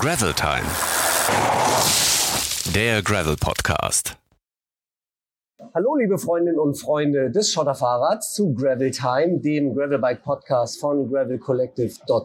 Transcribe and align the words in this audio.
Gravel 0.00 0.32
Time. 0.32 0.64
Der 2.74 3.02
Gravel 3.02 3.36
Podcast. 3.36 4.16
Hallo, 5.74 5.94
liebe 5.96 6.16
Freundinnen 6.16 6.58
und 6.58 6.80
Freunde 6.80 7.30
des 7.30 7.52
Schotterfahrrads 7.52 8.32
zu 8.32 8.54
Gravel 8.54 8.92
Time, 8.92 9.40
dem 9.40 9.74
Gravelbike 9.74 10.22
Podcast 10.22 10.80
von 10.80 11.06
gravelcollective.com. 11.10 12.24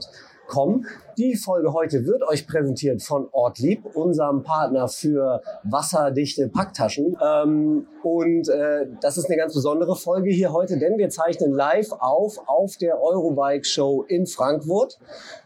Die 1.18 1.36
Folge 1.36 1.74
heute 1.74 2.06
wird 2.06 2.24
euch 2.24 2.48
präsentiert 2.48 3.02
von 3.02 3.28
Ortlieb, 3.32 3.86
unserem 3.96 4.44
Partner 4.44 4.88
für 4.88 5.42
wasserdichte 5.64 6.50
Packtaschen. 6.50 7.18
Ähm, 7.22 7.88
und 8.04 8.50
äh, 8.50 8.88
das 9.02 9.18
ist 9.18 9.26
eine 9.26 9.38
ganz 9.38 9.54
besondere 9.54 9.96
Folge 9.96 10.30
hier 10.30 10.52
heute, 10.52 10.78
denn 10.78 10.98
wir 10.98 11.10
zeichnen 11.10 11.52
live 11.52 11.92
auf 12.00 12.38
auf 12.48 12.78
der 12.78 13.02
Eurobike 13.02 13.66
Show 13.66 14.04
in 14.08 14.28
Frankfurt. 14.28 15.00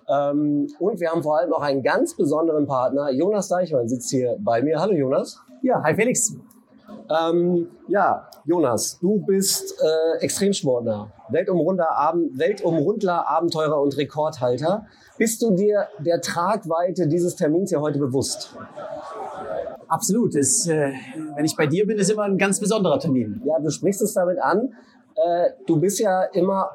Ähm, 0.07 0.67
und 0.79 0.99
wir 0.99 1.11
haben 1.11 1.23
vor 1.23 1.37
allem 1.37 1.53
auch 1.53 1.61
einen 1.61 1.83
ganz 1.83 2.15
besonderen 2.15 2.67
Partner. 2.67 3.11
Jonas 3.11 3.47
Deichmann 3.47 3.87
sitzt 3.87 4.09
hier 4.09 4.37
bei 4.39 4.61
mir. 4.61 4.79
Hallo 4.79 4.93
Jonas. 4.93 5.39
Ja, 5.61 5.81
hi 5.83 5.93
Felix. 5.95 6.35
Ähm, 7.09 7.67
ja, 7.87 8.29
Jonas, 8.45 8.99
du 8.99 9.19
bist 9.25 9.75
äh, 9.81 10.23
Extremsportler, 10.23 11.11
Weltumrunder, 11.31 11.91
Abend, 11.97 12.37
Weltumrundler, 12.37 13.27
Abenteurer 13.29 13.81
und 13.81 13.97
Rekordhalter. 13.97 14.85
Bist 15.17 15.41
du 15.41 15.55
dir 15.55 15.87
der 15.99 16.21
Tragweite 16.21 17.07
dieses 17.07 17.35
Termins 17.35 17.69
hier 17.69 17.81
heute 17.81 17.99
bewusst? 17.99 18.55
Absolut. 19.87 20.35
Ist, 20.35 20.67
äh, 20.67 20.91
wenn 21.35 21.45
ich 21.45 21.55
bei 21.55 21.67
dir 21.67 21.85
bin, 21.87 21.97
ist 21.97 22.09
immer 22.11 22.23
ein 22.23 22.37
ganz 22.37 22.59
besonderer 22.59 22.99
Termin. 22.99 23.41
Ja, 23.45 23.59
du 23.59 23.69
sprichst 23.69 24.01
es 24.01 24.13
damit 24.13 24.39
an. 24.39 24.73
Äh, 25.15 25.49
du 25.65 25.79
bist 25.79 25.99
ja 25.99 26.23
immer 26.23 26.69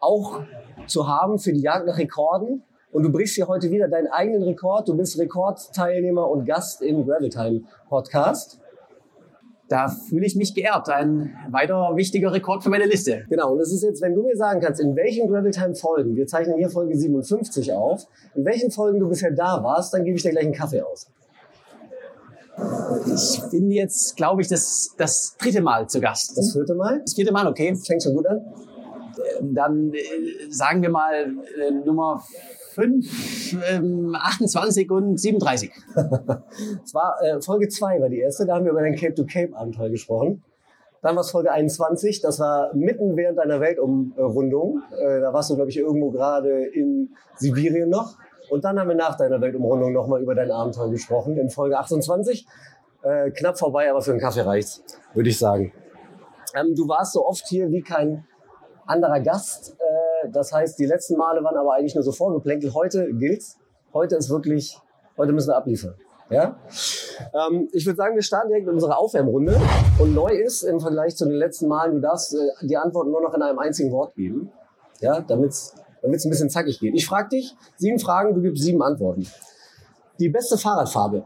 auch 0.00 0.40
zu 0.86 1.08
haben 1.08 1.38
für 1.38 1.52
die 1.52 1.60
Jagd 1.60 1.86
nach 1.86 1.98
Rekorden. 1.98 2.62
Und 2.92 3.04
du 3.04 3.12
brichst 3.12 3.36
hier 3.36 3.46
heute 3.46 3.70
wieder 3.70 3.88
deinen 3.88 4.08
eigenen 4.08 4.42
Rekord. 4.42 4.88
Du 4.88 4.96
bist 4.96 5.18
Rekordteilnehmer 5.18 6.28
und 6.28 6.44
Gast 6.44 6.82
im 6.82 7.06
Graveltime 7.06 7.62
Podcast. 7.88 8.59
Da 9.70 9.86
fühle 9.86 10.26
ich 10.26 10.34
mich 10.34 10.52
geehrt. 10.52 10.88
Ein 10.88 11.32
weiter 11.48 11.92
wichtiger 11.94 12.32
Rekord 12.32 12.64
für 12.64 12.70
meine 12.70 12.86
Liste. 12.86 13.24
Genau, 13.30 13.52
und 13.52 13.60
es 13.60 13.72
ist 13.72 13.84
jetzt, 13.84 14.02
wenn 14.02 14.16
du 14.16 14.24
mir 14.24 14.36
sagen 14.36 14.60
kannst, 14.60 14.80
in 14.80 14.96
welchen 14.96 15.28
Graveltime-Folgen, 15.28 16.16
wir 16.16 16.26
zeichnen 16.26 16.58
hier 16.58 16.68
Folge 16.68 16.98
57 16.98 17.72
auf, 17.72 18.08
in 18.34 18.44
welchen 18.44 18.72
Folgen 18.72 18.98
du 18.98 19.08
bisher 19.08 19.30
da 19.30 19.62
warst, 19.62 19.94
dann 19.94 20.02
gebe 20.02 20.16
ich 20.16 20.24
dir 20.24 20.32
gleich 20.32 20.46
einen 20.46 20.54
Kaffee 20.54 20.82
aus. 20.82 21.06
Ich 23.14 23.40
bin 23.52 23.70
jetzt, 23.70 24.16
glaube 24.16 24.42
ich, 24.42 24.48
das, 24.48 24.90
das 24.98 25.36
dritte 25.38 25.62
Mal 25.62 25.88
zu 25.88 26.00
Gast. 26.00 26.36
Das 26.36 26.52
vierte 26.52 26.74
Mal? 26.74 27.00
Das 27.02 27.14
vierte 27.14 27.32
Mal, 27.32 27.46
okay. 27.46 27.70
Das 27.70 27.86
fängt 27.86 28.02
schon 28.02 28.14
gut 28.14 28.26
an. 28.26 28.44
Dann 29.40 29.92
äh, 29.94 30.50
sagen 30.50 30.82
wir 30.82 30.90
mal 30.90 31.14
äh, 31.14 31.70
Nummer 31.86 32.24
5, 32.74 33.56
ähm, 33.70 34.16
28 34.18 34.90
und 34.90 35.18
37. 35.18 35.70
Es 36.84 36.94
war 36.94 37.16
äh, 37.22 37.40
Folge 37.40 37.68
2 37.68 38.00
war 38.00 38.08
die 38.08 38.20
erste, 38.20 38.46
da 38.46 38.54
haben 38.54 38.64
wir 38.64 38.72
über 38.72 38.82
dein 38.82 38.96
Cape-to-Cape-Abenteuer 38.96 39.90
gesprochen. 39.90 40.42
Dann 41.02 41.16
war 41.16 41.22
es 41.22 41.30
Folge 41.30 41.50
21, 41.50 42.20
das 42.20 42.40
war 42.40 42.74
mitten 42.74 43.16
während 43.16 43.38
deiner 43.38 43.60
Weltumrundung. 43.60 44.82
Äh, 44.92 45.20
da 45.20 45.32
warst 45.32 45.50
du, 45.50 45.56
glaube 45.56 45.70
ich, 45.70 45.78
irgendwo 45.78 46.10
gerade 46.10 46.64
in 46.66 47.10
Sibirien 47.36 47.88
noch. 47.88 48.16
Und 48.50 48.64
dann 48.64 48.78
haben 48.78 48.88
wir 48.88 48.96
nach 48.96 49.16
deiner 49.16 49.40
Weltumrundung 49.40 49.92
nochmal 49.92 50.20
über 50.20 50.34
dein 50.34 50.50
Abenteuer 50.50 50.90
gesprochen, 50.90 51.36
in 51.36 51.50
Folge 51.50 51.78
28. 51.78 52.46
Äh, 53.02 53.30
knapp 53.30 53.58
vorbei, 53.58 53.90
aber 53.90 54.02
für 54.02 54.10
einen 54.10 54.20
Kaffee 54.20 54.42
reicht's, 54.42 54.82
würde 55.14 55.30
ich 55.30 55.38
sagen. 55.38 55.72
Ähm, 56.54 56.74
du 56.74 56.86
warst 56.88 57.12
so 57.12 57.26
oft 57.26 57.46
hier 57.46 57.70
wie 57.70 57.80
kein 57.80 58.26
anderer 58.86 59.20
Gast. 59.20 59.76
Äh, 59.78 60.09
das 60.30 60.52
heißt, 60.52 60.78
die 60.78 60.86
letzten 60.86 61.16
Male 61.16 61.42
waren 61.42 61.56
aber 61.56 61.74
eigentlich 61.74 61.94
nur 61.94 62.04
so 62.04 62.12
vorgeplänkelt. 62.12 62.74
Heute 62.74 63.12
gilt's. 63.14 63.56
Heute 63.92 64.16
ist 64.16 64.30
wirklich, 64.30 64.78
heute 65.16 65.32
müssen 65.32 65.48
wir 65.48 65.56
abliefern. 65.56 65.94
Ja? 66.30 66.56
Ähm, 67.34 67.68
ich 67.72 67.84
würde 67.86 67.96
sagen, 67.96 68.14
wir 68.14 68.22
starten 68.22 68.48
direkt 68.48 68.66
mit 68.66 68.74
unserer 68.74 68.98
Aufwärmrunde. 68.98 69.60
Und 69.98 70.14
neu 70.14 70.30
ist 70.30 70.62
im 70.62 70.80
Vergleich 70.80 71.16
zu 71.16 71.24
den 71.24 71.34
letzten 71.34 71.66
Malen, 71.66 71.94
du 71.94 72.00
darfst 72.00 72.34
äh, 72.34 72.66
die 72.66 72.76
Antworten 72.76 73.10
nur 73.10 73.20
noch 73.20 73.34
in 73.34 73.42
einem 73.42 73.58
einzigen 73.58 73.90
Wort 73.90 74.14
geben. 74.14 74.52
Ja, 75.00 75.20
damit's 75.20 75.74
damit's 76.02 76.24
ein 76.24 76.30
bisschen 76.30 76.50
zackig 76.50 76.80
geht. 76.80 76.94
Ich 76.94 77.06
frage 77.06 77.30
dich, 77.30 77.54
sieben 77.76 77.98
Fragen, 77.98 78.34
du 78.34 78.40
gibst 78.40 78.62
sieben 78.62 78.82
Antworten. 78.82 79.26
Die 80.18 80.28
beste 80.28 80.56
Fahrradfarbe? 80.56 81.24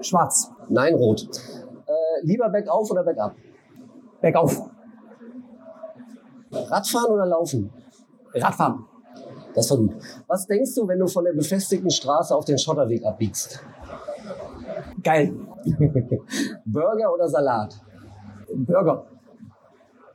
Schwarz. 0.00 0.50
Nein, 0.68 0.94
rot. 0.94 1.26
Äh, 1.86 1.92
lieber 2.22 2.48
bergauf 2.48 2.90
oder 2.90 3.04
bergab? 3.04 3.34
Bergauf. 4.20 4.70
Radfahren 6.74 7.12
oder 7.12 7.26
laufen? 7.26 7.70
Radfahren. 8.34 8.84
Das 9.54 9.70
war 9.70 9.78
gut. 9.78 9.94
Was 10.26 10.46
denkst 10.46 10.74
du, 10.74 10.88
wenn 10.88 10.98
du 10.98 11.06
von 11.06 11.24
der 11.24 11.32
befestigten 11.32 11.90
Straße 11.90 12.34
auf 12.34 12.44
den 12.44 12.58
Schotterweg 12.58 13.04
abbiegst? 13.04 13.60
Geil. 15.02 15.32
Burger 16.64 17.14
oder 17.14 17.28
Salat? 17.28 17.80
Burger. 18.52 19.06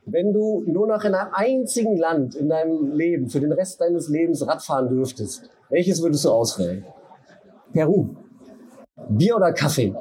Wenn 0.04 0.32
du 0.32 0.64
nur 0.66 0.86
noch 0.86 1.02
in 1.04 1.14
einem 1.14 1.32
einzigen 1.32 1.96
Land 1.96 2.34
in 2.34 2.48
deinem 2.48 2.92
Leben 2.92 3.28
für 3.28 3.40
den 3.40 3.52
Rest 3.52 3.80
deines 3.80 4.08
Lebens 4.08 4.46
Radfahren 4.46 4.88
dürftest, 4.88 5.48
welches 5.70 6.02
würdest 6.02 6.24
du 6.24 6.30
auswählen? 6.30 6.84
Peru. 7.72 8.16
Bier 9.08 9.36
oder 9.36 9.52
Kaffee? 9.52 9.94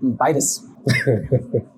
Beides. 0.00 0.64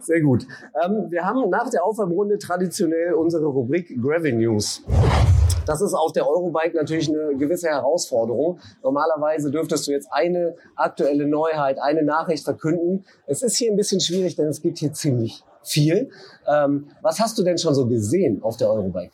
Sehr 0.00 0.20
gut. 0.20 0.46
Ähm, 0.84 1.06
wir 1.10 1.24
haben 1.24 1.48
nach 1.50 1.70
der 1.70 1.84
Aufwärmrunde 1.84 2.38
traditionell 2.38 3.14
unsere 3.14 3.46
Rubrik 3.46 4.00
Gravel 4.00 4.32
News. 4.32 4.82
Das 5.66 5.80
ist 5.80 5.94
auf 5.94 6.12
der 6.12 6.28
Eurobike 6.28 6.76
natürlich 6.76 7.08
eine 7.08 7.36
gewisse 7.36 7.68
Herausforderung. 7.68 8.60
Normalerweise 8.82 9.50
dürftest 9.50 9.88
du 9.88 9.90
jetzt 9.90 10.08
eine 10.12 10.54
aktuelle 10.76 11.26
Neuheit, 11.26 11.78
eine 11.80 12.04
Nachricht 12.04 12.44
verkünden. 12.44 13.04
Es 13.26 13.42
ist 13.42 13.56
hier 13.56 13.72
ein 13.72 13.76
bisschen 13.76 14.00
schwierig, 14.00 14.36
denn 14.36 14.46
es 14.46 14.62
gibt 14.62 14.78
hier 14.78 14.92
ziemlich 14.92 15.42
viel. 15.64 16.10
Ähm, 16.46 16.88
was 17.02 17.18
hast 17.18 17.36
du 17.38 17.42
denn 17.42 17.58
schon 17.58 17.74
so 17.74 17.86
gesehen 17.86 18.42
auf 18.42 18.56
der 18.56 18.70
Eurobike? 18.70 19.10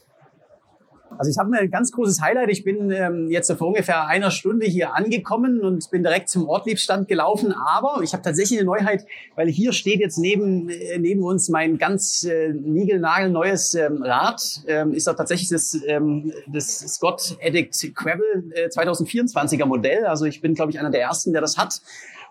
Also 1.18 1.30
ich 1.30 1.38
habe 1.38 1.56
ein 1.56 1.70
ganz 1.70 1.92
großes 1.92 2.20
Highlight. 2.20 2.50
Ich 2.50 2.64
bin 2.64 2.90
ähm, 2.90 3.28
jetzt 3.30 3.50
vor 3.52 3.68
ungefähr 3.68 4.06
einer 4.06 4.30
Stunde 4.30 4.66
hier 4.66 4.94
angekommen 4.94 5.60
und 5.60 5.90
bin 5.90 6.02
direkt 6.02 6.28
zum 6.28 6.48
Ortliebstand 6.48 7.08
gelaufen. 7.08 7.52
Aber 7.52 8.02
ich 8.02 8.12
habe 8.12 8.22
tatsächlich 8.22 8.58
eine 8.58 8.66
Neuheit, 8.66 9.06
weil 9.34 9.48
hier 9.48 9.72
steht 9.72 10.00
jetzt 10.00 10.18
neben, 10.18 10.68
äh, 10.68 10.98
neben 10.98 11.22
uns 11.22 11.48
mein 11.48 11.78
ganz 11.78 12.24
äh, 12.24 12.52
niegelnagelneues 12.52 13.74
ähm, 13.74 14.02
Rad. 14.02 14.42
Ähm, 14.66 14.92
ist 14.94 15.08
auch 15.08 15.16
tatsächlich 15.16 15.48
das, 15.48 15.78
ähm, 15.86 16.32
das 16.46 16.78
Scott 16.78 17.36
Addict 17.42 17.94
Gravel 17.94 18.52
äh, 18.54 18.68
2024er 18.68 19.66
Modell. 19.66 20.06
Also 20.06 20.24
ich 20.24 20.40
bin, 20.40 20.54
glaube 20.54 20.72
ich, 20.72 20.78
einer 20.78 20.90
der 20.90 21.02
Ersten, 21.02 21.32
der 21.32 21.40
das 21.40 21.56
hat. 21.56 21.80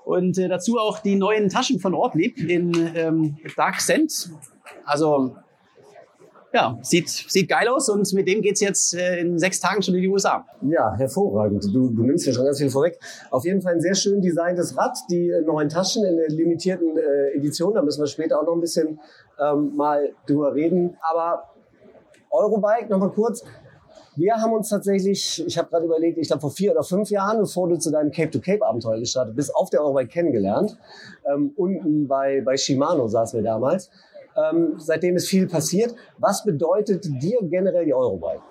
Und 0.03 0.38
äh, 0.38 0.48
dazu 0.48 0.78
auch 0.78 1.00
die 1.00 1.16
neuen 1.16 1.50
Taschen 1.50 1.80
von 1.80 1.94
Ortlieb 1.94 2.38
in 2.38 2.74
ähm, 2.96 3.38
Dark 3.56 3.80
Scent. 3.80 4.31
Also 4.86 5.36
ja, 6.53 6.78
sieht, 6.81 7.09
sieht 7.09 7.50
geil 7.50 7.67
aus 7.69 7.88
und 7.89 8.12
mit 8.13 8.28
dem 8.28 8.41
geht's 8.41 8.59
jetzt 8.59 8.94
äh, 8.94 9.19
in 9.19 9.39
sechs 9.39 9.59
Tagen 9.59 9.81
schon 9.81 9.95
in 9.95 10.01
die 10.01 10.09
USA. 10.09 10.45
Ja, 10.62 10.94
hervorragend. 10.95 11.63
Du, 11.73 11.89
du 11.89 12.03
nimmst 12.03 12.25
hier 12.25 12.34
schon 12.34 12.45
ganz 12.45 12.57
viel 12.57 12.69
vorweg. 12.69 13.00
Auf 13.29 13.45
jeden 13.45 13.62
Fall 13.62 13.75
ein 13.75 13.81
sehr 13.81 13.95
schön 13.95 14.22
designtes 14.22 14.78
Rad, 14.78 14.97
die 15.09 15.29
äh, 15.29 15.41
neuen 15.41 15.69
Taschen 15.69 16.03
in 16.06 16.17
der 16.17 16.28
limitierten 16.29 16.97
äh, 16.97 17.38
Edition. 17.38 17.73
Da 17.73 17.81
müssen 17.81 18.01
wir 18.01 18.07
später 18.07 18.39
auch 18.39 18.45
noch 18.45 18.53
ein 18.53 18.62
bisschen 18.62 19.00
ähm, 19.39 19.75
mal 19.75 20.13
drüber 20.28 20.53
reden. 20.53 20.97
Aber 21.01 21.44
Eurobike, 22.29 22.89
nochmal 22.89 23.12
kurz. 23.12 23.44
Wir 24.18 24.35
haben 24.35 24.51
uns 24.51 24.68
tatsächlich, 24.68 25.41
ich 25.47 25.57
habe 25.57 25.69
gerade 25.69 25.85
überlegt, 25.85 26.18
ich 26.18 26.28
glaube 26.28 26.41
vor 26.41 26.51
vier 26.51 26.72
oder 26.72 26.83
fünf 26.83 27.09
Jahren, 27.09 27.39
bevor 27.39 27.69
du 27.69 27.78
zu 27.78 27.91
deinem 27.91 28.12
Cape-to-Cape-Abenteuer 28.12 29.00
gestartet 29.00 29.38
bist, 29.38 29.56
auf 29.56 29.69
der 29.69 29.81
Eurobike 29.81 30.09
kennengelernt. 30.09 30.78
Ähm, 31.25 31.53
unten 31.56 32.09
bei, 32.09 32.41
bei 32.41 32.57
Shimano 32.57 33.07
saßen 33.07 33.39
wir 33.39 33.44
damals. 33.44 33.89
Ähm, 34.36 34.74
seitdem 34.78 35.16
ist 35.16 35.28
viel 35.28 35.47
passiert. 35.47 35.95
Was 36.18 36.44
bedeutet 36.44 37.06
dir 37.06 37.39
generell 37.42 37.86
die 37.86 37.94
Eurobike? 37.94 38.42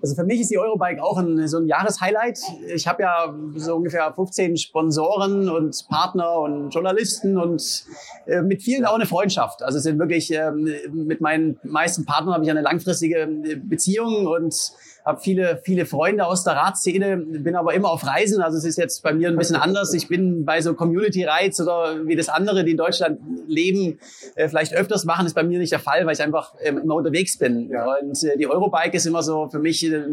Also 0.00 0.16
für 0.16 0.24
mich 0.24 0.40
ist 0.40 0.50
die 0.50 0.58
Eurobike 0.58 1.02
auch 1.02 1.16
ein, 1.18 1.46
so 1.46 1.58
ein 1.58 1.66
Jahreshighlight. 1.66 2.40
Ich 2.74 2.86
habe 2.88 3.02
ja 3.02 3.34
so 3.56 3.76
ungefähr 3.76 4.12
15 4.12 4.56
Sponsoren 4.56 5.48
und 5.48 5.86
Partner 5.88 6.38
und 6.40 6.70
Journalisten 6.70 7.38
und 7.38 7.84
äh, 8.26 8.42
mit 8.42 8.62
vielen 8.62 8.84
auch 8.84 8.94
eine 8.94 9.06
Freundschaft. 9.06 9.62
Also 9.62 9.78
es 9.78 9.84
sind 9.84 9.98
wirklich 9.98 10.32
ähm, 10.32 10.68
mit 10.92 11.20
meinen 11.20 11.58
meisten 11.62 12.04
Partnern 12.04 12.34
habe 12.34 12.44
ich 12.44 12.50
eine 12.50 12.62
langfristige 12.62 13.28
Beziehung 13.64 14.26
und 14.26 14.72
habe 15.04 15.20
viele, 15.20 15.60
viele 15.64 15.84
Freunde 15.84 16.26
aus 16.26 16.44
der 16.44 16.54
Radszene, 16.54 17.16
bin 17.16 17.56
aber 17.56 17.74
immer 17.74 17.90
auf 17.90 18.06
Reisen. 18.06 18.40
Also 18.40 18.58
es 18.58 18.64
ist 18.64 18.78
jetzt 18.78 19.02
bei 19.02 19.12
mir 19.12 19.28
ein 19.28 19.36
bisschen 19.36 19.56
anders. 19.56 19.92
Ich 19.94 20.08
bin 20.08 20.44
bei 20.44 20.60
so 20.60 20.74
Community 20.74 21.24
Rides 21.24 21.60
oder 21.60 22.06
wie 22.06 22.14
das 22.14 22.28
andere, 22.28 22.64
die 22.64 22.72
in 22.72 22.76
Deutschland 22.76 23.20
leben, 23.48 23.98
äh, 24.36 24.48
vielleicht 24.48 24.74
öfters 24.74 25.04
machen, 25.04 25.26
ist 25.26 25.34
bei 25.34 25.42
mir 25.42 25.58
nicht 25.58 25.72
der 25.72 25.80
Fall, 25.80 26.06
weil 26.06 26.14
ich 26.14 26.22
einfach 26.22 26.54
ähm, 26.60 26.78
immer 26.78 26.94
unterwegs 26.94 27.36
bin. 27.36 27.68
Ja. 27.70 27.96
Und 28.00 28.22
äh, 28.22 28.36
die 28.36 28.46
Eurobike 28.46 28.96
ist 28.96 29.06
immer 29.06 29.22
so 29.22 29.48
für 29.48 29.58
mich 29.58 29.84
äh, 29.84 30.04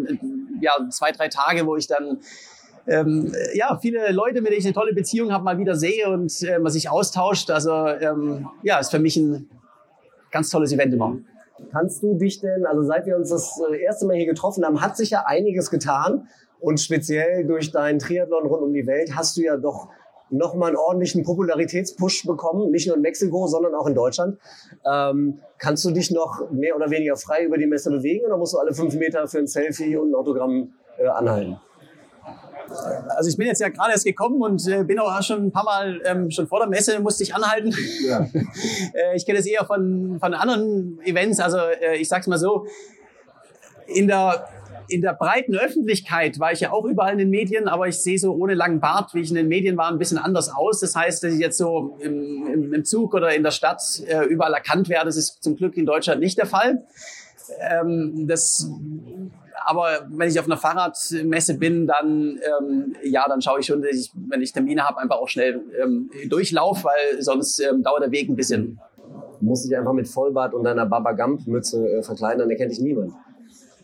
ja 0.61 0.71
zwei, 0.89 1.11
drei 1.11 1.27
Tage, 1.27 1.67
wo 1.67 1.75
ich 1.75 1.87
dann 1.87 2.19
ähm, 2.87 3.31
ja, 3.53 3.77
viele 3.79 4.11
Leute, 4.11 4.41
mit 4.41 4.51
denen 4.51 4.59
ich 4.59 4.65
eine 4.65 4.73
tolle 4.73 4.93
Beziehung 4.93 5.31
habe, 5.31 5.43
mal 5.43 5.59
wieder 5.59 5.75
sehe 5.75 6.09
und 6.09 6.41
äh, 6.41 6.57
man 6.57 6.71
sich 6.71 6.89
austauscht. 6.89 7.51
Also 7.51 7.71
ähm, 7.71 8.49
ja, 8.63 8.79
ist 8.79 8.89
für 8.89 8.99
mich 8.99 9.17
ein 9.17 9.47
ganz 10.31 10.49
tolles 10.49 10.71
Event 10.71 10.93
immer. 10.93 11.17
Kannst 11.71 12.03
du 12.03 12.15
dich 12.15 12.39
denn, 12.39 12.65
also 12.65 12.83
seit 12.83 13.05
wir 13.05 13.15
uns 13.15 13.29
das 13.29 13.61
äh, 13.71 13.81
erste 13.81 14.05
Mal 14.05 14.15
hier 14.15 14.25
getroffen 14.25 14.65
haben, 14.65 14.81
hat 14.81 14.97
sich 14.97 15.11
ja 15.11 15.23
einiges 15.25 15.69
getan. 15.69 16.27
Und 16.59 16.79
speziell 16.79 17.45
durch 17.45 17.71
deinen 17.71 17.99
Triathlon 17.99 18.45
rund 18.45 18.63
um 18.63 18.73
die 18.73 18.85
Welt 18.85 19.15
hast 19.15 19.37
du 19.37 19.41
ja 19.41 19.55
doch 19.55 19.87
nochmal 20.29 20.69
einen 20.69 20.77
ordentlichen 20.77 21.23
Popularitätspush 21.23 22.25
bekommen, 22.25 22.71
nicht 22.71 22.87
nur 22.87 22.95
in 22.95 23.01
Mexiko, 23.01 23.47
sondern 23.47 23.73
auch 23.75 23.87
in 23.87 23.95
Deutschland. 23.95 24.37
Ähm, 24.85 25.39
kannst 25.57 25.85
du 25.85 25.91
dich 25.91 26.11
noch 26.11 26.51
mehr 26.51 26.75
oder 26.75 26.89
weniger 26.89 27.15
frei 27.15 27.45
über 27.45 27.57
die 27.57 27.65
Messe 27.65 27.89
bewegen 27.89 28.25
oder 28.25 28.37
musst 28.37 28.53
du 28.53 28.57
alle 28.57 28.73
fünf 28.73 28.95
Meter 28.95 29.27
für 29.27 29.39
ein 29.39 29.47
Selfie 29.47 29.97
und 29.97 30.11
ein 30.11 30.15
Autogramm 30.15 30.73
äh, 30.97 31.07
anhalten? 31.07 31.59
Also 33.15 33.29
ich 33.29 33.37
bin 33.37 33.47
jetzt 33.47 33.61
ja 33.61 33.69
gerade 33.69 33.91
erst 33.91 34.05
gekommen 34.05 34.41
und 34.41 34.67
äh, 34.67 34.83
bin 34.83 34.99
auch 34.99 35.21
schon 35.21 35.45
ein 35.45 35.51
paar 35.51 35.63
Mal 35.63 36.01
ähm, 36.05 36.31
schon 36.31 36.47
vor 36.47 36.59
der 36.59 36.69
Messe 36.69 36.99
musste 36.99 37.23
ich 37.23 37.33
anhalten. 37.33 37.73
Ja. 38.07 38.19
äh, 38.93 39.15
ich 39.15 39.25
kenne 39.25 39.39
es 39.39 39.45
eher 39.45 39.65
von, 39.65 40.17
von 40.19 40.33
anderen 40.33 40.99
Events. 41.03 41.39
Also 41.39 41.57
äh, 41.57 41.97
ich 41.97 42.07
sag's 42.07 42.27
mal 42.27 42.37
so, 42.37 42.65
in 43.87 44.07
der 44.07 44.47
in 44.89 45.01
der 45.01 45.13
breiten 45.13 45.55
Öffentlichkeit 45.55 46.39
war 46.39 46.51
ich 46.51 46.61
ja 46.61 46.71
auch 46.71 46.83
überall 46.83 47.13
in 47.13 47.19
den 47.19 47.29
Medien, 47.29 47.67
aber 47.67 47.87
ich 47.87 47.97
sehe 47.97 48.17
so 48.17 48.33
ohne 48.33 48.55
langen 48.55 48.79
Bart, 48.79 49.13
wie 49.13 49.19
ich 49.19 49.29
in 49.29 49.35
den 49.35 49.47
Medien 49.47 49.77
war, 49.77 49.91
ein 49.91 49.99
bisschen 49.99 50.17
anders 50.17 50.49
aus. 50.49 50.79
Das 50.79 50.95
heißt, 50.95 51.23
dass 51.23 51.33
ich 51.33 51.39
jetzt 51.39 51.57
so 51.57 51.97
im, 51.99 52.47
im, 52.51 52.73
im 52.73 52.85
Zug 52.85 53.13
oder 53.13 53.33
in 53.35 53.43
der 53.43 53.51
Stadt 53.51 53.81
äh, 54.07 54.25
überall 54.25 54.53
erkannt 54.53 54.89
werde. 54.89 55.05
Das 55.05 55.17
ist 55.17 55.43
zum 55.43 55.55
Glück 55.55 55.77
in 55.77 55.85
Deutschland 55.85 56.19
nicht 56.19 56.37
der 56.37 56.47
Fall. 56.47 56.83
Ähm, 57.59 58.27
das 58.27 58.67
aber 59.69 60.07
wenn 60.09 60.27
ich 60.27 60.39
auf 60.39 60.47
einer 60.47 60.57
Fahrradmesse 60.57 61.59
bin, 61.59 61.85
dann 61.85 62.39
ähm, 62.59 62.95
ja, 63.03 63.25
dann 63.27 63.39
schaue 63.39 63.59
ich 63.59 63.67
schon, 63.67 63.83
dass 63.83 63.91
ich, 63.91 64.11
wenn 64.15 64.41
ich 64.41 64.51
Termine 64.51 64.83
habe, 64.83 64.97
einfach 64.97 65.17
auch 65.17 65.29
schnell 65.29 65.61
ähm, 65.79 66.09
durchlaufe, 66.27 66.85
weil 66.85 67.21
sonst 67.21 67.59
ähm, 67.59 67.83
dauert 67.83 68.01
der 68.01 68.11
Weg 68.11 68.29
ein 68.29 68.35
bisschen. 68.35 68.79
Du 69.39 69.45
musst 69.45 69.65
dich 69.65 69.77
einfach 69.77 69.93
mit 69.93 70.07
Vollbart 70.07 70.55
und 70.55 70.63
deiner 70.63 70.87
Baba 70.87 71.11
Gump 71.11 71.45
Mütze 71.45 71.87
äh, 71.87 72.01
verkleiden, 72.01 72.39
dann 72.39 72.49
erkennt 72.49 72.71
dich 72.71 72.79
niemand. 72.79 73.13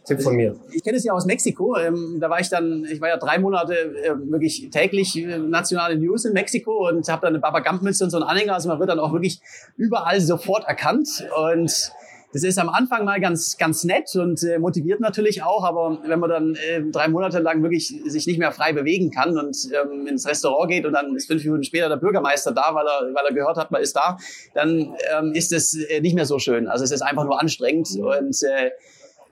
Tipp 0.05 0.21
von 0.21 0.35
mir. 0.35 0.55
Ich 0.71 0.83
kenne 0.83 0.97
es 0.97 1.03
ja 1.03 1.13
aus 1.13 1.25
Mexiko. 1.25 1.77
Ähm, 1.77 2.17
da 2.19 2.29
war 2.29 2.39
ich 2.39 2.49
dann, 2.49 2.85
ich 2.85 3.01
war 3.01 3.09
ja 3.09 3.17
drei 3.17 3.37
Monate 3.37 3.73
äh, 3.75 4.13
wirklich 4.31 4.69
täglich 4.71 5.15
äh, 5.17 5.37
nationale 5.37 5.97
News 5.97 6.25
in 6.25 6.33
Mexiko 6.33 6.89
und 6.89 7.07
habe 7.09 7.21
dann 7.21 7.33
eine 7.33 7.39
Baba 7.39 7.59
Gump 7.59 7.83
Mütze 7.83 8.03
und 8.03 8.09
so 8.09 8.17
einen 8.17 8.25
Anhänger. 8.25 8.53
Also 8.53 8.69
man 8.69 8.79
wird 8.79 8.89
dann 8.89 8.99
auch 8.99 9.13
wirklich 9.13 9.39
überall 9.77 10.19
sofort 10.19 10.67
erkannt 10.67 11.27
und 11.51 11.91
das 12.35 12.43
ist 12.43 12.57
am 12.57 12.67
Anfang 12.67 13.05
mal 13.05 13.21
ganz, 13.21 13.55
ganz 13.57 13.85
nett 13.85 14.13
und 14.15 14.43
äh, 14.43 14.59
motiviert 14.59 14.99
natürlich 14.99 15.41
auch, 15.41 15.63
aber 15.63 15.99
wenn 16.05 16.19
man 16.19 16.29
dann 16.29 16.55
äh, 16.55 16.81
drei 16.91 17.07
Monate 17.07 17.39
lang 17.39 17.63
wirklich 17.63 17.95
sich 18.07 18.27
nicht 18.27 18.39
mehr 18.39 18.51
frei 18.51 18.73
bewegen 18.73 19.09
kann 19.09 19.37
und 19.37 19.55
ähm, 19.71 20.05
ins 20.05 20.27
Restaurant 20.27 20.69
geht 20.69 20.85
und 20.85 20.91
dann 20.91 21.15
ist 21.15 21.27
fünf 21.27 21.45
Minuten 21.45 21.63
später 21.63 21.87
der 21.87 21.95
Bürgermeister 21.95 22.51
da, 22.51 22.75
weil 22.75 22.85
er, 22.85 23.15
weil 23.15 23.25
er 23.25 23.33
gehört 23.33 23.55
hat, 23.55 23.71
man 23.71 23.81
ist 23.81 23.95
da, 23.95 24.17
dann 24.53 24.97
ähm, 25.17 25.31
ist 25.33 25.53
es 25.53 25.75
äh, 25.75 26.01
nicht 26.01 26.13
mehr 26.13 26.25
so 26.25 26.37
schön. 26.37 26.67
Also 26.67 26.83
es 26.83 26.91
ist 26.91 27.03
einfach 27.03 27.23
nur 27.23 27.39
anstrengend 27.39 27.87
und 27.97 28.43
äh, 28.43 28.71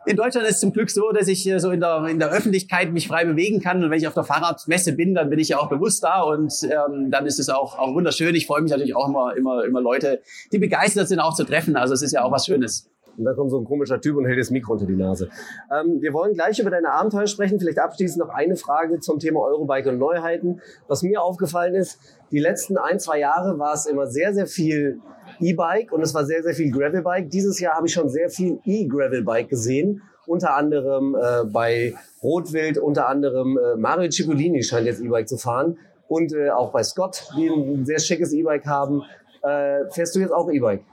in 0.06 0.18
Deutschland 0.18 0.48
ist 0.48 0.56
es 0.56 0.60
zum 0.60 0.74
Glück 0.74 0.90
so, 0.90 1.12
dass 1.12 1.28
ich 1.28 1.50
so 1.58 1.72
in 1.72 1.80
der, 1.80 2.06
in 2.06 2.20
der 2.20 2.30
Öffentlichkeit 2.30 2.92
mich 2.92 3.08
frei 3.08 3.24
bewegen 3.26 3.62
kann. 3.62 3.84
Und 3.84 3.90
wenn 3.90 3.98
ich 3.98 4.08
auf 4.08 4.14
der 4.14 4.26
Fahrradmesse 4.26 4.94
bin, 4.94 5.14
dann 5.14 5.30
bin 5.30 5.40
ich 5.40 5.50
ja 5.50 5.60
auch 5.60 5.70
bewusst 5.70 6.04
da. 6.04 6.24
Und 6.24 6.54
ähm, 6.64 7.10
dann 7.10 7.26
ist 7.26 7.40
es 7.40 7.48
auch, 7.50 7.80
auch 7.80 7.94
wunderschön. 7.94 8.36
Ich 8.36 8.46
freue 8.46 8.62
mich 8.62 8.72
natürlich 8.72 8.96
auch 8.96 9.08
immer, 9.08 9.36
immer, 9.38 9.64
immer 9.64 9.80
Leute, 9.80 10.22
die 10.52 10.60
begeistert 10.60 11.08
sind, 11.08 11.20
auch 11.20 11.36
zu 11.36 11.46
treffen. 11.46 11.78
Also 11.78 11.94
es 11.94 12.02
ist 12.02 12.12
ja 12.12 12.24
auch 12.24 12.32
was 12.32 12.46
Schönes. 12.46 12.90
Und 13.18 13.26
da 13.26 13.34
kommt 13.34 13.52
so 13.52 13.60
ein 13.60 13.66
komischer 13.66 14.02
Typ 14.02 14.18
und 14.18 14.26
hält 14.26 14.40
das 14.40 14.50
Mikro 14.50 14.74
unter 14.74 14.86
die 14.86 14.96
Nase. 14.96 15.30
Ähm, 15.72 16.02
wir 16.02 16.14
wollen 16.14 16.34
gleich 16.34 16.60
über 16.60 16.70
deine 16.70 16.92
Abenteuer 16.92 17.28
sprechen. 17.28 17.60
Vielleicht 17.60 17.80
abschließend 17.80 18.26
noch 18.26 18.34
eine 18.34 18.56
Frage 18.56 19.00
zum 19.00 19.20
Thema 19.20 19.42
Eurobike 19.42 19.90
und 19.90 20.00
Neuheiten. 20.00 20.62
Was 20.88 21.04
mir 21.04 21.22
aufgefallen 21.22 21.76
ist, 21.76 22.00
die 22.32 22.40
letzten 22.40 22.78
ein, 22.78 23.00
zwei 23.00 23.20
Jahre 23.20 23.60
war 23.60 23.74
es 23.74 23.86
immer 23.86 24.08
sehr, 24.08 24.34
sehr 24.34 24.48
viel 24.48 25.00
E-Bike 25.40 25.92
und 25.92 26.02
es 26.02 26.14
war 26.14 26.26
sehr, 26.26 26.44
sehr 26.44 26.54
viel 26.54 26.72
Gravelbike. 26.72 27.30
Dieses 27.30 27.60
Jahr 27.60 27.76
habe 27.76 27.88
ich 27.88 27.94
schon 27.94 28.10
sehr 28.10 28.30
viel 28.30 28.60
E-Gravelbike 28.66 29.50
gesehen. 29.50 30.02
Unter 30.26 30.56
anderem 30.56 31.16
äh, 31.16 31.46
bei 31.46 31.94
Rotwild, 32.22 32.78
unter 32.78 33.08
anderem 33.08 33.58
äh, 33.58 33.76
Mario 33.76 34.10
Cipollini 34.10 34.64
scheint 34.64 34.86
jetzt 34.86 35.02
E-Bike 35.02 35.28
zu 35.28 35.38
fahren. 35.38 35.78
Und 36.08 36.34
äh, 36.34 36.50
auch 36.50 36.72
bei 36.72 36.84
Scott, 36.84 37.28
die 37.38 37.48
ein 37.48 37.86
sehr 37.86 38.00
schickes 38.00 38.34
E-Bike 38.34 38.66
haben. 38.66 39.04
Äh, 39.42 39.90
fährst 39.92 40.16
du 40.16 40.20
jetzt 40.20 40.32
auch 40.32 40.50
E-Bike? 40.50 40.84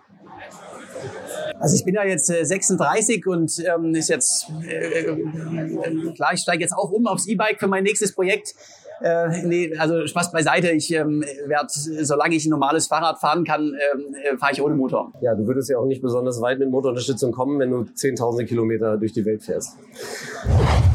Also 1.60 1.76
ich 1.76 1.84
bin 1.84 1.94
ja 1.94 2.04
jetzt 2.04 2.30
äh, 2.30 2.44
36 2.44 3.26
und 3.26 3.52
ähm, 3.66 3.94
ist 3.94 4.08
jetzt 4.08 4.50
äh, 4.66 5.04
äh, 5.04 6.12
klar, 6.14 6.32
ich 6.32 6.40
steige 6.40 6.62
jetzt 6.62 6.72
auch 6.72 6.90
um 6.90 7.06
aufs 7.06 7.26
E-Bike 7.28 7.60
für 7.60 7.68
mein 7.68 7.84
nächstes 7.84 8.14
Projekt. 8.14 8.54
Äh, 9.02 9.42
nee, 9.44 9.76
also 9.78 10.06
Spaß 10.06 10.32
beiseite. 10.32 10.70
Ich 10.70 10.92
ähm, 10.92 11.22
werde, 11.46 11.68
solange 11.70 12.34
ich 12.34 12.46
ein 12.46 12.50
normales 12.50 12.86
Fahrrad 12.86 13.18
fahren 13.18 13.44
kann, 13.44 13.74
ähm, 13.94 14.14
äh, 14.14 14.36
fahre 14.36 14.52
ich 14.52 14.62
ohne 14.62 14.74
Motor. 14.74 15.12
Ja, 15.20 15.34
du 15.34 15.46
würdest 15.46 15.70
ja 15.70 15.78
auch 15.78 15.86
nicht 15.86 16.02
besonders 16.02 16.40
weit 16.40 16.58
mit 16.58 16.70
Motorunterstützung 16.70 17.32
kommen, 17.32 17.58
wenn 17.58 17.70
du 17.70 17.80
10.000 17.80 18.44
Kilometer 18.44 18.96
durch 18.96 19.12
die 19.12 19.24
Welt 19.24 19.42
fährst. 19.42 19.76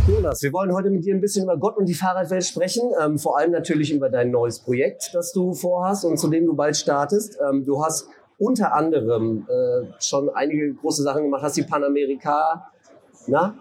Jonas, 0.07 0.41
wir 0.43 0.53
wollen 0.53 0.71
heute 0.73 0.91
mit 0.91 1.03
dir 1.03 1.15
ein 1.15 1.21
bisschen 1.21 1.43
über 1.43 1.57
Gott 1.57 1.77
und 1.77 1.87
die 1.87 1.95
Fahrradwelt 1.95 2.45
sprechen. 2.45 2.91
Ähm, 3.03 3.17
vor 3.17 3.39
allem 3.39 3.51
natürlich 3.51 3.91
über 3.91 4.09
dein 4.09 4.29
neues 4.29 4.59
Projekt, 4.59 5.11
das 5.13 5.31
du 5.31 5.53
vorhast 5.53 6.05
und 6.05 6.17
zu 6.17 6.27
dem 6.27 6.45
du 6.45 6.55
bald 6.55 6.77
startest. 6.77 7.39
Ähm, 7.47 7.65
du 7.65 7.83
hast 7.83 8.07
unter 8.37 8.73
anderem 8.73 9.47
äh, 9.47 9.87
schon 9.99 10.29
einige 10.29 10.73
große 10.73 11.03
Sachen 11.03 11.23
gemacht, 11.23 11.43
hast 11.43 11.57
die 11.57 11.63
Panamerika 11.63 12.69
na, 13.27 13.55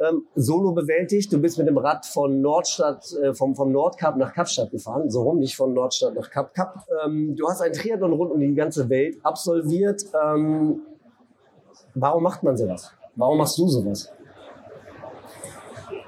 ähm, 0.00 0.26
solo 0.34 0.72
bewältigt. 0.72 1.32
Du 1.32 1.38
bist 1.38 1.58
mit 1.58 1.68
dem 1.68 1.78
Rad 1.78 2.06
von 2.06 2.40
Nordstadt, 2.40 3.12
äh, 3.22 3.34
vom, 3.34 3.54
vom 3.54 3.70
Nordkap 3.70 4.16
nach 4.16 4.32
Kapstadt 4.32 4.70
gefahren, 4.70 5.10
so 5.10 5.22
rum, 5.22 5.38
nicht 5.38 5.56
von 5.56 5.74
Nordstadt 5.74 6.14
nach 6.14 6.30
Kap 6.30 6.54
Kap. 6.54 6.86
Ähm, 7.04 7.36
du 7.36 7.48
hast 7.48 7.60
ein 7.60 7.72
Triathlon 7.72 8.12
rund 8.12 8.32
um 8.32 8.40
die 8.40 8.54
ganze 8.54 8.88
Welt 8.88 9.18
absolviert. 9.22 10.04
Ähm, 10.24 10.80
warum 11.94 12.22
macht 12.22 12.42
man 12.42 12.56
sowas? 12.56 12.92
Warum 13.14 13.38
machst 13.38 13.58
du 13.58 13.68
sowas? 13.68 14.10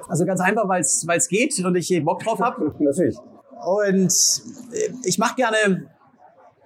Also 0.08 0.24
ganz 0.24 0.40
einfach, 0.40 0.68
weil 0.68 0.80
es 0.80 1.28
geht 1.28 1.64
und 1.64 1.76
ich 1.76 2.04
Bock 2.04 2.22
drauf 2.22 2.40
habe. 2.40 2.74
Natürlich. 2.78 3.16
Und 3.64 4.12
ich 5.04 5.18
mache 5.18 5.36
gerne 5.36 5.88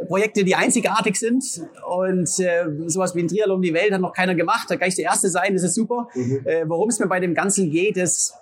Projekte, 0.05 0.45
die 0.45 0.55
einzigartig 0.55 1.17
sind 1.17 1.43
und 1.89 2.39
äh, 2.39 2.67
sowas 2.87 3.15
wie 3.15 3.21
ein 3.21 3.29
Triathlon 3.29 3.57
um 3.57 3.63
die 3.63 3.73
Welt 3.73 3.93
hat 3.93 4.01
noch 4.01 4.13
keiner 4.13 4.35
gemacht. 4.35 4.67
Da 4.69 4.77
kann 4.77 4.89
ich 4.89 4.95
der 4.95 5.07
Erste 5.07 5.31
sein, 5.31 5.55
das 5.55 5.63
ist 5.63 5.75
super. 5.75 6.09
Mhm. 6.15 6.43
Äh, 6.45 6.69
worum 6.69 6.91
es 6.91 6.99
mir 6.99 7.07
bei 7.07 7.19
dem 7.19 7.35
Ganzen 7.35 7.71
geht, 7.71 7.97
ist, 7.97 8.35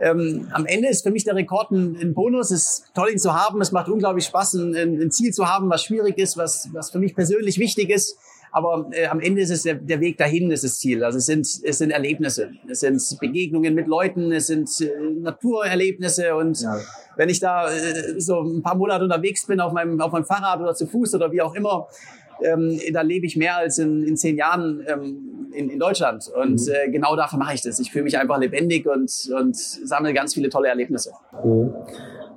ähm, 0.00 0.48
am 0.52 0.66
Ende 0.66 0.88
ist 0.88 1.02
für 1.02 1.10
mich 1.10 1.24
der 1.24 1.34
Rekord 1.34 1.70
ein, 1.70 1.96
ein 1.96 2.12
Bonus. 2.12 2.50
Es 2.50 2.62
ist 2.62 2.84
toll, 2.94 3.10
ihn 3.12 3.18
zu 3.18 3.32
haben. 3.32 3.60
Es 3.60 3.72
macht 3.72 3.88
unglaublich 3.88 4.26
Spaß, 4.26 4.54
ein, 4.54 4.74
ein 4.74 5.10
Ziel 5.10 5.32
zu 5.32 5.48
haben, 5.48 5.70
was 5.70 5.84
schwierig 5.84 6.18
ist, 6.18 6.36
was, 6.36 6.68
was 6.72 6.90
für 6.90 6.98
mich 6.98 7.14
persönlich 7.14 7.58
wichtig 7.58 7.88
ist. 7.88 8.18
Aber 8.52 8.90
äh, 8.92 9.06
am 9.06 9.20
Ende 9.20 9.40
ist 9.40 9.50
es 9.50 9.62
der, 9.62 9.74
der 9.74 10.00
Weg 10.00 10.18
dahin, 10.18 10.50
ist 10.50 10.62
das 10.62 10.78
Ziel. 10.78 11.02
Also 11.02 11.18
es 11.18 11.26
sind, 11.26 11.46
es 11.64 11.78
sind 11.78 11.90
Erlebnisse, 11.90 12.50
es 12.68 12.80
sind 12.80 13.02
Begegnungen 13.18 13.74
mit 13.74 13.86
Leuten, 13.86 14.30
es 14.30 14.46
sind 14.46 14.68
äh, 14.82 14.90
Naturerlebnisse. 15.20 16.36
Und 16.36 16.60
ja. 16.60 16.78
wenn 17.16 17.30
ich 17.30 17.40
da 17.40 17.72
äh, 17.72 18.20
so 18.20 18.42
ein 18.42 18.62
paar 18.62 18.76
Monate 18.76 19.04
unterwegs 19.04 19.46
bin 19.46 19.58
auf 19.58 19.72
meinem, 19.72 19.98
auf 20.02 20.12
meinem 20.12 20.26
Fahrrad 20.26 20.60
oder 20.60 20.74
zu 20.74 20.86
Fuß 20.86 21.14
oder 21.14 21.32
wie 21.32 21.40
auch 21.40 21.54
immer, 21.54 21.88
ähm, 22.44 22.78
da 22.92 23.00
lebe 23.00 23.24
ich 23.24 23.36
mehr 23.36 23.56
als 23.56 23.78
in, 23.78 24.02
in 24.02 24.18
zehn 24.18 24.36
Jahren 24.36 24.84
ähm, 24.86 25.50
in, 25.54 25.70
in 25.70 25.78
Deutschland. 25.78 26.28
Und 26.28 26.60
mhm. 26.60 26.72
äh, 26.72 26.90
genau 26.90 27.16
dafür 27.16 27.38
mache 27.38 27.54
ich 27.54 27.62
das. 27.62 27.78
Ich 27.78 27.90
fühle 27.90 28.04
mich 28.04 28.18
einfach 28.18 28.38
lebendig 28.38 28.86
und, 28.86 29.10
und 29.34 29.56
sammle 29.56 30.12
ganz 30.12 30.34
viele 30.34 30.50
tolle 30.50 30.68
Erlebnisse. 30.68 31.12
Mhm. 31.42 31.74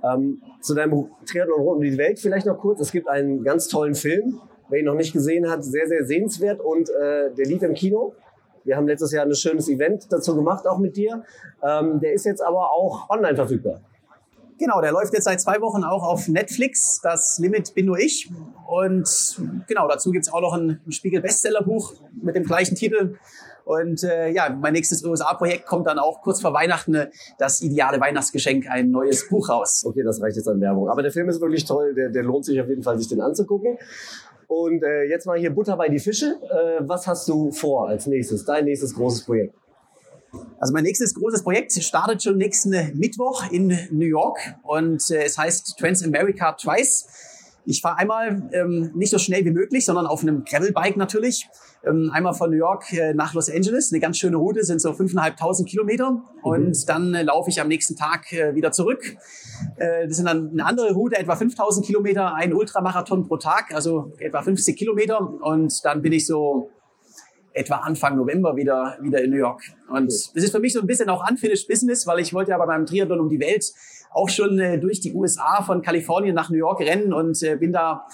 Ähm, 0.02 0.42
zu 0.62 0.76
deinem 0.76 1.10
Triathlon 1.26 1.60
rund 1.60 1.78
um 1.78 1.84
die 1.84 1.98
Welt 1.98 2.20
vielleicht 2.20 2.46
noch 2.46 2.58
kurz. 2.58 2.80
Es 2.80 2.92
gibt 2.94 3.10
einen 3.10 3.44
ganz 3.44 3.68
tollen 3.68 3.96
Film, 3.96 4.40
Wer 4.70 4.80
ihn 4.80 4.86
noch 4.86 4.96
nicht 4.96 5.14
gesehen 5.14 5.50
hat, 5.50 5.64
sehr, 5.64 5.88
sehr 5.88 6.06
sehenswert 6.06 6.60
und 6.60 6.90
äh, 6.90 7.34
der 7.34 7.46
lief 7.46 7.62
im 7.62 7.74
Kino. 7.74 8.14
Wir 8.64 8.76
haben 8.78 8.88
letztes 8.88 9.12
Jahr 9.12 9.26
ein 9.26 9.36
schönes 9.36 9.70
Event 9.70 10.12
dazu 10.12 10.36
gemacht, 10.36 10.68
auch 10.68 10.80
mit 10.80 10.98
dir. 10.98 11.24
Ähm, 11.62 12.00
der 12.00 12.14
ist 12.14 12.26
jetzt 12.26 12.42
aber 12.42 12.72
auch 12.72 13.10
online 13.10 13.36
verfügbar. 13.36 13.82
Genau, 14.58 14.80
der 14.80 14.94
läuft 14.94 15.14
jetzt 15.14 15.26
seit 15.26 15.42
zwei 15.42 15.60
Wochen 15.60 15.84
auch 15.84 16.04
auf 16.04 16.28
Netflix. 16.30 17.02
Das 17.04 17.38
Limit 17.40 17.76
bin 17.76 17.86
nur 17.86 18.00
ich. 18.00 18.32
Und 18.68 19.38
genau, 19.68 19.88
dazu 19.88 20.12
gibt's 20.12 20.32
auch 20.32 20.42
noch 20.42 20.54
ein 20.54 20.80
Spiegel-Bestsellerbuch 20.90 21.94
mit 22.24 22.36
dem 22.36 22.44
gleichen 22.44 22.76
Titel. 22.76 23.18
Und 23.66 24.04
äh, 24.04 24.30
ja, 24.30 24.50
mein 24.50 24.74
nächstes 24.74 25.04
USA-Projekt 25.04 25.66
kommt 25.66 25.88
dann 25.88 26.00
auch 26.00 26.22
kurz 26.22 26.40
vor 26.40 26.54
Weihnachten, 26.54 27.08
das 27.38 27.62
ideale 27.62 28.00
Weihnachtsgeschenk, 28.00 28.70
ein 28.70 28.92
neues 28.92 29.28
Buch 29.28 29.50
raus. 29.50 29.84
Okay, 29.86 30.04
das 30.04 30.22
reicht 30.22 30.38
jetzt 30.38 30.48
an 30.48 30.62
Werbung. 30.62 30.88
Aber 30.88 31.02
der 31.02 31.12
Film 31.12 31.28
ist 31.30 31.42
wirklich 31.42 31.66
toll, 31.66 31.94
der, 31.94 32.10
der 32.10 32.24
lohnt 32.24 32.46
sich 32.46 32.62
auf 32.62 32.70
jeden 32.70 32.84
Fall, 32.84 32.98
sich 32.98 33.10
den 33.10 33.22
anzugucken. 33.22 33.78
Und 34.48 34.84
äh, 34.84 35.04
jetzt 35.04 35.26
mal 35.26 35.38
hier 35.38 35.50
Butter 35.50 35.76
bei 35.78 35.90
die 35.90 36.00
Fische. 36.00 36.40
Äh, 36.44 36.88
was 36.88 37.08
hast 37.08 37.28
du 37.28 37.52
vor 37.52 37.88
als 37.88 38.08
nächstes, 38.08 38.46
dein 38.46 38.66
nächstes 38.66 38.94
großes 38.94 39.26
Projekt? 39.26 39.56
Also 40.60 40.74
mein 40.74 40.84
nächstes 40.84 41.14
großes 41.14 41.44
Projekt 41.44 41.72
startet 41.74 42.24
schon 42.24 42.38
nächsten 42.38 42.72
Mittwoch 42.98 43.52
in 43.52 43.78
New 43.92 44.06
York 44.06 44.40
und 44.64 45.10
äh, 45.10 45.24
es 45.24 45.38
heißt 45.38 45.78
Transamerica 45.78 46.54
Twice. 46.54 47.08
Ich 47.66 47.82
fahre 47.82 47.98
einmal 47.98 48.50
ähm, 48.54 48.92
nicht 48.94 49.10
so 49.10 49.18
schnell 49.18 49.44
wie 49.44 49.52
möglich, 49.52 49.86
sondern 49.86 50.06
auf 50.06 50.22
einem 50.22 50.44
Gravelbike 50.46 50.98
natürlich. 50.98 51.48
Ähm, 51.84 52.12
einmal 52.14 52.34
von 52.34 52.50
New 52.52 52.58
York 52.58 52.92
äh, 52.94 53.14
nach 53.14 53.34
Los 53.34 53.50
Angeles. 53.50 53.92
Eine 53.92 54.00
ganz 54.00 54.18
schöne 54.18 54.38
Route, 54.38 54.64
sind 54.64 54.82
so 54.82 54.92
5.500 54.92 55.66
Kilometer. 55.66 56.12
Mhm. 56.12 56.22
Und 56.44 56.90
dann 56.90 57.14
äh, 57.14 57.24
laufe 57.24 57.50
ich 57.50 57.60
am 57.60 57.68
nächsten 57.68 57.96
Tag 57.96 58.32
äh, 58.32 58.56
wieder 58.56 58.72
zurück. 58.72 59.18
Äh, 59.78 60.08
das 60.08 60.18
sind 60.18 60.26
dann 60.26 60.52
eine 60.52 60.66
andere 60.66 60.94
Route, 60.94 61.18
etwa 61.18 61.34
5.000 61.34 61.86
Kilometer, 61.86 62.36
ein 62.36 62.54
Ultramarathon 62.54 63.28
pro 63.28 63.38
Tag, 63.38 63.74
also 63.74 64.14
etwa 64.20 64.42
50 64.42 64.78
Kilometer. 64.78 65.20
Und 65.42 65.84
dann 65.84 66.02
bin 66.02 66.14
ich 66.14 66.28
so 66.28 66.70
etwa 67.56 67.78
Anfang 67.78 68.18
November 68.18 68.56
wieder, 68.56 68.98
wieder 69.02 69.24
in 69.24 69.32
New 69.32 69.38
York. 69.38 69.62
Und 69.90 70.08
das 70.08 70.32
ist 70.36 70.52
für 70.52 70.60
mich 70.60 70.74
so 70.74 70.82
ein 70.82 70.88
bisschen 70.88 71.10
auch 71.10 71.28
unfinished 71.28 71.68
business, 71.68 72.06
weil 72.06 72.20
ich 72.20 72.34
wollte 72.34 72.52
ja 72.52 72.58
bei 72.58 72.66
meinem 72.66 72.86
Triathlon 72.86 73.20
um 73.20 73.30
die 73.30 73.40
Welt 73.40 73.74
auch 74.16 74.30
schon 74.30 74.58
äh, 74.60 74.80
durch 74.80 75.00
die 75.02 75.14
USA 75.14 75.62
von 75.62 75.82
Kalifornien 75.82 76.34
nach 76.34 76.50
New 76.50 76.58
York 76.58 76.80
rennen 76.80 77.14
und 77.14 77.42
äh, 77.44 77.56
bin 77.58 77.74
da 77.74 78.08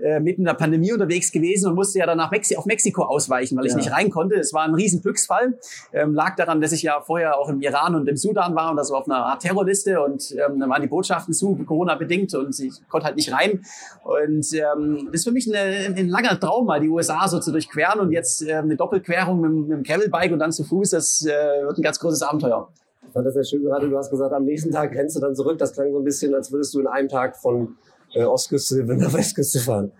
äh, 0.00 0.18
mitten 0.18 0.40
in 0.40 0.46
der 0.46 0.54
Pandemie 0.54 0.92
unterwegs 0.92 1.30
gewesen 1.30 1.68
und 1.68 1.76
musste 1.76 2.00
ja 2.00 2.06
dann 2.06 2.18
nach 2.18 2.32
Mexi 2.32 2.56
auf 2.56 2.66
Mexiko 2.66 3.04
ausweichen, 3.04 3.56
weil 3.56 3.66
ich 3.66 3.72
ja. 3.72 3.78
nicht 3.78 3.92
rein 3.92 4.10
konnte. 4.10 4.34
Es 4.34 4.52
war 4.52 4.64
ein 4.64 4.74
riesen 4.74 5.00
Glücksfall. 5.00 5.56
Ähm, 5.92 6.14
lag 6.14 6.34
daran, 6.34 6.60
dass 6.60 6.72
ich 6.72 6.82
ja 6.82 7.00
vorher 7.00 7.38
auch 7.38 7.48
im 7.48 7.60
Iran 7.60 7.94
und 7.94 8.08
im 8.08 8.16
Sudan 8.16 8.56
war 8.56 8.72
und 8.72 8.76
das 8.76 8.90
war 8.90 8.98
auf 8.98 9.08
einer 9.08 9.24
Art 9.24 9.42
Terrorliste 9.42 10.02
und 10.02 10.32
ähm, 10.32 10.58
dann 10.58 10.68
waren 10.68 10.82
die 10.82 10.88
Botschaften 10.88 11.32
zu, 11.32 11.54
Corona 11.64 11.94
bedingt 11.94 12.34
und 12.34 12.58
ich 12.58 12.72
konnte 12.88 13.06
halt 13.06 13.16
nicht 13.16 13.32
rein. 13.32 13.64
Und 14.02 14.52
ähm, 14.52 15.06
das 15.06 15.20
ist 15.20 15.24
für 15.24 15.32
mich 15.32 15.48
eine, 15.48 15.94
ein 15.96 16.08
langer 16.08 16.40
Traum, 16.40 16.66
mal 16.66 16.80
die 16.80 16.88
USA 16.88 17.28
so 17.28 17.38
zu 17.38 17.52
durchqueren 17.52 18.00
und 18.00 18.10
jetzt 18.10 18.42
äh, 18.42 18.54
eine 18.54 18.74
Doppelquerung 18.74 19.40
mit, 19.40 19.52
mit 19.52 19.70
dem 19.70 19.82
Gravelbike 19.84 20.32
und 20.32 20.40
dann 20.40 20.50
zu 20.50 20.64
Fuß, 20.64 20.90
das 20.90 21.24
äh, 21.24 21.30
wird 21.64 21.78
ein 21.78 21.82
ganz 21.82 22.00
großes 22.00 22.22
Abenteuer. 22.22 22.68
Fand 23.14 23.26
das 23.26 23.34
sehr 23.34 23.44
schön 23.44 23.62
gerade. 23.62 23.88
Du 23.88 23.96
hast 23.96 24.10
gesagt, 24.10 24.32
am 24.32 24.44
nächsten 24.44 24.72
Tag 24.72 24.92
rennst 24.92 25.14
du 25.14 25.20
dann 25.20 25.36
zurück. 25.36 25.56
Das 25.58 25.72
klang 25.72 25.92
so 25.92 25.98
ein 25.98 26.04
bisschen, 26.04 26.34
als 26.34 26.50
würdest 26.50 26.74
du 26.74 26.80
in 26.80 26.88
einem 26.88 27.08
Tag 27.08 27.36
von 27.36 27.76
äh, 28.12 28.24
Ostküste 28.24 28.82
nach 28.84 29.14
Westküste 29.14 29.60
fahren. 29.60 29.92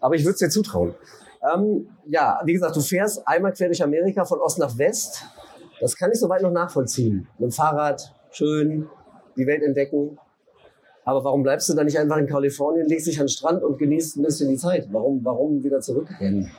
Aber 0.00 0.14
ich 0.14 0.22
würde 0.22 0.34
es 0.34 0.38
dir 0.38 0.48
zutrauen. 0.48 0.94
Ähm, 1.42 1.88
ja, 2.06 2.40
wie 2.44 2.52
gesagt, 2.52 2.76
du 2.76 2.80
fährst 2.80 3.26
einmal 3.26 3.52
quer 3.52 3.66
durch 3.66 3.82
Amerika 3.82 4.24
von 4.24 4.38
Ost 4.38 4.60
nach 4.60 4.78
West. 4.78 5.24
Das 5.80 5.96
kann 5.96 6.12
ich 6.12 6.20
soweit 6.20 6.42
noch 6.42 6.52
nachvollziehen. 6.52 7.26
Mit 7.38 7.50
dem 7.50 7.52
Fahrrad, 7.52 8.14
schön, 8.30 8.88
die 9.36 9.46
Welt 9.46 9.64
entdecken. 9.64 10.16
Aber 11.04 11.24
warum 11.24 11.42
bleibst 11.42 11.68
du 11.68 11.74
dann 11.74 11.86
nicht 11.86 11.98
einfach 11.98 12.16
in 12.16 12.28
Kalifornien, 12.28 12.86
legst 12.86 13.08
dich 13.08 13.18
an 13.18 13.26
den 13.26 13.30
Strand 13.30 13.64
und 13.64 13.76
genießt 13.76 14.18
ein 14.18 14.22
bisschen 14.22 14.50
die 14.50 14.56
Zeit? 14.56 14.86
Warum, 14.92 15.24
warum 15.24 15.64
wieder 15.64 15.80
zurückrennen? 15.80 16.50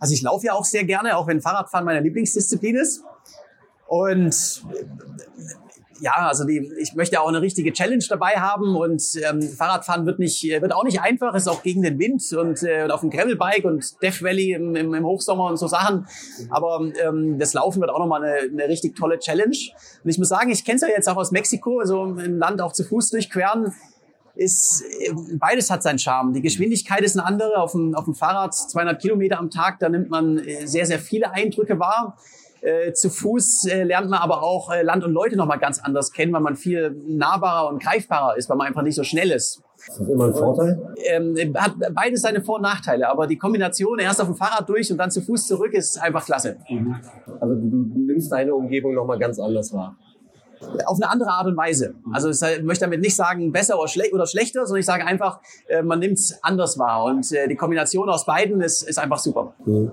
Also 0.00 0.14
ich 0.14 0.22
laufe 0.22 0.46
ja 0.46 0.54
auch 0.54 0.64
sehr 0.64 0.84
gerne, 0.84 1.16
auch 1.16 1.28
wenn 1.28 1.40
Fahrradfahren 1.40 1.84
meine 1.84 2.00
Lieblingsdisziplin 2.00 2.76
ist. 2.76 3.04
Und 3.86 4.64
ja, 6.00 6.12
also 6.12 6.44
die, 6.44 6.70
ich 6.78 6.94
möchte 6.94 7.20
auch 7.20 7.28
eine 7.28 7.40
richtige 7.40 7.72
Challenge 7.72 8.04
dabei 8.08 8.32
haben 8.32 8.76
und 8.76 9.02
ähm, 9.22 9.40
Fahrradfahren 9.42 10.06
wird 10.06 10.18
nicht, 10.18 10.42
wird 10.42 10.74
auch 10.74 10.84
nicht 10.84 11.00
einfach, 11.00 11.34
ist 11.34 11.48
auch 11.48 11.62
gegen 11.62 11.82
den 11.82 11.98
Wind 11.98 12.22
und, 12.32 12.62
äh, 12.62 12.84
und 12.84 12.90
auf 12.90 13.00
dem 13.00 13.10
Gravelbike 13.10 13.64
und 13.64 14.02
Death 14.02 14.22
Valley 14.22 14.52
im, 14.52 14.76
im, 14.76 14.94
im 14.94 15.04
Hochsommer 15.04 15.44
und 15.44 15.56
so 15.56 15.66
Sachen. 15.66 16.06
Aber 16.50 16.80
ähm, 17.02 17.38
das 17.38 17.54
Laufen 17.54 17.80
wird 17.80 17.90
auch 17.90 17.98
nochmal 17.98 18.22
eine, 18.22 18.50
eine 18.50 18.68
richtig 18.68 18.96
tolle 18.96 19.18
Challenge. 19.18 19.56
Und 20.04 20.10
ich 20.10 20.18
muss 20.18 20.28
sagen, 20.28 20.50
ich 20.50 20.64
kenne 20.64 20.76
es 20.76 20.82
ja 20.82 20.88
jetzt 20.88 21.08
auch 21.08 21.16
aus 21.16 21.30
Mexiko, 21.30 21.80
also 21.80 22.04
im 22.04 22.38
Land 22.38 22.60
auch 22.60 22.72
zu 22.72 22.84
Fuß 22.84 23.10
durchqueren 23.10 23.72
ist, 24.34 24.84
beides 25.38 25.70
hat 25.70 25.82
seinen 25.82 25.98
Charme. 25.98 26.34
Die 26.34 26.42
Geschwindigkeit 26.42 27.00
ist 27.00 27.16
eine 27.16 27.26
andere. 27.26 27.56
Auf 27.56 27.72
dem, 27.72 27.94
auf 27.94 28.04
dem 28.04 28.14
Fahrrad 28.14 28.54
200 28.54 29.00
Kilometer 29.00 29.38
am 29.38 29.50
Tag, 29.50 29.78
da 29.78 29.88
nimmt 29.88 30.10
man 30.10 30.38
äh, 30.38 30.66
sehr, 30.66 30.84
sehr 30.84 30.98
viele 30.98 31.32
Eindrücke 31.32 31.78
wahr. 31.78 32.18
Äh, 32.66 32.94
zu 32.94 33.10
Fuß 33.10 33.66
äh, 33.66 33.84
lernt 33.84 34.10
man 34.10 34.18
aber 34.18 34.42
auch 34.42 34.72
äh, 34.72 34.82
Land 34.82 35.04
und 35.04 35.12
Leute 35.12 35.36
nochmal 35.36 35.60
ganz 35.60 35.78
anders 35.78 36.10
kennen, 36.10 36.32
weil 36.32 36.40
man 36.40 36.56
viel 36.56 36.90
nahbarer 37.06 37.68
und 37.68 37.80
greifbarer 37.80 38.36
ist, 38.36 38.50
weil 38.50 38.56
man 38.56 38.66
einfach 38.66 38.82
nicht 38.82 38.96
so 38.96 39.04
schnell 39.04 39.30
ist. 39.30 39.62
Ist 39.76 40.00
das 40.00 40.08
immer 40.08 40.26
ein 40.26 40.34
Vorteil? 40.34 40.94
Ähm, 41.04 41.36
hat 41.56 41.74
beides 41.94 42.22
seine 42.22 42.42
Vor- 42.42 42.56
und 42.56 42.62
Nachteile, 42.62 43.08
aber 43.08 43.28
die 43.28 43.38
Kombination 43.38 44.00
erst 44.00 44.20
auf 44.20 44.26
dem 44.26 44.34
Fahrrad 44.34 44.68
durch 44.68 44.90
und 44.90 44.98
dann 44.98 45.12
zu 45.12 45.20
Fuß 45.20 45.46
zurück 45.46 45.74
ist 45.74 45.96
einfach 46.02 46.24
klasse. 46.24 46.56
Mhm. 46.68 46.96
Also 47.40 47.54
du, 47.54 47.84
du 47.84 48.00
nimmst 48.00 48.32
deine 48.32 48.52
Umgebung 48.52 48.94
nochmal 48.94 49.20
ganz 49.20 49.38
anders 49.38 49.72
wahr 49.72 49.96
auf 50.86 50.98
eine 51.00 51.10
andere 51.10 51.30
Art 51.30 51.46
und 51.46 51.56
Weise. 51.56 51.94
Also 52.12 52.30
ich 52.30 52.62
möchte 52.62 52.84
damit 52.84 53.00
nicht 53.00 53.16
sagen 53.16 53.52
besser 53.52 53.78
oder, 53.78 53.88
schle 53.88 54.04
oder 54.12 54.26
schlechter, 54.26 54.66
sondern 54.66 54.80
ich 54.80 54.86
sage 54.86 55.04
einfach, 55.04 55.40
äh, 55.68 55.82
man 55.82 55.98
nimmt 55.98 56.18
es 56.18 56.38
anders 56.42 56.78
wahr. 56.78 57.04
Und 57.04 57.30
äh, 57.32 57.48
die 57.48 57.56
Kombination 57.56 58.08
aus 58.08 58.24
beiden 58.26 58.60
ist, 58.60 58.82
ist 58.82 58.98
einfach 58.98 59.18
super. 59.18 59.54
Mhm. 59.64 59.92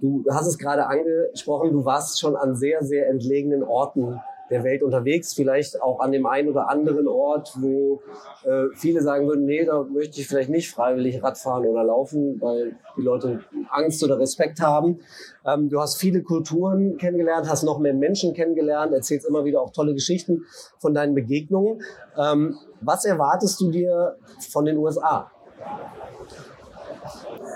Du 0.00 0.24
hast 0.30 0.46
es 0.46 0.58
gerade 0.58 0.86
angesprochen, 0.86 1.72
du 1.72 1.84
warst 1.84 2.20
schon 2.20 2.36
an 2.36 2.56
sehr, 2.56 2.82
sehr 2.84 3.08
entlegenen 3.08 3.62
Orten 3.62 4.20
der 4.50 4.64
Welt 4.64 4.82
unterwegs, 4.82 5.34
vielleicht 5.34 5.82
auch 5.82 6.00
an 6.00 6.12
dem 6.12 6.26
einen 6.26 6.48
oder 6.48 6.68
anderen 6.68 7.08
Ort, 7.08 7.54
wo 7.58 8.00
äh, 8.44 8.66
viele 8.74 9.02
sagen 9.02 9.26
würden, 9.26 9.44
nee, 9.44 9.64
da 9.64 9.82
möchte 9.82 10.20
ich 10.20 10.28
vielleicht 10.28 10.50
nicht 10.50 10.70
freiwillig 10.70 11.22
Radfahren 11.22 11.66
oder 11.66 11.84
laufen, 11.84 12.40
weil 12.40 12.76
die 12.96 13.02
Leute 13.02 13.40
Angst 13.70 14.02
oder 14.04 14.18
Respekt 14.18 14.60
haben. 14.60 15.00
Ähm, 15.44 15.68
du 15.68 15.80
hast 15.80 15.98
viele 15.98 16.22
Kulturen 16.22 16.96
kennengelernt, 16.96 17.48
hast 17.48 17.64
noch 17.64 17.78
mehr 17.78 17.94
Menschen 17.94 18.34
kennengelernt, 18.34 18.92
erzählst 18.92 19.26
immer 19.26 19.44
wieder 19.44 19.60
auch 19.60 19.70
tolle 19.70 19.94
Geschichten 19.94 20.44
von 20.78 20.94
deinen 20.94 21.14
Begegnungen. 21.14 21.82
Ähm, 22.16 22.56
was 22.80 23.04
erwartest 23.04 23.60
du 23.60 23.70
dir 23.70 24.16
von 24.50 24.64
den 24.64 24.76
USA? 24.76 25.30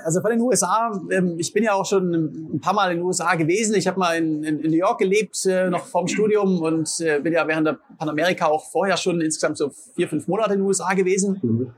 Also 0.04 0.20
von 0.20 0.30
den 0.30 0.40
USA, 0.40 1.00
ähm, 1.10 1.36
ich 1.38 1.52
bin 1.52 1.62
ja 1.62 1.72
auch 1.72 1.86
schon 1.86 2.12
ein 2.54 2.60
paar 2.60 2.74
Mal 2.74 2.92
in 2.92 2.98
den 2.98 3.06
USA 3.06 3.34
gewesen. 3.34 3.74
Ich 3.74 3.86
habe 3.86 3.98
mal 3.98 4.16
in, 4.16 4.44
in, 4.44 4.60
in, 4.60 4.70
New 4.70 4.76
York 4.76 4.98
gelebt, 4.98 5.44
äh, 5.46 5.70
noch 5.70 5.86
vorm 5.86 6.08
Studium 6.08 6.60
und 6.60 7.00
äh, 7.00 7.20
bin 7.20 7.32
ja 7.32 7.46
während 7.46 7.66
der 7.66 7.78
Panamerika 7.98 8.46
auch 8.46 8.70
vorher 8.70 8.96
schon 8.96 9.20
insgesamt 9.20 9.58
so 9.58 9.70
vier, 9.94 10.08
fünf 10.08 10.28
Monate 10.28 10.54
in 10.54 10.60
den 10.60 10.66
USA 10.66 10.94
gewesen. 10.94 11.38
Mhm. 11.42 11.72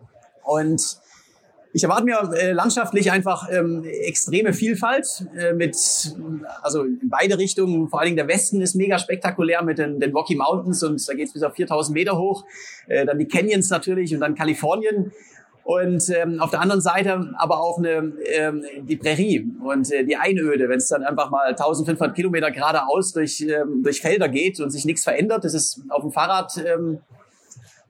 Und 0.45 0.99
ich 1.75 1.85
erwarte 1.85 2.05
mir 2.05 2.31
äh, 2.35 2.53
landschaftlich 2.53 3.11
einfach 3.11 3.49
ähm, 3.51 3.85
extreme 3.85 4.53
Vielfalt 4.53 5.27
mit, 5.55 5.77
also 6.61 6.85
in 6.85 7.09
beide 7.09 7.39
Richtungen. 7.39 7.89
Vor 7.89 8.01
allen 8.01 8.09
Dingen 8.09 8.17
der 8.17 8.29
Westen 8.29 8.61
ist 8.61 8.75
mega 8.75 8.99
spektakulär 8.99 9.63
mit 9.63 9.79
den, 9.79 9.99
den 9.99 10.13
Rocky 10.13 10.35
Mountains 10.37 10.83
und 10.83 11.09
da 11.09 11.15
geht 11.15 11.29
es 11.29 11.33
bis 11.33 11.43
auf 11.43 11.55
4000 11.55 11.95
Meter 11.95 12.19
hoch. 12.19 12.45
Dann 12.89 13.19
die 13.19 13.27
Canyons 13.27 13.71
natürlich 13.71 14.13
und 14.15 14.21
dann 14.21 14.35
Kalifornien. 14.35 15.13
Und 15.65 16.09
ähm, 16.11 16.41
auf 16.41 16.51
der 16.51 16.61
anderen 16.61 16.81
Seite 16.81 17.33
aber 17.39 17.61
auch 17.61 17.79
eine, 17.79 18.13
ähm, 18.33 18.65
die 18.83 18.97
Prärie 18.97 19.49
und 19.65 19.93
äh, 19.93 20.05
die 20.05 20.17
Einöde, 20.17 20.69
wenn 20.69 20.79
es 20.79 20.89
dann 20.89 21.05
einfach 21.05 21.31
mal 21.31 21.47
1500 21.49 22.15
Kilometer 22.15 22.51
geradeaus 22.51 23.13
durch, 23.13 23.41
ähm, 23.41 23.83
durch 23.83 24.01
Felder 24.01 24.29
geht 24.29 24.59
und 24.61 24.71
sich 24.71 24.85
nichts 24.85 25.05
verändert. 25.05 25.45
Das 25.45 25.55
ist 25.55 25.81
auf 25.89 26.03
dem 26.03 26.11
Fahrrad 26.11 26.53
ähm, 26.67 26.99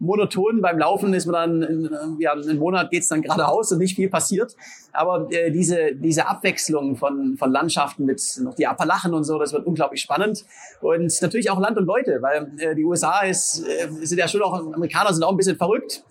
monoton. 0.03 0.61
Beim 0.61 0.79
Laufen 0.79 1.15
ist 1.15 1.27
man 1.27 1.61
dann, 1.61 1.63
in, 1.63 1.91
ja, 2.19 2.33
einen 2.33 2.59
Monat 2.59 2.91
geht's 2.91 3.09
dann 3.09 3.23
geradeaus 3.23 3.73
und 3.73 3.79
nicht 3.79 3.97
viel 3.97 4.11
passiert. 4.11 4.55
Aber 4.93 5.29
äh, 5.31 5.51
diese, 5.51 5.95
diese 5.95 6.27
Abwechslung 6.27 6.97
von, 6.97 7.37
von 7.39 7.51
Landschaften 7.51 8.05
mit 8.05 8.21
noch 8.43 8.55
die 8.55 8.67
Appalachen 8.67 9.15
und 9.15 9.25
so, 9.25 9.39
das 9.39 9.53
wird 9.53 9.67
unglaublich 9.67 10.03
spannend. 10.03 10.45
Und 10.83 11.23
natürlich 11.23 11.51
auch 11.51 11.59
Land 11.59 11.79
und 11.79 11.87
Leute, 11.87 12.21
weil 12.21 12.53
äh, 12.59 12.75
die 12.75 12.85
USA 12.85 13.21
ist, 13.21 13.65
äh, 13.67 13.89
sind 14.05 14.19
ja 14.19 14.29
schon 14.29 14.43
auch, 14.43 14.59
Amerikaner 14.75 15.15
sind 15.15 15.23
auch 15.23 15.31
ein 15.31 15.37
bisschen 15.37 15.57
verrückt. 15.57 16.05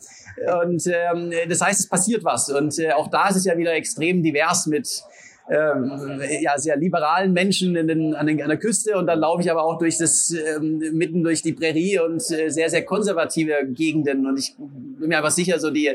Und 0.64 0.88
ähm, 0.88 1.32
das 1.50 1.62
heißt, 1.62 1.80
es 1.80 1.88
passiert 1.88 2.24
was. 2.24 2.50
Und 2.50 2.78
äh, 2.80 2.92
auch 2.92 3.10
da 3.10 3.30
ist 3.30 3.38
es 3.38 3.46
ja 3.46 3.58
wieder 3.58 3.74
extrem 3.74 4.24
divers 4.24 4.68
mit 4.68 5.04
ähm, 5.50 6.22
ja, 6.42 6.58
sehr 6.58 6.78
liberalen 6.78 7.34
Menschen 7.34 7.76
in 7.76 7.88
den, 7.88 8.16
an, 8.16 8.28
den, 8.28 8.42
an 8.42 8.48
der 8.48 8.58
Küste 8.58 8.98
und 8.98 9.08
dann 9.08 9.20
laufe 9.20 9.42
ich 9.42 9.52
aber 9.52 9.64
auch 9.64 9.78
durch 9.78 9.98
das 9.98 10.34
ähm, 10.34 10.82
mitten 10.94 11.24
durch 11.24 11.42
die 11.42 11.54
Prärie 11.54 12.00
und 12.00 12.22
äh, 12.32 12.50
sehr, 12.50 12.70
sehr 12.70 12.86
konservative 12.86 13.54
Gegenden. 13.68 14.26
Und 14.28 14.40
ich 14.40 14.56
bin 14.58 15.10
mir 15.10 15.18
einfach 15.18 15.32
sicher, 15.32 15.60
so 15.60 15.70
die, 15.70 15.92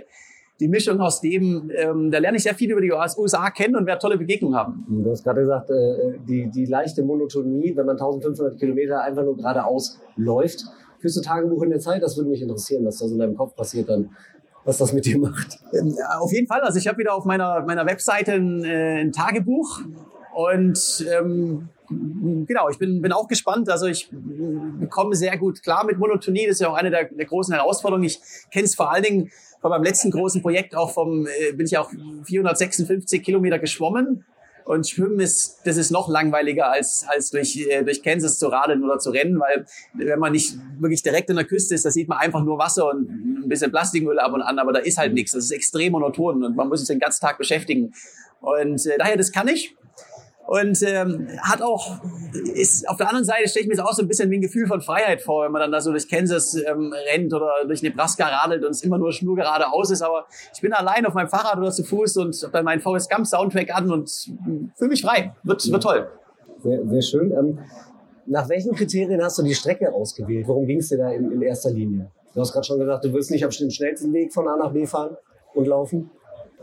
die 0.61 0.69
Mischung 0.69 1.01
aus 1.01 1.21
dem, 1.21 1.71
ähm, 1.75 2.11
da 2.11 2.19
lerne 2.19 2.37
ich 2.37 2.43
sehr 2.43 2.55
viel 2.55 2.71
über 2.71 2.81
die 2.81 2.93
USA 2.93 3.51
kennen 3.51 3.77
und 3.77 3.87
werde 3.87 4.01
tolle 4.01 4.19
Begegnungen 4.19 4.57
haben. 4.57 4.85
Du 4.89 5.11
hast 5.11 5.25
gerade 5.25 5.41
gesagt, 5.43 5.71
äh, 5.71 6.19
die, 6.29 6.51
die 6.51 6.67
leichte 6.67 7.03
Monotonie, 7.03 7.75
wenn 7.77 7.87
man 7.87 7.97
1500 7.97 8.59
Kilometer 8.59 9.03
einfach 9.03 9.23
nur 9.23 9.37
geradeaus 9.37 9.99
läuft. 10.17 10.65
Führst 10.99 11.17
du 11.17 11.21
Tagebuch 11.21 11.63
in 11.63 11.71
der 11.71 11.81
Zeit? 11.81 12.03
Das 12.03 12.17
würde 12.17 12.31
mich 12.31 12.43
interessieren, 12.43 12.85
was 12.85 12.99
da 12.99 13.07
so 13.07 13.15
in 13.15 13.21
deinem 13.21 13.37
Kopf 13.37 13.55
passiert 13.55 13.89
dann 13.89 14.11
was 14.67 14.79
das 14.79 14.93
mit 14.93 15.07
dir 15.07 15.19
macht. 15.19 15.61
Ähm, 15.73 15.97
auf 16.19 16.33
jeden 16.33 16.49
Fall. 16.49 16.61
Also 16.61 16.79
ich 16.79 16.89
habe 16.89 16.99
wieder 16.99 17.15
auf 17.15 17.25
meiner, 17.25 17.63
meiner 17.63 17.87
Webseite 17.87 18.33
ein, 18.33 18.65
äh, 18.65 19.01
ein 19.01 19.13
Tagebuch 19.13 19.81
und 20.35 21.07
ähm, 21.09 21.69
genau, 21.89 22.69
ich 22.69 22.79
bin, 22.79 23.01
bin 23.01 23.13
auch 23.13 23.29
gespannt. 23.29 23.71
Also 23.71 23.87
ich 23.87 24.11
komme 24.91 25.15
sehr 25.15 25.39
gut 25.39 25.63
klar 25.63 25.87
mit 25.87 25.99
Monotonie. 25.99 26.47
Das 26.47 26.57
ist 26.57 26.61
ja 26.61 26.69
auch 26.69 26.75
eine 26.75 26.91
der, 26.91 27.05
der 27.05 27.27
großen 27.27 27.55
Herausforderungen. 27.55 28.05
Ich 28.05 28.21
kenne 28.51 28.65
es 28.65 28.75
vor 28.75 28.93
allen 28.93 29.05
Dingen 29.05 29.31
von 29.61 29.71
meinem 29.71 29.85
letzten 29.85 30.11
großen 30.11 30.43
Projekt 30.43 30.75
auch 30.75 30.91
vom, 30.91 31.27
äh, 31.27 31.53
bin 31.53 31.67
ich 31.67 31.79
auch 31.79 31.91
456 32.25 33.23
Kilometer 33.23 33.59
geschwommen 33.59 34.25
und 34.67 34.89
Schwimmen 34.89 35.21
ist, 35.21 35.61
das 35.65 35.77
ist 35.77 35.93
noch 35.93 36.09
langweiliger 36.09 36.71
als, 36.71 37.07
als 37.09 37.31
durch, 37.31 37.57
äh, 37.57 37.85
durch 37.85 38.03
Kansas 38.03 38.37
zu 38.37 38.49
radeln 38.49 38.83
oder 38.83 38.99
zu 38.99 39.11
rennen, 39.11 39.39
weil 39.39 39.65
wenn 39.95 40.19
man 40.19 40.33
nicht 40.33 40.57
wirklich 40.81 41.05
direkt 41.05 41.31
an 41.31 41.37
der 41.37 41.45
Küste 41.45 41.77
ist, 41.77 41.85
da 41.85 41.91
sieht 41.93 42.09
man 42.09 42.19
einfach 42.19 42.43
nur 42.43 42.59
Wasser 42.59 42.91
und 42.91 43.09
ein 43.09 43.49
bisschen 43.49 43.71
Plastikmüll 43.71 44.19
ab 44.19 44.33
und 44.33 44.43
an, 44.43 44.59
aber 44.59 44.73
da 44.73 44.81
ist 44.81 44.99
halt 44.99 45.15
nichts. 45.15 45.33
Das 45.33 45.45
ist 45.45 45.53
extrem 45.53 45.93
monoton 45.93 46.43
und 46.43 46.57
man 46.57 46.69
muss 46.69 46.81
sich 46.81 46.89
den 46.89 46.99
ganzen 46.99 47.21
Tag 47.21 47.39
beschäftigen. 47.39 47.95
Und 48.41 48.85
äh, 48.87 48.99
daher, 48.99 49.17
das 49.17 49.31
kann 49.31 49.47
ich. 49.47 49.77
Und 50.47 50.81
ähm, 50.83 51.27
hat 51.41 51.61
auch, 51.61 51.99
ist 52.55 52.89
auf 52.89 52.97
der 52.97 53.09
anderen 53.09 53.25
Seite 53.25 53.49
stelle 53.49 53.65
ich 53.65 53.69
mir 53.69 53.77
das 53.77 53.85
auch 53.85 53.93
so 53.93 54.03
ein 54.03 54.09
bisschen 54.09 54.31
wie 54.31 54.37
ein 54.37 54.41
Gefühl 54.41 54.67
von 54.67 54.81
Freiheit 54.81 55.21
vor, 55.21 55.45
wenn 55.45 55.53
man 55.53 55.61
dann 55.61 55.73
da 55.73 55.81
so 55.81 55.91
durch 55.91 56.09
Kansas 56.09 56.55
ähm, 56.55 56.95
rennt 57.13 57.35
oder 57.35 57.51
durch 57.67 57.83
Nebraska 57.83 58.27
radelt 58.27 58.65
und 58.65 58.71
es 58.71 58.83
immer 58.83 58.97
nur 58.97 59.13
schnur 59.13 59.35
geradeaus 59.35 59.91
ist. 59.91 60.03
Aber 60.03 60.27
ich 60.55 60.61
bin 60.61 60.73
allein 60.73 61.05
auf 61.05 61.15
meinem 61.15 61.29
Fahrrad 61.29 61.59
oder 61.59 61.73
zu 61.73 61.83
Fuß 61.83 62.19
und 62.19 62.41
habe 62.43 62.53
dann 62.53 62.65
meinen 62.65 62.81
Forrest 62.81 63.11
Gump 63.11 63.27
Soundtrack 63.27 63.75
an 63.75 63.91
und 63.91 64.09
fühle 64.77 64.89
mich 64.89 65.03
frei. 65.03 65.35
Wird, 65.43 65.71
wird 65.71 65.83
toll. 65.83 66.09
Sehr, 66.63 66.87
sehr 66.87 67.03
schön. 67.03 67.33
Ähm, 67.33 67.59
nach 68.27 68.49
welchen 68.49 68.75
Kriterien 68.75 69.23
hast 69.23 69.39
du 69.39 69.43
die 69.43 69.55
Strecke 69.55 69.93
ausgewählt? 69.93 70.47
Worum 70.47 70.67
ging 70.67 70.79
es 70.79 70.89
dir 70.89 70.99
da 70.99 71.11
in, 71.11 71.31
in 71.33 71.43
erster 71.43 71.71
Linie? 71.71 72.11
Du 72.35 72.41
hast 72.41 72.53
gerade 72.53 72.67
schon 72.67 72.79
gesagt, 72.79 73.05
du 73.05 73.13
willst 73.13 73.31
nicht 73.31 73.47
auf 73.47 73.57
dem 73.57 73.71
schnellsten 73.71 74.13
Weg 74.13 74.33
von 74.33 74.47
A 74.47 74.57
nach 74.57 74.73
B 74.73 74.87
fahren 74.87 75.17
und 75.55 75.67
laufen. 75.67 76.11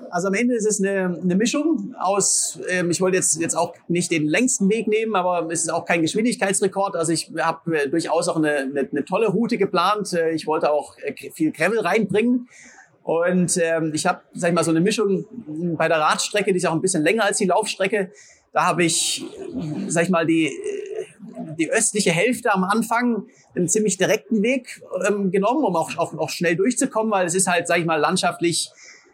Also 0.10 0.28
am 0.28 0.34
Ende 0.34 0.56
ist 0.56 0.66
es 0.66 0.80
eine, 0.80 1.20
eine 1.22 1.36
Mischung 1.36 1.96
aus, 2.00 2.60
ähm, 2.70 2.92
ich 2.92 3.02
wollte 3.02 3.18
jetzt, 3.18 3.40
jetzt 3.40 3.56
auch 3.56 3.74
nicht 3.88 4.12
den 4.12 4.28
längsten 4.28 4.70
Weg 4.70 4.88
nehmen, 4.88 5.16
aber 5.16 5.52
es 5.52 5.62
ist 5.62 5.70
auch 5.70 5.86
kein 5.86 6.02
Geschwindigkeitsrekord. 6.02 6.96
Also 6.96 7.12
ich 7.12 7.32
habe 7.40 7.78
äh, 7.78 7.90
durchaus 7.90 8.28
auch 8.28 8.38
eine, 8.38 8.58
eine, 8.58 8.88
eine 8.92 9.06
tolle 9.06 9.28
Route 9.28 9.58
geplant. 9.58 10.14
Äh, 10.14 10.32
ich 10.32 10.48
wollte 10.48 10.72
auch 10.72 10.98
äh, 11.00 11.14
viel 11.32 11.52
Gravel 11.52 11.80
reinbringen. 11.80 12.48
Und 13.04 13.58
ähm, 13.58 13.92
ich 13.94 14.06
habe, 14.06 14.22
sag 14.34 14.50
ich 14.50 14.56
mal, 14.56 14.64
so 14.64 14.72
eine 14.72 14.82
Mischung 14.82 15.26
bei 15.78 15.88
der 15.88 16.00
Radstrecke, 16.00 16.52
die 16.52 16.58
ist 16.58 16.66
auch 16.66 16.74
ein 16.74 16.82
bisschen 16.82 17.04
länger 17.04 17.26
als 17.26 17.38
die 17.38 17.46
Laufstrecke. 17.46 18.12
Da 18.54 18.66
habe 18.66 18.84
ich, 18.84 19.26
sag 19.88 20.04
ich 20.04 20.10
mal, 20.10 20.26
die, 20.26 20.52
die 21.58 21.70
östliche 21.70 22.12
Hälfte 22.12 22.54
am 22.54 22.64
Anfang 22.64 23.26
einen 23.56 23.68
ziemlich 23.68 23.98
direkten 23.98 24.42
Weg 24.42 24.82
ähm, 25.08 25.32
genommen, 25.32 25.64
um 25.66 25.76
auch, 25.76 25.98
auch, 25.98 26.18
auch 26.18 26.30
schnell 26.30 26.56
durchzukommen, 26.56 27.12
weil 27.12 27.26
es 27.26 27.36
ist 27.36 27.48
halt, 27.48 27.68
sag 27.68 27.80
ich 27.80 27.86
mal, 27.86 28.00
landschaftlich 28.00 28.70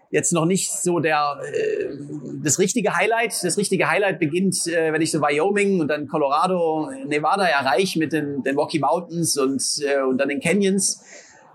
jetzt 0.10 0.34
noch 0.34 0.46
nicht 0.46 0.72
so 0.72 1.00
der 1.00 1.40
äh, 1.44 1.98
das 2.42 2.60
richtige 2.60 2.96
Highlight. 2.96 3.44
Das 3.44 3.58
richtige 3.58 3.90
Highlight 3.90 4.20
beginnt, 4.20 4.68
äh, 4.68 4.92
wenn 4.92 5.02
ich 5.02 5.12
so 5.12 5.22
Wyoming 5.22 5.80
und 5.80 5.88
dann 5.88 6.08
Colorado, 6.08 6.90
Nevada 7.06 7.46
erreiche 7.46 8.00
mit 8.00 8.14
den, 8.14 8.44
den 8.44 8.56
Rocky 8.58 8.80
Mountains 8.80 9.38
und, 9.38 9.64
äh, 9.82 10.02
und 10.02 10.18
dann 10.18 10.30
den 10.30 10.40
Canyons. 10.40 11.02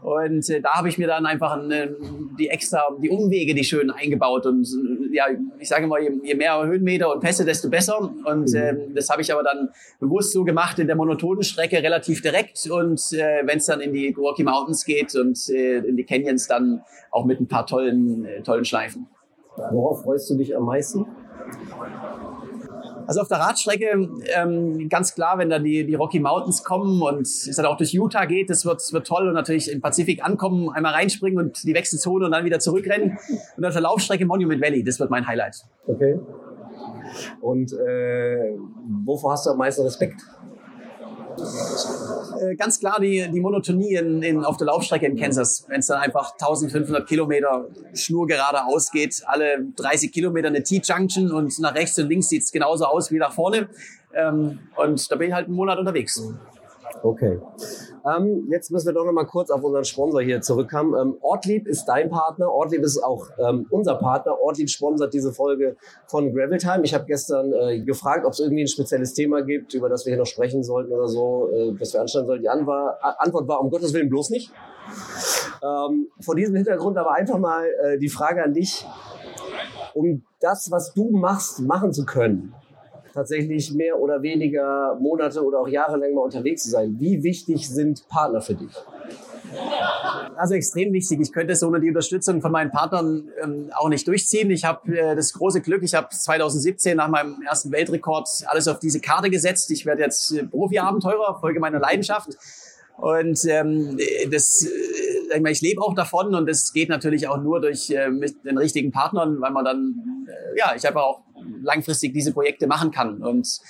Und 0.05 0.51
äh, 0.51 0.61
da 0.61 0.75
habe 0.75 0.91
ich 0.91 0.99
mir 0.99 1.07
dann 1.07 1.25
einfach 1.25 1.53
eine, 1.53 1.97
die 2.39 2.51
extra, 2.51 2.83
die 3.03 3.09
Umwege, 3.09 3.55
die 3.55 3.65
schön 3.65 3.91
eingebaut. 3.91 4.45
Und 4.45 4.69
ja, 5.13 5.25
ich 5.59 5.67
sage 5.67 5.87
mal, 5.87 6.03
je, 6.03 6.11
je 6.23 6.35
mehr 6.35 6.63
Höhenmeter 6.63 7.11
und 7.11 7.21
Pässe, 7.21 7.47
desto 7.47 7.71
besser. 7.71 7.99
Und 8.01 8.51
mhm. 8.51 8.55
äh, 8.55 8.77
das 8.95 9.09
habe 9.09 9.23
ich 9.23 9.33
aber 9.33 9.43
dann 9.43 9.71
bewusst 10.01 10.33
so 10.33 10.45
gemacht 10.45 10.79
in 10.79 10.89
der 10.89 10.97
monotonen 10.97 11.43
Strecke, 11.43 11.83
relativ 11.83 12.21
direkt. 12.21 12.69
Und 12.71 13.01
äh, 13.15 13.47
wenn 13.47 13.57
es 13.57 13.65
dann 13.65 13.81
in 13.81 13.95
die 13.95 14.13
Rocky 14.13 14.45
Mountains 14.45 14.85
geht 14.85 15.15
und 15.17 15.39
äh, 15.49 15.79
in 15.79 15.97
die 15.97 16.05
Canyons, 16.05 16.49
dann 16.49 16.83
auch 17.11 17.25
mit 17.25 17.41
ein 17.41 17.49
paar 17.49 17.67
tollen, 17.67 18.27
äh, 18.27 18.43
tollen 18.43 18.67
Schleifen. 18.67 19.07
Worauf 19.57 20.03
freust 20.03 20.29
du 20.29 20.37
dich 20.37 20.55
am 20.55 20.67
meisten? 20.67 21.07
Also 23.07 23.21
auf 23.21 23.29
der 23.29 23.39
Radstrecke 23.39 24.09
ähm, 24.35 24.89
ganz 24.89 25.15
klar, 25.15 25.39
wenn 25.39 25.51
dann 25.51 25.65
die, 25.65 25.87
die 25.87 25.95
Rocky 25.95 26.21
Mountains 26.21 26.65
kommen 26.65 27.03
und 27.03 27.23
es 27.23 27.57
dann 27.57 27.67
auch 27.67 27.77
durch 27.77 27.93
Utah 27.93 28.25
geht, 28.25 28.51
das 28.51 28.65
wird, 28.65 28.81
wird 28.93 29.07
toll 29.07 29.29
und 29.29 29.35
natürlich 29.35 29.71
im 29.71 29.81
Pazifik 29.81 30.25
ankommen, 30.25 30.71
einmal 30.71 30.95
reinspringen 30.95 31.39
und 31.39 31.65
die 31.65 31.75
Wechselzone 31.75 32.27
und 32.27 32.33
dann 32.33 32.45
wieder 32.45 32.59
zurückrennen. 32.59 33.19
Und 33.57 33.65
auf 33.65 33.73
der 33.73 33.83
Laufstrecke 33.83 34.27
Monument 34.27 34.63
Valley, 34.63 34.83
das 34.85 34.99
wird 35.01 35.11
mein 35.11 35.27
Highlight. 35.27 35.65
Okay. 35.87 36.19
Und 37.41 37.73
äh, 37.73 38.57
wovor 39.05 39.33
hast 39.33 39.47
du 39.47 39.51
am 39.51 39.59
meisten 39.59 39.83
Respekt? 39.83 40.21
Äh, 42.41 42.57
ganz 42.57 42.79
klar 42.79 43.00
die, 43.00 43.29
die 43.31 43.41
Monotonie 43.41 43.95
in, 43.95 44.23
in, 44.23 44.45
auf 44.45 44.57
der 44.57 44.67
Laufstrecke 44.67 45.07
in 45.07 45.17
Kansas. 45.17 45.64
Wenn 45.69 45.81
es 45.81 45.87
dann 45.87 46.00
einfach 46.00 46.33
1500 46.33 47.07
Kilometer 47.07 47.67
schnurgerade 47.95 48.64
ausgeht, 48.64 49.23
alle 49.26 49.67
30 49.76 50.12
Kilometer 50.12 50.49
eine 50.49 50.62
T-Junction 50.62 51.33
und 51.33 51.59
nach 51.61 51.75
rechts 51.75 51.99
und 51.99 52.09
links 52.09 52.29
sieht 52.29 52.43
es 52.43 52.53
genauso 52.53 52.85
aus 52.87 53.11
wie 53.11 53.19
nach 53.19 53.33
vorne. 53.33 53.69
Ähm, 54.14 54.61
und 54.76 55.11
da 55.11 55.17
bin 55.17 55.29
ich 55.29 55.35
halt 55.35 55.47
einen 55.47 55.57
Monat 55.57 55.79
unterwegs. 55.79 56.23
Okay. 57.05 57.39
Ähm, 58.07 58.49
jetzt 58.51 58.71
müssen 58.71 58.87
wir 58.87 58.95
doch 58.95 59.05
noch 59.05 59.13
mal 59.13 59.27
kurz 59.27 59.51
auf 59.51 59.63
unseren 59.63 59.85
Sponsor 59.85 60.23
hier 60.23 60.41
zurückkommen. 60.41 60.95
Ähm, 60.99 61.19
Ortlieb 61.21 61.69
ist 61.69 61.85
dein 61.85 62.09
Partner. 62.09 62.51
Ortlieb 62.51 62.83
ist 62.83 62.99
auch 63.05 63.29
ähm, 63.39 63.67
unser 63.69 63.97
Partner. 63.97 64.41
Ortlieb 64.41 64.71
sponsert 64.71 65.13
diese 65.13 65.35
Folge 65.35 65.77
von 66.07 66.35
Gravel 66.35 66.57
Time. 66.57 66.81
Ich 66.83 66.95
habe 66.95 67.05
gestern 67.05 67.53
äh, 67.53 67.81
gefragt, 67.81 68.25
ob 68.25 68.33
es 68.33 68.41
irgendwie 68.41 68.65
ein 68.65 68.69
spezielles 68.69 69.13
Thema 69.13 69.43
gibt, 69.43 69.75
über 69.75 69.91
das 69.91 70.07
wir 70.07 70.13
hier 70.13 70.19
noch 70.19 70.27
sprechen 70.27 70.63
sollten 70.63 70.93
oder 70.93 71.07
so, 71.07 71.51
äh, 71.53 71.75
das 71.79 71.93
wir 71.93 72.01
anstellen 72.01 72.27
sollten. 72.27 72.43
Die 72.43 72.49
Antwort 72.49 73.49
war 73.49 73.61
um 73.61 73.69
Gottes 73.69 73.93
Willen 73.93 74.09
bloß 74.09 74.31
nicht. 74.31 74.51
Ähm, 75.63 76.09
vor 76.21 76.35
diesem 76.35 76.57
Hintergrund 76.57 76.97
aber 76.97 77.13
einfach 77.13 77.39
mal 77.39 77.67
äh, 77.83 77.99
die 77.99 78.09
Frage 78.09 78.43
an 78.43 78.55
dich, 78.55 78.87
um 79.93 80.23
das, 80.41 80.71
was 80.71 80.95
du 80.95 81.11
machst, 81.11 81.61
machen 81.61 81.93
zu 81.93 82.07
können 82.07 82.55
tatsächlich 83.14 83.73
mehr 83.73 83.99
oder 83.99 84.23
weniger 84.23 84.99
Monate 85.00 85.42
oder 85.42 85.61
auch 85.61 85.68
Jahre 85.68 85.96
lang 85.96 86.14
mal 86.14 86.22
unterwegs 86.22 86.64
zu 86.64 86.70
sein. 86.70 86.96
Wie 86.98 87.22
wichtig 87.22 87.68
sind 87.68 88.07
Partner 88.09 88.40
für 88.40 88.55
dich? 88.55 88.72
Also 90.37 90.55
extrem 90.55 90.92
wichtig. 90.92 91.20
Ich 91.20 91.33
könnte 91.33 91.53
es 91.53 91.62
ohne 91.62 91.81
die 91.81 91.88
Unterstützung 91.88 92.40
von 92.40 92.50
meinen 92.50 92.70
Partnern 92.70 93.29
ähm, 93.40 93.70
auch 93.77 93.88
nicht 93.88 94.07
durchziehen. 94.09 94.50
Ich 94.50 94.64
habe 94.64 94.96
äh, 94.96 95.14
das 95.14 95.33
große 95.33 95.61
Glück, 95.61 95.83
ich 95.85 95.94
habe 95.94 96.09
2017 96.11 96.96
nach 96.96 97.09
meinem 97.09 97.40
ersten 97.46 97.70
Weltrekord 97.70 98.29
alles 98.46 98.66
auf 98.66 98.81
diese 98.81 99.00
Karte 99.00 99.31
gesetzt. 99.31 99.70
Ich 99.70 99.87
werde 99.87 100.03
jetzt 100.03 100.33
äh, 100.33 100.44
Profi-Abenteurer, 100.44 101.38
folge 101.40 101.61
meiner 101.61 101.79
Leidenschaft. 101.79 102.37
Und 102.96 103.44
ähm, 103.46 103.98
das, 104.30 104.66
äh, 104.66 105.50
ich 105.50 105.61
lebe 105.61 105.83
auch 105.83 105.94
davon 105.94 106.35
und 106.35 106.48
das 106.48 106.72
geht 106.72 106.88
natürlich 106.88 107.28
auch 107.28 107.42
nur 107.42 107.61
durch 107.61 107.90
äh, 107.90 108.09
mit 108.09 108.44
den 108.44 108.57
richtigen 108.57 108.92
Partnern, 108.92 109.40
weil 109.40 109.50
man 109.50 109.64
dann, 109.64 110.26
äh, 110.28 110.59
ja, 110.59 110.74
ich 110.76 110.85
habe 110.85 111.02
auch 111.02 111.22
langfristig 111.62 112.12
diese 112.12 112.33
Projekte 112.33 112.66
machen 112.66 112.90
kann. 112.90 113.22
Und 113.22 113.61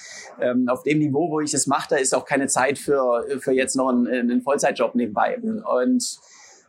ähm, 0.40 0.68
auf 0.68 0.82
dem 0.82 0.98
Niveau, 0.98 1.30
wo 1.30 1.40
ich 1.40 1.54
es 1.54 1.66
mache, 1.66 1.88
da 1.90 1.96
ist 1.96 2.14
auch 2.14 2.24
keine 2.24 2.46
Zeit 2.46 2.78
für, 2.78 3.24
für 3.40 3.52
jetzt 3.52 3.76
noch 3.76 3.88
einen, 3.88 4.06
einen 4.06 4.42
Vollzeitjob 4.42 4.94
nebenbei. 4.94 5.38
Und 5.38 6.18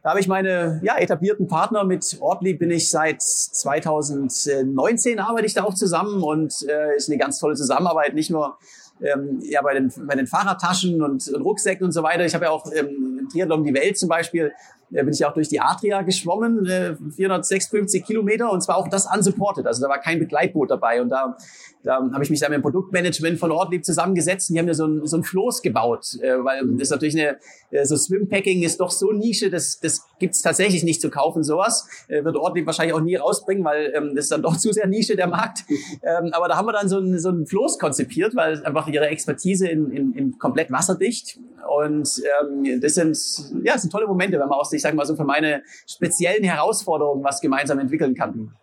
da 0.06 0.12
habe 0.12 0.20
ich 0.20 0.28
meine 0.28 0.80
ja, 0.84 0.98
etablierten 0.98 1.48
Partner. 1.48 1.84
Mit 1.84 2.18
Ortlieb 2.20 2.60
bin 2.60 2.70
ich 2.70 2.92
seit 2.92 3.24
2019 3.24 5.20
arbeite 5.20 5.48
ich 5.48 5.56
da 5.56 5.64
auch 5.64 5.74
zusammen 5.74 6.22
und 6.22 6.54
äh, 6.70 6.96
ist 6.96 7.10
eine 7.10 7.18
ganz 7.18 7.40
tolle 7.40 7.56
Zusammenarbeit. 7.56 8.14
Nicht 8.14 8.30
nur 8.30 8.60
ähm, 9.02 9.40
ja, 9.42 9.62
bei, 9.62 9.74
den, 9.74 9.92
bei 10.08 10.16
den 10.16 10.28
Fahrradtaschen 10.28 11.02
und, 11.02 11.28
und 11.28 11.42
Rucksäcken 11.42 11.86
und 11.86 11.92
so 11.92 12.04
weiter. 12.04 12.26
Ich 12.26 12.34
habe 12.34 12.46
ja 12.46 12.52
auch 12.52 12.66
ähm, 12.74 13.28
Triathlon 13.32 13.64
die 13.64 13.74
Welt 13.74 13.98
zum 13.98 14.10
Beispiel 14.10 14.54
äh, 14.92 15.04
bin 15.04 15.14
ich 15.14 15.26
auch 15.26 15.34
durch 15.34 15.50
die 15.50 15.60
Adria 15.60 16.02
geschwommen, 16.04 16.66
äh, 16.66 16.96
456 16.96 18.06
Kilometer 18.06 18.52
und 18.52 18.62
zwar 18.62 18.78
auch 18.78 18.88
das 18.88 19.08
unsupported. 19.14 19.68
Also 19.68 19.82
da 19.82 19.90
war 19.90 20.00
kein 20.00 20.20
Begleitboot 20.20 20.72
dabei 20.72 21.02
und 21.02 21.10
da, 21.10 21.38
da 21.86 21.98
habe 21.98 22.24
ich 22.24 22.30
mich 22.30 22.40
da 22.40 22.50
mit 22.50 22.58
dem 22.58 22.62
Produktmanagement 22.64 23.40
von 23.40 23.52
Ortlieb 23.52 23.86
zusammengesetzt 23.86 24.50
und 24.50 24.56
die 24.56 24.60
haben 24.60 24.66
mir 24.66 24.74
so 24.74 24.88
ein, 24.88 25.06
so 25.06 25.18
ein 25.18 25.24
Floß 25.24 25.62
gebaut, 25.62 26.18
äh, 26.22 26.44
weil 26.44 26.66
das 26.74 26.82
ist 26.82 26.90
natürlich 26.90 27.16
eine, 27.16 27.38
äh, 27.70 27.86
so 27.86 27.96
Swimpacking 27.96 28.64
ist 28.64 28.80
doch 28.80 28.90
so 28.90 29.12
Nische, 29.12 29.50
das, 29.50 29.80
das 29.80 30.02
gibt's 30.20 30.42
tatsächlich 30.42 30.84
nicht 30.84 31.00
zu 31.00 31.10
kaufen, 31.10 31.44
sowas. 31.44 31.88
Äh, 32.08 32.24
wird 32.24 32.36
Ortlieb 32.36 32.66
wahrscheinlich 32.66 32.96
auch 32.96 33.02
nie 33.02 33.16
rausbringen, 33.16 33.64
weil 33.64 33.94
ähm, 33.96 34.16
das 34.16 34.26
ist 34.26 34.32
dann 34.32 34.42
doch 34.42 34.58
zu 34.58 34.74
sehr 34.74 34.88
Nische, 34.88 35.16
der 35.16 35.28
Markt. 35.28 35.60
Ähm, 36.02 36.32
aber 36.32 36.48
da 36.48 36.58
haben 36.58 36.66
wir 36.66 36.74
dann 36.74 36.90
so 36.90 37.00
ein, 37.00 37.20
so 37.20 37.30
ein 37.30 37.46
Floß 37.46 37.78
konzipiert, 37.78 38.36
weil 38.36 38.66
einfach 38.66 38.88
ihre 38.88 39.08
Expertise 39.08 39.68
in, 39.68 39.92
in, 39.92 40.14
in 40.14 40.38
komplett 40.40 40.72
wasserdicht 40.72 41.40
und 41.68 42.22
ähm, 42.42 42.82
das 42.82 42.96
sind, 42.96 43.18
ja, 43.64 43.74
das 43.74 43.82
sind 43.82 43.92
tolle 43.92 44.08
Momente, 44.08 44.40
wenn 44.40 44.48
man 44.48 44.60
aus, 44.60 44.72
ich 44.74 44.82
sage 44.82 44.96
mal 44.96 45.06
so, 45.06 45.16
für 45.16 45.24
meine 45.24 45.64
speziellen 45.88 46.44
Herausforderungen 46.44 47.24
was 47.24 47.42
gemeinsam 47.42 47.80
entwickeln 47.80 48.16
kann. 48.16 48.56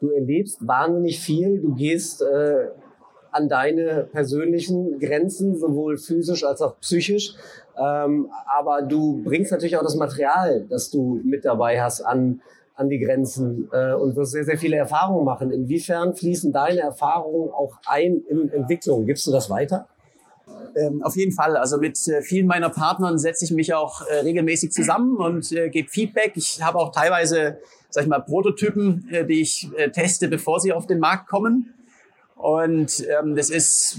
Du 0.00 0.10
erlebst 0.10 0.66
wahnsinnig 0.66 1.20
viel, 1.20 1.60
du 1.60 1.74
gehst 1.74 2.22
äh, 2.22 2.68
an 3.30 3.48
deine 3.48 4.08
persönlichen 4.10 4.98
Grenzen, 4.98 5.56
sowohl 5.56 5.96
physisch 5.96 6.44
als 6.44 6.62
auch 6.62 6.78
psychisch. 6.80 7.34
Ähm, 7.78 8.30
aber 8.58 8.82
du 8.82 9.22
bringst 9.22 9.52
natürlich 9.52 9.76
auch 9.76 9.82
das 9.82 9.96
Material, 9.96 10.66
das 10.68 10.90
du 10.90 11.20
mit 11.24 11.44
dabei 11.44 11.80
hast, 11.80 12.00
an, 12.00 12.40
an 12.74 12.88
die 12.88 12.98
Grenzen 12.98 13.68
äh, 13.72 13.94
und 13.94 14.16
wirst 14.16 14.32
sehr, 14.32 14.44
sehr 14.44 14.58
viele 14.58 14.76
Erfahrungen 14.76 15.24
machen. 15.24 15.50
Inwiefern 15.50 16.14
fließen 16.14 16.52
deine 16.52 16.80
Erfahrungen 16.80 17.50
auch 17.50 17.78
ein 17.86 18.22
in 18.28 18.50
Entwicklung? 18.50 19.06
Gibst 19.06 19.26
du 19.26 19.32
das 19.32 19.50
weiter? 19.50 19.86
Ähm, 20.76 21.02
auf 21.02 21.16
jeden 21.16 21.32
Fall. 21.32 21.56
Also 21.56 21.78
mit 21.78 21.98
äh, 22.08 22.22
vielen 22.22 22.46
meiner 22.46 22.70
Partnern 22.70 23.18
setze 23.18 23.44
ich 23.44 23.50
mich 23.50 23.74
auch 23.74 24.06
äh, 24.06 24.20
regelmäßig 24.20 24.72
zusammen 24.72 25.16
und 25.16 25.50
äh, 25.52 25.70
gebe 25.70 25.88
Feedback. 25.88 26.32
Ich 26.36 26.62
habe 26.62 26.78
auch 26.78 26.92
teilweise, 26.92 27.58
sag 27.90 28.04
ich 28.04 28.08
mal, 28.08 28.20
Prototypen, 28.20 29.08
äh, 29.10 29.26
die 29.26 29.40
ich 29.40 29.68
äh, 29.76 29.90
teste, 29.90 30.28
bevor 30.28 30.60
sie 30.60 30.72
auf 30.72 30.86
den 30.86 30.98
Markt 30.98 31.28
kommen. 31.28 31.74
Und 32.38 33.04
ähm, 33.08 33.34
das 33.34 33.50
ist 33.50 33.98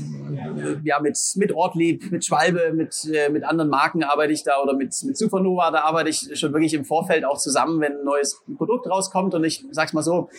ja 0.83 1.01
mit 1.01 1.19
mit 1.35 1.51
Ortlieb, 1.51 2.09
mit 2.09 2.23
Schwalbe, 2.23 2.71
mit 2.71 3.05
äh, 3.13 3.27
mit 3.27 3.43
anderen 3.43 3.69
Marken 3.69 4.01
arbeite 4.01 4.31
ich 4.31 4.43
da 4.43 4.61
oder 4.63 4.77
mit 4.77 4.95
mit 5.03 5.17
Supernova, 5.17 5.71
da 5.71 5.81
arbeite 5.81 6.09
ich 6.09 6.39
schon 6.39 6.53
wirklich 6.53 6.73
im 6.73 6.85
Vorfeld 6.85 7.25
auch 7.25 7.37
zusammen, 7.37 7.81
wenn 7.81 7.97
ein 7.97 8.05
neues 8.05 8.41
Produkt 8.57 8.89
rauskommt. 8.89 9.35
Und 9.35 9.43
ich 9.43 9.65
sag's 9.71 9.91
mal 9.91 10.03
so, 10.03 10.29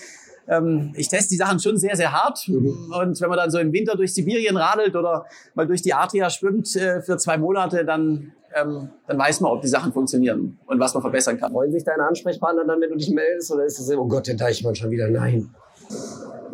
ähm, 0.48 0.92
ich 0.96 1.08
teste 1.08 1.30
die 1.30 1.36
Sachen 1.36 1.58
schon 1.58 1.76
sehr, 1.76 1.96
sehr 1.96 2.12
hart. 2.12 2.46
Mhm. 2.48 2.92
Und 2.92 3.20
wenn 3.20 3.28
man 3.28 3.38
dann 3.38 3.50
so 3.50 3.58
im 3.58 3.72
Winter 3.72 3.96
durch 3.96 4.14
Sibirien 4.14 4.56
radelt 4.56 4.96
oder 4.96 5.26
mal 5.54 5.66
durch 5.66 5.82
die 5.82 5.94
Adria 5.94 6.30
schwimmt 6.30 6.74
äh, 6.76 7.02
für 7.02 7.16
zwei 7.18 7.38
Monate, 7.38 7.84
dann, 7.84 8.32
ähm, 8.54 8.90
dann 9.06 9.18
weiß 9.18 9.40
man, 9.40 9.52
ob 9.52 9.62
die 9.62 9.68
Sachen 9.68 9.92
funktionieren 9.92 10.58
und 10.66 10.80
was 10.80 10.94
man 10.94 11.02
verbessern 11.02 11.38
kann. 11.38 11.52
Freuen 11.52 11.72
sich 11.72 11.84
deine 11.84 12.04
Ansprechpartner 12.04 12.64
dann, 12.64 12.80
wenn 12.80 12.90
du 12.90 12.96
dich 12.96 13.10
meldest? 13.10 13.52
Oder 13.52 13.64
ist 13.64 13.78
es, 13.78 13.90
oh 13.90 14.06
Gott, 14.06 14.26
den 14.26 14.36
Deichmann 14.36 14.74
schon 14.74 14.90
wieder? 14.90 15.08
Nein. 15.08 15.54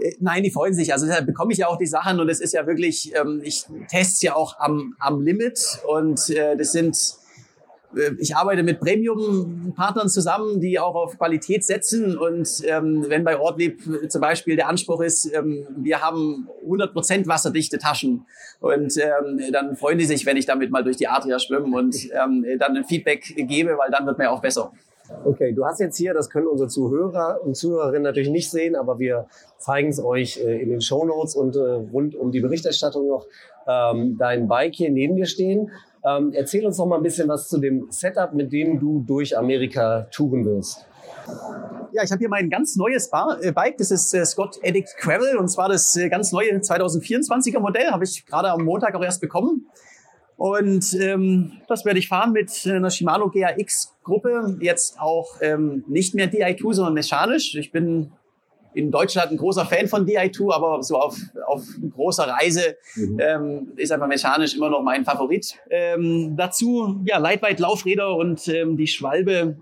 Äh, 0.01 0.12
nein, 0.20 0.42
die 0.42 0.51
freuen 0.51 0.75
sich. 0.75 0.92
Also 0.92 1.07
deshalb 1.07 1.27
bekomme 1.27 1.53
ich 1.53 1.59
ja 1.59 1.68
auch 1.68 1.79
die 1.79 1.87
Sachen 1.87 2.20
und 2.20 2.29
es 2.29 2.40
ist 2.40 2.53
ja 2.53 2.66
wirklich, 2.66 3.12
ähm, 3.14 3.40
ich 3.42 3.64
teste 3.88 4.27
ja 4.27 4.37
auch 4.37 4.59
am, 4.59 4.94
am 4.99 5.20
Limit 5.20 5.81
und 5.87 6.31
äh, 6.31 6.57
das 6.57 6.72
sind 6.72 6.96
ich 8.18 8.37
arbeite 8.37 8.62
mit 8.62 8.81
Premium-Partnern 8.81 10.09
zusammen, 10.09 10.61
die 10.61 10.79
auch 10.79 10.94
auf 10.94 11.18
Qualität 11.18 11.64
setzen. 11.64 12.18
Und 12.18 12.62
ähm, 12.66 13.05
wenn 13.09 13.25
bei 13.25 13.38
Ortlieb 13.38 13.81
zum 14.09 14.20
Beispiel 14.20 14.57
der 14.57 14.68
Anspruch 14.68 15.01
ist, 15.01 15.33
ähm, 15.35 15.66
wir 15.77 16.03
haben 16.03 16.49
100% 16.66 17.27
wasserdichte 17.27 17.79
Taschen. 17.79 18.27
Und 18.61 18.96
ähm, 18.96 19.40
dann 19.53 19.77
freuen 19.77 19.99
die 19.99 20.05
sich, 20.05 20.27
wenn 20.27 20.37
ich 20.37 20.46
damit 20.46 20.70
mal 20.70 20.83
durch 20.85 20.96
die 20.96 21.09
Adria 21.09 21.38
schwimme 21.38 21.77
und 21.77 21.96
ähm, 22.12 22.44
dann 22.59 22.77
ein 22.77 22.85
Feedback 22.85 23.35
gebe, 23.37 23.79
weil 23.79 23.90
dann 23.90 24.07
wird 24.07 24.18
mir 24.18 24.31
auch 24.31 24.40
besser. 24.40 24.72
Okay, 25.25 25.53
du 25.53 25.64
hast 25.64 25.81
jetzt 25.81 25.96
hier, 25.96 26.14
das 26.14 26.31
können 26.31 26.46
unsere 26.46 26.68
Zuhörer 26.68 27.40
und 27.44 27.57
Zuhörerinnen 27.57 28.03
natürlich 28.03 28.31
nicht 28.31 28.51
sehen, 28.51 28.75
aber 28.75 28.99
wir 28.99 29.27
zeigen 29.59 29.88
es 29.88 30.03
euch 30.03 30.38
äh, 30.38 30.61
in 30.61 30.70
den 30.70 30.81
Show 30.81 31.05
Notes 31.05 31.37
und 31.37 31.55
äh, 31.57 31.61
rund 31.61 32.14
um 32.16 32.33
die 32.33 32.40
Berichterstattung 32.40 33.09
noch 33.09 33.27
ähm, 33.68 34.16
dein 34.18 34.49
Bike 34.49 34.75
hier 34.75 34.90
neben 34.90 35.16
dir 35.16 35.27
stehen. 35.27 35.70
Ähm, 36.07 36.33
erzähl 36.33 36.64
uns 36.64 36.79
noch 36.79 36.87
mal 36.87 36.97
ein 36.97 37.03
bisschen 37.03 37.29
was 37.29 37.49
zu 37.49 37.59
dem 37.59 37.90
Setup, 37.90 38.33
mit 38.33 38.53
dem 38.53 38.79
du 38.79 39.03
durch 39.07 39.37
Amerika 39.37 40.07
touren 40.12 40.45
wirst. 40.45 40.87
Ja, 41.92 42.05
ich 42.05 42.12
habe 42.12 42.21
hier 42.21 42.29
mein 42.29 42.49
ganz 42.49 42.77
neues 42.77 43.11
Bar, 43.11 43.38
äh, 43.42 43.51
Bike. 43.51 43.79
Das 43.79 43.90
ist 43.90 44.14
äh, 44.14 44.25
Scott 44.25 44.59
Addict 44.62 44.97
Gravel 44.99 45.37
und 45.37 45.49
zwar 45.49 45.69
das 45.69 45.97
äh, 45.97 46.09
ganz 46.09 46.31
neue 46.31 46.53
2024er 46.53 47.59
Modell. 47.59 47.90
Habe 47.90 48.05
ich 48.05 48.25
gerade 48.25 48.51
am 48.51 48.64
Montag 48.64 48.95
auch 48.95 49.03
erst 49.03 49.21
bekommen. 49.21 49.66
Und 50.37 50.95
ähm, 51.01 51.53
das 51.66 51.85
werde 51.85 51.99
ich 51.99 52.09
fahren 52.09 52.33
mit 52.33 52.53
einer 52.66 52.90
Shimano 52.90 53.31
GAX-Gruppe. 53.31 54.59
Jetzt 54.61 55.01
auch 55.01 55.38
ähm, 55.40 55.83
nicht 55.88 56.14
mehr 56.14 56.31
Di2, 56.31 56.75
sondern 56.75 56.95
mechanisch. 56.95 57.55
Ich 57.57 57.73
bin 57.73 58.12
in 58.77 58.91
Deutschland 58.91 59.31
ein 59.31 59.39
großer 59.39 59.65
Fan 59.65 59.89
von 59.89 60.07
Di2, 60.07 60.53
aber 60.53 60.83
so 60.83 60.97
auf, 60.97 61.19
auf 61.47 61.65
großer 61.95 62.25
Reise 62.25 62.77
mhm. 62.95 63.19
ähm, 63.21 63.73
ist 63.77 63.91
einfach 63.91 64.07
mechanisch 64.07 64.55
immer 64.55 64.69
noch 64.69 64.83
mein 64.83 65.05
Favorit. 65.05 65.55
Ähm, 65.71 66.37
dazu 66.37 67.01
ja 67.07 67.17
Lightweight 67.17 67.59
Laufräder 67.59 68.15
und 68.15 68.47
ähm, 68.49 68.77
die 68.77 68.87
Schwalbe 68.87 69.57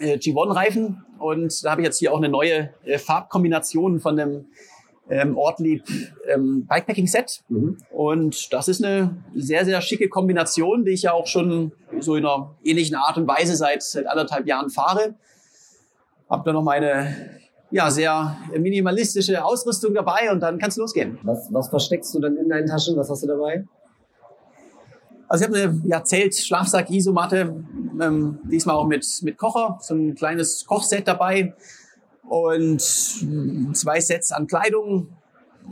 äh, 0.00 0.16
G1-Reifen. 0.16 1.04
Und 1.20 1.64
da 1.64 1.70
habe 1.70 1.82
ich 1.82 1.86
jetzt 1.86 2.00
hier 2.00 2.12
auch 2.12 2.18
eine 2.18 2.28
neue 2.28 2.70
äh, 2.84 2.98
Farbkombination 2.98 4.00
von 4.00 4.16
dem 4.16 4.46
ähm, 5.08 5.38
Ortlieb 5.38 5.84
ähm, 6.26 6.66
Bikepacking-Set. 6.66 7.44
Mhm. 7.48 7.78
Und 7.90 8.52
das 8.52 8.66
ist 8.66 8.84
eine 8.84 9.22
sehr, 9.36 9.64
sehr 9.64 9.80
schicke 9.80 10.08
Kombination, 10.08 10.84
die 10.84 10.90
ich 10.90 11.02
ja 11.02 11.12
auch 11.12 11.28
schon 11.28 11.70
so 12.00 12.16
in 12.16 12.26
einer 12.26 12.56
ähnlichen 12.64 12.96
Art 12.96 13.18
und 13.18 13.28
Weise 13.28 13.54
seit, 13.54 13.84
seit 13.84 14.08
anderthalb 14.08 14.48
Jahren 14.48 14.68
fahre. 14.68 15.14
Hab 16.28 16.44
da 16.44 16.52
noch 16.52 16.64
meine 16.64 17.38
ja, 17.70 17.90
sehr 17.90 18.36
minimalistische 18.56 19.44
Ausrüstung 19.44 19.94
dabei 19.94 20.30
und 20.30 20.40
dann 20.40 20.58
kann 20.58 20.70
es 20.70 20.76
losgehen. 20.76 21.18
Was, 21.22 21.48
was 21.52 21.68
versteckst 21.68 22.14
du 22.14 22.20
dann 22.20 22.36
in 22.36 22.48
deinen 22.48 22.66
Taschen? 22.66 22.96
Was 22.96 23.10
hast 23.10 23.22
du 23.22 23.26
dabei? 23.26 23.64
Also 25.28 25.44
ich 25.44 25.50
habe 25.50 25.60
eine 25.60 25.82
ja, 25.86 26.04
Zelt, 26.04 26.36
Schlafsack, 26.36 26.90
Isomatte, 26.90 27.64
ähm, 28.00 28.38
diesmal 28.44 28.76
auch 28.76 28.86
mit, 28.86 29.04
mit 29.22 29.36
Kocher, 29.36 29.78
so 29.80 29.94
ein 29.94 30.14
kleines 30.14 30.64
Kochset 30.66 31.08
dabei 31.08 31.54
und 32.28 32.80
zwei 32.80 34.00
Sets 34.00 34.30
an 34.30 34.46
Kleidung 34.46 35.08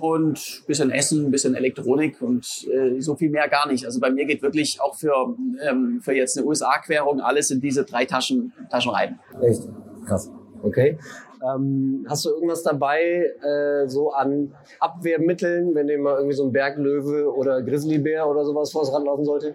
und 0.00 0.64
bisschen 0.66 0.90
Essen, 0.90 1.30
bisschen 1.30 1.54
Elektronik 1.54 2.20
und 2.20 2.66
äh, 2.68 3.00
so 3.00 3.14
viel 3.14 3.30
mehr 3.30 3.48
gar 3.48 3.68
nicht. 3.68 3.86
Also 3.86 4.00
bei 4.00 4.10
mir 4.10 4.24
geht 4.24 4.42
wirklich 4.42 4.80
auch 4.80 4.96
für, 4.96 5.36
ähm, 5.62 6.00
für 6.02 6.14
jetzt 6.14 6.36
eine 6.36 6.46
USA-Querung 6.46 7.20
alles 7.20 7.52
in 7.52 7.60
diese 7.60 7.84
drei 7.84 8.04
Taschen, 8.04 8.52
Taschen 8.70 8.90
rein. 8.90 9.20
Echt? 9.40 9.68
Krass. 10.04 10.30
Okay. 10.62 10.98
Ähm, 11.44 12.06
hast 12.08 12.24
du 12.24 12.30
irgendwas 12.30 12.62
dabei, 12.62 13.30
äh, 13.42 13.86
so 13.88 14.12
an 14.12 14.54
Abwehrmitteln, 14.80 15.74
wenn 15.74 15.88
dir 15.88 15.98
mal 15.98 16.16
irgendwie 16.16 16.36
so 16.36 16.44
ein 16.44 16.52
Berglöwe 16.52 17.34
oder 17.34 17.62
Grizzlybär 17.62 18.26
oder 18.28 18.44
sowas 18.44 18.72
vors 18.72 18.92
Rand 18.92 19.04
laufen 19.04 19.24
sollte? 19.24 19.54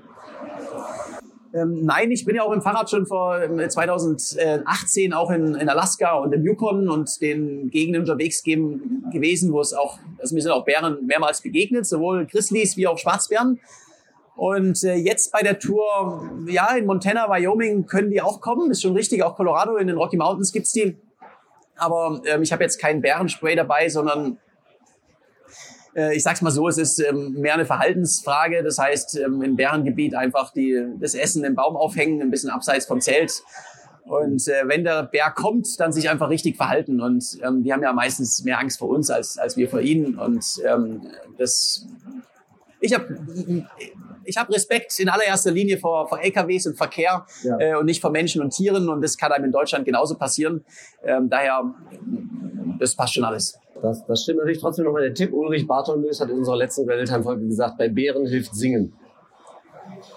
Ähm, 1.52 1.84
nein, 1.84 2.12
ich 2.12 2.26
bin 2.26 2.36
ja 2.36 2.44
auch 2.44 2.52
im 2.52 2.62
Fahrrad 2.62 2.92
schon 2.92 3.08
vor 3.08 3.40
2018 3.68 5.06
ähm, 5.06 5.14
auch 5.14 5.32
in, 5.32 5.56
in 5.56 5.68
Alaska 5.68 6.14
und 6.20 6.32
im 6.32 6.44
Yukon 6.44 6.90
und 6.90 7.20
den 7.22 7.72
Gegenden 7.72 8.02
unterwegs 8.02 8.44
geben, 8.44 9.06
gewesen, 9.12 9.52
wo 9.52 9.60
es 9.60 9.74
auch, 9.74 9.98
also 10.20 10.36
mir 10.36 10.42
sind 10.42 10.52
auch 10.52 10.66
Bären 10.66 11.08
mehrmals 11.08 11.42
begegnet, 11.42 11.88
sowohl 11.88 12.28
Grizzlies 12.28 12.78
wie 12.78 12.86
auch 12.86 13.00
Schwarzbären. 13.00 13.60
Und 14.36 14.84
äh, 14.84 14.94
jetzt 14.94 15.32
bei 15.32 15.42
der 15.42 15.58
Tour, 15.58 16.30
ja, 16.48 16.76
in 16.76 16.86
Montana, 16.86 17.28
Wyoming 17.30 17.88
können 17.88 18.12
die 18.12 18.22
auch 18.22 18.42
kommen, 18.42 18.70
ist 18.70 18.84
schon 18.84 18.96
richtig, 18.96 19.24
auch 19.24 19.36
Colorado, 19.36 19.78
in 19.78 19.88
den 19.88 19.98
Rocky 19.98 20.18
Mountains 20.18 20.54
gibt's 20.54 20.72
die. 20.72 20.96
Aber 21.80 22.22
ähm, 22.26 22.42
ich 22.42 22.52
habe 22.52 22.64
jetzt 22.64 22.80
kein 22.80 23.02
Bärenspray 23.02 23.56
dabei, 23.56 23.90
sondern 23.90 24.38
äh, 25.96 26.16
ich 26.16 26.24
sag's 26.24 26.42
mal 26.42 26.52
so, 26.52 26.68
es 26.68 26.78
ist 26.78 27.00
ähm, 27.00 27.34
mehr 27.34 27.54
eine 27.54 27.66
Verhaltensfrage. 27.66 28.64
Das 28.64 28.78
heißt, 28.78 29.18
ähm, 29.18 29.42
im 29.42 29.56
Bärengebiet 29.56 30.16
einfach 30.16 30.52
die, 30.54 30.86
das 31.00 31.16
Essen 31.16 31.44
im 31.44 31.56
Baum 31.56 31.76
aufhängen, 31.76 32.22
ein 32.22 32.32
bisschen 32.32 32.50
abseits 32.50 32.86
vom 32.86 33.02
Zelt. 33.02 33.44
Und 34.06 34.48
äh, 34.48 34.68
wenn 34.68 34.84
der 34.84 35.04
Bär 35.04 35.30
kommt, 35.30 35.80
dann 35.80 35.92
sich 35.92 36.10
einfach 36.10 36.30
richtig 36.30 36.58
verhalten. 36.58 37.00
Und 37.02 37.38
ähm, 37.44 37.64
die 37.64 37.72
haben 37.72 37.84
ja 37.84 37.94
meistens 37.94 38.44
mehr 38.44 38.60
Angst 38.60 38.80
vor 38.80 38.90
uns 38.90 39.10
als, 39.10 39.38
als 39.38 39.56
wir 39.56 39.70
vor 39.70 39.82
ihnen. 39.82 40.18
Und 40.18 40.44
ähm, 40.66 41.02
das, 41.38 41.86
ich 42.80 42.94
habe 42.94 43.68
ich 44.30 44.38
hab 44.38 44.50
Respekt 44.50 45.00
in 45.00 45.10
allererster 45.10 45.52
Linie 45.52 45.78
vor, 45.78 46.08
vor 46.08 46.22
LKWs 46.22 46.68
und 46.68 46.78
Verkehr 46.78 47.26
ja. 47.44 47.58
äh, 47.60 47.76
und 47.76 47.86
nicht 47.86 48.02
vor 48.02 48.12
Menschen 48.12 48.42
und 48.42 48.52
Tieren. 48.52 48.90
Und 48.90 49.02
das 49.02 49.18
kann 49.18 49.32
einem 49.32 49.46
in 49.46 49.52
Deutschland 49.52 49.86
genauso 49.86 50.16
passieren. 50.16 50.64
Ähm, 51.04 51.30
daher, 51.30 51.64
das 52.80 52.96
passt 52.96 53.16
schon 53.16 53.24
alles. 53.24 53.60
Das, 53.82 54.06
das 54.06 54.24
stimmt 54.24 54.40
natürlich 54.40 54.60
trotzdem 54.60 54.86
nochmal 54.86 55.04
der 55.04 55.14
Tipp. 55.14 55.34
Ulrich 55.34 55.66
Bartholmös 55.68 56.20
hat 56.20 56.30
in 56.30 56.38
unserer 56.38 56.58
letzten 56.58 56.86
Weltime-Folge 56.88 57.48
gesagt, 57.48 57.78
bei 57.78 57.90
Bären 57.90 58.26
hilft 58.28 58.54
Singen. 58.56 58.94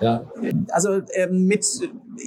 Ja. 0.01 0.31
Also 0.71 1.01
ähm, 1.15 1.47
mit 1.47 1.65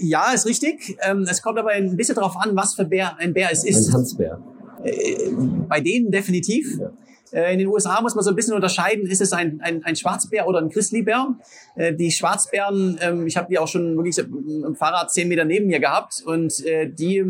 ja 0.02 0.34
ist 0.34 0.45
richtig. 0.45 0.98
Ähm, 1.02 1.26
es 1.30 1.41
kommt 1.41 1.60
aber 1.60 1.71
ein 1.71 1.95
bisschen 1.95 2.15
darauf 2.15 2.36
an, 2.38 2.56
was 2.56 2.76
für 2.76 2.86
Bär 2.86 3.17
ein 3.17 3.34
Bär 3.34 3.50
es 3.52 3.63
ist. 3.63 3.89
Ein 3.89 3.93
Tanzbär. 3.93 4.41
Äh, 4.84 5.32
bei 5.67 5.80
denen 5.82 6.12
definitiv. 6.12 6.80
Ja. 6.80 6.91
Äh, 7.36 7.52
in 7.52 7.60
den 7.60 7.67
USA 7.67 8.02
muss 8.02 8.15
man 8.15 8.24
so 8.24 8.30
ein 8.30 8.36
bisschen 8.36 8.54
unterscheiden, 8.54 9.06
ist 9.06 9.21
es 9.21 9.34
ein, 9.34 9.60
ein, 9.62 9.84
ein 9.84 9.95
Schwarzbär 9.95 10.48
oder 10.48 10.60
ein 10.60 10.69
Grizzlybär. 10.69 11.36
Äh, 11.76 11.93
die 11.93 12.12
Schwarzbären, 12.12 12.98
ähm, 13.02 13.28
ich 13.28 13.36
habe 13.36 13.48
die 13.50 13.60
auch 13.60 13.67
schon 13.67 13.98
wirklich 13.98 14.17
im 14.17 14.76
Fahrrad 14.76 15.12
zehn 15.12 15.28
Meter 15.28 15.43
neben 15.43 15.67
mir 15.67 15.80
gehabt 15.80 16.24
und 16.26 16.65
äh, 16.65 16.89
die 16.89 17.26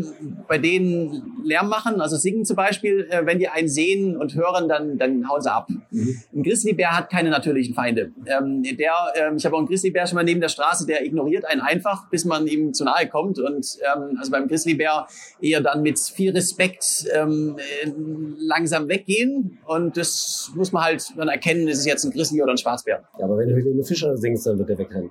bei 0.46 0.58
denen 0.58 1.42
Lärm 1.44 1.68
machen, 1.68 2.00
also 2.00 2.16
singen 2.16 2.44
zum 2.44 2.56
Beispiel, 2.56 3.08
wenn 3.24 3.38
die 3.38 3.48
einen 3.48 3.68
sehen 3.68 4.16
und 4.16 4.34
hören, 4.34 4.68
dann, 4.68 4.98
dann 4.98 5.28
hauen 5.28 5.40
sie 5.40 5.52
ab. 5.52 5.68
Mhm. 5.90 6.20
Ein 6.34 6.42
Grizzlybär 6.42 6.96
hat 6.96 7.10
keine 7.10 7.30
natürlichen 7.30 7.74
Feinde. 7.74 8.12
Ähm, 8.26 8.62
der, 8.62 8.92
ähm, 9.16 9.36
ich 9.36 9.44
habe 9.44 9.56
auch 9.56 9.58
einen 9.58 9.68
Grizzlybär 9.68 10.06
schon 10.06 10.16
mal 10.16 10.24
neben 10.24 10.40
der 10.40 10.48
Straße, 10.48 10.86
der 10.86 11.04
ignoriert 11.04 11.44
einen 11.44 11.60
einfach, 11.60 12.08
bis 12.10 12.24
man 12.24 12.46
ihm 12.46 12.74
zu 12.74 12.84
nahe 12.84 13.08
kommt 13.08 13.38
und 13.38 13.78
also 14.18 14.30
beim 14.30 14.48
Grizzlybär 14.48 15.06
eher 15.40 15.60
dann 15.60 15.82
mit 15.82 15.98
viel 15.98 16.32
Respekt 16.32 17.06
langsam 18.38 18.88
weggehen 18.88 19.58
und 19.66 19.95
das 19.96 20.50
muss 20.54 20.72
man 20.72 20.84
halt 20.84 21.12
dann 21.16 21.28
erkennen, 21.28 21.68
ist 21.68 21.78
es 21.78 21.86
jetzt 21.86 22.04
ein 22.04 22.10
Grizzly 22.10 22.42
oder 22.42 22.52
ein 22.52 22.58
Schwarzbär. 22.58 23.02
Ja, 23.18 23.24
aber 23.24 23.38
wenn 23.38 23.48
du 23.48 23.54
einem 23.54 23.84
Fischer 23.84 24.16
singst, 24.16 24.46
dann 24.46 24.58
wird 24.58 24.68
der 24.68 24.78
wegrennen. 24.78 25.10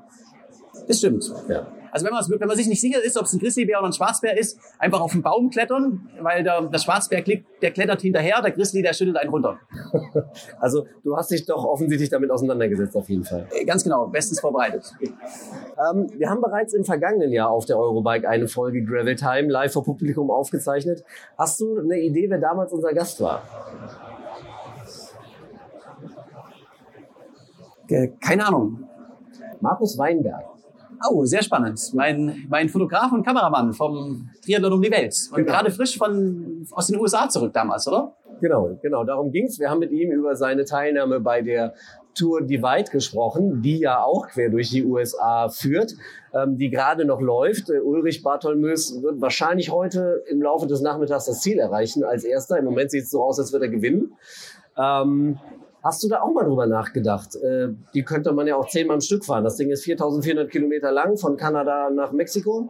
Das 0.87 0.99
stimmt. 0.99 1.31
Ja. 1.49 1.67
Also 1.95 2.05
wenn 2.07 2.13
man, 2.13 2.25
wenn 2.27 2.47
man 2.49 2.57
sich 2.57 2.67
nicht 2.67 2.81
sicher 2.81 3.01
ist, 3.01 3.17
ob 3.17 3.23
es 3.23 3.31
ein 3.31 3.39
Grizzlybär 3.39 3.79
oder 3.79 3.87
ein 3.87 3.93
Schwarzbär 3.93 4.37
ist, 4.37 4.59
einfach 4.79 4.99
auf 4.99 5.13
den 5.13 5.21
Baum 5.21 5.49
klettern, 5.49 6.09
weil 6.19 6.43
der, 6.43 6.63
der 6.63 6.77
Schwarzbär 6.77 7.23
der 7.61 7.71
klettert 7.71 8.01
hinterher, 8.01 8.41
der 8.41 8.51
Grizzly, 8.51 8.81
der 8.81 8.91
schüttelt 8.91 9.15
einen 9.15 9.29
runter. 9.29 9.59
also 10.59 10.85
du 11.05 11.15
hast 11.15 11.31
dich 11.31 11.45
doch 11.45 11.63
offensichtlich 11.63 12.09
damit 12.09 12.31
auseinandergesetzt 12.31 12.97
auf 12.97 13.07
jeden 13.07 13.23
Fall. 13.23 13.47
Äh, 13.51 13.63
ganz 13.63 13.85
genau, 13.85 14.07
bestens 14.07 14.41
vorbereitet. 14.41 14.91
Ähm, 15.01 16.09
wir 16.17 16.29
haben 16.29 16.41
bereits 16.41 16.73
im 16.73 16.83
vergangenen 16.83 17.31
Jahr 17.31 17.49
auf 17.49 17.65
der 17.65 17.79
Eurobike 17.79 18.27
eine 18.27 18.49
Folge 18.49 18.83
Gravel 18.83 19.15
Time 19.15 19.47
live 19.47 19.71
vor 19.71 19.85
Publikum 19.85 20.29
aufgezeichnet. 20.29 21.05
Hast 21.37 21.61
du 21.61 21.79
eine 21.79 21.97
Idee, 22.01 22.29
wer 22.29 22.39
damals 22.39 22.73
unser 22.73 22.93
Gast 22.93 23.21
war? 23.21 23.41
Keine 28.19 28.47
Ahnung. 28.47 28.87
Markus 29.61 29.97
Weinberg. 29.97 30.45
Oh, 31.09 31.25
sehr 31.25 31.43
spannend. 31.43 31.93
Mein, 31.93 32.45
mein 32.49 32.69
Fotograf 32.69 33.11
und 33.11 33.23
Kameramann 33.23 33.73
vom 33.73 34.29
Triathlon 34.43 34.73
um 34.73 34.81
die 34.81 34.91
Welt. 34.91 35.15
Und 35.31 35.37
genau. 35.37 35.51
gerade 35.51 35.71
frisch 35.71 35.97
von, 35.97 36.65
aus 36.71 36.87
den 36.87 36.99
USA 36.99 37.27
zurück 37.29 37.53
damals, 37.53 37.87
oder? 37.87 38.15
Genau, 38.41 38.77
genau. 38.81 39.03
Darum 39.03 39.31
ging's. 39.31 39.59
Wir 39.59 39.69
haben 39.69 39.79
mit 39.79 39.91
ihm 39.91 40.11
über 40.11 40.35
seine 40.35 40.65
Teilnahme 40.65 41.19
bei 41.19 41.41
der 41.41 41.73
Tour 42.15 42.41
Divide 42.41 42.89
gesprochen, 42.91 43.61
die 43.61 43.79
ja 43.79 44.01
auch 44.01 44.27
quer 44.27 44.49
durch 44.49 44.69
die 44.69 44.85
USA 44.85 45.49
führt, 45.49 45.93
ähm, 46.33 46.57
die 46.57 46.69
gerade 46.69 47.05
noch 47.05 47.19
läuft. 47.19 47.69
Äh, 47.69 47.79
Ulrich 47.79 48.23
Bartholmös 48.23 49.01
wird 49.01 49.21
wahrscheinlich 49.21 49.69
heute 49.69 50.23
im 50.29 50.41
Laufe 50.41 50.65
des 50.65 50.81
Nachmittags 50.81 51.25
das 51.25 51.41
Ziel 51.41 51.59
erreichen 51.59 52.03
als 52.03 52.23
erster. 52.23 52.57
Im 52.57 52.65
Moment 52.65 52.91
sieht 52.91 53.03
es 53.03 53.11
so 53.11 53.21
aus, 53.21 53.37
als 53.37 53.51
würde 53.51 53.65
er 53.65 53.71
gewinnen. 53.71 54.13
Ähm, 54.77 55.39
Hast 55.85 56.01
du 56.01 56.07
da 56.07 56.21
auch 56.21 56.33
mal 56.33 56.43
drüber 56.43 56.65
nachgedacht? 56.65 57.35
Äh, 57.35 57.67
die 57.93 58.01
könnte 58.01 58.33
man 58.33 58.47
ja 58.47 58.55
auch 58.55 58.67
zehnmal 58.67 58.95
am 58.95 59.01
Stück 59.01 59.23
fahren. 59.23 59.43
Das 59.43 59.55
Ding 59.55 59.69
ist 59.69 59.83
4400 59.83 60.49
Kilometer 60.49 60.91
lang 60.91 61.15
von 61.15 61.37
Kanada 61.37 61.91
nach 61.91 62.11
Mexiko. 62.11 62.69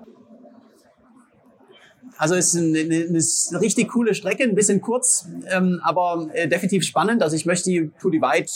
Also 2.18 2.36
es 2.36 2.54
ist 2.54 2.62
eine, 2.62 2.78
eine, 2.78 3.06
eine 3.06 3.62
richtig 3.62 3.88
coole 3.88 4.16
Strecke, 4.16 4.44
ein 4.44 4.54
bisschen 4.54 4.82
kurz, 4.82 5.30
ähm, 5.50 5.80
aber 5.86 6.28
äh, 6.34 6.50
definitiv 6.50 6.84
spannend. 6.84 7.24
Also 7.24 7.38
ich 7.38 7.46
möchte 7.46 7.70
die 7.70 7.90
Tour 8.02 8.12
Divide, 8.12 8.52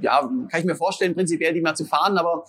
ja, 0.00 0.20
kann 0.20 0.60
ich 0.60 0.64
mir 0.64 0.76
vorstellen, 0.76 1.16
prinzipiell 1.16 1.52
die 1.52 1.60
mal 1.60 1.74
zu 1.74 1.84
fahren, 1.84 2.18
aber 2.18 2.44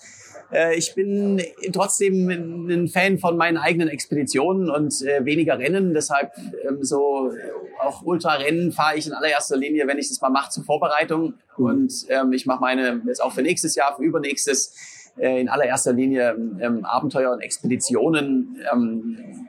äh, 0.53 0.75
ich 0.75 0.95
bin 0.95 1.41
trotzdem 1.71 2.29
ein 2.29 2.87
Fan 2.87 3.17
von 3.17 3.37
meinen 3.37 3.57
eigenen 3.57 3.87
Expeditionen 3.87 4.69
und 4.69 5.01
äh, 5.01 5.25
weniger 5.25 5.57
Rennen. 5.57 5.93
Deshalb 5.93 6.31
ähm, 6.67 6.83
so 6.83 7.31
auch 7.79 8.03
Ultrarennen 8.03 8.71
fahre 8.71 8.97
ich 8.97 9.07
in 9.07 9.13
allererster 9.13 9.57
Linie, 9.57 9.87
wenn 9.87 9.97
ich 9.97 10.09
das 10.09 10.21
mal 10.21 10.29
mache, 10.29 10.51
zur 10.51 10.63
Vorbereitung. 10.63 11.33
Mhm. 11.57 11.65
Und 11.65 12.05
ähm, 12.09 12.33
ich 12.33 12.45
mache 12.45 12.61
meine 12.61 13.01
jetzt 13.07 13.21
auch 13.21 13.33
für 13.33 13.41
nächstes 13.41 13.75
Jahr, 13.75 13.95
für 13.95 14.03
übernächstes 14.03 15.11
äh, 15.17 15.41
in 15.41 15.49
allererster 15.49 15.93
Linie 15.93 16.35
ähm, 16.59 16.85
Abenteuer 16.85 17.31
und 17.31 17.41
Expeditionen. 17.41 18.57
Ähm, 18.71 19.47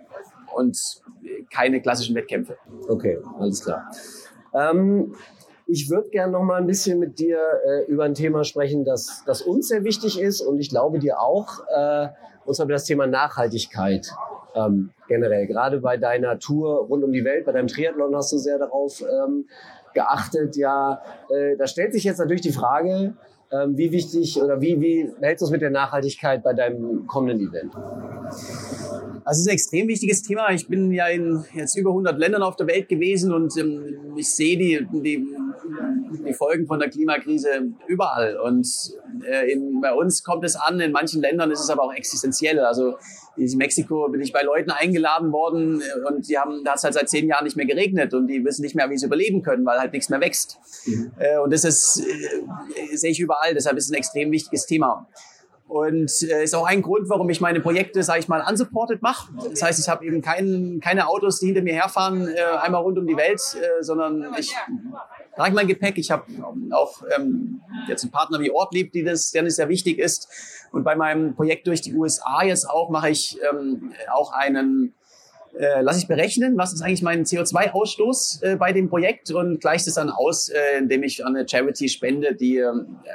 und 0.55 1.03
keine 1.51 1.81
klassischen 1.81 2.15
Wettkämpfe. 2.15 2.57
Okay, 2.89 3.19
alles 3.39 3.65
klar. 3.65 3.91
Ähm, 4.55 5.15
ich 5.67 5.91
würde 5.91 6.11
gerne 6.11 6.33
noch 6.33 6.43
mal 6.43 6.61
ein 6.61 6.67
bisschen 6.67 6.99
mit 6.99 7.19
dir 7.19 7.39
äh, 7.67 7.85
über 7.87 8.05
ein 8.05 8.15
Thema 8.15 8.45
sprechen, 8.45 8.85
das, 8.85 9.23
das 9.27 9.43
uns 9.43 9.69
sehr 9.69 9.85
wichtig 9.85 10.21
ist 10.21 10.41
und 10.41 10.59
ich 10.59 10.71
glaube 10.71 10.99
dir 10.99 11.21
auch, 11.21 11.61
äh, 11.75 12.09
und 12.45 12.55
zwar 12.55 12.67
das 12.67 12.85
Thema 12.85 13.07
Nachhaltigkeit 13.07 14.11
ähm, 14.55 14.91
generell. 15.09 15.47
Gerade 15.47 15.81
bei 15.81 15.97
deiner 15.97 16.39
Tour 16.39 16.87
rund 16.87 17.03
um 17.05 17.13
die 17.13 17.25
Welt, 17.25 17.47
bei 17.47 17.53
deinem 17.53 17.69
Triathlon 17.69 18.15
hast 18.15 18.33
du 18.33 18.39
sehr 18.39 18.59
darauf 18.59 19.01
ähm, 19.01 19.47
geachtet. 19.95 20.57
Ja, 20.57 21.03
äh, 21.31 21.57
da 21.57 21.67
stellt 21.67 21.93
sich 21.93 22.05
jetzt 22.05 22.19
natürlich 22.19 22.43
die 22.43 22.53
Frage, 22.53 23.15
ähm, 23.55 23.77
wie 23.77 23.93
wichtig 23.93 24.41
oder 24.43 24.61
wie, 24.61 24.81
wie 24.81 25.09
hältst 25.21 25.43
du 25.43 25.47
es 25.47 25.51
mit 25.51 25.63
der 25.63 25.71
Nachhaltigkeit 25.71 26.43
bei 26.43 26.53
deinem 26.53 27.07
kommenden 27.07 27.49
Event? 27.49 27.73
Also 29.25 29.39
es 29.39 29.41
ist 29.41 29.49
ein 29.49 29.55
extrem 29.55 29.89
wichtiges 29.89 30.23
Thema. 30.23 30.51
Ich 30.51 30.67
bin 30.69 30.93
ja 30.93 31.07
in 31.07 31.45
jetzt 31.55 31.77
über 31.77 31.91
100 31.91 32.19
Ländern 32.19 32.43
auf 32.43 32.57
der 32.57 32.67
Welt 32.67 32.89
gewesen 32.89 33.33
und 33.33 33.57
ähm, 33.57 34.15
ich 34.17 34.29
sehe 34.29 34.57
die, 34.59 34.87
die, 34.93 35.27
die 36.27 36.33
Folgen 36.35 36.67
von 36.67 36.79
der 36.79 36.91
Klimakrise 36.91 37.49
überall. 37.87 38.39
Und 38.39 38.67
äh, 39.25 39.53
in, 39.53 39.81
bei 39.81 39.93
uns 39.93 40.25
kommt 40.25 40.45
es 40.45 40.57
an, 40.57 40.81
in 40.81 40.93
manchen 40.93 41.21
Ländern 41.21 41.51
ist 41.51 41.61
es 41.61 41.71
aber 41.71 41.85
auch 41.85 41.95
existenziell. 41.95 42.59
Also 42.61 42.97
in 43.37 43.59
Mexiko 43.59 44.09
bin 44.09 44.21
ich 44.21 44.33
bei 44.33 44.43
Leuten 44.43 44.71
eingeladen 44.71 45.33
worden 45.33 45.81
äh, 45.81 46.09
und 46.09 46.29
die 46.29 46.39
haben, 46.39 46.65
da 46.65 46.73
hat 46.73 46.79
es 46.79 46.85
halt 46.85 46.95
seit 46.95 47.09
zehn 47.09 47.29
Jahren 47.29 47.45
nicht 47.45 47.57
mehr 47.57 47.67
geregnet 47.67 48.15
und 48.15 48.27
die 48.29 48.45
wissen 48.45 48.63
nicht 48.63 48.75
mehr, 48.75 48.89
wie 48.91 48.99
sie 48.99 49.07
überleben 49.07 49.43
können, 49.43 49.65
weil 49.65 49.79
halt 49.79 49.93
nichts 49.93 50.09
mehr 50.09 50.21
wächst. 50.21 50.59
Mhm. 50.87 51.13
Äh, 51.19 51.39
und 51.39 51.53
das 51.53 51.65
ist, 51.65 52.01
äh, 52.01 52.97
sehe 52.97 53.11
ich 53.11 53.21
überall. 53.21 53.55
Deshalb 53.55 53.77
ist 53.77 53.85
es 53.85 53.91
ein 53.91 53.97
extrem 53.97 54.31
wichtiges 54.31 54.67
Thema. 54.67 55.09
Und 55.67 56.13
äh, 56.23 56.45
ist 56.45 56.55
auch 56.55 56.67
ein 56.67 56.83
Grund, 56.83 57.09
warum 57.09 57.31
ich 57.31 57.41
meine 57.41 57.61
Projekte, 57.61 58.03
sage 58.03 58.21
ich 58.21 58.29
mal, 58.29 58.45
unsupported 58.49 59.01
mache. 59.01 59.33
Das 59.51 59.63
heißt, 59.63 59.81
ich 59.81 59.89
habe 59.89 60.05
eben 60.05 60.21
kein, 60.21 60.81
keine 60.83 61.09
Autos, 61.09 61.41
die 61.41 61.47
hinter 61.47 61.63
mir 61.63 61.73
herfahren, 61.73 62.29
äh, 62.29 62.41
einmal 62.61 62.83
rund 62.83 62.99
um 62.99 63.07
die 63.07 63.17
Welt, 63.17 63.41
äh, 63.55 63.83
sondern 63.83 64.35
ich 64.39 64.55
trage 65.35 65.55
mein 65.55 65.67
Gepäck. 65.67 65.97
Ich 65.97 66.11
habe 66.11 66.25
auch 66.71 67.03
ähm, 67.17 67.61
jetzt 67.89 68.05
einen 68.05 68.13
Partner 68.13 68.41
wie 68.41 68.51
Ortlieb, 68.51 68.93
die 68.93 69.05
das, 69.05 69.31
der 69.31 69.43
das 69.43 69.57
sehr 69.57 69.69
wichtig 69.69 69.99
ist. 69.99 70.29
Und 70.71 70.85
bei 70.85 70.97
meinem 70.97 71.35
Projekt 71.35 71.67
durch 71.67 71.81
die 71.81 71.95
USA 71.95 72.45
jetzt 72.45 72.69
auch 72.69 72.91
mache 72.91 73.11
ich 73.11 73.39
ähm, 73.51 73.93
auch 74.13 74.33
einen 74.33 74.93
äh, 75.59 75.83
lasse 75.83 76.01
ich 76.01 76.09
berechnen, 76.09 76.57
was 76.57 76.73
ist 76.73 76.83
eigentlich 76.83 77.03
mein 77.03 77.25
CO2-Ausstoß 77.25 78.43
äh, 78.43 78.57
bei 78.57 78.73
dem 78.73 78.89
Projekt? 78.89 79.31
Und 79.31 79.61
gleiche 79.61 79.89
es 79.89 79.95
dann 79.95 80.11
aus, 80.11 80.49
äh, 80.49 80.79
indem 80.79 81.03
ich 81.03 81.25
an 81.25 81.37
eine 81.37 81.49
Charity 81.49 81.89
spende, 81.89 82.35
die 82.35 82.63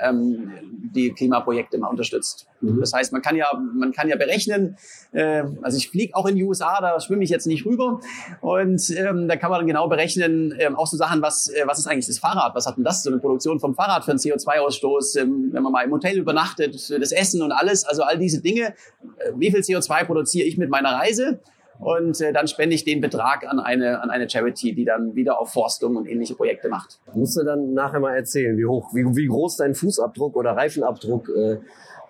ähm, 0.02 0.52
die 0.94 1.12
Klimaprojekte 1.12 1.78
mal 1.78 1.88
unterstützt. 1.88 2.48
Mhm. 2.62 2.80
Das 2.80 2.94
heißt, 2.94 3.12
man 3.12 3.22
kann 3.22 3.36
ja, 3.36 3.48
man 3.74 3.92
kann 3.92 4.10
ja 4.10 4.16
berechnen, 4.16 4.78
äh, 5.12 5.44
also 5.62 5.78
ich 5.78 5.90
fliege 5.90 6.16
auch 6.16 6.26
in 6.26 6.36
die 6.36 6.44
USA, 6.44 6.82
da 6.82 7.00
schwimme 7.00 7.24
ich 7.24 7.30
jetzt 7.30 7.48
nicht 7.48 7.66
rüber. 7.66 8.00
Und 8.42 8.90
ähm, 8.92 9.28
da 9.28 9.36
kann 9.36 9.52
man 9.52 9.60
dann 9.60 9.68
genau 9.68 9.88
berechnen, 9.88 10.56
ähm, 10.58 10.76
auch 10.76 10.88
so 10.88 10.98
Sachen, 10.98 11.22
was, 11.22 11.50
äh, 11.50 11.64
was 11.66 11.80
ist 11.80 11.88
eigentlich 11.88 12.08
das 12.08 12.20
Fahrrad, 12.20 12.56
was 12.56 12.66
hat 12.66 12.78
denn 12.78 12.84
das, 12.84 13.04
so 13.04 13.10
eine 13.10 13.20
Produktion 13.20 13.60
vom 13.60 13.76
Fahrrad 13.76 14.04
für 14.04 14.12
einen 14.12 14.20
CO2-Ausstoß, 14.20 15.20
ähm, 15.20 15.50
wenn 15.52 15.64
man 15.64 15.72
mal 15.72 15.86
im 15.86 15.92
Hotel 15.92 16.18
übernachtet, 16.18 16.74
das 16.74 17.12
Essen 17.12 17.42
und 17.42 17.52
alles, 17.52 17.86
also 17.86 18.04
all 18.04 18.18
diese 18.18 18.42
Dinge, 18.42 18.74
äh, 19.18 19.32
wie 19.36 19.52
viel 19.52 19.62
CO2 19.62 20.06
produziere 20.06 20.48
ich 20.48 20.58
mit 20.58 20.70
meiner 20.70 20.94
Reise 20.94 21.40
und 21.80 22.20
äh, 22.20 22.34
dann 22.34 22.48
spende 22.48 22.76
ich 22.76 22.84
den 22.84 23.00
Betrag 23.00 23.48
an 23.48 23.60
eine, 23.60 24.02
an 24.02 24.10
eine 24.10 24.30
Charity, 24.30 24.76
die 24.76 24.86
dann 24.86 25.16
wieder 25.16 25.40
auf 25.40 25.54
Forstung 25.54 25.96
und 25.96 26.08
ähnliche 26.08 26.36
Projekte 26.36 26.68
macht. 26.68 27.00
Musst 27.14 27.38
du 27.38 27.44
dann 27.44 27.74
nachher 27.74 28.00
mal 28.02 28.16
erzählen, 28.16 28.58
wie 28.58 28.66
hoch, 28.66 28.94
wie, 28.94 29.06
wie 29.16 29.28
groß 29.28 29.58
dein 29.58 29.76
Fußabdruck 29.76 30.36
oder 30.36 30.52
Reifenabdruck 30.52 31.30
äh, 31.30 31.58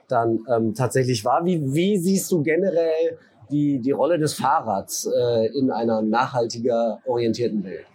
dann 0.08 0.40
ähm, 0.50 0.74
tatsächlich 0.74 1.24
war. 1.24 1.46
Wie, 1.46 1.62
wie 1.74 1.98
siehst 1.98 2.32
du 2.32 2.42
generell 2.42 3.18
die, 3.52 3.80
die 3.80 3.92
Rolle 3.92 4.20
des 4.20 4.34
Fahrrads 4.34 5.08
äh, 5.08 5.48
in 5.58 5.72
einer 5.72 6.02
nachhaltiger 6.02 7.02
orientierten 7.06 7.64
Welt? 7.64 7.86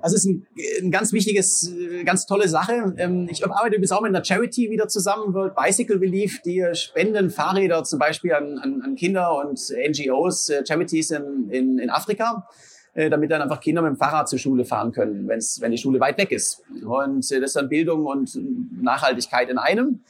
Also 0.00 0.16
es 0.16 0.24
ist 0.24 0.26
ein, 0.26 0.46
ein 0.82 0.90
ganz 0.90 1.12
wichtiges, 1.12 1.72
äh, 1.72 2.04
ganz 2.04 2.26
tolle 2.26 2.48
Sache. 2.48 2.94
Ähm, 2.96 3.28
ich 3.30 3.44
arbeite 3.44 3.76
übrigens 3.76 3.92
auch 3.92 4.02
mit 4.02 4.14
einer 4.14 4.24
Charity 4.24 4.70
wieder 4.70 4.88
zusammen, 4.88 5.34
World 5.34 5.54
Bicycle 5.54 5.98
Relief, 5.98 6.42
die 6.42 6.64
spenden 6.74 7.30
Fahrräder 7.30 7.84
zum 7.84 7.98
Beispiel 7.98 8.32
an, 8.32 8.58
an, 8.58 8.82
an 8.82 8.96
Kinder 8.96 9.36
und 9.38 9.58
NGOs, 9.58 10.50
äh, 10.50 10.64
Charities 10.66 11.10
in, 11.10 11.48
in, 11.50 11.78
in 11.78 11.90
Afrika 11.90 12.48
äh, 12.94 13.10
damit 13.10 13.30
dann 13.30 13.42
einfach 13.42 13.60
Kinder 13.60 13.82
mit 13.82 13.90
dem 13.90 13.96
Fahrrad 13.96 14.28
zur 14.28 14.38
Schule 14.38 14.64
fahren 14.64 14.92
können, 14.92 15.26
wenn's, 15.26 15.60
wenn 15.60 15.72
die 15.72 15.78
Schule 15.78 16.00
weit 16.00 16.16
weg 16.18 16.30
ist. 16.30 16.62
Und 16.84 17.18
das 17.18 17.32
ist 17.32 17.56
dann 17.56 17.68
Bildung 17.68 18.06
und 18.06 18.38
Nachhaltigkeit 18.80 19.48
in 19.50 19.58
einem. 19.58 20.00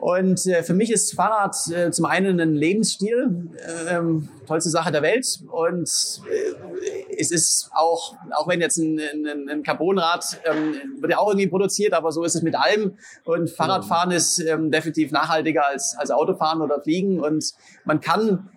Und 0.00 0.46
äh, 0.46 0.62
für 0.62 0.72
mich 0.72 0.90
ist 0.90 1.14
Fahrrad 1.14 1.54
äh, 1.68 1.90
zum 1.90 2.06
einen 2.06 2.40
ein 2.40 2.54
Lebensstil, 2.54 3.50
äh, 3.86 4.00
tollste 4.46 4.70
Sache 4.70 4.90
der 4.90 5.02
Welt. 5.02 5.40
Und 5.50 5.90
äh, 6.30 7.14
es 7.18 7.30
ist 7.30 7.70
auch, 7.74 8.16
auch 8.32 8.48
wenn 8.48 8.62
jetzt 8.62 8.78
ein, 8.78 8.98
ein, 8.98 9.48
ein 9.50 9.62
Carbonrad 9.62 10.40
ähm, 10.46 11.00
wird 11.00 11.12
ja 11.12 11.18
auch 11.18 11.28
irgendwie 11.28 11.48
produziert, 11.48 11.92
aber 11.92 12.12
so 12.12 12.24
ist 12.24 12.34
es 12.34 12.42
mit 12.42 12.56
allem. 12.56 12.96
Und 13.24 13.50
Fahrradfahren 13.50 14.10
ist 14.10 14.38
ähm, 14.38 14.70
definitiv 14.70 15.12
nachhaltiger 15.12 15.66
als, 15.66 15.94
als 15.98 16.10
Autofahren 16.10 16.62
oder 16.62 16.80
Fliegen. 16.80 17.20
Und 17.20 17.52
man 17.84 18.00
kann 18.00 18.48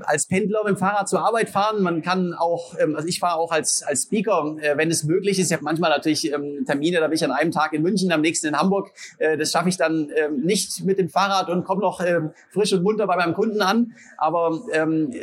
als 0.00 0.26
Pendler 0.26 0.60
mit 0.64 0.76
dem 0.76 0.76
Fahrrad 0.76 1.08
zur 1.08 1.20
Arbeit 1.20 1.50
fahren. 1.50 1.82
Man 1.82 2.02
kann 2.02 2.34
auch, 2.34 2.74
ähm, 2.78 2.96
also 2.96 3.08
ich 3.08 3.20
fahre 3.20 3.38
auch 3.38 3.52
als, 3.52 3.82
als 3.82 4.04
Speaker, 4.04 4.56
äh, 4.60 4.76
wenn 4.76 4.90
es 4.90 5.04
möglich 5.04 5.38
ist. 5.38 5.48
Ich 5.48 5.52
habe 5.52 5.64
manchmal 5.64 5.90
natürlich 5.90 6.32
ähm, 6.32 6.64
Termine, 6.66 7.00
da 7.00 7.06
bin 7.08 7.16
ich 7.16 7.24
an 7.24 7.30
einem 7.30 7.50
Tag 7.50 7.72
in 7.72 7.82
München, 7.82 8.12
am 8.12 8.20
nächsten 8.20 8.48
in 8.48 8.58
Hamburg. 8.58 8.92
Äh, 9.18 9.36
das 9.36 9.52
schaffe 9.52 9.68
ich 9.68 9.76
dann 9.76 10.10
ähm, 10.14 10.40
nicht 10.40 10.84
mit 10.84 10.98
dem 10.98 11.08
Fahrrad 11.08 11.48
und 11.48 11.64
komme 11.64 11.80
noch 11.80 12.02
frisch 12.50 12.72
und 12.72 12.82
munter 12.82 13.06
bei 13.06 13.16
meinem 13.16 13.34
Kunden 13.34 13.60
an. 13.62 13.92
Aber 14.16 14.62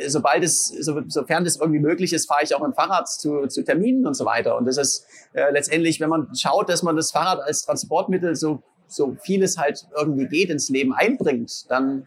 sobald 0.06 0.44
es, 0.44 0.68
so, 0.68 1.00
sofern 1.08 1.44
das 1.44 1.56
irgendwie 1.56 1.80
möglich 1.80 2.12
ist, 2.12 2.26
fahre 2.26 2.42
ich 2.42 2.54
auch 2.54 2.60
mit 2.60 2.68
dem 2.68 2.74
Fahrrad 2.74 3.08
zu, 3.08 3.46
zu 3.46 3.64
Terminen 3.64 4.06
und 4.06 4.14
so 4.14 4.24
weiter. 4.24 4.56
Und 4.56 4.66
das 4.66 4.76
ist 4.76 5.06
äh, 5.32 5.50
letztendlich, 5.52 6.00
wenn 6.00 6.08
man 6.08 6.34
schaut, 6.34 6.68
dass 6.68 6.82
man 6.82 6.96
das 6.96 7.10
Fahrrad 7.10 7.40
als 7.40 7.62
Transportmittel 7.62 8.34
so 8.34 8.62
so 8.92 9.16
vieles 9.22 9.58
halt 9.58 9.86
irgendwie 9.96 10.26
geht 10.26 10.50
ins 10.50 10.68
Leben 10.68 10.92
einbringt, 10.92 11.70
dann 11.70 12.06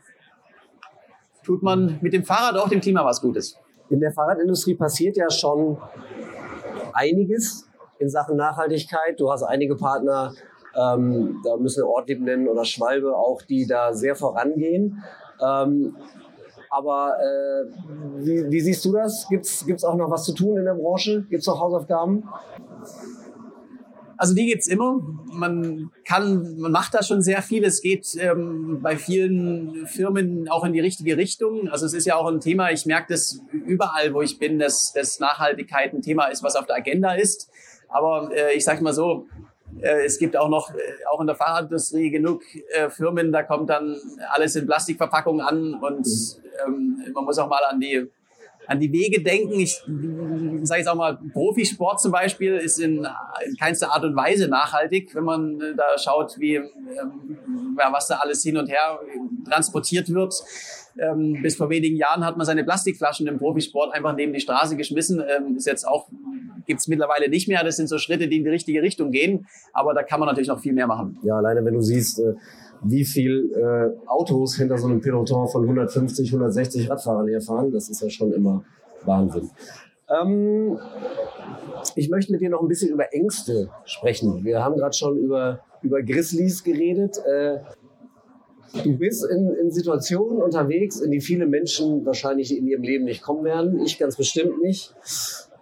tut 1.46 1.64
man 1.64 2.00
mit 2.02 2.14
dem 2.14 2.24
Fahrrad 2.24 2.58
auch 2.58 2.70
dem 2.70 2.82
Klima 2.82 3.06
was 3.06 3.22
Gutes. 3.22 3.58
In 3.90 4.00
der 4.00 4.12
Fahrradindustrie 4.12 4.76
passiert 4.76 5.16
ja 5.16 5.30
schon 5.30 5.78
einiges 6.94 7.70
in 8.00 8.10
Sachen 8.10 8.36
Nachhaltigkeit. 8.36 9.20
Du 9.20 9.32
hast 9.32 9.44
einige 9.44 9.76
Partner, 9.76 10.34
ähm, 10.76 11.42
da 11.44 11.56
müssen 11.58 11.84
wir 11.84 11.88
Ortlieb 11.88 12.22
nennen 12.22 12.48
oder 12.48 12.66
Schwalbe 12.66 13.16
auch, 13.16 13.42
die 13.44 13.68
da 13.68 13.94
sehr 13.94 14.16
vorangehen. 14.16 15.04
Ähm, 15.42 15.96
aber 16.70 17.16
äh, 17.20 18.26
wie, 18.26 18.52
wie, 18.52 18.60
siehst 18.60 18.84
du 18.84 18.92
das? 18.92 19.28
Gibt 19.30 19.46
es 19.46 19.84
auch 19.84 19.96
noch 19.96 20.10
was 20.10 20.26
zu 20.26 20.34
tun 20.34 20.58
in 20.58 20.66
der 20.66 20.74
Branche? 20.74 21.26
Gibt 21.30 21.42
es 21.42 21.48
noch 21.48 21.60
Hausaufgaben? 21.60 22.28
Also 24.18 24.34
die 24.34 24.46
gibt's 24.46 24.68
immer. 24.68 25.02
Man 25.32 25.92
kann, 26.06 26.58
man 26.58 26.72
macht 26.72 26.94
da 26.94 27.04
schon 27.04 27.22
sehr 27.22 27.42
viel. 27.42 27.64
Es 27.64 27.82
geht 27.82 28.16
ähm, 28.20 28.80
bei 28.82 28.98
vielen 28.98 29.88
Firmen 29.88 30.48
auch 30.50 30.64
in 30.64 30.74
die 30.74 30.80
richtige 30.80 31.18
Richtung. 31.18 31.68
Also 31.70 31.86
es 31.86 31.94
ist 31.94 32.06
ja 32.06 32.16
auch 32.16 32.28
ein 32.28 32.40
Thema, 32.40 32.72
ich 32.72 32.86
merke 32.86 33.14
das 33.14 33.42
überall, 33.52 34.14
wo 34.14 34.22
ich 34.22 34.40
bin, 34.40 34.60
dass, 34.60 34.94
dass 34.94 35.20
Nachhaltigkeit 35.20 35.94
ein 35.94 36.02
Thema 36.02 36.28
ist, 36.28 36.44
was 36.44 36.56
auf 36.56 36.66
der 36.66 36.78
Agenda 36.78 37.14
ist. 37.14 37.50
Aber 37.90 38.30
äh, 38.34 38.56
ich 38.56 38.64
sage 38.64 38.84
mal 38.84 38.94
so, 38.94 39.28
äh, 39.82 40.06
es 40.06 40.18
gibt 40.18 40.38
auch 40.38 40.50
noch, 40.50 40.70
äh, 40.72 40.76
auch 41.12 41.22
in 41.22 41.28
der 41.28 41.36
Fahrradindustrie 41.36 42.10
genug 42.10 42.44
äh, 42.74 42.90
Firmen, 42.90 43.32
da 43.32 43.44
kommt 43.44 43.70
dann 43.70 43.98
alles 44.32 44.56
in 44.56 44.66
Plastikverpackungen 44.66 45.46
an 45.46 45.74
und 45.76 46.08
ähm, 46.66 47.04
man 47.14 47.26
muss 47.26 47.38
auch 47.38 47.50
mal 47.50 47.62
an 47.70 47.80
die 47.80 48.10
an 48.68 48.80
die 48.80 48.92
Wege 48.92 49.22
denken. 49.22 49.60
Ich 49.60 49.82
sage 50.64 50.80
jetzt 50.80 50.88
auch 50.88 50.96
mal, 50.96 51.18
Profisport 51.34 52.02
zum 52.02 52.12
Beispiel 52.12 52.56
ist 52.56 52.80
in, 52.80 53.08
in 53.46 53.58
keinster 53.58 53.94
Art 53.94 54.04
und 54.04 54.16
Weise 54.16 54.48
nachhaltig, 54.48 55.14
wenn 55.16 55.24
man 55.24 55.62
äh, 55.62 55.76
da 55.76 55.98
schaut, 55.98 56.40
wie, 56.40 56.56
ähm, 56.56 57.38
ja, 57.80 57.92
was 57.92 58.08
da 58.08 58.16
alles 58.16 58.42
hin 58.44 58.58
und 58.58 58.70
her 58.70 59.00
transportiert 59.50 60.14
wird. 60.14 60.34
Ähm, 60.98 61.42
bis 61.42 61.58
vor 61.58 61.70
wenigen 61.70 61.98
Jahren 61.98 62.26
hat 62.26 62.38
man 62.38 62.46
seine 62.46 62.64
Plastikflaschen 62.64 63.28
im 63.28 63.38
Profisport 63.38 63.94
einfach 63.94 64.16
neben 64.16 64.32
die 64.34 64.40
Straße 64.40 64.78
geschmissen. 64.78 65.22
Ähm, 65.22 65.58
ist 65.58 65.68
jetzt 65.68 65.86
auch 65.86 66.08
gibt's 66.66 66.88
mittlerweile 66.88 67.30
nicht 67.30 67.48
mehr. 67.48 67.64
Das 67.64 67.78
sind 67.78 67.88
so 67.88 67.98
Schritte, 67.98 68.28
die 68.28 68.38
in 68.38 68.44
die 68.44 68.50
richtige 68.50 68.82
Richtung 68.82 69.12
gehen. 69.12 69.48
Aber 69.74 69.94
da 69.94 70.04
kann 70.04 70.20
man 70.20 70.28
natürlich 70.28 70.48
noch 70.48 70.60
viel 70.60 70.74
mehr 70.74 70.88
machen. 70.88 71.20
Ja, 71.24 71.38
alleine 71.38 71.64
wenn 71.64 71.74
du 71.74 71.82
siehst, 71.82 72.20
äh 72.20 72.34
wie 72.84 73.06
viel 73.06 73.52
äh, 73.54 74.08
Autos 74.08 74.56
hinter 74.56 74.78
so 74.78 74.88
einem 74.88 75.02
Peloton 75.02 75.48
von 75.48 75.64
150, 75.64 76.30
160 76.30 76.90
Radfahrern 76.90 77.28
herfahren. 77.28 77.72
Das 77.72 77.90
ist 77.90 78.02
ja 78.02 78.10
schon 78.10 78.32
immer 78.34 78.64
Wahnsinn. 79.06 79.50
Ähm, 80.10 80.78
ich 81.96 82.10
möchte 82.10 82.32
mit 82.32 82.42
dir 82.42 82.50
noch 82.50 82.62
ein 82.62 82.68
bisschen 82.68 82.92
über 82.92 83.14
Ängste 83.14 83.70
sprechen. 83.86 84.44
Wir 84.44 84.64
haben 84.64 84.76
gerade 84.76 84.96
schon 84.96 85.18
über, 85.18 85.62
über 85.82 86.04
Grizzlies 86.04 86.64
geredet. 86.64 87.18
Äh, 87.26 87.60
du 88.84 88.98
bist 88.98 89.26
in, 89.26 89.54
in 89.54 89.72
Situationen 89.72 90.42
unterwegs, 90.42 91.00
in 91.00 91.12
die 91.12 91.22
viele 91.22 91.46
Menschen 91.46 92.06
wahrscheinlich 92.06 92.56
in 92.56 92.68
ihrem 92.68 92.84
Leben 92.84 93.06
nicht 93.06 93.22
kommen 93.22 93.44
werden. 93.44 93.80
Ich 93.80 93.98
ganz 93.98 94.16
bestimmt 94.16 94.62
nicht. 94.62 94.94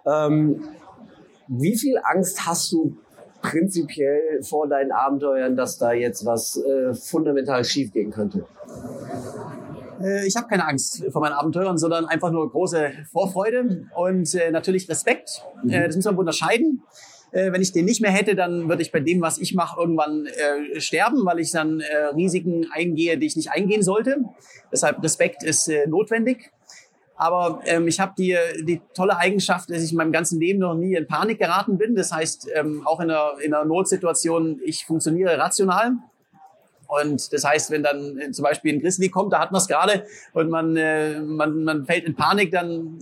Ähm, 0.06 0.62
wie 1.48 1.76
viel 1.76 1.98
Angst 2.02 2.46
hast 2.46 2.72
du 2.72 2.96
prinzipiell 3.44 4.42
vor 4.42 4.68
deinen 4.68 4.90
Abenteuern, 4.90 5.56
dass 5.56 5.78
da 5.78 5.92
jetzt 5.92 6.24
was 6.24 6.56
äh, 6.56 6.94
fundamental 6.94 7.64
schief 7.64 7.92
gehen 7.92 8.10
könnte? 8.10 8.46
Äh, 10.02 10.26
ich 10.26 10.36
habe 10.36 10.48
keine 10.48 10.66
Angst 10.66 11.04
vor 11.10 11.20
meinen 11.20 11.34
Abenteuern, 11.34 11.76
sondern 11.76 12.06
einfach 12.06 12.30
nur 12.30 12.50
große 12.50 12.90
Vorfreude 13.12 13.86
und 13.94 14.34
äh, 14.34 14.50
natürlich 14.50 14.88
Respekt. 14.88 15.44
Mhm. 15.62 15.70
Äh, 15.70 15.86
das 15.86 15.96
muss 15.96 16.06
man 16.06 16.16
unterscheiden. 16.16 16.82
Äh, 17.32 17.52
wenn 17.52 17.60
ich 17.60 17.72
den 17.72 17.84
nicht 17.84 18.00
mehr 18.00 18.10
hätte, 18.10 18.34
dann 18.34 18.68
würde 18.68 18.82
ich 18.82 18.92
bei 18.92 19.00
dem, 19.00 19.20
was 19.20 19.38
ich 19.38 19.54
mache, 19.54 19.78
irgendwann 19.78 20.26
äh, 20.26 20.80
sterben, 20.80 21.26
weil 21.26 21.40
ich 21.40 21.52
dann 21.52 21.82
Risiken 22.14 22.66
eingehe, 22.72 23.18
die 23.18 23.26
ich 23.26 23.36
nicht 23.36 23.50
eingehen 23.50 23.82
sollte. 23.82 24.16
Deshalb 24.72 25.02
Respekt 25.02 25.42
ist 25.42 25.70
notwendig. 25.86 26.50
Aber 27.16 27.60
ähm, 27.64 27.86
ich 27.86 28.00
habe 28.00 28.12
die, 28.18 28.36
die 28.62 28.80
tolle 28.94 29.16
Eigenschaft, 29.16 29.70
dass 29.70 29.82
ich 29.82 29.92
in 29.92 29.98
meinem 29.98 30.12
ganzen 30.12 30.40
Leben 30.40 30.58
noch 30.58 30.74
nie 30.74 30.94
in 30.94 31.06
Panik 31.06 31.38
geraten 31.38 31.78
bin. 31.78 31.94
Das 31.94 32.12
heißt, 32.12 32.48
ähm, 32.54 32.82
auch 32.86 33.00
in 33.00 33.10
einer, 33.10 33.32
in 33.40 33.54
einer 33.54 33.64
Notsituation, 33.64 34.60
ich 34.64 34.84
funktioniere 34.84 35.38
rational. 35.38 35.92
Und 36.86 37.32
das 37.32 37.44
heißt, 37.44 37.70
wenn 37.70 37.82
dann 37.82 38.18
äh, 38.18 38.30
zum 38.30 38.42
Beispiel 38.42 38.74
ein 38.74 38.80
Grizzly 38.80 39.08
kommt, 39.08 39.32
da 39.32 39.40
hat 39.40 39.52
man 39.52 39.60
es 39.60 39.68
gerade 39.68 40.06
und 40.32 40.50
man, 40.50 40.76
äh, 40.76 41.20
man, 41.20 41.64
man 41.64 41.86
fällt 41.86 42.04
in 42.04 42.14
Panik, 42.14 42.50
dann 42.50 42.98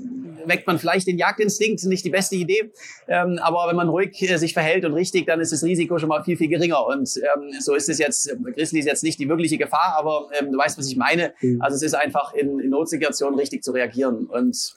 weckt 0.47 0.67
man 0.67 0.79
vielleicht 0.79 1.07
den 1.07 1.19
Jagdinstinkt, 1.19 1.85
nicht 1.85 2.05
die 2.05 2.11
beste 2.11 2.37
Idee. 2.37 2.71
Ähm, 3.09 3.39
aber 3.43 3.69
wenn 3.69 3.77
man 3.77 3.89
ruhig 3.89 4.21
äh, 4.23 4.37
sich 4.37 4.53
verhält 4.53 4.85
und 4.85 4.95
richtig, 4.95 5.27
dann 5.27 5.41
ist 5.41 5.53
das 5.53 5.63
Risiko 5.63 5.99
schon 5.99 6.09
mal 6.09 6.23
viel, 6.25 6.37
viel 6.37 6.49
geringer. 6.49 6.87
Und 6.87 7.17
ähm, 7.17 7.53
so 7.61 7.75
ist 7.75 7.89
es 7.89 7.99
jetzt, 7.99 8.35
Grizzly 8.55 8.81
ist 8.81 8.87
jetzt 8.87 9.03
nicht 9.03 9.19
die 9.19 9.29
wirkliche 9.29 9.59
Gefahr, 9.59 9.95
aber 9.97 10.29
ähm, 10.39 10.53
du 10.53 10.59
weißt, 10.59 10.79
was 10.79 10.87
ich 10.87 10.97
meine. 10.97 11.33
Mhm. 11.41 11.61
Also 11.63 11.77
es 11.77 11.83
ist 11.83 11.95
einfach 11.95 12.35
in, 12.35 12.61
in 12.61 12.71
Notsituationen 12.71 13.39
richtig 13.39 13.63
zu 13.63 13.73
reagieren. 13.73 14.27
Und 14.27 14.77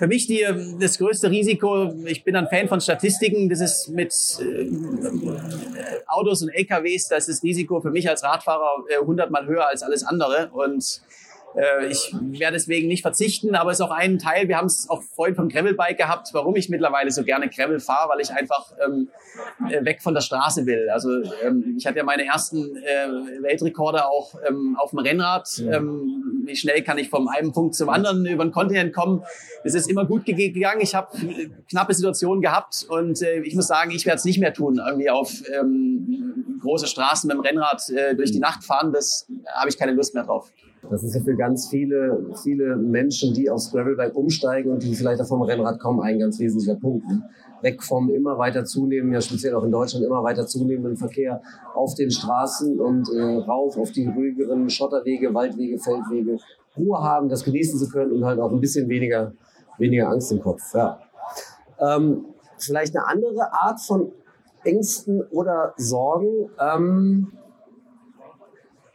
für 0.00 0.06
mich 0.06 0.26
die, 0.26 0.46
das 0.80 0.96
größte 0.96 1.30
Risiko, 1.30 1.92
ich 2.06 2.24
bin 2.24 2.34
ein 2.34 2.48
Fan 2.48 2.68
von 2.68 2.80
Statistiken, 2.80 3.50
das 3.50 3.60
ist 3.60 3.88
mit 3.90 4.14
äh, 4.40 4.70
Autos 6.06 6.40
und 6.40 6.48
LKWs, 6.48 7.08
da 7.08 7.16
ist 7.16 7.28
das 7.28 7.42
Risiko 7.42 7.82
für 7.82 7.90
mich 7.90 8.08
als 8.08 8.24
Radfahrer 8.24 8.84
äh, 8.88 9.04
hundertmal 9.04 9.46
höher 9.46 9.68
als 9.68 9.82
alles 9.82 10.02
andere. 10.02 10.48
Und 10.54 11.02
äh, 11.56 11.86
ich 11.86 12.14
werde 12.20 12.54
deswegen 12.54 12.88
nicht 12.88 13.02
verzichten, 13.02 13.54
aber 13.54 13.70
es 13.70 13.78
ist 13.78 13.84
auch 13.84 13.90
ein 13.90 14.18
Teil, 14.18 14.48
wir 14.48 14.56
haben 14.56 14.66
es 14.66 14.88
auch 14.88 15.02
vorhin 15.02 15.34
vom 15.34 15.48
Gravelbike 15.48 15.98
gehabt, 15.98 16.28
warum 16.32 16.56
ich 16.56 16.68
mittlerweile 16.68 17.10
so 17.10 17.24
gerne 17.24 17.48
Gravel 17.48 17.80
fahre, 17.80 18.10
weil 18.10 18.20
ich 18.20 18.32
einfach 18.32 18.72
ähm, 18.84 19.08
äh, 19.68 19.84
weg 19.84 20.02
von 20.02 20.14
der 20.14 20.20
Straße 20.20 20.66
will. 20.66 20.88
Also 20.90 21.10
ähm, 21.42 21.76
ich 21.78 21.86
hatte 21.86 21.98
ja 21.98 22.04
meine 22.04 22.24
ersten 22.24 22.76
äh, 22.76 23.42
Weltrekorde 23.42 24.06
auch 24.06 24.34
ähm, 24.48 24.76
auf 24.78 24.90
dem 24.90 25.00
Rennrad. 25.00 25.48
Ähm, 25.58 26.42
wie 26.44 26.56
schnell 26.56 26.82
kann 26.82 26.98
ich 26.98 27.10
vom 27.10 27.28
einen 27.28 27.52
Punkt 27.52 27.74
zum 27.74 27.88
anderen 27.88 28.26
über 28.26 28.44
den 28.44 28.52
Kontinent 28.52 28.94
kommen? 28.94 29.22
Es 29.64 29.74
ist 29.74 29.90
immer 29.90 30.04
gut 30.04 30.24
gegangen. 30.24 30.80
Ich 30.80 30.94
habe 30.94 31.16
knappe 31.68 31.94
Situationen 31.94 32.42
gehabt 32.42 32.86
und 32.88 33.22
äh, 33.22 33.40
ich 33.40 33.54
muss 33.54 33.66
sagen, 33.66 33.90
ich 33.90 34.06
werde 34.06 34.18
es 34.18 34.24
nicht 34.24 34.38
mehr 34.38 34.52
tun, 34.52 34.80
irgendwie 34.84 35.10
auf 35.10 35.32
ähm, 35.58 36.58
große 36.60 36.86
Straßen 36.86 37.28
mit 37.28 37.36
dem 37.36 37.40
Rennrad 37.40 37.88
äh, 37.90 38.14
durch 38.14 38.32
die 38.32 38.40
Nacht 38.40 38.64
fahren. 38.64 38.92
Das 38.92 39.26
habe 39.54 39.68
ich 39.68 39.78
keine 39.78 39.92
Lust 39.92 40.14
mehr 40.14 40.24
drauf. 40.24 40.50
Das 40.88 41.02
ist 41.02 41.14
ja 41.14 41.20
für 41.20 41.36
ganz 41.36 41.68
viele, 41.68 42.30
viele 42.42 42.76
Menschen, 42.76 43.34
die 43.34 43.50
aufs 43.50 43.70
Gravelbike 43.70 44.16
umsteigen 44.16 44.72
und 44.72 44.82
die 44.82 44.94
vielleicht 44.94 45.20
auch 45.20 45.26
vom 45.26 45.42
Rennrad 45.42 45.78
kommen, 45.78 46.00
ein 46.00 46.18
ganz 46.18 46.38
wesentlicher 46.38 46.76
Punkt. 46.76 47.06
Ne? 47.06 47.22
Weg 47.60 47.82
vom 47.82 48.08
immer 48.08 48.38
weiter 48.38 48.64
zunehmenden, 48.64 49.12
ja 49.12 49.20
speziell 49.20 49.54
auch 49.54 49.64
in 49.64 49.70
Deutschland, 49.70 50.04
immer 50.04 50.22
weiter 50.22 50.46
zunehmenden 50.46 50.96
Verkehr 50.96 51.42
auf 51.74 51.94
den 51.94 52.10
Straßen 52.10 52.80
und 52.80 53.08
äh, 53.12 53.20
rauf 53.20 53.76
auf 53.76 53.92
die 53.92 54.06
ruhigeren 54.06 54.70
Schotterwege, 54.70 55.34
Waldwege, 55.34 55.78
Feldwege, 55.78 56.38
Ruhe 56.76 56.98
haben, 56.98 57.28
das 57.28 57.44
genießen 57.44 57.78
zu 57.78 57.88
können 57.90 58.12
und 58.12 58.24
halt 58.24 58.40
auch 58.40 58.50
ein 58.50 58.60
bisschen 58.60 58.88
weniger, 58.88 59.32
weniger 59.76 60.08
Angst 60.08 60.32
im 60.32 60.40
Kopf. 60.40 60.62
Ja. 60.72 60.98
Ähm, 61.78 62.24
vielleicht 62.58 62.96
eine 62.96 63.06
andere 63.06 63.52
Art 63.52 63.80
von 63.80 64.12
Ängsten 64.64 65.22
oder 65.30 65.74
Sorgen. 65.76 66.50
Ähm, 66.58 67.32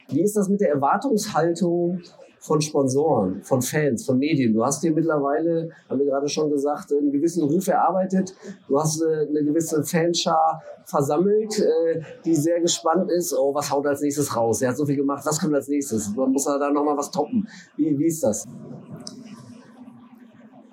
wie 0.09 0.21
ist 0.21 0.35
das 0.35 0.49
mit 0.49 0.61
der 0.61 0.69
Erwartungshaltung 0.69 2.01
von 2.39 2.61
Sponsoren, 2.61 3.41
von 3.43 3.61
Fans, 3.61 4.05
von 4.05 4.19
Medien? 4.19 4.53
Du 4.53 4.63
hast 4.63 4.83
dir 4.83 4.91
mittlerweile, 4.91 5.69
haben 5.89 5.99
wir 5.99 6.05
gerade 6.05 6.29
schon 6.29 6.49
gesagt, 6.49 6.91
einen 6.93 7.11
gewissen 7.11 7.43
Ruf 7.43 7.67
erarbeitet. 7.67 8.35
Du 8.67 8.79
hast 8.79 9.01
äh, 9.01 9.27
eine 9.27 9.43
gewisse 9.43 9.83
Fanschar 9.83 10.61
versammelt, 10.85 11.59
äh, 11.59 12.01
die 12.23 12.35
sehr 12.35 12.61
gespannt 12.61 13.09
ist. 13.11 13.33
Oh, 13.33 13.53
was 13.53 13.71
haut 13.71 13.87
als 13.87 14.01
nächstes 14.01 14.35
raus? 14.35 14.61
Er 14.61 14.69
hat 14.69 14.77
so 14.77 14.85
viel 14.85 14.97
gemacht. 14.97 15.25
Was 15.25 15.39
kommt 15.39 15.55
als 15.55 15.67
nächstes? 15.67 16.15
Man 16.15 16.31
muss 16.31 16.45
da 16.45 16.69
nochmal 16.71 16.97
was 16.97 17.09
toppen. 17.09 17.47
Wie, 17.75 17.97
wie 17.97 18.05
ist 18.05 18.23
das? 18.23 18.47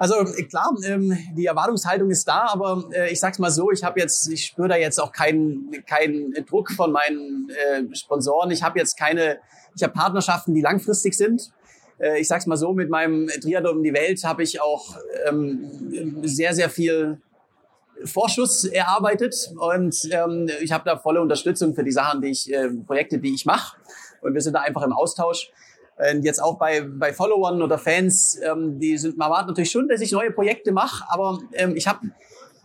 Also 0.02 0.16
klar, 0.48 0.74
ähm, 0.84 1.16
die 1.36 1.46
Erwartungshaltung 1.46 2.10
ist 2.10 2.26
da, 2.26 2.48
aber 2.48 2.82
äh, 2.92 3.12
ich 3.12 3.20
sag's 3.20 3.38
mal 3.38 3.52
so, 3.52 3.70
ich 3.70 3.84
habe 3.84 4.00
jetzt, 4.00 4.28
ich 4.28 4.46
spüre 4.46 4.66
da 4.66 4.74
jetzt 4.74 5.00
auch 5.00 5.12
keinen 5.12 5.70
keinen 5.86 6.32
Druck 6.44 6.72
von 6.72 6.90
meinen 6.90 7.48
äh, 7.50 7.94
Sponsoren. 7.94 8.50
Ich 8.50 8.64
habe 8.64 8.80
jetzt 8.80 8.98
keine, 8.98 9.38
ich 9.76 9.82
habe 9.84 9.92
Partnerschaften, 9.92 10.54
die 10.56 10.60
langfristig 10.60 11.14
sind. 11.14 11.52
Äh, 12.00 12.20
ich 12.20 12.26
sag's 12.26 12.46
mal 12.46 12.56
so, 12.56 12.72
mit 12.72 12.90
meinem 12.90 13.28
Triathlon 13.28 13.76
um 13.76 13.82
die 13.84 13.94
Welt 13.94 14.24
habe 14.24 14.42
ich 14.42 14.60
auch 14.60 14.96
ähm, 15.28 16.18
sehr, 16.24 16.52
sehr 16.52 16.68
viel 16.68 17.20
Vorschuss 18.04 18.64
erarbeitet 18.64 19.52
und 19.56 20.08
ähm, 20.10 20.50
ich 20.62 20.72
habe 20.72 20.82
da 20.84 20.96
volle 20.96 21.20
Unterstützung 21.20 21.76
für 21.76 21.84
die 21.84 21.92
Sachen, 21.92 22.22
die 22.22 22.30
ich, 22.30 22.52
äh, 22.52 22.70
Projekte, 22.70 23.20
die 23.20 23.32
ich 23.32 23.46
mache. 23.46 23.76
Und 24.20 24.34
wir 24.34 24.40
sind 24.40 24.54
da 24.54 24.62
einfach 24.62 24.82
im 24.82 24.92
Austausch. 24.92 25.52
Und 25.96 26.24
jetzt 26.24 26.42
auch 26.42 26.58
bei, 26.58 26.80
bei 26.80 27.12
Followern 27.12 27.62
oder 27.62 27.78
Fans, 27.78 28.38
ähm, 28.42 28.78
die 28.78 28.96
sind, 28.98 29.16
man 29.16 29.28
erwartet 29.28 29.48
natürlich 29.48 29.70
schon, 29.70 29.88
dass 29.88 30.00
ich 30.00 30.12
neue 30.12 30.30
Projekte 30.30 30.72
mache, 30.72 31.04
aber 31.08 31.38
ähm, 31.52 31.76
ich 31.76 31.86
habe 31.86 32.00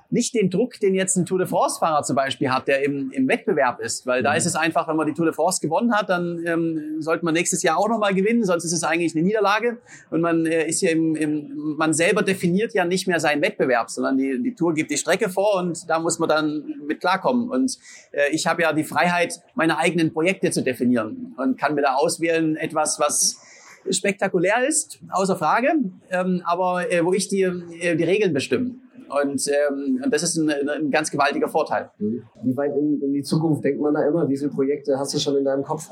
nicht 0.09 0.33
den 0.33 0.49
Druck, 0.49 0.79
den 0.79 0.95
jetzt 0.95 1.17
ein 1.17 1.25
Tour 1.25 1.37
de 1.37 1.47
France-Fahrer 1.47 2.03
zum 2.03 2.15
Beispiel 2.15 2.49
hat, 2.49 2.67
der 2.67 2.83
im, 2.83 3.11
im 3.11 3.27
Wettbewerb 3.27 3.79
ist. 3.79 4.05
Weil 4.05 4.23
da 4.23 4.31
mhm. 4.31 4.37
ist 4.37 4.45
es 4.45 4.55
einfach, 4.55 4.87
wenn 4.87 4.95
man 4.95 5.07
die 5.07 5.13
Tour 5.13 5.25
de 5.25 5.33
France 5.33 5.59
gewonnen 5.59 5.93
hat, 5.93 6.09
dann 6.09 6.43
ähm, 6.45 7.01
sollte 7.01 7.25
man 7.25 7.33
nächstes 7.33 7.63
Jahr 7.63 7.77
auch 7.77 7.89
nochmal 7.89 8.13
gewinnen, 8.13 8.45
sonst 8.45 8.63
ist 8.63 8.71
es 8.71 8.83
eigentlich 8.83 9.15
eine 9.15 9.25
Niederlage. 9.25 9.79
Und 10.09 10.21
man 10.21 10.45
äh, 10.45 10.67
ist 10.67 10.81
ja 10.81 10.91
im, 10.91 11.15
im, 11.15 11.75
man 11.77 11.93
selber 11.93 12.23
definiert 12.23 12.73
ja 12.73 12.85
nicht 12.85 13.07
mehr 13.07 13.19
seinen 13.19 13.41
Wettbewerb, 13.41 13.89
sondern 13.89 14.17
die, 14.17 14.41
die 14.41 14.55
Tour 14.55 14.73
gibt 14.73 14.91
die 14.91 14.97
Strecke 14.97 15.29
vor 15.29 15.55
und 15.57 15.89
da 15.89 15.99
muss 15.99 16.19
man 16.19 16.29
dann 16.29 16.75
mit 16.87 17.01
klarkommen. 17.01 17.49
Und 17.49 17.77
äh, 18.11 18.31
ich 18.31 18.47
habe 18.47 18.61
ja 18.61 18.73
die 18.73 18.83
Freiheit, 18.83 19.41
meine 19.55 19.77
eigenen 19.77 20.13
Projekte 20.13 20.51
zu 20.51 20.63
definieren 20.63 21.35
und 21.37 21.57
kann 21.59 21.75
mir 21.75 21.81
da 21.81 21.95
auswählen, 21.95 22.55
etwas, 22.55 22.99
was 22.99 23.41
spektakulär 23.89 24.65
ist, 24.67 24.99
außer 25.09 25.35
Frage, 25.35 25.73
ähm, 26.09 26.41
aber 26.45 26.91
äh, 26.91 27.05
wo 27.05 27.13
ich 27.13 27.27
die, 27.27 27.43
äh, 27.43 27.95
die 27.95 28.03
Regeln 28.03 28.33
bestimme. 28.33 28.75
Und 29.09 29.47
ähm, 29.47 30.03
das 30.09 30.23
ist 30.23 30.37
ein, 30.37 30.49
ein 30.49 30.91
ganz 30.91 31.11
gewaltiger 31.11 31.47
Vorteil. 31.47 31.91
Wie 31.97 32.57
weit 32.57 32.75
in, 32.75 33.01
in 33.01 33.13
die 33.13 33.23
Zukunft 33.23 33.63
denkt 33.63 33.81
man 33.81 33.93
da 33.93 34.07
immer? 34.07 34.27
Wie 34.27 34.37
viele 34.37 34.49
Projekte 34.49 34.97
hast 34.97 35.13
du 35.13 35.19
schon 35.19 35.37
in 35.37 35.45
deinem 35.45 35.63
Kopf? 35.63 35.89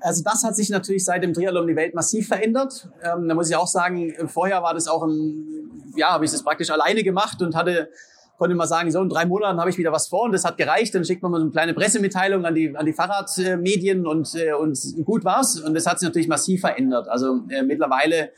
Also 0.00 0.22
das 0.22 0.44
hat 0.44 0.54
sich 0.54 0.68
natürlich 0.68 1.04
seit 1.04 1.22
dem 1.22 1.32
Triathlon 1.32 1.66
die 1.66 1.76
Welt 1.76 1.94
massiv 1.94 2.28
verändert. 2.28 2.88
Ähm, 3.02 3.26
da 3.26 3.34
muss 3.34 3.48
ich 3.48 3.56
auch 3.56 3.66
sagen, 3.66 4.12
vorher 4.26 4.62
war 4.62 4.74
das 4.74 4.86
auch 4.86 5.02
ein, 5.02 5.70
ja, 5.96 6.12
habe 6.12 6.24
ich 6.24 6.30
das 6.30 6.42
praktisch 6.42 6.70
alleine 6.70 7.02
gemacht 7.02 7.40
und 7.40 7.56
hatte 7.56 7.88
konnte 8.36 8.56
mal 8.56 8.66
sagen, 8.66 8.90
so 8.90 9.00
in 9.00 9.08
drei 9.08 9.26
Monaten 9.26 9.60
habe 9.60 9.70
ich 9.70 9.78
wieder 9.78 9.92
was 9.92 10.08
vor 10.08 10.24
und 10.24 10.32
das 10.32 10.44
hat 10.44 10.56
gereicht. 10.56 10.94
Dann 10.94 11.04
schickt 11.04 11.22
man 11.22 11.30
mal 11.30 11.38
so 11.38 11.44
eine 11.44 11.52
kleine 11.52 11.74
Pressemitteilung 11.74 12.44
an 12.44 12.54
die, 12.54 12.76
an 12.76 12.84
die 12.84 12.92
Fahrradmedien 12.92 14.06
und, 14.06 14.34
äh, 14.34 14.52
und 14.52 14.78
gut 15.04 15.24
war's. 15.24 15.60
Und 15.60 15.74
das 15.74 15.86
hat 15.86 16.00
sich 16.00 16.08
natürlich 16.08 16.28
massiv 16.28 16.60
verändert. 16.60 17.08
Also 17.08 17.42
äh, 17.48 17.62
mittlerweile 17.62 18.30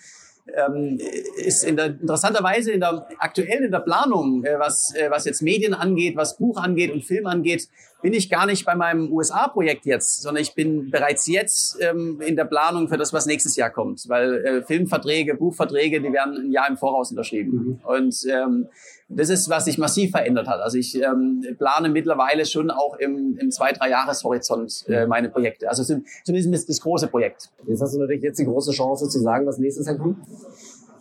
ähm, 0.54 0.98
ist 1.36 1.64
in 1.64 1.76
der, 1.76 1.86
interessanterweise 1.86 2.72
in 2.72 2.80
der, 2.80 3.08
aktuell 3.18 3.64
in 3.64 3.70
der 3.70 3.80
Planung, 3.80 4.44
äh, 4.44 4.58
was, 4.58 4.94
äh, 4.94 5.10
was 5.10 5.24
jetzt 5.24 5.42
Medien 5.42 5.74
angeht, 5.74 6.16
was 6.16 6.36
Buch 6.36 6.58
angeht 6.58 6.92
und 6.92 7.04
Film 7.04 7.26
angeht, 7.26 7.68
bin 8.02 8.12
ich 8.12 8.28
gar 8.30 8.46
nicht 8.46 8.64
bei 8.64 8.74
meinem 8.74 9.10
USA-Projekt 9.12 9.86
jetzt, 9.86 10.22
sondern 10.22 10.42
ich 10.42 10.54
bin 10.54 10.90
bereits 10.90 11.26
jetzt 11.26 11.78
ähm, 11.80 12.20
in 12.20 12.36
der 12.36 12.44
Planung 12.44 12.88
für 12.88 12.96
das, 12.96 13.12
was 13.12 13.26
nächstes 13.26 13.56
Jahr 13.56 13.70
kommt. 13.70 14.08
Weil 14.08 14.34
äh, 14.44 14.62
Filmverträge, 14.62 15.34
Buchverträge, 15.34 16.00
die 16.00 16.12
werden 16.12 16.36
ein 16.36 16.52
Jahr 16.52 16.68
im 16.68 16.76
Voraus 16.76 17.10
unterschrieben. 17.10 17.52
Mhm. 17.52 17.80
Und 17.84 18.26
ähm, 18.30 18.68
das 19.08 19.28
ist, 19.28 19.48
was 19.48 19.64
sich 19.64 19.78
massiv 19.78 20.10
verändert 20.10 20.48
hat. 20.48 20.60
Also 20.60 20.78
ich 20.78 21.00
ähm, 21.00 21.44
plane 21.58 21.88
mittlerweile 21.88 22.44
schon 22.44 22.70
auch 22.70 22.96
im, 22.98 23.38
im 23.38 23.50
zwei, 23.50 23.72
drei 23.72 23.90
Jahreshorizont 23.90 24.84
äh, 24.88 25.06
meine 25.06 25.28
Projekte. 25.28 25.68
Also 25.68 25.82
zumindest 26.24 26.68
das 26.68 26.80
große 26.80 27.06
Projekt. 27.06 27.50
Jetzt 27.66 27.80
hast 27.80 27.94
du 27.94 28.00
natürlich 28.00 28.22
jetzt 28.22 28.38
die 28.38 28.44
große 28.44 28.72
Chance 28.72 29.08
zu 29.08 29.20
sagen, 29.20 29.46
was 29.46 29.58
nächstes 29.58 29.86
Jahr 29.86 29.96
kommt. 29.96 30.18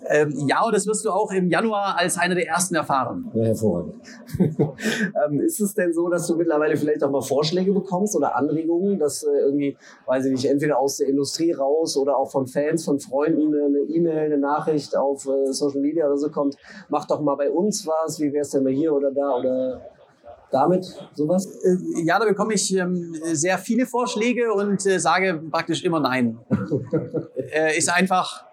Ähm, 0.08 0.48
ja, 0.48 0.64
und 0.64 0.76
das 0.76 0.86
wirst 0.88 1.06
du 1.06 1.10
auch 1.10 1.32
im 1.32 1.50
Januar 1.50 1.98
als 1.98 2.18
einer 2.18 2.36
der 2.36 2.48
ersten 2.48 2.76
erfahren. 2.76 3.32
Ja, 3.34 3.46
hervorragend. 3.46 3.96
ähm, 4.40 5.40
ist 5.42 5.60
es 5.60 5.74
denn 5.74 5.94
so, 5.94 6.10
dass 6.10 6.28
du 6.28 6.36
mittlerweile 6.36 6.76
vielleicht 6.78 7.04
auch 7.04 7.10
mal 7.10 7.22
Vorschläge 7.22 7.72
bekommst 7.72 8.16
oder 8.16 8.36
Anregungen, 8.36 9.00
dass 9.00 9.24
äh, 9.24 9.30
irgendwie, 9.40 9.78
weiß 10.06 10.26
ich 10.26 10.32
nicht, 10.32 10.46
entweder 10.46 10.78
aus 10.78 10.98
der 10.98 11.08
Industrie 11.08 11.52
raus 11.52 11.98
oder 11.98 12.18
auch 12.18 12.32
von 12.32 12.48
Fans, 12.48 12.86
von 12.86 13.00
Freunden 13.00 13.54
eine 13.54 13.80
E-Mail, 13.88 14.26
eine 14.26 14.38
Nachricht 14.38 14.96
auf 14.96 15.26
äh, 15.28 15.52
Social 15.52 15.82
Media 15.82 16.06
oder 16.06 16.18
so 16.18 16.30
kommt, 16.30 16.56
mach 16.90 17.06
doch 17.06 17.22
mal 17.22 17.36
bei 17.36 17.50
uns 17.50 17.88
was, 17.88 18.20
wie 18.20 18.32
wär's 18.34 18.52
denn 18.52 18.64
mal 18.64 18.74
hier 18.74 18.94
oder 18.94 19.12
da 19.12 19.36
oder 19.38 19.82
damit 20.52 20.86
sowas? 21.14 21.48
Äh, 21.64 22.04
ja, 22.04 22.20
da 22.20 22.26
bekomme 22.26 22.54
ich 22.54 22.76
ähm, 22.76 23.16
sehr 23.34 23.58
viele 23.58 23.86
Vorschläge 23.86 24.54
und 24.54 24.86
äh, 24.86 25.00
sage 25.00 25.42
praktisch 25.52 25.84
immer 25.84 26.00
nein. 26.00 26.38
äh, 27.52 27.78
ist 27.78 27.90
einfach 27.90 28.46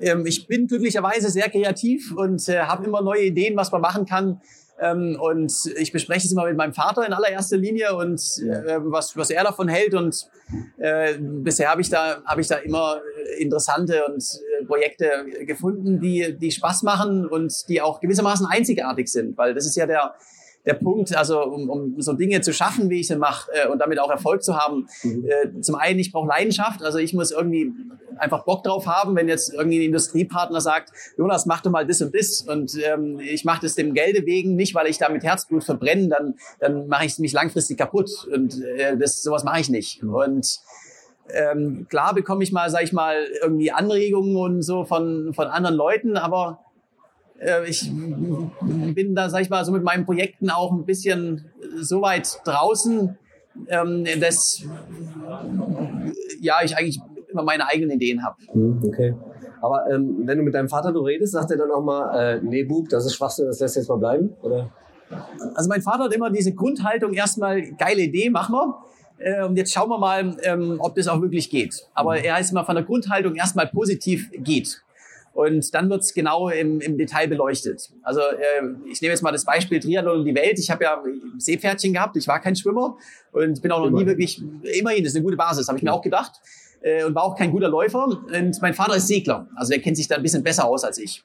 ähm, 0.00 0.26
ich 0.26 0.46
bin 0.46 0.66
glücklicherweise 0.66 1.30
sehr 1.30 1.48
kreativ 1.48 2.12
und 2.16 2.48
äh, 2.48 2.60
habe 2.60 2.84
immer 2.86 3.02
neue 3.02 3.24
Ideen, 3.24 3.56
was 3.56 3.72
man 3.72 3.80
machen 3.80 4.06
kann. 4.06 4.40
Ähm, 4.80 5.18
und 5.20 5.52
ich 5.78 5.92
bespreche 5.92 6.26
es 6.26 6.32
immer 6.32 6.46
mit 6.46 6.56
meinem 6.56 6.72
Vater 6.72 7.06
in 7.06 7.12
allererster 7.12 7.58
Linie 7.58 7.94
und 7.94 8.20
äh, 8.38 8.78
was, 8.80 9.16
was 9.16 9.30
er 9.30 9.44
davon 9.44 9.68
hält. 9.68 9.94
Und 9.94 10.26
äh, 10.78 11.18
bisher 11.18 11.70
habe 11.70 11.82
ich 11.82 11.90
da 11.90 12.22
habe 12.24 12.40
ich 12.40 12.48
da 12.48 12.56
immer 12.56 13.00
interessante 13.38 14.04
und 14.06 14.24
äh, 14.60 14.64
Projekte 14.64 15.10
gefunden, 15.44 16.00
die 16.00 16.36
die 16.38 16.50
Spaß 16.50 16.82
machen 16.82 17.26
und 17.26 17.68
die 17.68 17.82
auch 17.82 18.00
gewissermaßen 18.00 18.46
einzigartig 18.46 19.08
sind, 19.08 19.36
weil 19.36 19.54
das 19.54 19.66
ist 19.66 19.76
ja 19.76 19.86
der 19.86 20.14
der 20.66 20.74
Punkt, 20.74 21.16
also 21.16 21.42
um, 21.42 21.70
um 21.70 22.00
so 22.00 22.12
Dinge 22.12 22.40
zu 22.42 22.52
schaffen, 22.52 22.90
wie 22.90 23.00
ich 23.00 23.08
sie 23.08 23.16
mache 23.16 23.50
äh, 23.52 23.68
und 23.68 23.78
damit 23.78 23.98
auch 23.98 24.10
Erfolg 24.10 24.42
zu 24.42 24.56
haben. 24.56 24.86
Mhm. 25.02 25.24
Äh, 25.26 25.60
zum 25.60 25.74
einen, 25.74 25.98
ich 25.98 26.12
brauche 26.12 26.28
Leidenschaft, 26.28 26.82
also 26.82 26.98
ich 26.98 27.14
muss 27.14 27.30
irgendwie 27.30 27.72
einfach 28.20 28.44
Bock 28.44 28.62
drauf 28.64 28.86
haben, 28.86 29.16
wenn 29.16 29.28
jetzt 29.28 29.52
irgendwie 29.52 29.80
ein 29.80 29.86
Industriepartner 29.86 30.60
sagt, 30.60 30.90
Jonas, 31.16 31.46
mach 31.46 31.60
doch 31.60 31.70
mal 31.70 31.86
das 31.86 32.00
und 32.02 32.14
das 32.14 32.42
und 32.42 32.76
ähm, 32.82 33.20
ich 33.20 33.44
mache 33.44 33.62
das 33.62 33.74
dem 33.74 33.94
Gelde 33.94 34.24
wegen, 34.26 34.56
nicht 34.56 34.74
weil 34.74 34.86
ich 34.86 34.98
da 34.98 35.08
mit 35.08 35.24
Herzblut 35.24 35.64
verbrenne, 35.64 36.08
dann, 36.08 36.34
dann 36.58 36.88
mache 36.88 37.06
ich 37.06 37.18
mich 37.18 37.32
langfristig 37.32 37.78
kaputt 37.78 38.28
und 38.32 38.62
äh, 38.62 38.96
das, 38.96 39.22
sowas 39.22 39.44
mache 39.44 39.60
ich 39.60 39.70
nicht. 39.70 40.02
Und 40.02 40.60
ähm, 41.32 41.86
klar 41.88 42.14
bekomme 42.14 42.42
ich 42.42 42.52
mal, 42.52 42.70
sag 42.70 42.82
ich 42.82 42.92
mal, 42.92 43.16
irgendwie 43.42 43.72
Anregungen 43.72 44.36
und 44.36 44.62
so 44.62 44.84
von, 44.84 45.32
von 45.34 45.46
anderen 45.46 45.76
Leuten, 45.76 46.16
aber 46.16 46.60
äh, 47.40 47.68
ich 47.68 47.90
bin 47.90 49.14
da, 49.14 49.30
sag 49.30 49.42
ich 49.42 49.50
mal, 49.50 49.64
so 49.64 49.72
mit 49.72 49.82
meinen 49.82 50.04
Projekten 50.04 50.50
auch 50.50 50.72
ein 50.72 50.84
bisschen 50.84 51.50
so 51.76 52.02
weit 52.02 52.40
draußen, 52.44 53.16
ähm, 53.68 54.04
dass 54.20 54.62
ja, 56.40 56.56
ich 56.62 56.76
eigentlich 56.76 57.00
immer 57.30 57.42
meine 57.42 57.66
eigenen 57.66 57.92
Ideen 57.92 58.24
habe. 58.24 58.36
Hm, 58.52 58.82
okay. 58.84 59.14
Aber 59.60 59.90
ähm, 59.90 60.22
wenn 60.24 60.38
du 60.38 60.44
mit 60.44 60.54
deinem 60.54 60.68
Vater 60.68 60.92
du 60.92 61.00
redest, 61.00 61.32
sagt 61.32 61.50
er 61.50 61.58
dann 61.58 61.70
auch 61.70 61.82
mal, 61.82 62.36
äh, 62.36 62.40
nee, 62.42 62.64
Bub, 62.64 62.88
das 62.88 63.04
ist 63.06 63.14
Schwachsinn, 63.14 63.46
das 63.46 63.60
lässt 63.60 63.76
jetzt 63.76 63.88
mal 63.88 63.98
bleiben? 63.98 64.30
Oder? 64.42 64.70
Also 65.54 65.68
mein 65.68 65.82
Vater 65.82 66.04
hat 66.04 66.14
immer 66.14 66.30
diese 66.30 66.54
Grundhaltung, 66.54 67.12
erstmal 67.12 67.62
geile 67.72 68.02
Idee, 68.02 68.30
machen 68.30 68.54
wir. 68.54 68.78
Äh, 69.18 69.44
und 69.44 69.56
jetzt 69.56 69.72
schauen 69.72 69.88
wir 69.88 69.98
mal, 69.98 70.36
ähm, 70.42 70.76
ob 70.78 70.94
das 70.94 71.08
auch 71.08 71.20
wirklich 71.20 71.50
geht. 71.50 71.86
Aber 71.94 72.18
er 72.18 72.38
ist 72.38 72.52
immer 72.52 72.64
von 72.64 72.74
der 72.74 72.84
Grundhaltung 72.84 73.34
erstmal 73.34 73.66
positiv 73.66 74.30
geht. 74.32 74.82
Und 75.32 75.72
dann 75.74 75.88
wird's 75.88 76.12
genau 76.12 76.48
im, 76.48 76.80
im 76.80 76.98
Detail 76.98 77.28
beleuchtet. 77.28 77.90
Also 78.02 78.20
äh, 78.20 78.90
ich 78.90 79.00
nehme 79.00 79.12
jetzt 79.12 79.22
mal 79.22 79.30
das 79.30 79.44
Beispiel 79.44 79.78
Triathlon 79.78 80.20
und 80.20 80.24
die 80.24 80.34
Welt. 80.34 80.58
Ich 80.58 80.70
habe 80.70 80.84
ja 80.84 81.02
Seepferdchen 81.38 81.92
gehabt, 81.92 82.16
ich 82.16 82.26
war 82.26 82.40
kein 82.40 82.56
Schwimmer 82.56 82.96
und 83.32 83.62
bin 83.62 83.70
auch 83.70 83.78
noch 83.78 83.86
immerhin. 83.86 84.06
nie 84.06 84.10
wirklich, 84.10 84.42
immerhin, 84.78 85.04
das 85.04 85.12
ist 85.12 85.16
eine 85.16 85.24
gute 85.24 85.36
Basis, 85.36 85.68
habe 85.68 85.78
ich 85.78 85.84
mir 85.84 85.92
auch 85.92 86.02
gedacht. 86.02 86.40
Äh, 86.82 87.04
und 87.04 87.14
war 87.14 87.24
auch 87.24 87.36
kein 87.36 87.50
guter 87.50 87.68
Läufer. 87.68 88.04
Und 88.04 88.62
mein 88.62 88.74
Vater 88.74 88.96
ist 88.96 89.08
Segler, 89.08 89.48
also 89.56 89.72
er 89.72 89.80
kennt 89.80 89.96
sich 89.96 90.08
da 90.08 90.16
ein 90.16 90.22
bisschen 90.22 90.42
besser 90.42 90.66
aus 90.66 90.84
als 90.84 90.98
ich. 90.98 91.24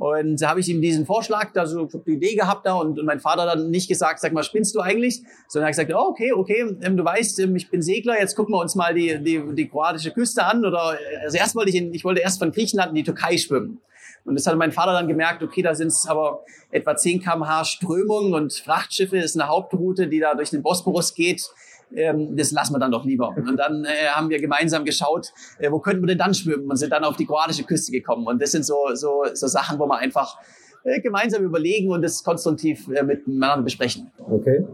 Und 0.00 0.40
da 0.40 0.48
habe 0.48 0.60
ich 0.60 0.68
ihm 0.70 0.80
diesen 0.80 1.04
Vorschlag, 1.04 1.52
da 1.52 1.66
so 1.66 1.84
die 1.84 2.12
Idee 2.12 2.34
gehabt 2.34 2.64
da 2.64 2.72
und, 2.72 2.98
und 2.98 3.04
mein 3.04 3.20
Vater 3.20 3.44
dann 3.44 3.68
nicht 3.70 3.86
gesagt, 3.86 4.20
sag 4.20 4.32
mal, 4.32 4.42
spinnst 4.42 4.74
du 4.74 4.80
eigentlich? 4.80 5.20
Sondern 5.46 5.66
er 5.66 5.76
hat 5.76 5.86
gesagt, 5.86 5.92
oh, 5.94 6.08
okay, 6.08 6.32
okay, 6.32 6.74
ähm, 6.80 6.96
du 6.96 7.04
weißt, 7.04 7.38
ähm, 7.40 7.54
ich 7.54 7.68
bin 7.68 7.82
Segler, 7.82 8.18
jetzt 8.18 8.34
gucken 8.34 8.54
wir 8.54 8.60
uns 8.60 8.74
mal 8.74 8.94
die, 8.94 9.22
die, 9.22 9.42
die 9.54 9.68
kroatische 9.68 10.10
Küste 10.10 10.42
an. 10.42 10.64
Oder 10.64 10.96
also 11.22 11.36
erst 11.36 11.54
wollte 11.54 11.68
ich 11.68 11.76
in, 11.76 11.92
ich 11.92 12.02
wollte 12.02 12.22
erst 12.22 12.38
von 12.38 12.50
Griechenland 12.50 12.90
in 12.90 12.94
die 12.94 13.04
Türkei 13.04 13.36
schwimmen. 13.36 13.82
Und 14.24 14.36
das 14.36 14.46
hat 14.46 14.56
mein 14.56 14.72
Vater 14.72 14.94
dann 14.94 15.06
gemerkt, 15.06 15.42
okay, 15.42 15.60
da 15.60 15.74
sind 15.74 15.88
es 15.88 16.06
aber 16.06 16.44
etwa 16.70 16.96
10 16.96 17.22
kmh 17.22 17.64
Strömung 17.64 18.32
und 18.32 18.54
Frachtschiffe 18.54 19.18
ist 19.18 19.38
eine 19.38 19.48
Hauptroute, 19.48 20.08
die 20.08 20.20
da 20.20 20.34
durch 20.34 20.48
den 20.48 20.62
Bosporus 20.62 21.14
geht 21.14 21.50
ähm, 21.94 22.36
das 22.36 22.52
lassen 22.52 22.74
wir 22.74 22.78
dann 22.78 22.90
doch 22.90 23.04
lieber. 23.04 23.34
Und 23.36 23.56
dann 23.56 23.84
äh, 23.84 24.08
haben 24.10 24.30
wir 24.30 24.40
gemeinsam 24.40 24.84
geschaut, 24.84 25.32
äh, 25.58 25.70
wo 25.70 25.80
könnten 25.80 26.02
wir 26.02 26.08
denn 26.08 26.18
dann 26.18 26.34
schwimmen 26.34 26.70
und 26.70 26.76
sind 26.76 26.92
dann 26.92 27.04
auf 27.04 27.16
die 27.16 27.26
kroatische 27.26 27.64
Küste 27.64 27.92
gekommen. 27.92 28.26
Und 28.26 28.40
das 28.40 28.52
sind 28.52 28.64
so, 28.64 28.76
so, 28.94 29.24
so 29.32 29.46
Sachen, 29.46 29.78
wo 29.78 29.86
man 29.86 29.98
einfach 29.98 30.38
äh, 30.84 31.00
gemeinsam 31.00 31.44
überlegen 31.44 31.90
und 31.90 32.02
das 32.02 32.24
konstruktiv 32.24 32.88
äh, 32.88 33.02
miteinander 33.02 33.62
besprechen. 33.62 34.10
Okay. 34.18 34.64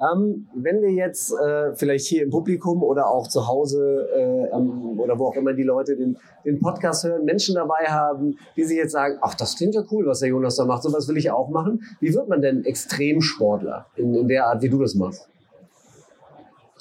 Ähm, 0.00 0.48
wenn 0.54 0.82
wir 0.82 0.90
jetzt 0.90 1.32
äh, 1.32 1.74
vielleicht 1.74 2.06
hier 2.06 2.24
im 2.24 2.30
Publikum 2.30 2.82
oder 2.82 3.08
auch 3.08 3.28
zu 3.28 3.46
Hause 3.46 4.08
äh, 4.14 4.54
ähm, 4.54 4.98
oder 4.98 5.18
wo 5.18 5.26
auch 5.26 5.36
immer 5.36 5.54
die 5.54 5.62
Leute 5.62 5.96
den, 5.96 6.18
den 6.44 6.60
Podcast 6.60 7.04
hören, 7.04 7.24
Menschen 7.24 7.54
dabei 7.54 7.86
haben, 7.86 8.38
die 8.56 8.64
sich 8.64 8.76
jetzt 8.76 8.92
sagen, 8.92 9.18
ach, 9.22 9.34
das 9.34 9.56
klingt 9.56 9.74
ja 9.74 9.82
cool, 9.90 10.06
was 10.06 10.20
der 10.20 10.28
Jonas 10.30 10.56
da 10.56 10.64
macht, 10.64 10.82
sowas 10.82 11.08
will 11.08 11.16
ich 11.16 11.30
auch 11.30 11.48
machen. 11.48 11.80
Wie 12.00 12.12
wird 12.12 12.28
man 12.28 12.42
denn 12.42 12.64
Extremsportler 12.64 13.86
in, 13.96 14.14
in 14.14 14.28
der 14.28 14.46
Art, 14.48 14.62
wie 14.62 14.68
du 14.68 14.80
das 14.80 14.94
machst? 14.94 15.28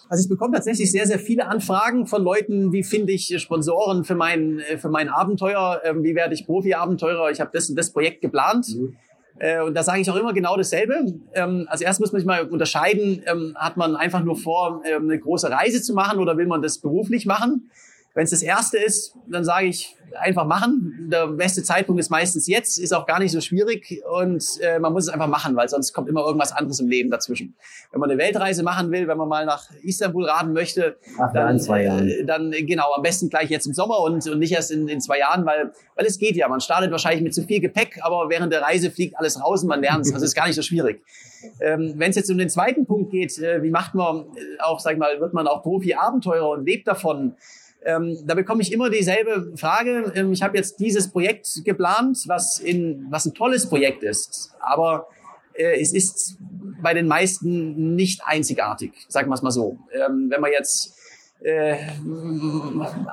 Also 0.07 0.23
ich 0.23 0.29
bekomme 0.29 0.53
tatsächlich 0.53 0.91
sehr, 0.91 1.07
sehr 1.07 1.19
viele 1.19 1.47
Anfragen 1.47 2.05
von 2.05 2.23
Leuten, 2.23 2.71
wie 2.71 2.83
finde 2.83 3.13
ich 3.13 3.33
Sponsoren 3.41 4.03
für 4.03 4.15
mein, 4.15 4.59
äh, 4.59 4.77
für 4.77 4.89
mein 4.89 5.09
Abenteuer, 5.09 5.81
ähm, 5.83 6.03
wie 6.03 6.15
werde 6.15 6.33
ich 6.33 6.45
Profi-Abenteurer, 6.45 7.31
ich 7.31 7.41
habe 7.41 7.51
das 7.53 7.69
und 7.69 7.75
das 7.75 7.91
Projekt 7.91 8.21
geplant. 8.21 8.67
Mhm. 8.69 8.97
Äh, 9.39 9.61
und 9.61 9.73
da 9.73 9.83
sage 9.83 10.01
ich 10.01 10.09
auch 10.09 10.15
immer 10.15 10.33
genau 10.33 10.55
dasselbe. 10.55 11.13
Ähm, 11.33 11.65
also 11.69 11.83
erst 11.83 11.99
muss 11.99 12.11
man 12.11 12.19
sich 12.19 12.27
mal 12.27 12.47
unterscheiden, 12.47 13.23
ähm, 13.25 13.55
hat 13.55 13.77
man 13.77 13.95
einfach 13.95 14.23
nur 14.23 14.37
vor, 14.37 14.83
eine 14.85 15.19
große 15.19 15.49
Reise 15.49 15.81
zu 15.81 15.93
machen 15.93 16.19
oder 16.19 16.37
will 16.37 16.47
man 16.47 16.61
das 16.61 16.79
beruflich 16.79 17.25
machen? 17.25 17.69
Wenn 18.13 18.23
es 18.23 18.29
das 18.29 18.43
erste 18.43 18.77
ist, 18.77 19.13
dann 19.27 19.43
sage 19.43 19.67
ich 19.67 19.97
einfach 20.17 20.45
machen. 20.45 21.09
Der 21.11 21.27
beste 21.27 21.63
Zeitpunkt 21.63 21.99
ist 21.99 22.09
meistens 22.09 22.47
jetzt, 22.47 22.77
ist 22.77 22.93
auch 22.93 23.05
gar 23.05 23.19
nicht 23.19 23.31
so 23.31 23.41
schwierig 23.41 24.01
und 24.19 24.43
äh, 24.61 24.79
man 24.79 24.93
muss 24.93 25.03
es 25.03 25.09
einfach 25.09 25.27
machen, 25.27 25.55
weil 25.55 25.69
sonst 25.69 25.93
kommt 25.93 26.09
immer 26.09 26.25
irgendwas 26.25 26.51
anderes 26.51 26.79
im 26.79 26.87
Leben 26.87 27.09
dazwischen. 27.09 27.55
Wenn 27.91 27.99
man 27.99 28.09
eine 28.09 28.19
Weltreise 28.19 28.63
machen 28.63 28.91
will, 28.91 29.07
wenn 29.07 29.17
man 29.17 29.27
mal 29.27 29.45
nach 29.45 29.69
Istanbul 29.83 30.25
raden 30.25 30.53
möchte, 30.53 30.97
Ach, 31.19 31.31
dann. 31.33 31.59
Äh, 31.59 32.25
dann 32.25 32.51
genau 32.51 32.93
am 32.95 33.01
besten 33.01 33.29
gleich 33.29 33.49
jetzt 33.49 33.65
im 33.65 33.73
Sommer 33.73 33.99
und, 33.99 34.27
und 34.27 34.39
nicht 34.39 34.51
erst 34.51 34.71
in, 34.71 34.87
in 34.87 35.01
zwei 35.01 35.19
Jahren, 35.19 35.45
weil 35.45 35.71
weil 35.95 36.05
es 36.05 36.19
geht 36.19 36.35
ja. 36.35 36.47
Man 36.47 36.59
startet 36.59 36.91
wahrscheinlich 36.91 37.23
mit 37.23 37.33
zu 37.33 37.43
viel 37.43 37.59
Gepäck, 37.59 37.99
aber 38.01 38.29
während 38.29 38.51
der 38.53 38.61
Reise 38.61 38.91
fliegt 38.91 39.17
alles 39.17 39.41
raus 39.41 39.63
und 39.63 39.69
man 39.69 39.81
lernt 39.81 40.05
es. 40.05 40.13
Also 40.13 40.25
ist 40.25 40.35
gar 40.35 40.47
nicht 40.47 40.55
so 40.55 40.61
schwierig. 40.61 41.01
Ähm, 41.61 41.93
Wenn 41.97 42.09
es 42.09 42.15
jetzt 42.15 42.29
um 42.29 42.37
den 42.37 42.49
zweiten 42.49 42.85
Punkt 42.85 43.11
geht, 43.11 43.37
äh, 43.37 43.61
wie 43.63 43.69
macht 43.69 43.95
man 43.95 44.25
äh, 44.35 44.61
auch, 44.61 44.79
sag 44.79 44.93
ich 44.93 44.99
mal, 44.99 45.19
wird 45.19 45.33
man 45.33 45.47
auch 45.47 45.61
Profi-Abenteurer 45.63 46.49
und 46.49 46.65
lebt 46.65 46.87
davon? 46.87 47.35
Ähm, 47.85 48.17
da 48.25 48.33
bekomme 48.33 48.63
ich 48.63 48.73
immer 48.73 48.89
dieselbe 48.89 49.55
Frage. 49.55 50.11
Ähm, 50.15 50.33
ich 50.33 50.41
habe 50.41 50.57
jetzt 50.57 50.79
dieses 50.79 51.11
Projekt 51.11 51.47
geplant, 51.63 52.23
was, 52.25 52.59
in, 52.59 53.05
was 53.11 53.25
ein 53.25 53.35
tolles 53.35 53.69
Projekt 53.69 54.03
ist, 54.03 54.55
aber 54.59 55.07
äh, 55.53 55.79
es 55.79 55.93
ist 55.93 56.37
bei 56.81 56.93
den 56.95 57.07
meisten 57.07 57.95
nicht 57.95 58.21
einzigartig, 58.25 58.91
sagen 59.07 59.29
wir 59.29 59.35
es 59.35 59.43
mal 59.43 59.51
so. 59.51 59.77
Ähm, 59.93 60.27
wenn 60.29 60.41
man 60.41 60.51
jetzt 60.51 60.95
äh, 61.43 61.75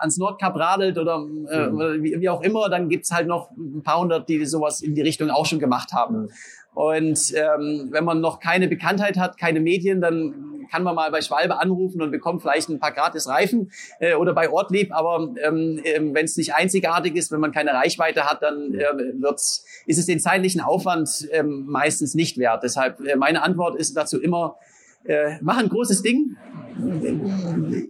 ans 0.01 0.17
Nordkap 0.17 0.57
radelt 0.57 0.97
oder, 0.97 1.23
äh, 1.51 1.69
oder 1.69 2.03
wie, 2.03 2.19
wie, 2.19 2.29
auch 2.31 2.43
immer, 2.43 2.71
dann 2.71 2.89
gibt's 2.89 3.11
halt 3.11 3.27
noch 3.27 3.51
ein 3.51 3.83
paar 3.83 4.01
hundert, 4.01 4.29
die 4.29 4.45
sowas 4.47 4.81
in 4.81 4.95
die 4.95 5.03
Richtung 5.03 5.29
auch 5.31 5.45
schon 5.45 5.59
gemacht 5.59 5.93
haben. 5.93 6.29
Und 6.75 7.35
ähm, 7.35 7.89
wenn 7.91 8.05
man 8.05 8.21
noch 8.23 8.41
keine 8.41 8.69
Bekanntheit 8.69 9.19
hat, 9.19 9.37
keine 9.37 9.61
Medien, 9.61 10.01
dann 10.01 10.52
kann 10.73 10.83
man 10.83 10.95
mal 10.95 11.11
bei 11.11 11.21
Schwalbe 11.21 11.61
anrufen 11.61 12.01
und 12.01 12.11
bekommt 12.11 12.41
vielleicht 12.41 12.71
ein 12.71 12.81
paar 12.81 12.93
gratis 12.93 13.29
Reifen 13.29 13.71
äh, 14.01 14.15
oder 14.15 14.33
bei 14.33 14.49
Ortlieb. 14.49 14.91
Aber 14.93 15.35
ähm, 15.43 15.81
ähm, 15.85 16.15
wenn 16.15 16.25
es 16.25 16.37
nicht 16.37 16.55
einzigartig 16.55 17.15
ist, 17.15 17.31
wenn 17.31 17.41
man 17.41 17.53
keine 17.53 17.75
Reichweite 17.75 18.25
hat, 18.25 18.43
dann 18.43 18.75
äh, 18.75 18.85
wird's, 19.21 19.67
ist 19.87 19.99
es 19.99 20.07
den 20.07 20.19
zeitlichen 20.19 20.63
Aufwand 20.63 21.29
äh, 21.31 21.43
meistens 21.43 22.15
nicht 22.15 22.39
wert. 22.39 22.63
Deshalb 22.63 23.01
äh, 23.01 23.17
meine 23.17 23.43
Antwort 23.43 23.77
ist 23.77 23.95
dazu 23.97 24.19
immer, 24.19 24.57
äh, 25.05 25.37
mach 25.43 25.59
ein 25.59 25.69
großes 25.69 26.03
Ding. 26.03 26.37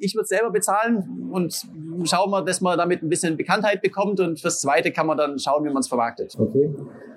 Ich 0.00 0.14
würde 0.14 0.26
selber 0.26 0.50
bezahlen 0.50 1.28
und 1.30 1.66
schauen 2.04 2.30
wir, 2.30 2.42
dass 2.42 2.60
man 2.60 2.78
damit 2.78 3.02
ein 3.02 3.08
bisschen 3.08 3.36
Bekanntheit 3.36 3.82
bekommt 3.82 4.20
und 4.20 4.40
fürs 4.40 4.60
Zweite 4.60 4.92
kann 4.92 5.06
man 5.06 5.16
dann 5.16 5.38
schauen, 5.38 5.64
wie 5.64 5.68
man 5.70 5.80
es 5.80 5.88
vermarktet. 5.88 6.36
Okay. 6.38 6.74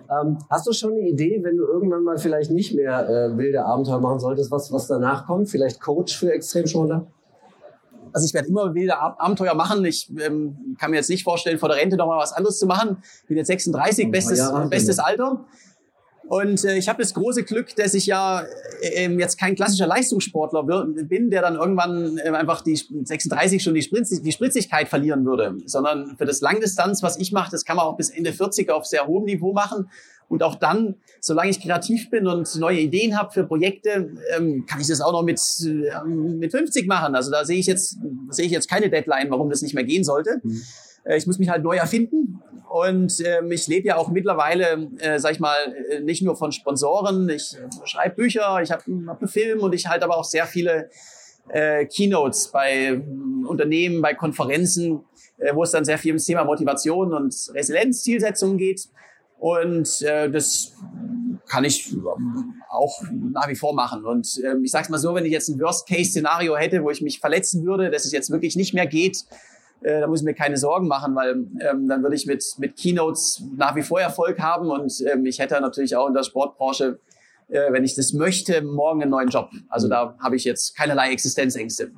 Ähm, 0.10 0.38
hast 0.50 0.68
du 0.68 0.74
schon 0.74 0.92
eine 0.92 1.10
Idee, 1.10 1.40
wenn 1.44 1.58
du 1.58 1.64
irgendwann 1.64 2.04
mal 2.04 2.18
vielleicht 2.18 2.52
nicht 2.52 2.76
mehr 2.76 3.10
äh, 3.10 3.38
wilde 3.38 3.66
Abenteuer 3.66 4.00
machen 4.00 4.20
solltest, 4.20 4.52
was, 4.52 4.72
was 4.72 4.88
danach 4.88 5.26
kommt? 5.26 5.50
Vielleicht 5.50 5.82
Coach 5.82 6.18
für 6.18 6.32
Extremsportler? 6.32 7.08
Also 8.14 8.26
ich 8.26 8.34
werde 8.34 8.48
immer 8.48 8.74
wilde 8.74 8.98
Abenteuer 8.98 9.56
machen. 9.56 9.84
Ich 9.84 10.10
ähm, 10.26 10.76
kann 10.80 10.92
mir 10.92 10.98
jetzt 10.98 11.10
nicht 11.10 11.24
vorstellen, 11.24 11.58
vor 11.58 11.70
der 11.70 11.80
Rente 11.80 11.98
noch 11.98 12.08
mal 12.08 12.18
was 12.18 12.32
anderes 12.32 12.60
zu 12.60 12.66
machen. 12.66 12.98
Ich 13.24 13.28
bin 13.28 13.38
jetzt 13.38 13.48
36, 13.48 14.10
bestes, 14.12 14.40
ja, 14.40 14.66
bestes 14.68 15.00
Alter. 15.00 15.44
Und 16.28 16.64
äh, 16.64 16.78
ich 16.78 16.90
habe 16.90 17.02
das 17.02 17.14
große 17.14 17.44
Glück, 17.44 17.76
dass 17.76 17.94
ich 17.94 18.08
ja 18.08 18.44
äh, 18.82 19.10
jetzt 19.10 19.40
kein 19.40 19.56
klassischer 19.56 19.86
Leistungssportler 19.86 20.64
bin, 20.64 21.30
der 21.30 21.42
dann 21.42 21.56
irgendwann 21.56 22.18
äh, 22.18 22.30
einfach 22.30 22.62
die 22.62 22.76
36 22.76 23.62
schon 23.62 23.76
die, 23.76 23.84
Spritz 23.84 24.10
die 24.22 24.32
Spritzigkeit 24.32 24.88
verlieren 24.88 25.26
würde, 25.26 25.56
sondern 25.66 26.18
für 26.18 26.26
das 26.26 26.42
Langdistanz, 26.42 27.04
was 27.04 27.18
ich 27.18 27.32
mache, 27.32 27.52
das 27.52 27.64
kann 27.64 27.78
man 27.78 27.86
auch 27.86 27.98
bis 27.98 28.10
Ende 28.10 28.34
40 28.34 28.72
auf 28.72 28.86
sehr 28.86 29.06
hohem 29.06 29.26
Niveau 29.26 29.54
machen. 29.54 29.90
Und 30.28 30.42
auch 30.42 30.56
dann, 30.56 30.96
solange 31.20 31.52
ich 31.52 31.62
kreativ 31.62 32.10
bin 32.10 32.26
und 32.28 32.56
neue 32.56 32.80
Ideen 32.80 33.16
habe 33.16 33.32
für 33.32 33.44
Projekte, 33.44 34.10
ähm, 34.36 34.66
kann 34.66 34.82
ich 34.82 34.88
das 34.88 35.00
auch 35.00 35.12
noch 35.12 35.22
mit, 35.22 35.40
äh, 35.64 36.04
mit 36.08 36.50
50 36.50 36.88
machen. 36.88 37.14
Also 37.14 37.30
da 37.30 37.46
sehe 37.46 37.60
ich 37.60 37.68
jetzt 37.68 38.00
sehe 38.30 38.48
ich 38.48 38.52
jetzt 38.52 38.68
keine 38.68 38.90
Deadline, 38.90 39.30
warum 39.30 39.52
das 39.52 39.62
nicht 39.62 39.76
mehr 39.76 39.84
gehen 39.84 40.04
sollte. 40.04 40.42
Mhm. 40.42 40.64
Äh, 41.06 41.18
ich 41.18 41.28
muss 41.28 41.40
mich 41.40 41.50
halt 41.50 41.64
neu 41.64 41.78
erfinden. 41.78 42.42
Und 42.70 43.24
ähm, 43.26 43.52
ich 43.52 43.68
lebe 43.68 43.88
ja 43.88 43.96
auch 43.96 44.10
mittlerweile, 44.10 44.90
äh, 45.00 45.18
sag 45.18 45.32
ich 45.32 45.40
mal, 45.40 45.56
äh, 45.90 46.02
nicht 46.02 46.22
nur 46.24 46.36
von 46.36 46.52
Sponsoren. 46.52 47.30
Ich 47.30 47.56
äh, 47.56 47.88
schreibe 47.88 48.16
Bücher, 48.16 48.62
ich 48.62 48.72
habe 48.72 48.84
hab 49.08 49.20
einen 49.22 49.30
Film 49.30 49.62
und 49.62 49.74
ich 49.74 49.88
halte 49.88 50.04
aber 50.04 50.18
auch 50.18 50.26
sehr 50.26 50.46
viele 50.46 50.90
äh, 51.50 51.86
Keynotes 51.86 52.50
bei 52.50 52.88
äh, 52.88 53.02
Unternehmen, 53.48 54.02
bei 54.02 54.14
Konferenzen, 54.14 55.06
äh, 55.38 55.56
wo 55.56 55.64
es 55.64 55.72
dann 55.72 55.86
sehr 55.86 55.98
viel 55.98 56.12
ums 56.12 56.26
Thema 56.26 56.44
Motivation 56.44 57.14
und 57.14 57.34
Resilienz, 57.54 58.04
Zielsetzungen 58.04 58.58
geht. 58.58 58.90
Und 59.38 60.02
äh, 60.02 60.30
das 60.30 60.74
kann 61.48 61.64
ich 61.64 61.94
ähm, 61.94 62.56
auch 62.70 63.04
nach 63.32 63.48
wie 63.48 63.56
vor 63.56 63.74
machen. 63.74 64.06
Und 64.06 64.42
ähm, 64.44 64.64
ich 64.64 64.72
sage 64.72 64.86
es 64.86 64.90
mal 64.90 64.98
so, 64.98 65.14
wenn 65.14 65.26
ich 65.26 65.32
jetzt 65.32 65.50
ein 65.50 65.60
Worst-Case-Szenario 65.60 66.58
hätte, 66.58 66.84
wo 66.84 66.90
ich 66.90 67.02
mich 67.02 67.20
verletzen 67.20 67.66
würde, 67.66 67.92
dass 67.92 68.06
es 68.06 68.12
jetzt 68.12 68.32
wirklich 68.32 68.56
nicht 68.56 68.74
mehr 68.74 68.88
geht, 68.88 69.26
äh, 69.82 70.02
da 70.02 70.08
muss 70.08 70.22
ich 70.22 70.26
mir 70.26 70.34
keine 70.34 70.58
Sorgen 70.58 70.88
machen, 70.88 71.16
weil 71.16 71.32
ähm, 71.60 71.88
dann 71.88 72.02
würde 72.04 72.16
ich 72.16 72.26
mit, 72.26 72.44
mit 72.58 72.76
Keynotes 72.76 73.44
nach 73.56 73.76
wie 73.76 73.82
vor 73.82 74.00
Erfolg 74.00 74.40
haben 74.40 74.70
und 74.70 74.94
ähm, 75.12 75.26
ich 75.26 75.40
hätte 75.40 75.60
natürlich 75.62 75.96
auch 75.96 76.08
in 76.08 76.14
der 76.14 76.24
Sportbranche, 76.24 77.00
äh, 77.50 77.72
wenn 77.72 77.84
ich 77.84 77.96
das 77.96 78.14
möchte, 78.14 78.62
morgen 78.62 79.02
einen 79.02 79.12
neuen 79.12 79.30
Job. 79.30 79.50
Also 79.70 79.88
da 79.88 80.16
habe 80.20 80.36
ich 80.36 80.44
jetzt 80.44 80.76
keinerlei 80.76 81.12
Existenzängste. 81.12 81.92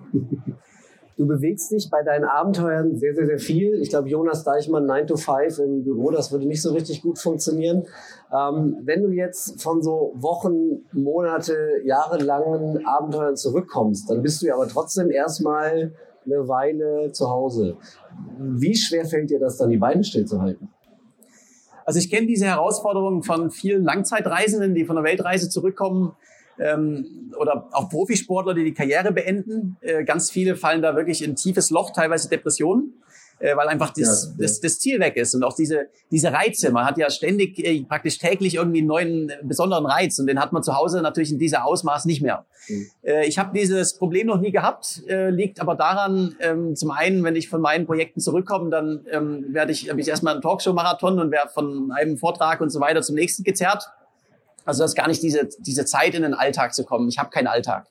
Du 1.18 1.26
bewegst 1.26 1.72
dich 1.72 1.90
bei 1.90 2.04
deinen 2.04 2.26
Abenteuern 2.26 2.96
sehr, 2.96 3.16
sehr, 3.16 3.26
sehr 3.26 3.40
viel. 3.40 3.82
Ich 3.82 3.90
glaube, 3.90 4.08
Jonas 4.08 4.44
Deichmann 4.44 4.86
9 4.86 5.08
to 5.08 5.16
5 5.18 5.58
im 5.58 5.84
Büro, 5.84 6.12
das 6.12 6.32
würde 6.32 6.46
nicht 6.46 6.62
so 6.62 6.74
richtig 6.74 7.02
gut 7.02 7.18
funktionieren. 7.18 7.88
Ähm, 8.32 8.78
wenn 8.84 9.02
du 9.02 9.10
jetzt 9.10 9.60
von 9.60 9.82
so 9.82 10.14
Wochen, 10.16 10.86
Monate, 10.92 11.82
jahrelangen 11.84 12.86
Abenteuern 12.86 13.36
zurückkommst, 13.36 14.12
dann 14.12 14.22
bist 14.22 14.44
du 14.44 14.46
ja 14.46 14.54
aber 14.54 14.68
trotzdem 14.68 15.10
erstmal 15.10 15.92
eine 16.28 16.48
Weile 16.48 17.12
zu 17.12 17.30
Hause. 17.30 17.78
Wie 18.38 18.76
schwer 18.76 19.06
fällt 19.06 19.30
dir 19.30 19.40
das 19.40 19.58
dann, 19.58 19.70
die 19.70 19.78
Beine 19.78 20.04
stillzuhalten? 20.04 20.70
Also 21.86 22.00
ich 22.00 22.10
kenne 22.10 22.28
diese 22.28 22.46
Herausforderungen 22.46 23.24
von 23.24 23.50
vielen 23.50 23.84
Langzeitreisenden, 23.84 24.76
die 24.76 24.86
von 24.86 24.98
der 24.98 25.06
Weltreise 25.06 25.50
zurückkommen 25.50 26.16
ähm, 26.60 27.32
oder 27.40 27.70
auch 27.72 27.90
Profisportler, 27.90 28.54
die 28.54 28.66
die 28.66 28.74
Karriere 28.74 29.14
beenden. 29.14 29.78
Äh, 29.80 30.04
ganz 30.04 30.30
viele 30.30 30.58
fallen 30.58 30.82
da 30.82 30.96
wirklich 30.96 31.24
in 31.24 31.36
tiefes 31.36 31.70
Loch, 31.70 31.92
teilweise 31.92 32.30
Depressionen 32.30 32.94
äh, 33.40 33.56
weil 33.56 33.68
einfach 33.68 33.92
das, 33.92 34.30
ja. 34.32 34.36
Das, 34.40 34.60
das 34.60 34.80
Ziel 34.80 35.00
weg 35.00 35.16
ist 35.16 35.36
und 35.36 35.44
auch 35.44 35.56
diese, 35.56 35.88
diese 36.12 36.32
Reize. 36.32 36.72
Man 36.72 36.86
hat 36.86 36.98
ja 36.98 37.10
ständig, 37.10 37.60
äh, 37.60 37.84
praktisch 37.84 38.18
täglich 38.18 38.56
irgendwie 38.56 38.80
einen 38.80 38.88
neuen, 38.88 39.30
äh, 39.30 39.38
besonderen 39.44 39.86
Reiz 39.86 40.18
und 40.20 40.28
den 40.28 40.40
hat 40.40 40.54
man 40.54 40.64
zu 40.64 40.76
Hause 40.76 41.02
natürlich 41.02 41.32
in 41.32 41.40
dieser 41.40 41.66
Ausmaß 41.66 42.06
nicht 42.06 42.22
mehr. 42.22 42.46
Mhm. 42.68 42.90
Äh, 43.04 43.28
ich 43.28 43.38
habe 43.38 43.58
dieses 43.58 43.98
Problem 43.98 44.28
noch 44.28 44.40
nie 44.40 44.52
gehabt, 44.52 45.04
äh, 45.08 45.30
liegt 45.30 45.60
aber 45.60 45.76
daran, 45.76 46.36
ähm, 46.40 46.76
zum 46.76 46.92
einen, 46.92 47.24
wenn 47.24 47.36
ich 47.36 47.50
von 47.50 47.62
meinen 47.62 47.86
Projekten 47.86 48.20
zurückkomme, 48.20 48.70
dann 48.70 49.06
ähm, 49.12 49.46
werde 49.50 49.72
ich, 49.72 49.90
habe 49.90 50.02
ich 50.02 50.08
erstmal 50.08 50.34
einen 50.34 50.42
Talkshow-Marathon 50.42 51.20
und 51.20 51.32
werde 51.32 51.50
von 51.50 51.92
einem 51.92 52.18
Vortrag 52.18 52.62
und 52.62 52.70
so 52.70 52.80
weiter 52.80 53.02
zum 53.02 53.16
nächsten 53.16 53.44
gezerrt. 53.44 53.90
Also 54.66 54.84
das 54.84 54.92
ist 54.92 54.96
gar 54.96 55.08
nicht 55.08 55.24
diese, 55.24 55.48
diese 55.60 55.86
Zeit 55.86 56.14
in 56.14 56.24
den 56.24 56.34
Alltag 56.34 56.74
zu 56.74 56.84
kommen. 56.84 57.08
Ich 57.08 57.18
habe 57.18 57.30
keinen 57.30 57.48
Alltag. 57.48 57.88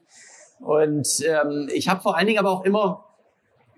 Und 0.61 1.09
ähm, 1.25 1.69
ich 1.73 1.89
habe 1.89 2.03
vor 2.03 2.17
allen 2.17 2.27
Dingen 2.27 2.39
aber 2.39 2.51
auch 2.51 2.65
immer 2.65 3.05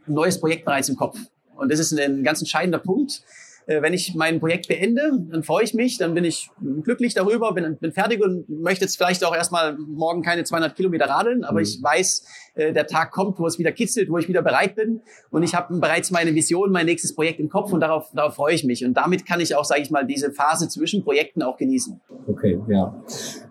ein 0.07 0.15
neues 0.15 0.41
Projekt 0.41 0.65
bereits 0.65 0.89
im 0.89 0.97
Kopf. 0.97 1.19
Und 1.59 1.71
das 1.73 1.79
ist 1.79 1.93
ein 1.99 2.23
ganz 2.23 2.41
entscheidender 2.41 2.79
Punkt. 2.79 3.23
Äh, 3.69 3.83
wenn 3.83 3.93
ich 3.93 4.15
mein 4.15 4.41
Projekt 4.41 4.67
beende, 4.67 5.13
dann 5.31 5.43
freue 5.43 5.63
ich 5.63 5.75
mich, 5.75 5.99
dann 5.99 6.15
bin 6.15 6.25
ich 6.25 6.51
glücklich 6.83 7.13
darüber, 7.13 7.53
bin, 7.53 7.77
bin 7.77 7.93
fertig 7.93 8.25
und 8.25 8.49
möchte 8.49 8.87
jetzt 8.87 8.97
vielleicht 8.97 9.23
auch 9.25 9.35
erstmal 9.35 9.77
morgen 9.77 10.23
keine 10.23 10.45
200 10.45 10.75
Kilometer 10.75 11.05
radeln, 11.05 11.45
aber 11.45 11.59
mhm. 11.59 11.65
ich 11.65 11.83
weiß, 11.83 12.25
äh, 12.55 12.73
der 12.73 12.87
Tag 12.87 13.13
kommt, 13.13 13.39
wo 13.39 13.47
es 13.47 13.59
wieder 13.59 13.71
kitzelt, 13.73 14.09
wo 14.11 14.17
ich 14.17 14.27
wieder 14.27 14.41
bereit 14.41 14.75
bin 14.75 15.03
und 15.31 15.43
ich 15.43 15.55
habe 15.55 15.79
bereits 15.79 16.11
meine 16.11 16.35
Vision, 16.35 16.73
mein 16.73 16.87
nächstes 16.87 17.15
Projekt 17.15 17.41
im 17.41 17.51
Kopf 17.51 17.71
und 17.71 17.81
darauf, 17.81 18.11
darauf 18.15 18.37
freue 18.37 18.55
ich 18.55 18.65
mich 18.65 18.87
und 18.87 18.95
damit 18.95 19.27
kann 19.27 19.39
ich 19.39 19.55
auch, 19.55 19.67
sage 19.67 19.83
ich 19.83 19.91
mal, 19.91 20.07
diese 20.07 20.33
Phase 20.33 20.71
zwischen 20.71 21.05
Projekten 21.05 21.43
auch 21.43 21.59
genießen. 21.59 22.01
Okay, 22.27 22.59
ja. 22.69 22.95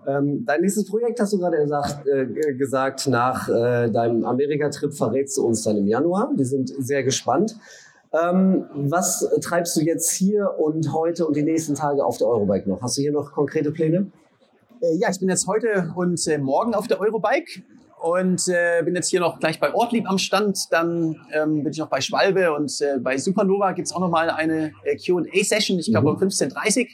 Ähm, 0.08 0.46
dein 0.48 0.62
nächstes 0.62 0.88
Projekt 0.88 1.20
hast 1.20 1.34
du 1.34 1.38
gerade 1.38 1.58
gesagt, 1.58 2.08
äh, 2.08 2.26
gesagt 2.56 3.08
nach 3.08 3.48
äh, 3.50 3.92
deinem 3.92 4.26
Amerika-Trip 4.26 4.96
verrätst 4.96 5.38
du 5.38 5.46
uns 5.46 5.62
dann 5.62 5.78
im 5.78 5.86
Januar. 5.86 6.32
Wir 6.36 6.46
sind 6.46 6.74
sehr 6.80 7.04
gespannt. 7.04 7.56
Ähm, 8.14 8.66
was 8.74 9.28
treibst 9.42 9.76
du 9.76 9.82
jetzt 9.82 10.12
hier 10.12 10.56
und 10.58 10.94
heute 10.94 11.26
und 11.28 11.36
die 11.36 11.44
nächsten 11.44 11.76
Tage 11.76 12.06
auf 12.06 12.18
der 12.18 12.28
Eurobike 12.28 12.70
noch? 12.70 12.82
Hast 12.82 12.98
du 12.98 13.02
hier 13.02 13.12
noch 13.12 13.32
konkrete 13.32 13.72
Pläne? 13.72 14.12
Äh, 14.82 14.96
ja, 14.96 15.10
ich 15.10 15.20
bin 15.20 15.30
jetzt 15.30 15.48
heute 15.48 15.94
und 15.96 16.26
äh, 16.28 16.38
morgen 16.38 16.74
auf 16.74 16.88
der 16.88 17.02
Eurobike 17.02 17.64
und 18.02 18.48
äh, 18.48 18.82
bin 18.84 18.96
jetzt 18.96 19.10
hier 19.10 19.20
noch 19.20 19.40
gleich 19.40 19.60
bei 19.60 19.74
Ortlieb 19.74 20.10
am 20.10 20.18
Stand. 20.18 20.72
Dann 20.72 21.18
ähm, 21.34 21.64
bin 21.64 21.74
ich 21.74 21.80
noch 21.80 21.90
bei 21.90 22.00
Schwalbe 22.00 22.54
und 22.54 22.80
äh, 22.82 22.98
bei 23.00 23.18
Supernova 23.18 23.74
gibt's 23.74 23.94
auch 23.94 24.00
noch 24.00 24.10
mal 24.10 24.30
eine 24.30 24.72
äh, 24.84 24.96
Q&A-Session, 24.98 25.80
ich 25.80 25.88
glaube 25.88 26.12
mhm. 26.12 26.16
um 26.16 26.22
15.30 26.22 26.82
Uhr. 26.82 26.88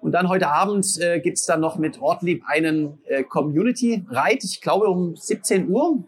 Und 0.00 0.12
dann 0.12 0.28
heute 0.28 0.48
Abend 0.48 1.00
äh, 1.00 1.20
gibt's 1.20 1.46
dann 1.46 1.60
noch 1.60 1.76
mit 1.76 2.00
Ortlieb 2.00 2.42
einen 2.46 2.98
äh, 3.06 3.22
Community-Ride, 3.24 4.44
ich 4.44 4.60
glaube 4.60 4.86
um 4.86 5.16
17 5.16 5.68
Uhr 5.68 6.04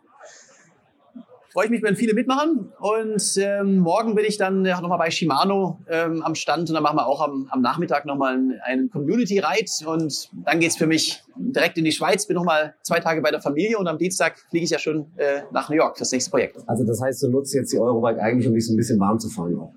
freue 1.57 1.65
ich 1.65 1.71
mich, 1.71 1.83
wenn 1.83 1.97
viele 1.97 2.13
mitmachen. 2.13 2.71
Und 2.81 3.39
ähm, 3.39 3.79
morgen 3.79 4.15
bin 4.15 4.27
ich 4.27 4.37
dann 4.37 4.67
ja, 4.67 4.79
nochmal 4.79 4.99
bei 4.99 5.11
Shimano 5.11 5.79
ähm, 5.89 6.21
am 6.23 6.35
Stand 6.35 6.69
und 6.69 6.75
dann 6.75 6.83
machen 6.83 6.99
wir 6.99 7.07
auch 7.07 7.23
am, 7.23 7.49
am 7.51 7.63
Nachmittag 7.63 8.05
nochmal 8.05 8.39
einen, 8.63 8.91
Community-Ride 8.91 9.89
und 9.89 10.29
dann 10.45 10.61
geht's 10.61 10.77
für 10.77 10.87
mich 10.87 11.23
direkt 11.35 11.79
in 11.79 11.85
die 11.87 11.93
Schweiz, 11.93 12.27
bin 12.27 12.37
nochmal 12.37 12.75
zwei 12.83 13.01
Tage 13.01 13.23
bei 13.23 13.31
der 13.31 13.41
Familie 13.41 13.79
und 13.79 13.89
am 13.89 13.97
Dienstag 13.97 14.39
fliege 14.51 14.65
ich 14.65 14.71
ja 14.71 14.79
schon 14.79 15.07
äh, 15.17 15.45
nach 15.51 15.71
New 15.71 15.77
York 15.77 15.97
fürs 15.97 16.13
nächste 16.13 16.31
Projekt. 16.31 16.59
Also 16.67 16.85
das 16.85 17.01
heißt, 17.01 17.23
du 17.23 17.29
nutzt 17.29 17.55
jetzt 17.55 17.73
die 17.73 17.79
Eurobike 17.79 18.21
eigentlich, 18.21 18.47
um 18.47 18.53
dich 18.53 18.67
so 18.67 18.75
ein 18.75 18.77
bisschen 18.77 19.01
warm 19.01 19.19
zu 19.19 19.31
fahren 19.31 19.59
auch. 19.59 19.73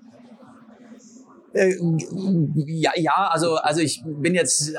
Äh, 1.52 1.74
ja, 2.54 2.92
ja, 2.96 3.28
also 3.30 3.56
also 3.56 3.80
ich 3.80 4.02
bin 4.04 4.34
jetzt 4.34 4.72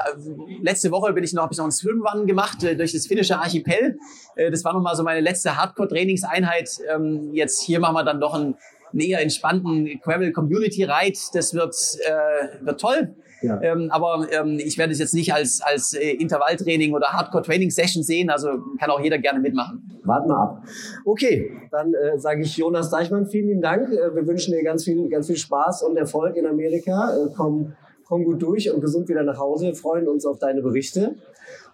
letzte 0.61 0.91
Woche 0.91 1.11
bin 1.11 1.24
ich 1.24 1.34
noch 1.34 1.43
habe 1.43 1.53
ich 1.53 1.57
noch 1.57 1.65
ein 1.65 1.72
Swimrun 1.72 2.28
gemacht 2.28 2.63
äh, 2.63 2.76
durch 2.76 2.93
das 2.93 3.07
finnische 3.07 3.38
Archipel. 3.38 3.97
Äh, 4.36 4.51
das 4.51 4.63
war 4.63 4.74
noch 4.74 4.82
mal 4.82 4.95
so 4.95 5.03
meine 5.03 5.19
letzte 5.19 5.57
Hardcore 5.57 5.89
Trainingseinheit. 5.89 6.69
Ähm, 6.93 7.32
jetzt 7.34 7.61
hier 7.61 7.80
machen 7.80 7.95
wir 7.95 8.03
dann 8.03 8.19
noch 8.19 8.34
einen, 8.34 8.55
einen 8.91 9.01
eher 9.01 9.22
entspannten 9.22 9.99
Gravel 10.01 10.32
Community 10.32 10.84
Ride. 10.84 11.19
Das 11.34 11.53
wird 11.53 11.76
äh, 12.05 12.65
wird 12.65 12.80
toll. 12.80 13.15
Ja. 13.42 13.60
Ähm, 13.62 13.89
aber 13.92 14.28
ähm, 14.32 14.60
ich 14.60 14.78
werde 14.78 14.94
es 14.94 15.00
jetzt 15.00 15.14
nicht 15.14 15.34
als, 15.34 15.62
als 15.62 15.94
äh, 15.94 16.12
Intervalltraining 16.12 16.94
oder 16.94 17.08
Hardcore-Training-Session 17.08 18.04
sehen. 18.04 18.30
Also 18.30 18.50
kann 18.80 18.89
auch 18.89 19.00
jeder 19.00 19.18
gerne 19.18 19.39
mitmachen. 19.39 20.00
Warten 20.04 20.30
wir 20.30 20.38
ab. 20.38 20.64
Okay, 21.06 21.52
dann 21.72 21.94
äh, 21.94 22.18
sage 22.18 22.42
ich 22.42 22.58
Jonas 22.58 22.89
Deichmann, 22.89 23.28
vielen 23.28 23.48
lieben 23.48 23.62
Dank. 23.62 23.92
Äh, 23.92 24.16
wir 24.16 24.28
wünschen 24.28 24.54
dir 24.54 24.64
ganz 24.64 24.84
viel, 24.84 25.10
ganz 25.10 25.28
viel 25.28 25.38
Spaß 25.38 25.84
und 25.84 25.98
Erfolg 25.98 26.36
in 26.36 26.46
Amerika. 26.46 27.16
Äh, 27.16 27.30
komm, 27.36 27.74
komm 28.06 28.24
gut 28.24 28.42
durch 28.42 28.72
und 28.72 28.82
gesund 28.82 29.10
wieder 29.10 29.24
nach 29.24 29.39
Hause. 29.39 29.68
Wir 29.68 29.76
freuen 29.76 30.08
uns 30.08 30.26
auf 30.26 30.38
deine 30.39 30.62
Berichte. 30.62 31.16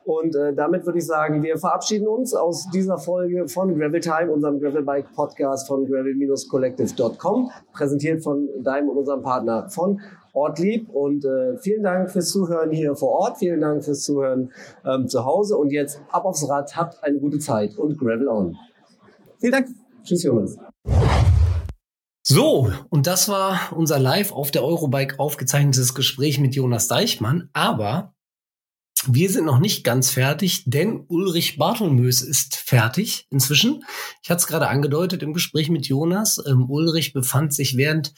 Und 0.07 0.38
äh, 0.38 0.53
damit 0.53 0.86
würde 0.86 0.99
ich 0.99 1.05
sagen, 1.05 1.43
wir 1.43 1.57
verabschieden 1.57 2.07
uns 2.07 2.34
aus 2.34 2.70
dieser 2.74 2.97
Folge 2.97 3.49
von 3.49 3.78
Gravel 3.78 3.99
Time, 3.99 4.32
unserem 4.32 4.61
Gravelbike 4.61 5.13
Podcast 5.13 5.68
von 5.68 5.86
gravel-collective.com, 5.86 7.51
präsentiert 7.74 8.24
von 8.24 8.47
deinem 8.63 8.88
und 8.88 8.99
unserem 8.99 9.22
Partner 9.22 9.68
von 9.68 9.99
Ortlieb. 10.38 10.89
Und 10.89 11.25
äh, 11.25 11.57
vielen 11.57 11.83
Dank 11.83 12.11
fürs 12.11 12.29
Zuhören 12.29 12.71
hier 12.71 12.95
vor 12.95 13.09
Ort, 13.09 13.38
vielen 13.39 13.61
Dank 13.61 13.83
fürs 13.83 14.01
Zuhören 14.01 14.51
ähm, 14.85 15.07
zu 15.07 15.25
Hause. 15.25 15.57
Und 15.57 15.71
jetzt 15.71 16.01
ab 16.11 16.25
aufs 16.25 16.47
Rad, 16.47 16.75
habt 16.75 17.03
eine 17.03 17.19
gute 17.19 17.39
Zeit 17.39 17.77
und 17.77 17.97
Gravel 17.97 18.27
on. 18.27 18.57
Vielen 19.39 19.51
Dank. 19.51 19.67
Tschüss, 20.03 20.23
Jonas. 20.23 20.57
So, 22.23 22.69
und 22.89 23.07
das 23.07 23.29
war 23.29 23.71
unser 23.75 23.99
live 23.99 24.33
auf 24.33 24.51
der 24.51 24.63
Eurobike 24.63 25.17
aufgezeichnetes 25.17 25.93
Gespräch 25.93 26.39
mit 26.39 26.55
Jonas 26.55 26.88
Deichmann. 26.88 27.49
Aber 27.53 28.13
wir 29.05 29.29
sind 29.29 29.45
noch 29.45 29.59
nicht 29.59 29.83
ganz 29.85 30.11
fertig, 30.11 30.63
denn 30.65 31.05
Ulrich 31.07 31.57
Bartelmös 31.57 32.21
ist 32.21 32.57
fertig 32.57 33.27
inzwischen. 33.29 33.83
Ich 34.23 34.29
hatte 34.29 34.39
es 34.39 34.47
gerade 34.47 34.67
angedeutet 34.67 35.23
im 35.23 35.33
Gespräch 35.33 35.69
mit 35.69 35.88
Jonas. 35.88 36.43
Ähm, 36.45 36.69
Ulrich 36.69 37.13
befand 37.13 37.53
sich 37.53 37.77
während 37.77 38.13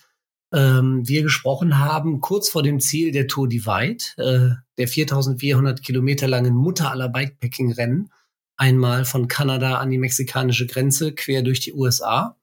ähm, 0.54 1.08
wir 1.08 1.24
gesprochen 1.24 1.80
haben, 1.80 2.22
kurz 2.22 2.50
vor 2.50 2.64
dem 2.64 2.80
Ziel 2.80 3.12
der 3.12 3.28
Tour 3.28 3.48
Divide, 3.48 4.04
äh, 4.18 4.56
der 4.78 4.88
4400 4.88 5.84
Kilometer 5.84 6.28
langen 6.28 6.56
Mutter 6.56 6.92
aller 6.92 7.10
Bikepacking-Rennen. 7.10 8.12
Einmal 8.58 9.06
von 9.06 9.28
Kanada 9.28 9.78
an 9.78 9.90
die 9.90 9.98
mexikanische 9.98 10.68
Grenze, 10.68 11.14
quer 11.14 11.44
durch 11.44 11.60
die 11.60 11.74
USA. 11.74 12.36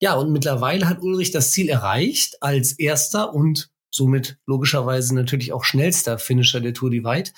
Ja, 0.00 0.14
und 0.14 0.32
mittlerweile 0.32 0.88
hat 0.88 1.02
Ulrich 1.02 1.30
das 1.30 1.50
Ziel 1.50 1.68
erreicht 1.68 2.42
als 2.42 2.72
erster 2.72 3.34
und 3.34 3.70
somit 3.90 4.38
logischerweise 4.46 5.14
natürlich 5.14 5.52
auch 5.52 5.64
schnellster 5.64 6.18
Finisher 6.18 6.60
der 6.60 6.72
Tour 6.72 6.90
Divide. 6.90 7.30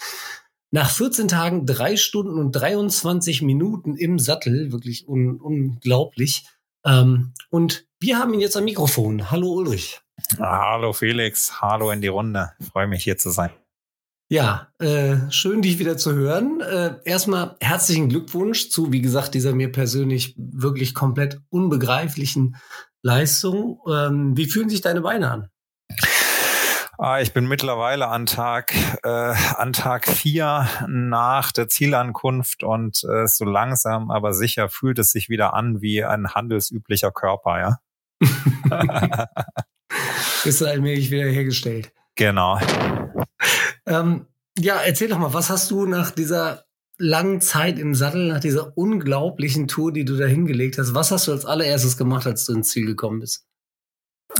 Nach 0.70 0.90
14 0.90 1.28
Tagen, 1.28 1.66
drei 1.66 1.96
Stunden 1.96 2.38
und 2.38 2.52
23 2.52 3.42
Minuten 3.42 3.96
im 3.96 4.18
Sattel, 4.18 4.72
wirklich 4.72 5.08
un 5.08 5.40
unglaublich. 5.40 6.44
Ähm, 6.84 7.32
und 7.50 7.86
wir 8.00 8.18
haben 8.18 8.32
ihn 8.34 8.40
jetzt 8.40 8.56
am 8.56 8.64
Mikrofon. 8.64 9.30
Hallo 9.30 9.52
Ulrich. 9.52 10.01
Hallo 10.38 10.92
Felix, 10.92 11.60
hallo 11.60 11.90
in 11.90 12.00
die 12.00 12.08
Runde. 12.08 12.52
freue 12.72 12.86
mich 12.86 13.04
hier 13.04 13.18
zu 13.18 13.30
sein. 13.30 13.50
Ja, 14.30 14.68
äh, 14.78 15.30
schön 15.30 15.60
dich 15.60 15.78
wieder 15.78 15.98
zu 15.98 16.14
hören. 16.14 16.62
Äh, 16.62 16.94
erstmal 17.04 17.56
herzlichen 17.60 18.08
Glückwunsch 18.08 18.70
zu, 18.70 18.90
wie 18.90 19.02
gesagt, 19.02 19.34
dieser 19.34 19.52
mir 19.52 19.70
persönlich 19.70 20.34
wirklich 20.38 20.94
komplett 20.94 21.40
unbegreiflichen 21.50 22.56
Leistung. 23.02 23.80
Ähm, 23.86 24.34
wie 24.34 24.46
fühlen 24.46 24.70
sich 24.70 24.80
deine 24.80 25.02
Beine 25.02 25.30
an? 25.30 25.48
Ah, 26.98 27.20
ich 27.20 27.34
bin 27.34 27.46
mittlerweile 27.46 28.08
an 28.08 28.24
Tag 28.24 28.72
äh, 29.02 29.08
an 29.08 29.74
Tag 29.74 30.06
vier 30.06 30.66
nach 30.86 31.52
der 31.52 31.68
Zielankunft 31.68 32.62
und 32.62 33.04
äh, 33.04 33.26
so 33.26 33.44
langsam, 33.44 34.10
aber 34.10 34.32
sicher 34.32 34.70
fühlt 34.70 34.98
es 34.98 35.10
sich 35.10 35.28
wieder 35.28 35.52
an 35.52 35.82
wie 35.82 36.04
ein 36.04 36.28
handelsüblicher 36.28 37.10
Körper, 37.10 37.60
ja. 37.60 39.28
Bist 40.44 40.60
du 40.60 40.66
allmählich 40.66 41.10
wieder 41.10 41.24
hergestellt. 41.24 41.92
Genau. 42.14 42.58
Ähm, 43.86 44.26
Ja, 44.58 44.80
erzähl 44.80 45.08
doch 45.08 45.18
mal, 45.18 45.32
was 45.32 45.48
hast 45.48 45.70
du 45.70 45.86
nach 45.86 46.10
dieser 46.10 46.64
langen 46.98 47.40
Zeit 47.40 47.78
im 47.78 47.94
Sattel, 47.94 48.28
nach 48.28 48.40
dieser 48.40 48.76
unglaublichen 48.76 49.66
Tour, 49.66 49.92
die 49.92 50.04
du 50.04 50.16
da 50.16 50.26
hingelegt 50.26 50.78
hast, 50.78 50.94
was 50.94 51.10
hast 51.10 51.26
du 51.26 51.32
als 51.32 51.46
allererstes 51.46 51.96
gemacht, 51.96 52.26
als 52.26 52.44
du 52.44 52.52
ins 52.52 52.68
Ziel 52.68 52.86
gekommen 52.86 53.20
bist? 53.20 53.46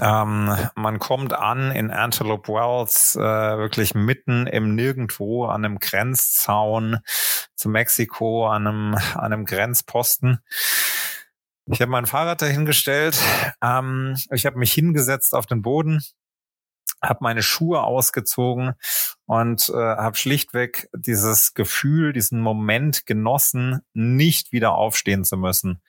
Ähm, 0.01 0.55
man 0.75 0.99
kommt 0.99 1.35
an 1.35 1.71
in 1.71 1.91
Antelope 1.91 2.53
Wells, 2.53 3.15
äh, 3.17 3.21
wirklich 3.21 3.95
mitten 3.95 4.47
im 4.47 4.75
Nirgendwo 4.75 5.47
an 5.47 5.65
einem 5.65 5.79
Grenzzaun 5.79 6.99
zu 7.55 7.69
Mexiko, 7.69 8.47
an 8.49 8.67
einem, 8.67 8.95
an 8.95 9.33
einem 9.33 9.45
Grenzposten. 9.45 10.41
Ich 11.67 11.81
habe 11.81 11.91
mein 11.93 12.07
Fahrrad 12.07 12.43
dahingestellt, 12.43 13.17
ähm, 13.63 14.17
ich 14.33 14.47
habe 14.47 14.59
mich 14.59 14.73
hingesetzt 14.73 15.35
auf 15.35 15.47
den 15.47 15.63
Boden, 15.63 16.03
habe 17.01 17.21
meine 17.23 17.43
Schuhe 17.43 17.83
ausgezogen 17.83 18.75
und 19.27 19.69
äh, 19.69 19.77
habe 19.77 20.17
schlichtweg 20.17 20.89
dieses 20.93 21.55
Gefühl, 21.55 22.13
diesen 22.13 22.41
Moment 22.41 23.07
genossen, 23.07 23.81
nicht 23.95 24.51
wieder 24.51 24.75
aufstehen 24.75 25.25
zu 25.25 25.37
müssen. 25.37 25.81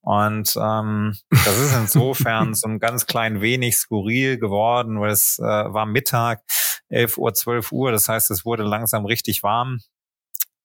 Und 0.00 0.56
ähm, 0.56 1.16
das 1.30 1.58
ist 1.58 1.74
insofern 1.74 2.54
so 2.54 2.68
ein 2.68 2.78
ganz 2.78 3.06
klein 3.06 3.42
wenig 3.42 3.76
skurril 3.76 4.38
geworden, 4.38 5.00
weil 5.00 5.10
es 5.10 5.38
äh, 5.38 5.42
war 5.42 5.84
Mittag, 5.84 6.42
11 6.88 7.18
Uhr, 7.18 7.34
12 7.34 7.72
Uhr, 7.72 7.92
das 7.92 8.08
heißt, 8.08 8.30
es 8.30 8.44
wurde 8.44 8.62
langsam 8.62 9.04
richtig 9.04 9.42
warm. 9.42 9.80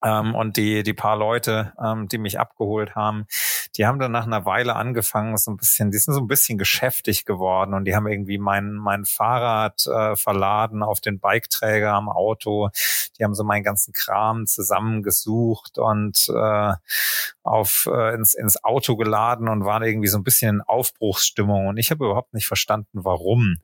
Ähm, 0.06 0.36
und 0.36 0.56
die, 0.56 0.84
die 0.84 0.93
paar 0.93 1.18
Leute, 1.18 1.74
ähm, 1.84 2.08
die 2.08 2.20
mich 2.20 2.39
abgeholt 2.39 2.95
haben, 2.95 3.26
die 3.76 3.88
haben 3.88 3.97
dann 3.97 4.12
nach 4.12 4.28
einer 4.28 4.45
Weile 4.45 4.76
angefangen, 4.76 5.36
so 5.38 5.49
ein 5.49 5.58
bisschen, 5.58 5.89
die 5.89 5.97
sind 5.97 6.14
so 6.14 6.22
ein 6.22 6.28
bisschen 6.28 6.60
geschäftig 6.60 7.26
geworden 7.26 7.74
und 7.74 7.86
die 7.86 7.95
haben 7.95 8.08
irgendwie 8.08 8.38
mein, 8.38 8.74
mein 8.74 9.06
Fahrrad 9.06 9.88
äh, 9.88 10.16
verladen 10.16 10.84
auf 10.84 11.01
den 11.01 11.20
Biketräger 11.20 11.91
am 11.91 12.08
Auto. 12.08 12.70
Die 13.18 13.24
haben 13.24 13.34
so 13.34 13.43
meinen 13.43 13.64
ganzen 13.64 13.93
Kram 13.93 14.45
zusammengesucht 14.45 15.80
und 15.80 16.30
äh, 16.30 16.74
auf 17.41 17.89
äh, 17.91 18.14
ins, 18.14 18.36
ins 18.36 18.64
Auto 18.64 18.97
geladen 18.97 19.49
und 19.49 19.66
waren 19.66 19.84
irgendwie 19.84 20.08
so 20.08 20.20
ein 20.20 20.24
bisschen 20.24 20.58
in 20.58 20.62
Aufbruchsstimmung. 20.62 21.68
Und 21.68 21.78
ich 21.78 21.89
habe 21.89 22.06
überhaupt 22.06 22.34
nicht 22.34 22.47
verstanden, 22.47 23.03
warum. 23.03 23.58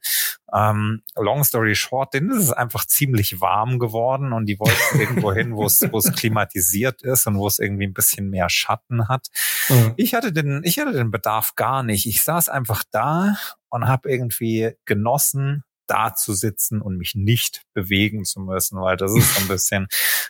Ähm, 0.54 1.02
long 1.16 1.44
story 1.44 1.76
short, 1.76 2.14
denen 2.14 2.32
ist 2.32 2.44
es 2.44 2.52
einfach 2.52 2.86
ziemlich 2.86 3.40
warm 3.42 3.80
geworden 3.80 4.34
und 4.34 4.46
die 4.46 4.60
wollten 4.60 5.00
irgendwo 5.00 5.32
hin, 5.34 5.56
wo 5.56 5.66
es, 5.66 5.82
wo 5.92 5.98
es 5.98 6.12
klimatisiert 6.14 7.02
ist 7.04 7.28
und 7.28 7.38
wo 7.38 7.48
es 7.48 7.60
irgendwie 7.60 7.88
ein 7.88 7.94
bisschen 7.94 8.30
mehr 8.30 8.50
Schatten 8.50 9.08
hat. 9.08 9.28
Mhm. 9.70 9.94
Ich 9.98 10.14
hatte 10.14 10.34
den, 10.34 10.62
ich 10.64 10.80
hatte 10.80 10.94
den 10.94 11.12
Bedarf 11.12 11.56
gar 11.56 11.84
nicht. 11.84 12.06
Ich 12.06 12.22
saß 12.24 12.50
einfach 12.50 12.84
da 12.92 13.38
und 13.70 13.88
habe 13.88 14.12
irgendwie 14.12 14.72
genossen, 14.86 15.64
da 15.88 16.16
zu 16.16 16.34
sitzen 16.34 16.82
und 16.82 16.98
mich 16.98 17.16
nicht 17.16 17.64
bewegen 17.74 18.24
zu 18.24 18.40
müssen, 18.40 18.80
weil 18.80 18.96
das 18.96 19.14
ist 19.14 19.36
so 19.36 19.42
ein 19.42 19.48
bisschen, 19.50 19.88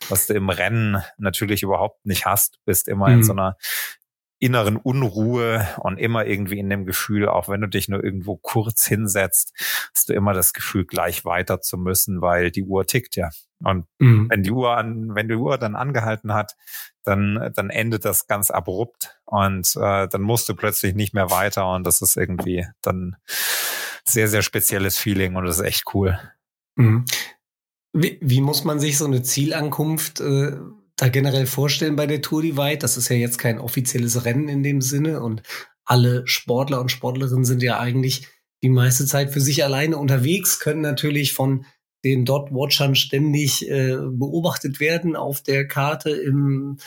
was 0.10 0.26
du 0.26 0.34
im 0.34 0.50
Rennen 0.50 1.04
natürlich 1.18 1.62
überhaupt 1.62 2.04
nicht 2.06 2.26
hast. 2.26 2.56
Du 2.56 2.60
bist 2.66 2.88
immer 2.88 3.10
mhm. 3.10 3.14
in 3.16 3.24
so 3.24 3.34
einer 3.34 3.58
inneren 4.42 4.76
Unruhe 4.76 5.68
und 5.78 6.00
immer 6.00 6.26
irgendwie 6.26 6.58
in 6.58 6.70
dem 6.70 6.86
Gefühl, 6.86 7.30
auch 7.30 7.48
wenn 7.48 7.62
du 7.62 7.68
dich 7.68 7.88
nur 7.88 8.04
irgendwo 8.04 8.38
kurz 8.38 8.86
hinsetzt, 8.86 9.54
hast 9.96 10.10
du 10.10 10.14
immer 10.14 10.34
das 10.34 10.54
Gefühl, 10.54 10.86
gleich 10.86 11.24
weiter 11.26 11.62
zu 11.62 11.78
müssen, 11.78 12.22
weil 12.22 12.50
die 12.50 12.64
Uhr 12.64 12.86
tickt 12.88 13.16
ja. 13.16 13.30
Und 13.64 13.86
mhm. 14.00 14.30
wenn 14.32 14.42
die 14.42 14.50
Uhr 14.52 14.76
an, 14.76 15.14
wenn 15.14 15.28
die 15.28 15.36
Uhr 15.36 15.60
dann 15.60 15.76
angehalten 15.76 16.34
hat, 16.34 16.56
dann, 17.04 17.52
dann 17.54 17.70
endet 17.70 18.04
das 18.04 18.26
ganz 18.26 18.50
abrupt 18.50 19.20
und 19.26 19.76
äh, 19.76 20.08
dann 20.08 20.22
musst 20.22 20.50
du 20.50 20.56
plötzlich 20.56 20.96
nicht 20.96 21.14
mehr 21.14 21.30
weiter 21.30 21.72
und 21.72 21.86
das 21.86 22.02
ist 22.02 22.18
irgendwie 22.18 22.66
dann 22.82 23.18
sehr, 24.04 24.28
sehr 24.28 24.42
spezielles 24.42 24.98
Feeling 24.98 25.36
und 25.36 25.46
das 25.46 25.60
ist 25.60 25.66
echt 25.66 25.84
cool. 25.94 26.20
Mhm. 26.76 27.06
Wie, 27.94 28.18
wie 28.22 28.42
muss 28.42 28.64
man 28.64 28.80
sich 28.80 28.98
so 28.98 29.06
eine 29.06 29.22
Zielankunft 29.22 30.20
äh, 30.20 30.58
da 31.02 31.10
generell 31.10 31.46
vorstellen 31.46 31.96
bei 31.96 32.08
der 32.08 32.22
Tour 32.22 32.42
Divide? 32.42 32.78
Das 32.78 32.98
ist 32.98 33.10
ja 33.10 33.16
jetzt 33.16 33.38
kein 33.38 33.60
offizielles 33.60 34.26
Rennen 34.26 34.48
in 34.48 34.64
dem 34.64 34.82
Sinne 34.82 35.22
und 35.22 35.42
alle 35.86 36.26
Sportler 36.28 36.80
und 36.80 36.92
Sportlerinnen 36.92 37.46
sind 37.46 37.64
ja 37.64 37.80
eigentlich 37.80 38.28
die 38.64 38.70
meiste 38.70 39.06
Zeit 39.06 39.32
für 39.32 39.42
sich 39.42 39.64
alleine 39.64 39.98
unterwegs, 39.98 40.60
können 40.60 40.82
natürlich 40.82 41.34
von 41.34 41.66
den 42.04 42.26
Dot-Watchern 42.26 42.96
ständig 42.96 43.70
äh, 43.70 43.98
beobachtet 43.98 44.80
werden 44.80 45.16
auf 45.16 45.42
der 45.42 45.68
Karte 45.68 46.12
im, 46.12 46.78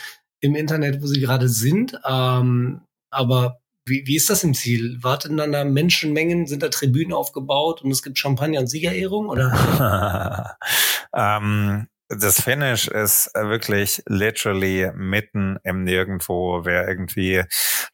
im 0.41 0.55
Internet, 0.55 1.03
wo 1.03 1.07
sie 1.07 1.21
gerade 1.21 1.49
sind. 1.49 1.99
Ähm, 2.09 2.81
aber 3.11 3.61
wie, 3.87 4.05
wie 4.07 4.17
ist 4.17 4.31
das 4.31 4.45
im 4.45 4.55
Ziel? 4.55 4.99
Warten 5.03 5.37
dann 5.37 5.53
da 5.53 5.65
Menschenmengen? 5.65 6.47
Sind 6.47 6.63
da 6.63 6.69
Tribünen 6.69 7.13
aufgebaut 7.13 7.83
und 7.83 7.91
es 7.91 8.03
gibt 8.03 8.19
Champagner 8.19 8.61
und 8.61 8.69
Siegerehrung? 8.69 9.29
Oder? 9.29 10.57
ähm, 11.15 11.87
das 12.09 12.43
Finish 12.43 12.89
ist 12.89 13.31
wirklich 13.35 14.03
literally 14.07 14.91
mitten 14.95 15.59
im 15.65 15.85
Nirgendwo. 15.85 16.65
Wer 16.65 16.87
irgendwie 16.87 17.45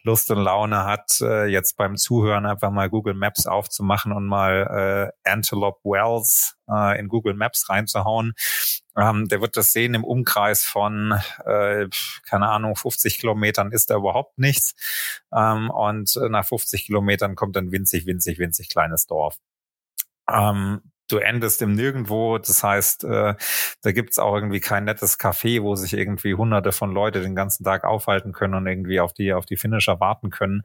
Lust 0.03 0.31
und 0.31 0.39
Laune 0.39 0.85
hat, 0.85 1.21
äh, 1.21 1.47
jetzt 1.47 1.77
beim 1.77 1.97
Zuhören 1.97 2.47
einfach 2.47 2.71
mal 2.71 2.89
Google 2.91 3.15
Maps 3.15 3.47
aufzumachen 3.47 4.13
und 4.13 4.27
mal 4.27 5.13
äh, 5.25 5.31
Antelope 5.31 5.81
Wells 5.85 6.57
äh, 6.69 6.99
in 6.99 7.09
Google 7.09 7.35
Maps 7.35 7.69
reinzuhauen, 7.69 8.35
ähm, 8.97 9.29
der 9.29 9.41
wird 9.41 9.57
das 9.57 9.73
sehen 9.73 9.95
im 9.95 10.05
Umkreis 10.05 10.65
von, 10.65 11.13
äh, 11.45 11.87
keine 12.29 12.49
Ahnung, 12.49 12.77
50 12.77 13.19
Kilometern 13.19 13.73
ist 13.73 13.91
da 13.91 13.97
überhaupt 13.97 14.39
nichts. 14.39 14.75
Ähm, 15.33 15.71
und 15.71 16.17
nach 16.29 16.45
50 16.45 16.87
Kilometern 16.87 17.37
kommt 17.37 17.57
ein 17.57 17.73
winzig, 17.73 18.07
winzig, 18.07 18.39
winzig 18.39 18.69
kleines 18.69 19.07
Dorf. 19.07 19.39
Ähm, 20.29 20.81
du 21.11 21.19
endest 21.19 21.63
im 21.63 21.73
Nirgendwo. 21.73 22.39
Das 22.39 22.63
heißt, 22.63 23.05
äh, 23.05 23.35
da 23.83 23.93
gibt's 23.93 24.19
auch 24.19 24.35
irgendwie 24.35 24.61
kein 24.61 24.85
nettes 24.85 25.19
Café, 25.19 25.63
wo 25.63 25.75
sich 25.75 25.93
irgendwie 25.95 26.35
hunderte 26.35 26.73
von 26.73 26.93
Leute 26.93 27.21
den 27.21 27.35
ganzen 27.35 27.65
Tag 27.65 27.85
aufhalten 27.85 28.33
können 28.33 28.55
und 28.55 28.67
irgendwie 28.67 29.01
auf 29.01 29.13
die, 29.13 29.33
auf 29.33 29.47
die 29.47 29.57
Finisher 29.57 30.01
warten 30.01 30.31
können. 30.31 30.63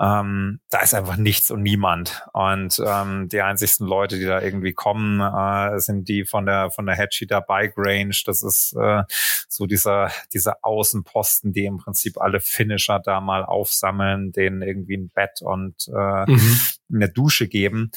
Ähm, 0.00 0.60
da 0.70 0.80
ist 0.80 0.94
einfach 0.94 1.16
nichts 1.16 1.50
und 1.50 1.62
niemand. 1.62 2.22
Und 2.32 2.80
ähm, 2.84 3.28
die 3.28 3.42
einzigsten 3.42 3.86
Leute, 3.86 4.18
die 4.18 4.24
da 4.24 4.40
irgendwie 4.40 4.72
kommen, 4.72 5.20
äh, 5.20 5.78
sind 5.80 6.08
die 6.08 6.24
von 6.24 6.46
der, 6.46 6.70
von 6.70 6.86
der 6.86 6.96
Hatchita 6.96 7.40
Bike 7.40 7.74
Range. 7.76 8.14
Das 8.24 8.42
ist 8.42 8.74
äh, 8.74 9.02
so 9.48 9.66
dieser, 9.66 10.10
dieser 10.32 10.56
Außenposten, 10.62 11.52
die 11.52 11.64
im 11.64 11.78
Prinzip 11.78 12.20
alle 12.20 12.40
Finisher 12.40 13.00
da 13.00 13.20
mal 13.20 13.44
aufsammeln, 13.44 14.32
denen 14.32 14.62
irgendwie 14.62 14.96
ein 14.96 15.10
Bett 15.10 15.42
und 15.42 15.88
äh, 15.88 16.30
mhm. 16.30 16.58
eine 16.92 17.08
Dusche 17.08 17.48
geben. 17.48 17.90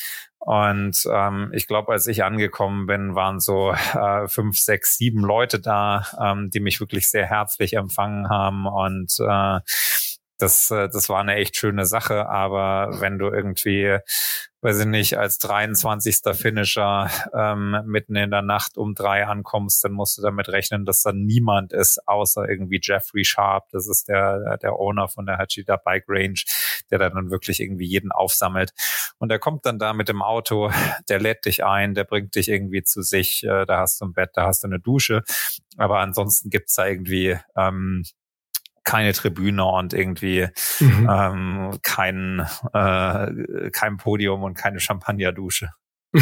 Und 0.44 1.08
ähm, 1.08 1.52
ich 1.54 1.68
glaube, 1.68 1.92
als 1.92 2.08
ich 2.08 2.24
angekommen 2.24 2.88
bin, 2.88 3.14
waren 3.14 3.39
so 3.39 3.74
äh, 3.74 4.28
fünf, 4.28 4.58
sechs, 4.58 4.98
sieben 4.98 5.22
Leute 5.22 5.60
da, 5.60 6.08
ähm, 6.20 6.50
die 6.50 6.60
mich 6.60 6.80
wirklich 6.80 7.10
sehr 7.12 7.28
herzlich 7.28 7.76
empfangen 7.76 8.28
haben. 8.28 8.66
Und 8.66 9.16
äh, 9.20 9.60
das, 10.42 10.72
äh, 10.72 10.89
das 10.89 11.10
war 11.10 11.20
eine 11.20 11.36
echt 11.36 11.56
schöne 11.58 11.86
Sache. 11.86 12.28
Aber 12.28 13.00
wenn 13.00 13.18
du 13.18 13.28
irgendwie 13.28 14.00
weiß 14.62 14.82
ich 14.82 14.86
nicht, 14.86 15.18
als 15.18 15.39
23. 15.39 16.20
Finisher 16.34 17.10
ähm, 17.34 17.82
mitten 17.86 18.16
in 18.16 18.30
der 18.30 18.44
Nacht 18.44 18.78
um 18.78 18.94
drei 18.94 19.26
ankommst, 19.26 19.84
dann 19.84 19.92
musst 19.92 20.18
du 20.18 20.22
damit 20.22 20.50
rechnen, 20.50 20.86
dass 20.86 21.02
da 21.02 21.12
niemand 21.12 21.74
ist, 21.74 22.08
außer 22.08 22.48
irgendwie 22.48 22.80
Jeffrey 22.82 23.26
Sharp. 23.26 23.70
Das 23.72 23.88
ist 23.88 24.08
der, 24.08 24.58
der 24.58 24.80
Owner 24.80 25.08
von 25.08 25.26
der 25.26 25.39
Hachida 25.39 25.78
Bike 25.78 26.06
Range, 26.08 26.39
der 26.92 27.00
dann 27.00 27.32
wirklich 27.32 27.60
irgendwie 27.60 27.88
jeden 27.88 28.12
aufsammelt. 28.12 28.72
Und 29.18 29.30
der 29.30 29.39
kommt 29.39 29.66
dann 29.66 29.80
da 29.80 29.94
mit 29.94 30.10
dem 30.10 30.22
Auto, 30.22 30.72
der 31.10 31.20
lädt 31.20 31.46
dich 31.46 31.64
ein, 31.64 31.96
der 31.96 32.04
bringt 32.04 32.36
dich 32.36 32.48
irgendwie 32.48 32.84
zu 32.84 33.02
sich, 33.02 33.44
äh, 33.44 33.66
da 33.66 33.80
hast 33.80 34.00
du 34.00 34.06
ein 34.06 34.14
Bett, 34.14 34.32
da 34.36 34.46
hast 34.46 34.64
du 34.64 34.68
eine 34.68 34.80
Dusche. 34.80 35.24
Aber 35.78 36.00
ansonsten 36.00 36.52
gibt's 36.52 36.76
da 36.76 36.86
irgendwie 36.86 37.38
ähm, 37.56 38.04
keine 38.84 39.13
Tribüne 39.13 39.65
und 39.65 39.93
irgendwie 39.93 40.47
mhm. 40.79 41.09
ähm, 41.09 41.79
kein, 41.84 42.45
äh, 42.73 43.69
kein 43.71 43.97
Podium 43.97 44.43
und 44.43 44.55
keine 44.55 44.79
Champagnerdusche. 44.79 45.69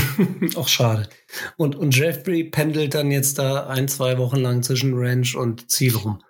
Auch 0.56 0.68
schade. 0.68 1.10
Und, 1.58 1.76
und 1.76 1.96
Jeffrey 1.96 2.44
pendelt 2.44 2.94
dann 2.94 3.12
jetzt 3.12 3.40
da 3.40 3.68
ein, 3.68 3.88
zwei 3.88 4.18
Wochen 4.18 4.38
lang 4.38 4.62
zwischen 4.62 4.94
Ranch 4.96 5.36
und 5.36 5.72
Ziel 5.72 5.96
rum. 5.96 6.22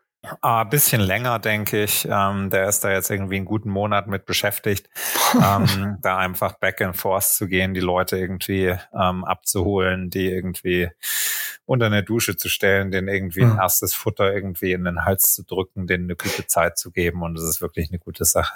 Ah, 0.41 0.65
bisschen 0.65 0.99
länger, 0.99 1.39
denke 1.39 1.83
ich. 1.83 2.05
Ähm, 2.09 2.49
der 2.49 2.67
ist 2.67 2.83
da 2.83 2.91
jetzt 2.91 3.09
irgendwie 3.09 3.37
einen 3.37 3.45
guten 3.45 3.69
Monat 3.69 4.07
mit 4.07 4.25
beschäftigt, 4.25 4.89
ähm, 5.35 5.97
da 6.01 6.17
einfach 6.17 6.59
back 6.59 6.81
and 6.81 6.97
forth 6.97 7.23
zu 7.23 7.47
gehen, 7.47 7.73
die 7.73 7.79
Leute 7.79 8.17
irgendwie 8.17 8.75
ähm, 8.93 9.23
abzuholen, 9.23 10.09
die 10.09 10.29
irgendwie 10.29 10.89
unter 11.69 11.85
eine 11.85 12.03
Dusche 12.03 12.35
zu 12.35 12.49
stellen, 12.49 12.89
den 12.89 13.07
irgendwie 13.07 13.43
ein 13.43 13.57
erstes 13.57 13.93
Futter 13.93 14.33
irgendwie 14.33 14.71
in 14.71 14.85
den 14.85 15.05
Hals 15.05 15.35
zu 15.35 15.43
drücken, 15.43 15.85
denen 15.85 16.05
eine 16.05 16.15
gute 16.15 16.47
Zeit 16.47 16.79
zu 16.79 16.89
geben. 16.89 17.21
Und 17.21 17.35
das 17.35 17.43
ist 17.43 17.61
wirklich 17.61 17.89
eine 17.89 17.99
gute 17.99 18.25
Sache. 18.25 18.55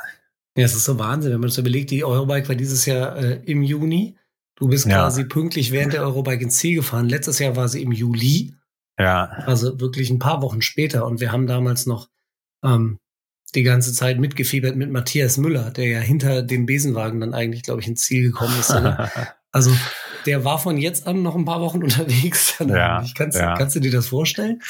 Ja, 0.57 0.65
es 0.65 0.73
ist 0.73 0.85
so 0.85 0.97
Wahnsinn, 0.97 1.31
wenn 1.31 1.39
man 1.39 1.49
das 1.49 1.59
überlegt. 1.59 1.91
Die 1.91 2.03
Eurobike 2.03 2.49
war 2.49 2.55
dieses 2.55 2.87
Jahr 2.87 3.15
äh, 3.15 3.39
im 3.45 3.61
Juni. 3.61 4.17
Du 4.55 4.67
bist 4.67 4.87
ja. 4.87 4.95
quasi 4.95 5.25
pünktlich 5.25 5.71
während 5.71 5.93
der 5.93 6.01
Eurobike 6.01 6.43
ins 6.43 6.57
Ziel 6.57 6.77
gefahren. 6.77 7.07
Letztes 7.07 7.37
Jahr 7.37 7.55
war 7.55 7.67
sie 7.67 7.83
im 7.83 7.91
Juli. 7.91 8.55
Ja. 8.97 9.25
Also 9.45 9.79
wirklich 9.79 10.09
ein 10.09 10.19
paar 10.19 10.41
Wochen 10.41 10.63
später. 10.63 11.05
Und 11.05 11.21
wir 11.21 11.31
haben 11.31 11.45
damals 11.45 11.85
noch 11.85 12.09
ähm, 12.63 12.97
die 13.53 13.63
ganze 13.63 13.93
Zeit 13.93 14.19
mitgefiebert 14.19 14.75
mit 14.75 14.89
Matthias 14.89 15.37
Müller, 15.37 15.69
der 15.69 15.85
ja 15.85 15.99
hinter 15.99 16.41
dem 16.41 16.65
Besenwagen 16.65 17.19
dann 17.19 17.35
eigentlich, 17.35 17.61
glaube 17.61 17.81
ich, 17.81 17.87
ins 17.87 18.01
Ziel 18.01 18.23
gekommen 18.23 18.59
ist. 18.59 18.71
also 19.51 19.71
der 20.25 20.45
war 20.45 20.59
von 20.59 20.77
jetzt 20.77 21.07
an 21.07 21.21
noch 21.21 21.35
ein 21.35 21.45
paar 21.45 21.61
Wochen 21.61 21.83
unterwegs. 21.83 22.55
Ja, 22.63 23.03
kannst, 23.15 23.37
ja. 23.37 23.55
kannst 23.55 23.75
du 23.75 23.79
dir 23.79 23.91
das 23.91 24.07
vorstellen? 24.07 24.61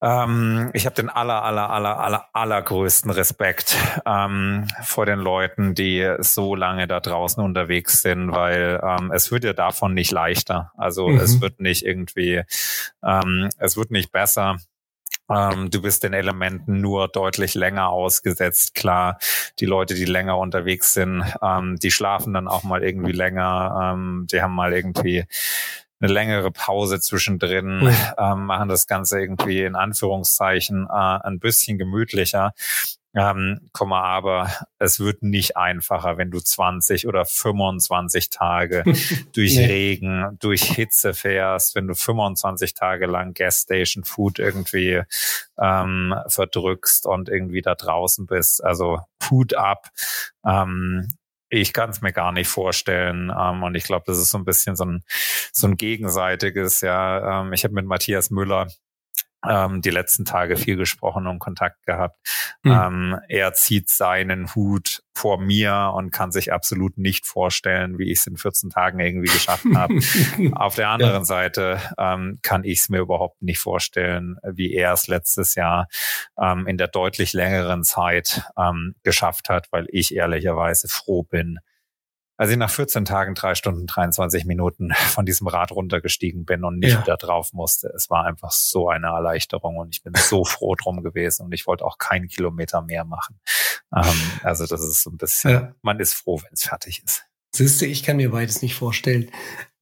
Ähm, 0.00 0.70
ich 0.74 0.86
habe 0.86 0.94
den 0.94 1.08
aller, 1.08 1.42
aller, 1.42 1.70
aller, 1.70 1.98
aller, 1.98 2.24
allergrößten 2.32 3.10
Respekt 3.10 3.76
ähm, 4.06 4.68
vor 4.82 5.06
den 5.06 5.18
Leuten, 5.18 5.74
die 5.74 6.08
so 6.18 6.54
lange 6.54 6.86
da 6.86 7.00
draußen 7.00 7.42
unterwegs 7.42 8.02
sind, 8.02 8.30
weil 8.30 8.80
ähm, 8.82 9.10
es 9.12 9.32
wird 9.32 9.44
ja 9.44 9.52
davon 9.54 9.94
nicht 9.94 10.12
leichter. 10.12 10.72
Also 10.76 11.08
mhm. 11.08 11.18
es 11.18 11.40
wird 11.40 11.60
nicht 11.60 11.84
irgendwie, 11.84 12.42
ähm, 13.04 13.48
es 13.58 13.76
wird 13.76 13.90
nicht 13.90 14.12
besser. 14.12 14.58
Ähm, 15.30 15.70
du 15.70 15.82
bist 15.82 16.02
den 16.02 16.12
Elementen 16.14 16.80
nur 16.80 17.08
deutlich 17.08 17.54
länger 17.54 17.88
ausgesetzt. 17.88 18.74
Klar, 18.74 19.18
die 19.58 19.66
Leute, 19.66 19.94
die 19.94 20.04
länger 20.04 20.38
unterwegs 20.38 20.94
sind, 20.94 21.24
ähm, 21.42 21.76
die 21.76 21.90
schlafen 21.90 22.34
dann 22.34 22.48
auch 22.48 22.64
mal 22.64 22.82
irgendwie 22.82 23.12
länger. 23.12 23.94
Ähm, 23.94 24.26
die 24.30 24.42
haben 24.42 24.54
mal 24.54 24.72
irgendwie 24.72 25.26
eine 26.00 26.12
längere 26.12 26.50
Pause 26.50 27.00
zwischendrin, 27.00 27.80
mhm. 27.80 27.96
ähm, 28.18 28.46
machen 28.46 28.68
das 28.68 28.86
Ganze 28.86 29.20
irgendwie 29.20 29.62
in 29.62 29.74
Anführungszeichen 29.74 30.86
äh, 30.88 30.92
ein 30.92 31.40
bisschen 31.40 31.78
gemütlicher. 31.78 32.52
Ähm, 33.18 33.68
Komma, 33.72 34.02
aber 34.02 34.48
es 34.78 35.00
wird 35.00 35.24
nicht 35.24 35.56
einfacher, 35.56 36.18
wenn 36.18 36.30
du 36.30 36.38
20 36.38 37.08
oder 37.08 37.24
25 37.24 38.30
Tage 38.30 38.84
durch 39.34 39.56
nee. 39.56 39.66
Regen, 39.66 40.36
durch 40.38 40.62
Hitze 40.62 41.14
fährst, 41.14 41.74
wenn 41.74 41.88
du 41.88 41.96
25 41.96 42.74
Tage 42.74 43.06
lang 43.06 43.34
Gas 43.34 43.62
Station 43.62 44.04
Food 44.04 44.38
irgendwie 44.38 45.02
ähm, 45.60 46.14
verdrückst 46.28 47.06
und 47.06 47.28
irgendwie 47.28 47.60
da 47.60 47.74
draußen 47.74 48.26
bist. 48.26 48.62
Also 48.62 49.00
Hut 49.28 49.54
ab. 49.54 49.90
Ähm, 50.46 51.08
ich 51.50 51.72
kann 51.72 51.90
es 51.90 52.02
mir 52.02 52.12
gar 52.12 52.30
nicht 52.30 52.48
vorstellen. 52.48 53.32
Ähm, 53.36 53.64
und 53.64 53.74
ich 53.74 53.82
glaube, 53.82 54.04
das 54.06 54.18
ist 54.18 54.30
so 54.30 54.38
ein 54.38 54.44
bisschen 54.44 54.76
so 54.76 54.84
ein, 54.84 55.02
so 55.52 55.66
ein 55.66 55.76
gegenseitiges, 55.76 56.82
ja. 56.82 57.40
Ähm, 57.40 57.52
ich 57.52 57.64
habe 57.64 57.74
mit 57.74 57.86
Matthias 57.86 58.30
Müller 58.30 58.68
ähm, 59.46 59.82
die 59.82 59.90
letzten 59.90 60.24
Tage 60.24 60.56
viel 60.56 60.76
gesprochen 60.76 61.26
und 61.26 61.38
Kontakt 61.38 61.84
gehabt. 61.86 62.18
Mhm. 62.62 62.72
Ähm, 62.72 63.20
er 63.28 63.52
zieht 63.52 63.88
seinen 63.88 64.54
Hut 64.54 65.02
vor 65.14 65.40
mir 65.40 65.92
und 65.94 66.10
kann 66.10 66.32
sich 66.32 66.52
absolut 66.52 66.98
nicht 66.98 67.26
vorstellen, 67.26 67.98
wie 67.98 68.10
ich 68.10 68.20
es 68.20 68.26
in 68.26 68.36
14 68.36 68.70
Tagen 68.70 69.00
irgendwie 69.00 69.32
geschafft 69.32 69.66
habe. 69.74 69.94
Auf 70.54 70.74
der 70.74 70.88
anderen 70.88 71.20
ja. 71.20 71.24
Seite 71.24 71.80
ähm, 71.98 72.38
kann 72.42 72.64
ich 72.64 72.80
es 72.80 72.88
mir 72.88 72.98
überhaupt 72.98 73.40
nicht 73.42 73.58
vorstellen, 73.58 74.36
wie 74.42 74.72
er 74.72 74.92
es 74.92 75.08
letztes 75.08 75.54
Jahr 75.54 75.88
ähm, 76.40 76.66
in 76.66 76.76
der 76.76 76.88
deutlich 76.88 77.32
längeren 77.32 77.84
Zeit 77.84 78.42
ähm, 78.56 78.94
geschafft 79.02 79.48
hat, 79.48 79.68
weil 79.70 79.86
ich 79.90 80.14
ehrlicherweise 80.14 80.88
froh 80.88 81.22
bin, 81.22 81.58
als 82.38 82.52
ich 82.52 82.56
nach 82.56 82.70
14 82.70 83.04
Tagen, 83.04 83.34
drei 83.34 83.56
Stunden, 83.56 83.86
23 83.86 84.44
Minuten 84.44 84.90
von 84.94 85.26
diesem 85.26 85.48
Rad 85.48 85.72
runtergestiegen 85.72 86.44
bin 86.44 86.64
und 86.64 86.78
nicht 86.78 86.92
ja. 86.92 87.02
wieder 87.02 87.16
drauf 87.16 87.52
musste. 87.52 87.92
Es 87.94 88.08
war 88.08 88.24
einfach 88.24 88.52
so 88.52 88.88
eine 88.88 89.08
Erleichterung 89.08 89.76
und 89.76 89.94
ich 89.94 90.02
bin 90.02 90.14
so 90.14 90.44
froh 90.46 90.76
drum 90.76 91.02
gewesen 91.02 91.46
und 91.46 91.52
ich 91.52 91.66
wollte 91.66 91.84
auch 91.84 91.98
keinen 91.98 92.28
Kilometer 92.28 92.80
mehr 92.80 93.04
machen. 93.04 93.40
Ähm, 93.94 94.16
also 94.44 94.66
das 94.66 94.82
ist 94.82 95.02
so 95.02 95.10
ein 95.10 95.18
bisschen, 95.18 95.50
ja. 95.50 95.74
man 95.82 95.98
ist 95.98 96.14
froh, 96.14 96.40
wenn 96.42 96.52
es 96.52 96.64
fertig 96.64 97.02
ist. 97.04 97.24
Siehste, 97.54 97.86
ich 97.86 98.04
kann 98.04 98.18
mir 98.18 98.30
beides 98.30 98.62
nicht 98.62 98.76
vorstellen. 98.76 99.30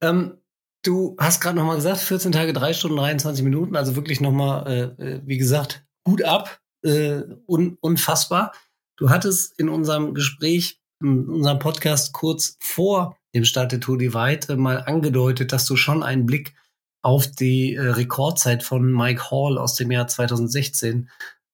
Ähm, 0.01 0.37
du 0.83 1.15
hast 1.19 1.41
gerade 1.41 1.57
nochmal 1.57 1.75
gesagt, 1.75 1.99
14 1.99 2.31
Tage, 2.31 2.53
drei 2.53 2.73
Stunden, 2.73 2.97
23 2.97 3.43
Minuten, 3.43 3.75
also 3.75 3.95
wirklich 3.95 4.19
nochmal, 4.19 4.67
äh, 4.99 5.03
äh, 5.03 5.21
wie 5.25 5.37
gesagt, 5.37 5.85
gut 6.03 6.23
ab, 6.23 6.59
äh, 6.83 7.21
un 7.45 7.77
unfassbar. 7.81 8.51
Du 8.95 9.11
hattest 9.11 9.59
in 9.59 9.69
unserem 9.69 10.15
Gespräch 10.15 10.81
in 11.01 11.27
unserem 11.27 11.59
Podcast 11.59 12.13
kurz 12.13 12.57
vor 12.59 13.17
dem 13.35 13.45
Start 13.45 13.71
der 13.71 13.79
Tour 13.79 13.97
Divide 13.97 14.57
mal 14.57 14.83
angedeutet, 14.83 15.51
dass 15.51 15.65
du 15.65 15.75
schon 15.75 16.03
einen 16.03 16.25
Blick 16.25 16.55
auf 17.03 17.27
die 17.27 17.75
äh, 17.75 17.81
Rekordzeit 17.81 18.63
von 18.63 18.91
Mike 18.91 19.29
Hall 19.31 19.57
aus 19.57 19.75
dem 19.75 19.91
Jahr 19.91 20.07
2016 20.07 21.09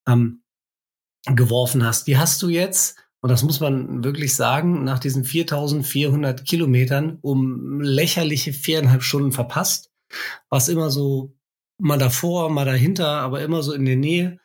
ähm, 0.08 0.44
geworfen 1.26 1.84
hast. 1.86 2.08
Die 2.08 2.18
hast 2.18 2.42
du 2.42 2.50
jetzt, 2.50 2.98
und 3.22 3.30
das 3.30 3.44
muss 3.44 3.60
man 3.60 4.04
wirklich 4.04 4.36
sagen, 4.36 4.84
nach 4.84 5.00
diesen 5.00 5.24
4400 5.24 6.46
Kilometern 6.46 7.20
um 7.22 7.82
lächerliche 7.82 8.54
viereinhalb 8.54 9.04
Stunden 9.04 9.32
verpasst. 9.32 9.92
Was 10.50 10.70
immer 10.70 10.90
so 10.90 11.36
mal 11.80 11.98
davor, 11.98 12.50
mal 12.50 12.66
dahinter, 12.66 13.08
aber 13.08 13.42
immer 13.42 13.64
so 13.64 13.74
in 13.74 13.86
der 13.86 13.98
Nähe. 13.98 14.40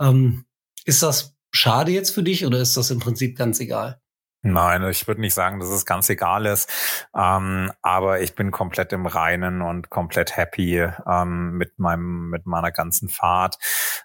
Ähm, 0.00 0.44
ist 0.84 1.02
das 1.02 1.34
schade 1.54 1.92
jetzt 1.92 2.10
für 2.10 2.22
dich 2.22 2.44
oder 2.44 2.60
ist 2.60 2.76
das 2.76 2.90
im 2.90 2.98
Prinzip 2.98 3.36
ganz 3.36 3.60
egal? 3.60 4.01
Nein, 4.44 4.82
ich 4.90 5.06
würde 5.06 5.20
nicht 5.20 5.34
sagen, 5.34 5.60
dass 5.60 5.68
es 5.68 5.86
ganz 5.86 6.10
egal 6.10 6.46
ist, 6.46 6.68
ähm, 7.16 7.70
aber 7.80 8.22
ich 8.22 8.34
bin 8.34 8.50
komplett 8.50 8.92
im 8.92 9.06
Reinen 9.06 9.62
und 9.62 9.88
komplett 9.88 10.36
happy 10.36 10.84
ähm, 11.06 11.52
mit 11.58 11.78
meinem 11.78 12.28
mit 12.28 12.44
meiner 12.44 12.72
ganzen 12.72 13.08
Fahrt. 13.08 13.58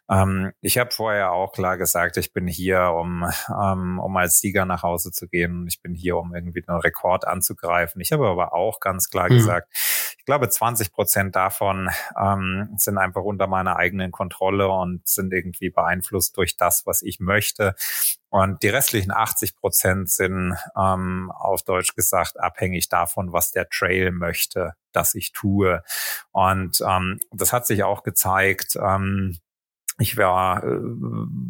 Ähm, 0.07 0.51
ich 0.61 0.77
habe 0.77 0.91
vorher 0.91 1.31
auch 1.31 1.53
klar 1.53 1.79
gesagt, 1.79 2.17
ich 2.17 2.33
bin 2.33 2.45
hier, 2.47 2.93
um 2.93 3.27
ähm, 3.49 3.97
um 3.97 4.15
als 4.15 4.39
Sieger 4.39 4.65
nach 4.65 4.83
Hause 4.83 5.11
zu 5.11 5.27
gehen. 5.27 5.65
Ich 5.67 5.81
bin 5.81 5.95
hier, 5.95 6.17
um 6.17 6.35
irgendwie 6.35 6.63
einen 6.67 6.81
Rekord 6.81 7.25
anzugreifen. 7.25 7.99
Ich 7.99 8.11
habe 8.11 8.27
aber 8.27 8.53
auch 8.53 8.79
ganz 8.79 9.09
klar 9.09 9.31
mhm. 9.31 9.37
gesagt, 9.37 9.73
ich 10.17 10.25
glaube, 10.25 10.49
20 10.49 10.91
Prozent 10.91 11.35
davon 11.35 11.89
ähm, 12.21 12.73
sind 12.77 12.97
einfach 12.97 13.23
unter 13.23 13.47
meiner 13.47 13.77
eigenen 13.77 14.11
Kontrolle 14.11 14.69
und 14.69 15.07
sind 15.07 15.33
irgendwie 15.33 15.69
beeinflusst 15.69 16.37
durch 16.37 16.57
das, 16.57 16.85
was 16.85 17.01
ich 17.01 17.19
möchte. 17.19 17.75
Und 18.29 18.61
die 18.61 18.69
restlichen 18.69 19.11
80 19.11 19.55
Prozent 19.55 20.09
sind 20.09 20.55
ähm, 20.77 21.31
auf 21.31 21.63
Deutsch 21.63 21.95
gesagt 21.95 22.39
abhängig 22.39 22.89
davon, 22.89 23.31
was 23.31 23.51
der 23.51 23.69
Trail 23.69 24.11
möchte, 24.11 24.73
dass 24.91 25.15
ich 25.15 25.31
tue. 25.31 25.83
Und 26.31 26.81
ähm, 26.85 27.19
das 27.31 27.53
hat 27.53 27.65
sich 27.65 27.83
auch 27.83 28.03
gezeigt. 28.03 28.77
Ähm, 28.81 29.39
ich 29.99 30.17
war 30.17 30.63
äh, 30.63 30.79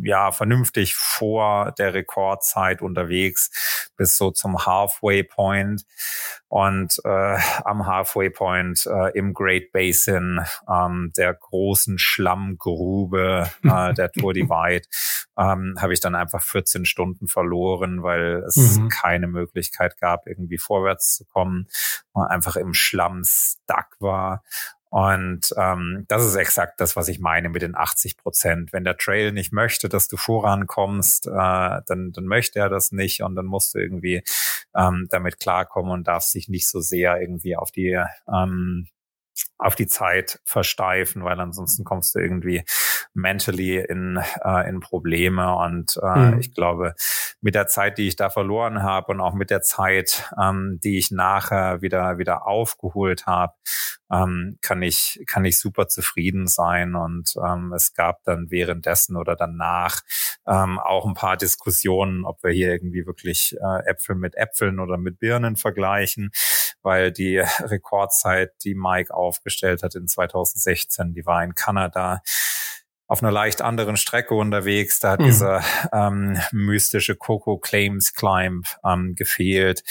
ja 0.03 0.31
vernünftig 0.31 0.95
vor 0.95 1.73
der 1.77 1.93
Rekordzeit 1.93 2.81
unterwegs 2.81 3.89
bis 3.97 4.15
so 4.15 4.31
zum 4.31 4.65
Halfway 4.65 5.23
Point. 5.23 5.85
Und 6.47 7.01
äh, 7.03 7.37
am 7.65 7.85
Halfway 7.85 8.29
Point 8.29 8.85
äh, 8.85 9.17
im 9.17 9.33
Great 9.33 9.73
Basin 9.73 10.39
ähm, 10.69 11.11
der 11.17 11.33
großen 11.33 11.99
Schlammgrube 11.99 13.49
äh, 13.63 13.93
der 13.93 14.11
Tour 14.11 14.33
Divide 14.33 14.87
ähm, 15.37 15.75
habe 15.77 15.93
ich 15.93 15.99
dann 15.99 16.15
einfach 16.15 16.41
14 16.41 16.85
Stunden 16.85 17.27
verloren, 17.27 18.01
weil 18.01 18.43
es 18.47 18.77
mhm. 18.77 18.87
keine 18.87 19.27
Möglichkeit 19.27 19.99
gab, 19.99 20.25
irgendwie 20.25 20.57
vorwärts 20.57 21.15
zu 21.15 21.25
kommen, 21.25 21.67
man 22.13 22.27
einfach 22.27 22.55
im 22.55 22.73
Schlamm 22.73 23.23
stuck 23.25 23.97
war 23.99 24.43
und 24.89 25.53
ähm, 25.57 26.05
das 26.07 26.25
ist 26.25 26.35
exakt 26.35 26.79
das, 26.79 26.95
was 26.95 27.07
ich 27.07 27.19
meine 27.19 27.49
mit 27.49 27.61
den 27.61 27.75
80 27.75 28.17
Prozent. 28.17 28.73
Wenn 28.73 28.85
der 28.85 28.97
Trail 28.97 29.31
nicht 29.31 29.51
möchte, 29.51 29.89
dass 29.89 30.07
du 30.07 30.17
vorankommst, 30.17 31.27
äh, 31.27 31.31
dann, 31.31 32.11
dann 32.13 32.25
möchte 32.25 32.59
er 32.59 32.69
das 32.69 32.91
nicht 32.91 33.21
und 33.21 33.35
dann 33.35 33.45
musst 33.45 33.75
du 33.75 33.79
irgendwie 33.79 34.23
ähm, 34.75 35.07
damit 35.09 35.39
klarkommen 35.39 35.91
und 35.91 36.07
darfst 36.07 36.33
dich 36.33 36.47
nicht 36.47 36.69
so 36.69 36.79
sehr 36.79 37.19
irgendwie 37.19 37.57
auf 37.57 37.71
die 37.71 38.01
ähm, 38.31 38.87
auf 39.57 39.75
die 39.75 39.87
Zeit 39.87 40.39
versteifen, 40.45 41.23
weil 41.23 41.39
ansonsten 41.39 41.83
kommst 41.83 42.15
du 42.15 42.19
irgendwie 42.19 42.63
mentally 43.13 43.77
in, 43.77 44.19
äh, 44.43 44.69
in 44.69 44.79
Probleme. 44.79 45.55
Und 45.55 45.99
äh, 46.01 46.17
mhm. 46.17 46.39
ich 46.39 46.53
glaube, 46.53 46.93
mit 47.41 47.55
der 47.55 47.67
Zeit, 47.67 47.97
die 47.97 48.07
ich 48.07 48.15
da 48.15 48.29
verloren 48.29 48.83
habe 48.83 49.11
und 49.11 49.21
auch 49.21 49.33
mit 49.33 49.49
der 49.49 49.61
Zeit, 49.61 50.31
ähm, 50.41 50.79
die 50.83 50.97
ich 50.97 51.11
nachher 51.11 51.81
wieder, 51.81 52.17
wieder 52.17 52.47
aufgeholt 52.47 53.25
habe, 53.25 53.53
ähm, 54.11 54.57
kann 54.61 54.81
ich, 54.81 55.21
kann 55.27 55.45
ich 55.45 55.59
super 55.59 55.87
zufrieden 55.87 56.47
sein. 56.47 56.95
Und 56.95 57.33
ähm, 57.45 57.73
es 57.73 57.93
gab 57.93 58.23
dann 58.23 58.49
währenddessen 58.49 59.15
oder 59.17 59.35
danach 59.35 60.01
ähm, 60.47 60.79
auch 60.79 61.05
ein 61.05 61.13
paar 61.13 61.37
Diskussionen, 61.37 62.25
ob 62.25 62.43
wir 62.43 62.51
hier 62.51 62.71
irgendwie 62.71 63.05
wirklich 63.05 63.55
äh, 63.59 63.89
Äpfel 63.89 64.15
mit 64.15 64.35
Äpfeln 64.35 64.79
oder 64.79 64.97
mit 64.97 65.19
Birnen 65.19 65.55
vergleichen, 65.55 66.31
weil 66.81 67.11
die 67.11 67.37
Rekordzeit, 67.59 68.51
die 68.63 68.75
Mike 68.75 69.13
aufgestellt 69.13 69.83
hat 69.83 69.95
in 69.95 70.07
2016, 70.07 71.13
die 71.13 71.25
war 71.25 71.43
in 71.43 71.55
Kanada 71.55 72.21
auf 73.07 73.23
einer 73.23 73.31
leicht 73.31 73.61
anderen 73.61 73.95
Strecke 73.95 74.35
unterwegs. 74.35 74.99
Da 74.99 75.11
hat 75.11 75.21
mhm. 75.21 75.25
dieser 75.25 75.63
ähm, 75.93 76.37
mystische 76.51 77.15
Coco 77.15 77.57
Claims 77.57 78.13
Climb 78.13 78.67
ähm, 78.85 79.15
gefehlt. 79.15 79.83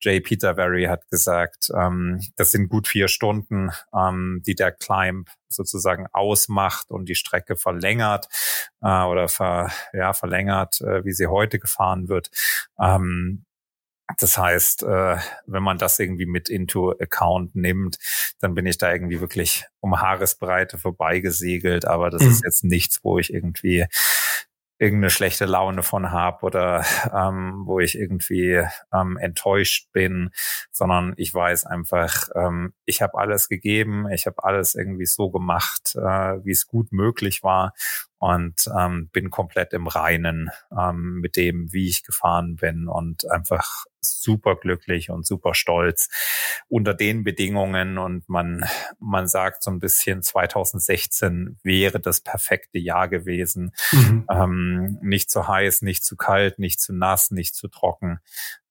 Jay 0.00 0.20
Peterberry 0.20 0.84
hat 0.84 1.08
gesagt, 1.08 1.70
ähm, 1.74 2.20
das 2.36 2.50
sind 2.50 2.68
gut 2.68 2.88
vier 2.88 3.08
Stunden, 3.08 3.70
ähm, 3.94 4.42
die 4.44 4.54
der 4.54 4.72
Climb 4.72 5.30
sozusagen 5.48 6.06
ausmacht 6.12 6.90
und 6.90 7.08
die 7.08 7.14
Strecke 7.14 7.56
verlängert 7.56 8.28
äh, 8.82 9.04
oder 9.04 9.28
ver, 9.28 9.70
ja, 9.92 10.12
verlängert, 10.12 10.80
äh, 10.82 11.04
wie 11.04 11.12
sie 11.12 11.28
heute 11.28 11.58
gefahren 11.58 12.08
wird. 12.08 12.30
Ähm, 12.78 13.46
das 14.18 14.36
heißt, 14.36 14.82
äh, 14.82 15.16
wenn 15.46 15.62
man 15.62 15.78
das 15.78 15.98
irgendwie 15.98 16.26
mit 16.26 16.48
into 16.48 16.92
account 16.92 17.54
nimmt, 17.54 17.98
dann 18.40 18.54
bin 18.54 18.66
ich 18.66 18.78
da 18.78 18.92
irgendwie 18.92 19.20
wirklich 19.20 19.66
um 19.80 20.00
Haaresbreite 20.00 20.78
vorbeigesegelt. 20.78 21.86
Aber 21.86 22.10
das 22.10 22.22
mhm. 22.22 22.30
ist 22.30 22.44
jetzt 22.44 22.64
nichts, 22.64 23.00
wo 23.02 23.18
ich 23.18 23.32
irgendwie 23.32 23.86
irgendeine 24.78 25.10
schlechte 25.10 25.46
Laune 25.46 25.82
von 25.82 26.10
habe 26.10 26.44
oder 26.44 26.84
ähm, 27.12 27.62
wo 27.64 27.78
ich 27.78 27.96
irgendwie 27.96 28.64
ähm, 28.92 29.16
enttäuscht 29.16 29.88
bin, 29.92 30.30
sondern 30.72 31.14
ich 31.16 31.32
weiß 31.32 31.64
einfach, 31.64 32.28
ähm, 32.34 32.74
ich 32.84 33.00
habe 33.00 33.16
alles 33.16 33.48
gegeben, 33.48 34.10
ich 34.10 34.26
habe 34.26 34.42
alles 34.42 34.74
irgendwie 34.74 35.06
so 35.06 35.30
gemacht, 35.30 35.94
äh, 35.94 36.44
wie 36.44 36.50
es 36.50 36.66
gut 36.66 36.92
möglich 36.92 37.42
war 37.42 37.72
und 38.24 38.70
ähm, 38.74 39.10
bin 39.12 39.28
komplett 39.28 39.74
im 39.74 39.86
Reinen 39.86 40.48
ähm, 40.74 41.20
mit 41.20 41.36
dem, 41.36 41.70
wie 41.74 41.88
ich 41.90 42.04
gefahren 42.04 42.56
bin 42.56 42.88
und 42.88 43.30
einfach 43.30 43.84
super 44.00 44.56
glücklich 44.56 45.10
und 45.10 45.26
super 45.26 45.52
stolz 45.52 46.08
unter 46.68 46.94
den 46.94 47.22
Bedingungen 47.22 47.98
und 47.98 48.26
man, 48.26 48.64
man 48.98 49.28
sagt 49.28 49.62
so 49.62 49.70
ein 49.70 49.78
bisschen 49.78 50.22
2016 50.22 51.58
wäre 51.62 52.00
das 52.00 52.22
perfekte 52.22 52.78
Jahr 52.78 53.08
gewesen. 53.08 53.72
Mhm. 53.92 54.26
Ähm, 54.30 54.98
nicht 55.02 55.30
zu 55.30 55.46
heiß, 55.46 55.82
nicht 55.82 56.02
zu 56.02 56.16
kalt, 56.16 56.58
nicht 56.58 56.80
zu 56.80 56.94
nass, 56.94 57.30
nicht 57.30 57.54
zu 57.54 57.68
trocken. 57.68 58.20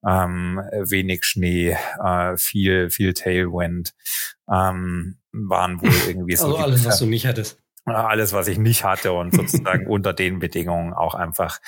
Ähm, 0.03 0.63
wenig 0.71 1.25
Schnee, 1.25 1.77
äh, 2.03 2.37
viel, 2.37 2.89
viel 2.89 3.13
Tailwind, 3.13 3.93
ähm, 4.49 5.19
waren 5.31 5.79
wohl 5.79 5.91
irgendwie 6.07 6.37
so. 6.37 6.45
Also 6.47 6.57
alles, 6.57 6.85
was 6.85 6.97
du 6.97 7.05
nicht 7.05 7.27
hattest 7.27 7.62
alles, 7.85 8.33
was 8.33 8.47
ich 8.47 8.57
nicht 8.57 8.83
hatte 8.83 9.13
und 9.13 9.33
sozusagen 9.35 9.87
unter 9.87 10.13
den 10.13 10.39
Bedingungen 10.39 10.93
auch 10.93 11.15
einfach. 11.15 11.59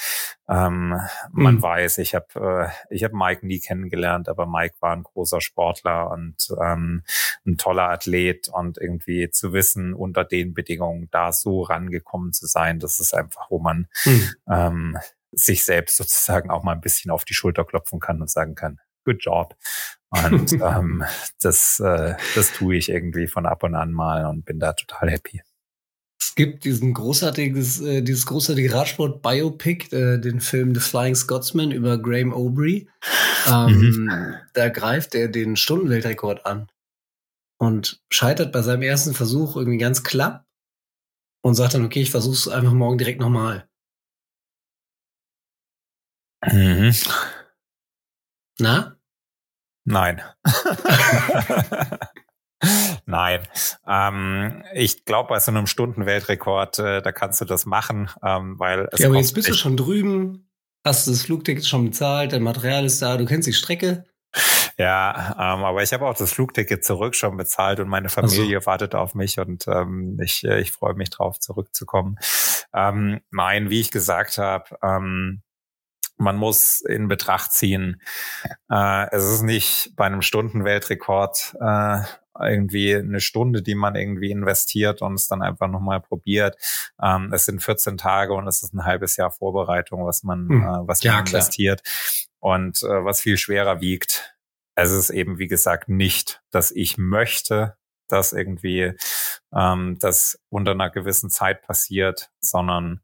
Ähm, 0.47 0.99
man 1.31 1.55
mhm. 1.55 1.61
weiß, 1.61 1.97
ich 1.97 2.15
habe 2.15 2.69
äh, 2.69 2.93
ich 2.93 3.03
habe 3.03 3.15
Mike 3.15 3.45
nie 3.45 3.59
kennengelernt, 3.59 4.29
aber 4.29 4.45
Mike 4.45 4.75
war 4.79 4.95
ein 4.95 5.03
großer 5.03 5.41
Sportler 5.41 6.11
und 6.11 6.49
ähm, 6.61 7.03
ein 7.45 7.57
toller 7.57 7.89
Athlet 7.89 8.47
und 8.49 8.77
irgendwie 8.77 9.29
zu 9.29 9.53
wissen, 9.53 9.93
unter 9.93 10.23
den 10.23 10.53
Bedingungen 10.53 11.09
da 11.11 11.31
so 11.31 11.61
rangekommen 11.61 12.33
zu 12.33 12.45
sein, 12.47 12.79
das 12.79 12.99
ist 12.99 13.13
einfach, 13.13 13.49
wo 13.49 13.59
man 13.59 13.87
mhm. 14.05 14.29
ähm, 14.49 14.97
sich 15.31 15.65
selbst 15.65 15.97
sozusagen 15.97 16.49
auch 16.49 16.63
mal 16.63 16.73
ein 16.73 16.81
bisschen 16.81 17.11
auf 17.11 17.25
die 17.25 17.33
Schulter 17.33 17.65
klopfen 17.65 17.99
kann 17.99 18.21
und 18.21 18.29
sagen 18.29 18.55
kann, 18.55 18.79
good 19.03 19.17
job. 19.19 19.55
Und 20.09 20.53
ähm, 20.61 21.03
das, 21.41 21.79
äh, 21.79 22.15
das 22.35 22.53
tue 22.53 22.75
ich 22.75 22.89
irgendwie 22.89 23.27
von 23.27 23.45
ab 23.45 23.63
und 23.63 23.75
an 23.75 23.91
mal 23.91 24.25
und 24.25 24.45
bin 24.45 24.59
da 24.59 24.73
total 24.73 25.11
happy. 25.11 25.41
Es 26.37 26.43
gibt 26.43 26.65
diesen 26.65 26.93
großartiges, 26.93 27.79
äh, 27.79 28.01
dieses 28.01 28.25
großartige 28.25 28.73
Radsport-Biopic, 28.73 29.95
äh, 29.95 30.19
den 30.19 30.41
Film 30.41 30.75
The 30.75 30.81
Flying 30.81 31.15
Scotsman 31.15 31.71
über 31.71 31.97
Graham 31.97 32.33
Aubrey. 32.33 32.89
Ähm, 33.47 33.79
mhm. 33.79 34.35
Da 34.53 34.67
greift 34.67 35.15
er 35.15 35.29
den 35.29 35.55
Stundenweltrekord 35.55 36.45
an 36.45 36.67
und 37.57 38.01
scheitert 38.09 38.51
bei 38.51 38.61
seinem 38.63 38.81
ersten 38.81 39.13
Versuch 39.13 39.55
irgendwie 39.55 39.77
ganz 39.77 40.03
klapp 40.03 40.45
und 41.41 41.55
sagt 41.55 41.73
dann, 41.73 41.85
okay, 41.85 42.01
ich 42.01 42.11
versuche 42.11 42.33
es 42.33 42.49
einfach 42.49 42.73
morgen 42.73 42.97
direkt 42.97 43.21
nochmal. 43.21 43.69
Mhm. 46.43 46.93
Na? 48.59 48.97
Nein. 49.85 50.21
Nein. 53.05 53.41
Ähm, 53.87 54.63
ich 54.73 55.05
glaube, 55.05 55.29
bei 55.29 55.39
so 55.39 55.51
einem 55.51 55.67
Stundenweltrekord, 55.67 56.79
äh, 56.79 57.01
da 57.01 57.11
kannst 57.11 57.41
du 57.41 57.45
das 57.45 57.65
machen, 57.65 58.09
ähm, 58.23 58.59
weil 58.59 58.89
es 58.91 58.99
Ja, 58.99 59.07
aber 59.07 59.17
jetzt 59.17 59.33
bist 59.33 59.49
du 59.49 59.53
schon 59.53 59.77
drüben, 59.77 60.49
hast 60.83 61.07
das 61.07 61.23
Flugticket 61.23 61.65
schon 61.65 61.85
bezahlt, 61.85 62.33
dein 62.33 62.43
Material 62.43 62.85
ist 62.85 63.01
da, 63.01 63.17
du 63.17 63.25
kennst 63.25 63.47
die 63.47 63.53
Strecke. 63.53 64.05
Ja, 64.77 65.35
ähm, 65.37 65.63
aber 65.63 65.83
ich 65.83 65.93
habe 65.93 66.05
auch 66.05 66.17
das 66.17 66.33
Flugticket 66.33 66.83
zurück 66.83 67.15
schon 67.15 67.37
bezahlt 67.37 67.79
und 67.79 67.87
meine 67.87 68.09
Familie 68.09 68.57
also. 68.57 68.67
wartet 68.67 68.93
auf 68.93 69.15
mich 69.15 69.39
und 69.39 69.67
ähm, 69.67 70.19
ich, 70.21 70.43
äh, 70.43 70.59
ich 70.59 70.71
freue 70.71 70.95
mich 70.95 71.09
drauf, 71.09 71.39
zurückzukommen. 71.39 72.17
Ähm, 72.73 73.21
nein, 73.31 73.69
wie 73.69 73.79
ich 73.79 73.91
gesagt 73.91 74.37
habe, 74.37 74.77
ähm, 74.83 75.41
man 76.17 76.35
muss 76.37 76.81
in 76.81 77.07
Betracht 77.07 77.51
ziehen, 77.53 78.01
äh, 78.69 79.09
es 79.11 79.23
ist 79.23 79.41
nicht 79.43 79.95
bei 79.95 80.05
einem 80.05 80.21
Stundenweltrekord 80.21 81.55
äh, 81.59 81.99
irgendwie 82.39 82.95
eine 82.95 83.19
Stunde, 83.19 83.61
die 83.61 83.75
man 83.75 83.95
irgendwie 83.95 84.31
investiert 84.31 85.01
und 85.01 85.15
es 85.15 85.27
dann 85.27 85.41
einfach 85.41 85.67
nochmal 85.67 86.01
probiert. 86.01 86.57
Ähm, 87.01 87.31
es 87.33 87.45
sind 87.45 87.61
14 87.63 87.97
Tage 87.97 88.33
und 88.33 88.47
es 88.47 88.63
ist 88.63 88.73
ein 88.73 88.85
halbes 88.85 89.17
Jahr 89.17 89.31
Vorbereitung, 89.31 90.05
was 90.05 90.23
man, 90.23 90.49
hm. 90.49 90.61
äh, 90.61 90.87
was 90.87 91.03
ja, 91.03 91.13
man 91.13 91.25
investiert. 91.25 91.81
Und 92.39 92.83
äh, 92.83 93.03
was 93.03 93.21
viel 93.21 93.37
schwerer 93.37 93.81
wiegt, 93.81 94.35
es 94.75 94.91
ist 94.91 95.09
eben, 95.09 95.39
wie 95.39 95.47
gesagt, 95.47 95.89
nicht, 95.89 96.41
dass 96.51 96.71
ich 96.71 96.97
möchte, 96.97 97.77
dass 98.07 98.33
irgendwie 98.33 98.93
ähm, 99.55 99.97
das 99.99 100.39
unter 100.49 100.71
einer 100.71 100.89
gewissen 100.89 101.29
Zeit 101.29 101.61
passiert, 101.61 102.29
sondern 102.39 103.01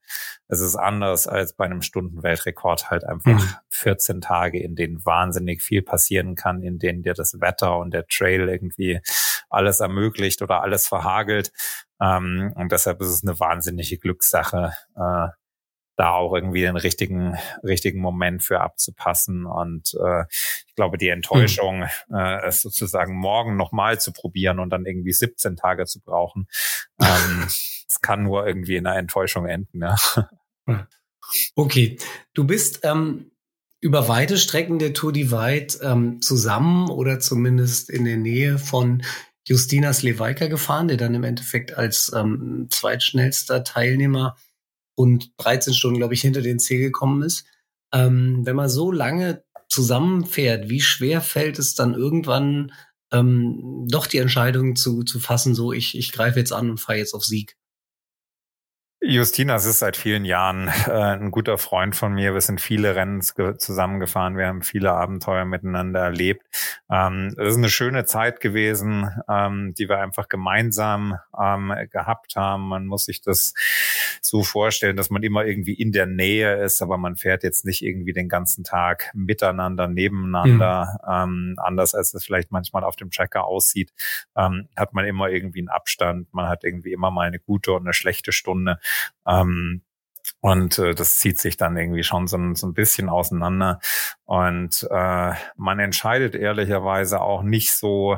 es 0.47 0.59
ist 0.59 0.75
anders 0.75 1.27
als 1.27 1.53
bei 1.53 1.65
einem 1.65 1.81
Stundenweltrekord 1.81 2.91
halt 2.91 3.03
einfach 3.05 3.31
mhm. 3.31 3.55
14 3.69 4.21
Tage, 4.21 4.61
in 4.61 4.75
denen 4.75 5.05
wahnsinnig 5.05 5.61
viel 5.61 5.81
passieren 5.81 6.35
kann, 6.35 6.61
in 6.61 6.77
denen 6.77 7.03
dir 7.03 7.13
das 7.13 7.39
Wetter 7.39 7.77
und 7.77 7.93
der 7.93 8.05
Trail 8.07 8.49
irgendwie 8.49 8.99
alles 9.49 9.79
ermöglicht 9.79 10.41
oder 10.41 10.61
alles 10.61 10.87
verhagelt. 10.87 11.51
Ähm, 12.01 12.53
und 12.55 12.71
deshalb 12.71 13.01
ist 13.01 13.09
es 13.09 13.23
eine 13.23 13.39
wahnsinnige 13.39 13.97
Glückssache, 13.97 14.73
äh, 14.95 15.27
da 16.01 16.13
auch 16.13 16.33
irgendwie 16.33 16.61
den 16.61 16.77
richtigen, 16.77 17.37
richtigen 17.63 18.01
Moment 18.01 18.41
für 18.41 18.59
abzupassen. 18.59 19.45
Und 19.45 19.93
äh, 20.03 20.23
ich 20.65 20.73
glaube, 20.73 20.97
die 20.97 21.09
Enttäuschung, 21.09 21.81
mhm. 22.09 22.15
äh, 22.15 22.43
es 22.47 22.63
sozusagen 22.63 23.15
morgen 23.15 23.55
nochmal 23.55 24.01
zu 24.01 24.11
probieren 24.11 24.57
und 24.57 24.71
dann 24.71 24.87
irgendwie 24.87 25.13
17 25.13 25.57
Tage 25.57 25.85
zu 25.85 26.01
brauchen, 26.01 26.47
ähm, 26.99 27.45
es 27.47 28.01
kann 28.01 28.23
nur 28.23 28.47
irgendwie 28.47 28.77
in 28.77 28.87
einer 28.87 28.97
Enttäuschung 28.97 29.45
enden. 29.45 29.83
Ja. 29.83 30.87
Okay, 31.55 31.99
du 32.33 32.45
bist 32.45 32.79
ähm, 32.81 33.31
über 33.79 34.07
weite 34.07 34.39
Strecken 34.39 34.79
der 34.79 34.93
Tour 34.93 35.13
Divide 35.13 35.77
ähm, 35.83 36.19
zusammen 36.19 36.89
oder 36.89 37.19
zumindest 37.19 37.91
in 37.91 38.05
der 38.05 38.17
Nähe 38.17 38.57
von 38.57 39.03
Justina 39.45 39.93
Slewajka 39.93 40.47
gefahren, 40.47 40.87
der 40.87 40.97
dann 40.97 41.13
im 41.13 41.23
Endeffekt 41.23 41.77
als 41.77 42.11
ähm, 42.15 42.67
zweitschnellster 42.71 43.63
Teilnehmer 43.63 44.35
und 44.95 45.31
13 45.37 45.73
Stunden, 45.73 45.97
glaube 45.97 46.13
ich, 46.13 46.21
hinter 46.21 46.41
den 46.41 46.59
Ziel 46.59 46.79
gekommen 46.79 47.23
ist. 47.23 47.45
Ähm, 47.93 48.41
wenn 48.45 48.55
man 48.55 48.69
so 48.69 48.91
lange 48.91 49.43
zusammenfährt, 49.69 50.69
wie 50.69 50.81
schwer 50.81 51.21
fällt 51.21 51.59
es 51.59 51.75
dann 51.75 51.93
irgendwann 51.93 52.71
ähm, 53.11 53.85
doch 53.89 54.07
die 54.07 54.17
Entscheidung 54.17 54.75
zu, 54.75 55.03
zu 55.03 55.19
fassen, 55.19 55.55
so 55.55 55.73
ich, 55.73 55.97
ich 55.97 56.11
greife 56.11 56.39
jetzt 56.39 56.53
an 56.53 56.69
und 56.69 56.79
fahre 56.79 56.99
jetzt 56.99 57.13
auf 57.13 57.25
Sieg? 57.25 57.57
Justinas 59.03 59.65
ist 59.65 59.79
seit 59.79 59.97
vielen 59.97 60.25
Jahren 60.25 60.67
äh, 60.67 60.91
ein 60.91 61.31
guter 61.31 61.57
Freund 61.57 61.95
von 61.95 62.13
mir. 62.13 62.35
Wir 62.35 62.41
sind 62.41 62.61
viele 62.61 62.95
Rennen 62.95 63.21
zusammengefahren. 63.21 64.37
Wir 64.37 64.45
haben 64.45 64.61
viele 64.61 64.91
Abenteuer 64.91 65.43
miteinander 65.43 66.01
erlebt. 66.01 66.45
Ähm, 66.87 67.33
es 67.35 67.49
ist 67.49 67.57
eine 67.57 67.69
schöne 67.69 68.05
Zeit 68.05 68.41
gewesen, 68.41 69.09
ähm, 69.27 69.73
die 69.75 69.89
wir 69.89 69.99
einfach 69.99 70.27
gemeinsam 70.29 71.17
ähm, 71.35 71.73
gehabt 71.89 72.35
haben. 72.35 72.67
Man 72.67 72.85
muss 72.85 73.05
sich 73.05 73.21
das 73.21 73.55
so 74.21 74.43
vorstellen, 74.43 74.97
dass 74.97 75.09
man 75.09 75.23
immer 75.23 75.45
irgendwie 75.45 75.73
in 75.73 75.91
der 75.91 76.05
Nähe 76.05 76.63
ist, 76.63 76.83
aber 76.83 76.99
man 76.99 77.15
fährt 77.15 77.41
jetzt 77.41 77.65
nicht 77.65 77.81
irgendwie 77.81 78.13
den 78.13 78.29
ganzen 78.29 78.63
Tag 78.63 79.09
miteinander, 79.15 79.87
nebeneinander. 79.87 80.99
Mhm. 81.01 81.55
anders 81.57 81.95
als 81.95 82.13
es 82.13 82.23
vielleicht 82.23 82.51
manchmal 82.51 82.83
auf 82.83 82.95
dem 82.95 83.09
Tracker 83.09 83.45
aussieht, 83.45 83.91
ähm, 84.35 84.67
hat 84.75 84.93
man 84.93 85.05
immer 85.05 85.29
irgendwie 85.29 85.59
einen 85.59 85.69
Abstand. 85.69 86.31
Man 86.33 86.47
hat 86.47 86.63
irgendwie 86.63 86.93
immer 86.93 87.09
mal 87.09 87.25
eine 87.27 87.39
gute 87.39 87.71
und 87.71 87.81
eine 87.81 87.93
schlechte 87.93 88.31
Stunde. 88.31 88.77
Ähm, 89.27 89.83
und 90.41 90.79
äh, 90.79 90.95
das 90.95 91.17
zieht 91.17 91.39
sich 91.39 91.55
dann 91.57 91.77
irgendwie 91.77 92.03
schon 92.03 92.27
so, 92.27 92.37
so 92.53 92.67
ein 92.67 92.73
bisschen 92.73 93.09
auseinander. 93.09 93.79
Und 94.25 94.87
äh, 94.89 95.33
man 95.55 95.79
entscheidet 95.79 96.35
ehrlicherweise 96.35 97.21
auch 97.21 97.43
nicht 97.43 97.73
so, 97.73 98.17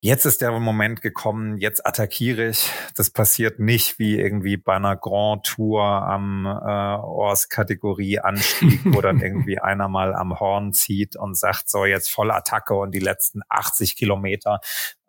jetzt 0.00 0.24
ist 0.24 0.40
der 0.40 0.52
Moment 0.52 1.02
gekommen, 1.02 1.58
jetzt 1.58 1.84
attackiere 1.84 2.48
ich. 2.48 2.70
Das 2.94 3.10
passiert 3.10 3.58
nicht 3.58 3.98
wie 3.98 4.20
irgendwie 4.20 4.56
bei 4.56 4.76
einer 4.76 4.96
Grand 4.96 5.44
Tour 5.44 5.82
am 5.82 6.46
äh, 6.46 6.48
Ors-Kategorie 6.48 8.20
Anstieg, 8.20 8.80
wo 8.84 9.00
dann 9.00 9.20
irgendwie 9.22 9.58
einer 9.58 9.88
mal 9.88 10.14
am 10.14 10.38
Horn 10.38 10.72
zieht 10.72 11.16
und 11.16 11.36
sagt, 11.36 11.68
so 11.68 11.84
jetzt 11.84 12.10
voll 12.10 12.30
Attacke 12.30 12.74
und 12.74 12.94
die 12.94 13.00
letzten 13.00 13.40
80 13.48 13.96
Kilometer 13.96 14.60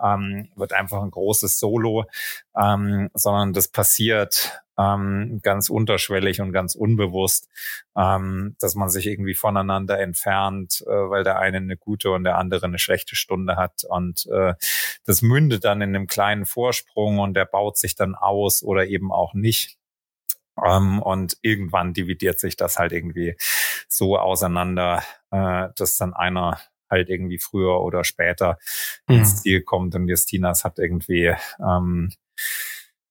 ähm, 0.02 0.50
wird 0.56 0.74
einfach 0.74 1.02
ein 1.02 1.12
großes 1.12 1.60
Solo, 1.60 2.06
ähm, 2.56 3.10
sondern 3.14 3.54
das 3.54 3.68
passiert 3.68 4.62
ähm, 4.78 5.40
ganz 5.42 5.70
unterschwellig 5.70 6.40
und 6.40 6.52
ganz 6.52 6.76
unbewusst, 6.76 7.50
ähm, 7.98 8.56
dass 8.60 8.76
man 8.76 8.90
sich 8.90 9.08
irgendwie 9.08 9.34
voneinander 9.34 10.00
entfernt, 10.00 10.84
äh, 10.86 11.10
weil 11.10 11.24
der 11.24 11.40
eine 11.40 11.58
eine 11.58 11.78
gute 11.78 12.12
und 12.12 12.24
der 12.24 12.38
andere 12.38 12.66
eine 12.66 12.80
schlechte 12.80 13.16
Stunde 13.16 13.56
hat. 13.56 13.84
Und 13.88 14.28
äh, 14.28 14.54
das 15.06 15.22
mündet 15.22 15.66
dann 15.66 15.82
in 15.82 15.96
einem 15.96 16.08
kleinen 16.08 16.46
Vorsprung 16.46 17.20
und 17.20 17.34
der 17.34 17.46
baut 17.46 17.78
sich 17.78 17.96
dann 17.96 18.16
aus 18.16 18.62
oder 18.64 18.86
eben 18.86 19.12
auch 19.12 19.34
nicht. 19.34 19.78
Ähm, 20.64 21.02
und 21.02 21.38
irgendwann 21.42 21.94
dividiert 21.94 22.40
sich 22.40 22.56
das 22.56 22.78
halt 22.78 22.92
irgendwie 22.92 23.36
so 23.88 24.18
auseinander, 24.18 25.04
äh, 25.32 25.70
dass 25.76 25.98
dann 25.98 26.14
einer 26.14 26.60
halt 26.90 27.10
irgendwie 27.10 27.40
früher 27.40 27.82
oder 27.82 28.04
später 28.04 28.58
mhm. 29.08 29.18
ins 29.18 29.42
Ziel 29.42 29.62
kommt 29.64 29.96
und 29.96 30.08
Justinas 30.08 30.64
hat 30.64 30.80
irgendwie 30.80 31.36
ähm, 31.60 32.12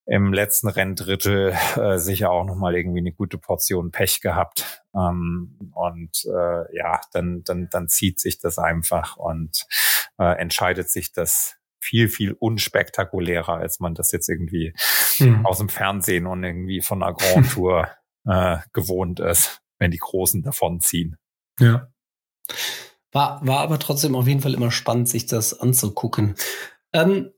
im 0.07 0.33
letzten 0.33 0.69
Renndrittel 0.69 1.53
äh, 1.77 1.99
sicher 1.99 2.31
auch 2.31 2.45
nochmal 2.45 2.77
irgendwie 2.77 3.01
eine 3.01 3.13
gute 3.13 3.39
Portion 3.39 3.91
Pech 3.91 4.21
gehabt. 4.21 4.85
Ähm, 4.95 5.73
und 5.75 6.25
äh, 6.27 6.77
ja, 6.77 7.01
dann, 7.13 7.43
dann, 7.45 7.69
dann 7.71 7.89
zieht 7.89 8.21
sich 8.21 8.39
das 8.39 8.59
einfach 8.59 9.17
und 9.17 9.67
äh, 10.19 10.39
entscheidet 10.39 10.91
sich 10.91 11.13
das 11.13 11.57
viel, 11.81 12.09
viel 12.09 12.33
unspektakulärer, 12.33 13.55
als 13.55 13.81
man 13.81 13.95
das 13.95 14.13
jetzt 14.13 14.29
irgendwie 14.29 14.75
hm. 15.19 15.45
aus 15.45 15.59
dem 15.59 15.69
Fernsehen 15.69 16.27
und 16.27 16.43
irgendwie 16.43 16.81
von 16.81 17.03
einer 17.03 17.15
Grand 17.15 17.51
Tour 17.53 17.89
äh, 18.27 18.59
gewohnt 18.73 19.21
ist, 19.21 19.61
wenn 19.79 19.91
die 19.91 19.99
Großen 19.99 20.43
davonziehen. 20.43 21.17
Ja. 21.59 21.89
War, 23.17 23.41
war 23.47 23.61
aber 23.61 23.79
trotzdem 23.79 24.15
auf 24.15 24.29
jeden 24.29 24.43
Fall 24.43 24.53
immer 24.53 24.71
spannend, 24.71 25.09
sich 25.09 25.25
das 25.25 25.59
anzugucken. 25.59 26.35
Ähm, 26.93 27.31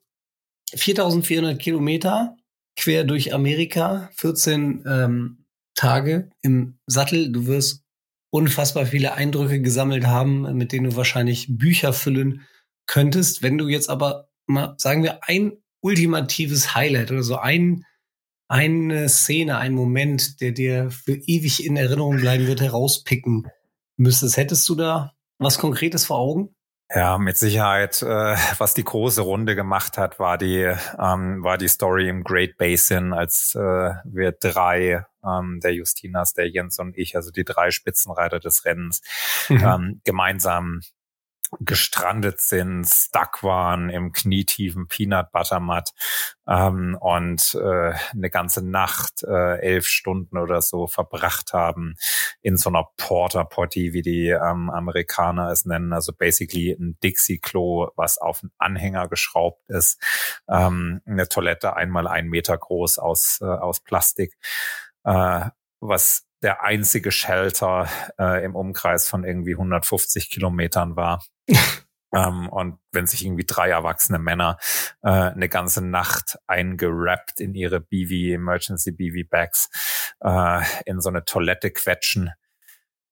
4400 0.75 1.57
Kilometer 1.57 2.37
quer 2.77 3.05
durch 3.05 3.33
Amerika, 3.33 4.11
14 4.17 4.85
ähm, 4.89 5.45
Tage 5.77 6.33
im 6.43 6.81
Sattel. 6.87 7.31
Du 7.31 7.47
wirst 7.47 7.85
unfassbar 8.31 8.87
viele 8.87 9.15
Eindrücke 9.15 9.63
gesammelt 9.63 10.09
haben, 10.09 10.53
mit 10.57 10.73
denen 10.73 10.91
du 10.91 10.97
wahrscheinlich 10.97 11.47
Bücher 11.49 11.93
füllen 11.93 12.45
könntest. 12.87 13.45
Wenn 13.45 13.57
du 13.57 13.69
jetzt 13.69 13.89
aber 13.89 14.31
mal, 14.47 14.75
sagen 14.79 15.05
wir, 15.05 15.21
ein 15.29 15.59
ultimatives 15.81 16.75
Highlight 16.75 17.13
oder 17.13 17.23
so 17.23 17.37
ein, 17.37 17.85
eine 18.49 19.09
Szene, 19.09 19.59
ein 19.59 19.75
Moment, 19.75 20.41
der 20.41 20.51
dir 20.51 20.91
für 20.91 21.15
ewig 21.15 21.65
in 21.65 21.77
Erinnerung 21.77 22.17
bleiben 22.17 22.49
wird, 22.49 22.63
herauspicken 22.63 23.47
müsstest, 23.97 24.37
hättest 24.37 24.69
du 24.69 24.75
da 24.75 25.15
was 25.39 25.59
Konkretes 25.59 26.07
vor 26.07 26.19
Augen? 26.19 26.55
Ja, 26.95 27.19
mit 27.19 27.37
Sicherheit. 27.37 28.01
Äh, 28.03 28.37
was 28.57 28.73
die 28.73 28.85
große 28.85 29.21
Runde 29.21 29.55
gemacht 29.55 29.99
hat, 29.99 30.19
war 30.19 30.39
die 30.39 30.75
ähm, 30.99 31.45
war 31.45 31.59
die 31.59 31.69
Story 31.69 32.09
im 32.09 32.25
Great 32.25 32.57
Basin, 32.57 33.13
als 33.13 33.55
äh, 33.55 33.93
wir 34.05 34.33
drei, 34.33 35.05
ähm, 35.23 35.61
der 35.63 35.75
Justinas, 35.75 36.33
der 36.33 36.49
Jens 36.49 36.79
und 36.79 36.97
ich, 36.97 37.15
also 37.15 37.31
die 37.31 37.45
drei 37.45 37.71
Spitzenreiter 37.71 38.41
des 38.41 38.65
Rennens, 38.65 39.03
mhm. 39.51 39.63
ähm, 39.63 40.01
gemeinsam 40.05 40.81
gestrandet 41.61 42.41
sind, 42.41 42.87
stuck 42.87 43.43
waren 43.43 43.91
im 43.91 44.13
knietiefen 44.13 44.89
Peanut 44.89 45.33
Butter 45.33 45.61
Mud 45.61 45.91
ähm, 46.47 46.97
und 47.01 47.55
äh, 47.55 47.95
eine 48.13 48.31
ganze 48.31 48.65
Nacht, 48.65 49.23
äh, 49.23 49.59
elf 49.61 49.87
Stunden 49.87 50.39
oder 50.39 50.63
so 50.63 50.87
verbracht 50.87 51.53
haben 51.53 51.95
in 52.43 52.57
so 52.57 52.71
einer 52.71 52.87
Porter 52.97 53.45
Potty, 53.45 53.93
wie 53.93 54.03
die 54.03 54.29
ähm, 54.29 54.71
Amerikaner 54.71 55.51
es 55.51 55.65
nennen, 55.65 55.93
also 55.93 56.13
basically 56.13 56.73
ein 56.73 56.99
Dixie-Klo, 57.03 57.91
was 57.97 58.19
auf 58.19 58.43
einen 58.43 58.53
Anhänger 58.59 59.09
geschraubt 59.09 59.63
ist, 59.69 60.01
ähm, 60.49 61.01
eine 61.07 61.29
Toilette 61.29 61.77
einmal 61.77 62.07
ein 62.07 62.29
Meter 62.29 62.57
groß 62.57 62.99
aus, 62.99 63.39
äh, 63.41 63.47
aus 63.47 63.81
Plastik, 63.81 64.37
äh, 65.05 65.47
was 65.81 66.28
der 66.43 66.63
einzige 66.63 67.11
Shelter 67.11 67.89
äh, 68.19 68.45
im 68.45 68.55
Umkreis 68.55 69.09
von 69.09 69.25
irgendwie 69.25 69.53
150 69.55 70.31
Kilometern 70.31 70.97
war. 70.97 71.25
ähm, 72.15 72.49
und 72.49 72.79
wenn 72.93 73.07
sich 73.07 73.25
irgendwie 73.25 73.47
drei 73.47 73.71
erwachsene 73.71 74.19
Männer 74.19 74.59
äh, 75.03 75.09
eine 75.09 75.49
ganze 75.49 75.85
Nacht 75.85 76.39
eingerappt 76.47 77.41
in 77.41 77.55
ihre 77.55 77.81
BV, 77.81 78.35
Emergency 78.35 78.93
BV 78.93 79.29
Bags, 79.29 79.69
äh, 80.21 80.63
in 80.87 81.01
so 81.01 81.09
eine 81.09 81.25
Toilette 81.25 81.71
quetschen, 81.71 82.31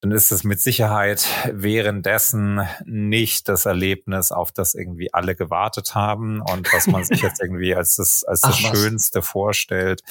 dann 0.01 0.12
ist 0.12 0.30
es 0.30 0.44
mit 0.44 0.61
Sicherheit 0.61 1.26
währenddessen 1.53 2.61
nicht 2.84 3.49
das 3.49 3.66
Erlebnis, 3.66 4.30
auf 4.30 4.53
das 4.53 4.74
irgendwie 4.74 5.12
alle 5.12 5.34
gewartet 5.34 5.94
haben 5.94 6.40
und 6.42 6.72
was 6.72 6.86
man 6.86 7.03
sich 7.05 7.22
jetzt 7.22 7.40
irgendwie 7.42 7.74
als 7.74 7.97
das, 7.97 8.22
als 8.24 8.42
das 8.42 8.61
Ach, 8.62 8.74
Schönste 8.74 9.22
vorstellt, 9.22 10.03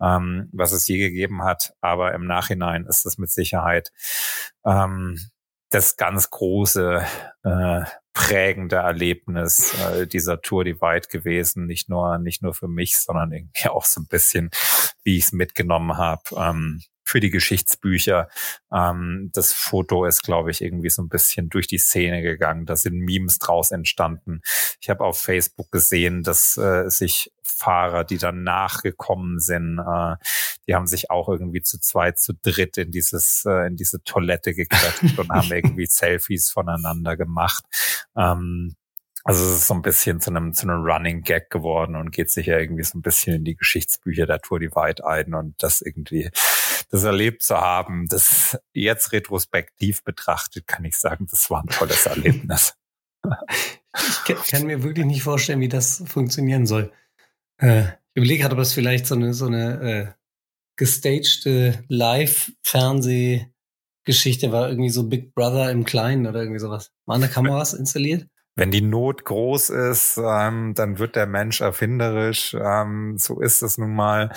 ähm, 0.00 0.48
was 0.52 0.72
es 0.72 0.86
je 0.86 0.98
gegeben 0.98 1.42
hat. 1.42 1.74
Aber 1.80 2.14
im 2.14 2.26
Nachhinein 2.26 2.86
ist 2.86 3.06
es 3.06 3.18
mit 3.18 3.30
Sicherheit 3.30 3.92
ähm, 4.64 5.18
das 5.70 5.96
ganz 5.96 6.30
große 6.30 7.04
äh, 7.42 7.82
prägende 8.12 8.76
Erlebnis 8.76 9.74
äh, 9.80 10.06
dieser 10.06 10.40
Tour 10.40 10.62
Divide 10.64 11.08
gewesen. 11.08 11.66
Nicht 11.66 11.88
nur, 11.88 12.18
nicht 12.18 12.42
nur 12.42 12.54
für 12.54 12.68
mich, 12.68 12.96
sondern 12.96 13.32
irgendwie 13.32 13.68
auch 13.68 13.84
so 13.84 14.00
ein 14.00 14.06
bisschen, 14.06 14.50
wie 15.02 15.18
ich 15.18 15.24
es 15.24 15.32
mitgenommen 15.32 15.96
habe. 15.96 16.22
Ähm, 16.36 16.80
für 17.04 17.20
die 17.20 17.30
Geschichtsbücher. 17.30 18.28
Ähm, 18.72 19.30
das 19.32 19.52
Foto 19.52 20.04
ist, 20.06 20.22
glaube 20.22 20.50
ich, 20.50 20.62
irgendwie 20.62 20.90
so 20.90 21.02
ein 21.02 21.08
bisschen 21.08 21.48
durch 21.48 21.66
die 21.66 21.78
Szene 21.78 22.22
gegangen. 22.22 22.66
Da 22.66 22.76
sind 22.76 22.98
Memes 22.98 23.38
draus 23.38 23.70
entstanden. 23.70 24.40
Ich 24.80 24.90
habe 24.90 25.04
auf 25.04 25.20
Facebook 25.20 25.70
gesehen, 25.70 26.22
dass 26.22 26.56
äh, 26.56 26.88
sich 26.88 27.32
Fahrer, 27.42 28.04
die 28.04 28.18
dann 28.18 28.42
nachgekommen 28.42 29.38
sind, 29.38 29.78
äh, 29.78 30.16
die 30.66 30.74
haben 30.74 30.86
sich 30.86 31.10
auch 31.10 31.28
irgendwie 31.28 31.62
zu 31.62 31.78
zweit, 31.78 32.18
zu 32.18 32.32
dritt 32.34 32.78
in 32.78 32.90
dieses, 32.90 33.44
äh, 33.46 33.66
in 33.66 33.76
diese 33.76 34.02
Toilette 34.02 34.54
geklatscht 34.54 35.18
und 35.18 35.28
haben 35.30 35.50
irgendwie 35.52 35.86
Selfies 35.86 36.50
voneinander 36.50 37.16
gemacht. 37.16 37.64
Ähm, 38.16 38.74
also 39.26 39.42
es 39.42 39.60
ist 39.60 39.66
so 39.68 39.74
ein 39.74 39.80
bisschen 39.80 40.20
zu 40.20 40.30
einem, 40.30 40.52
zu 40.52 40.68
einem 40.68 40.84
Running 40.84 41.22
Gag 41.22 41.48
geworden 41.48 41.96
und 41.96 42.10
geht 42.10 42.30
sich 42.30 42.46
ja 42.46 42.58
irgendwie 42.58 42.82
so 42.84 42.98
ein 42.98 43.02
bisschen 43.02 43.36
in 43.36 43.44
die 43.44 43.56
Geschichtsbücher 43.56 44.26
der 44.26 44.40
Tour 44.40 44.60
Divide 44.60 45.06
ein 45.06 45.32
und 45.32 45.54
das 45.62 45.80
irgendwie, 45.80 46.30
das 46.90 47.04
erlebt 47.04 47.42
zu 47.42 47.56
haben, 47.56 48.06
das 48.08 48.58
jetzt 48.72 49.12
retrospektiv 49.12 50.02
betrachtet, 50.04 50.66
kann 50.66 50.84
ich 50.84 50.96
sagen, 50.96 51.26
das 51.30 51.48
war 51.50 51.62
ein 51.62 51.68
tolles 51.68 52.06
Erlebnis. 52.06 52.74
Ich 54.28 54.50
kann 54.50 54.66
mir 54.66 54.82
wirklich 54.82 55.06
nicht 55.06 55.22
vorstellen, 55.22 55.60
wie 55.60 55.68
das 55.68 56.02
funktionieren 56.06 56.66
soll. 56.66 56.92
Äh, 57.58 57.84
ich 57.84 58.16
überlege 58.16 58.42
gerade, 58.42 58.54
ob 58.54 58.58
das 58.58 58.72
vielleicht 58.72 59.06
so 59.06 59.14
eine, 59.14 59.34
so 59.34 59.46
eine 59.46 59.80
äh, 59.80 60.08
gestagte 60.76 61.84
Live-Fernsehgeschichte 61.88 64.50
war, 64.52 64.68
irgendwie 64.68 64.90
so 64.90 65.08
Big 65.08 65.34
Brother 65.34 65.70
im 65.70 65.84
Kleinen 65.84 66.26
oder 66.26 66.40
irgendwie 66.40 66.60
sowas. 66.60 66.90
Waren 67.06 67.20
da 67.20 67.28
Kameras 67.28 67.74
installiert? 67.74 68.26
Wenn 68.56 68.70
die 68.70 68.82
Not 68.82 69.24
groß 69.24 69.70
ist, 69.70 70.16
ähm, 70.16 70.74
dann 70.74 70.98
wird 70.98 71.16
der 71.16 71.26
Mensch 71.26 71.60
erfinderisch. 71.60 72.54
Ähm, 72.54 73.18
so 73.18 73.40
ist 73.40 73.62
es 73.62 73.78
nun 73.78 73.94
mal. 73.94 74.32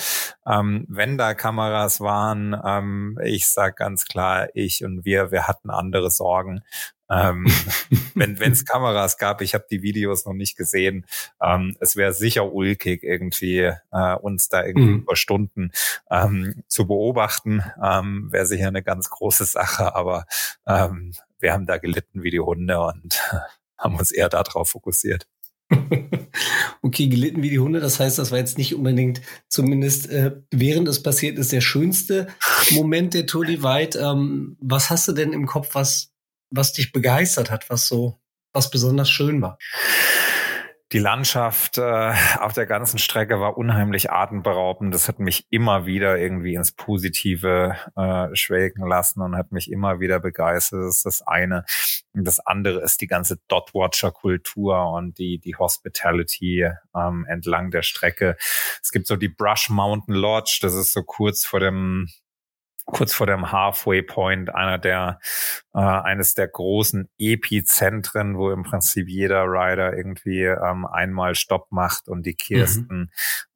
Ähm, 0.47 0.85
wenn 0.89 1.17
da 1.17 1.35
Kameras 1.35 1.99
waren, 1.99 2.59
ähm, 2.65 3.19
ich 3.23 3.47
sag 3.47 3.77
ganz 3.77 4.05
klar, 4.05 4.47
ich 4.55 4.83
und 4.83 5.05
wir, 5.05 5.31
wir 5.31 5.47
hatten 5.47 5.69
andere 5.69 6.09
Sorgen. 6.09 6.63
ähm, 7.09 7.45
wenn 8.15 8.51
es 8.51 8.65
Kameras 8.65 9.17
gab, 9.17 9.41
ich 9.41 9.53
habe 9.53 9.65
die 9.69 9.83
Videos 9.83 10.25
noch 10.25 10.33
nicht 10.33 10.57
gesehen, 10.57 11.05
ähm, 11.41 11.77
es 11.79 11.95
wäre 11.95 12.11
sicher 12.13 12.51
ulkig 12.51 13.03
irgendwie 13.03 13.71
äh, 13.91 14.15
uns 14.15 14.49
da 14.49 14.65
irgendwie 14.65 14.93
mhm. 14.93 15.01
über 15.01 15.15
Stunden 15.15 15.71
ähm, 16.09 16.63
zu 16.67 16.87
beobachten, 16.87 17.63
ähm, 17.81 18.27
wäre 18.31 18.45
sicher 18.45 18.67
eine 18.67 18.83
ganz 18.83 19.09
große 19.09 19.45
Sache, 19.45 19.95
aber 19.95 20.25
ähm, 20.65 21.13
wir 21.39 21.53
haben 21.53 21.67
da 21.67 21.77
gelitten 21.77 22.23
wie 22.23 22.31
die 22.31 22.39
Hunde 22.39 22.79
und 22.81 23.21
haben 23.77 23.95
uns 23.95 24.11
eher 24.11 24.29
darauf 24.29 24.69
fokussiert. 24.69 25.27
okay, 26.81 27.07
gelitten 27.07 27.43
wie 27.43 27.49
die 27.49 27.59
Hunde, 27.59 27.79
das 27.79 27.99
heißt, 27.99 28.17
das 28.17 28.31
war 28.31 28.37
jetzt 28.37 28.57
nicht 28.57 28.73
unbedingt, 28.73 29.21
zumindest 29.49 30.09
äh, 30.09 30.37
während 30.51 30.87
es 30.87 31.03
passiert 31.03 31.37
ist, 31.37 31.51
der 31.51 31.61
schönste 31.61 32.27
Moment 32.71 33.13
der 33.13 33.25
Tour 33.25 33.45
Divide. 33.45 33.99
Ähm, 33.99 34.57
was 34.61 34.89
hast 34.89 35.07
du 35.07 35.11
denn 35.11 35.33
im 35.33 35.45
Kopf, 35.45 35.75
was, 35.75 36.13
was 36.49 36.73
dich 36.73 36.93
begeistert 36.93 37.51
hat, 37.51 37.69
was 37.69 37.87
so, 37.87 38.17
was 38.53 38.71
besonders 38.71 39.09
schön 39.09 39.41
war? 39.41 39.57
Die 40.93 40.99
Landschaft 40.99 41.77
äh, 41.77 42.13
auf 42.39 42.53
der 42.53 42.65
ganzen 42.65 42.97
Strecke 42.97 43.41
war 43.41 43.57
unheimlich 43.57 44.09
atemberaubend. 44.09 44.93
Das 44.93 45.09
hat 45.09 45.19
mich 45.19 45.45
immer 45.49 45.85
wieder 45.85 46.17
irgendwie 46.17 46.53
ins 46.55 46.71
Positive 46.71 47.75
äh, 47.97 48.33
schwelgen 48.33 48.87
lassen 48.87 49.21
und 49.21 49.35
hat 49.35 49.51
mich 49.51 49.69
immer 49.69 49.99
wieder 49.99 50.21
begeistert. 50.21 50.79
Das 50.79 50.97
ist 50.97 51.05
das 51.05 51.27
eine. 51.27 51.65
Und 52.13 52.25
das 52.25 52.39
andere 52.39 52.81
ist 52.81 53.01
die 53.01 53.07
ganze 53.07 53.37
Dot-Watcher-Kultur 53.49 54.91
und 54.91 55.17
die, 55.17 55.39
die 55.39 55.57
Hospitality 55.57 56.69
ähm, 56.95 57.25
entlang 57.27 57.69
der 57.69 57.81
Strecke. 57.81 58.37
Es 58.81 58.91
gibt 58.91 59.07
so 59.07 59.17
die 59.17 59.27
Brush 59.27 59.69
Mountain 59.69 60.15
Lodge. 60.15 60.59
Das 60.61 60.73
ist 60.73 60.93
so 60.93 61.03
kurz 61.03 61.45
vor 61.45 61.59
dem 61.59 62.07
kurz 62.87 63.13
vor 63.13 63.27
dem 63.27 63.51
Halfway 63.51 64.01
Point, 64.01 64.55
einer 64.55 64.77
der 64.77 65.19
äh, 65.77 65.81
eines 65.81 66.33
der 66.33 66.47
großen 66.47 67.09
Epizentren, 67.19 68.37
wo 68.37 68.51
im 68.51 68.63
Prinzip 68.63 69.07
jeder 69.09 69.43
Rider 69.43 69.95
irgendwie 69.95 70.43
ähm, 70.43 70.85
einmal 70.85 71.35
Stopp 71.35 71.67
macht 71.71 72.07
und 72.07 72.25
die 72.25 72.35
Kirsten, 72.35 72.99
mhm. 72.99 73.09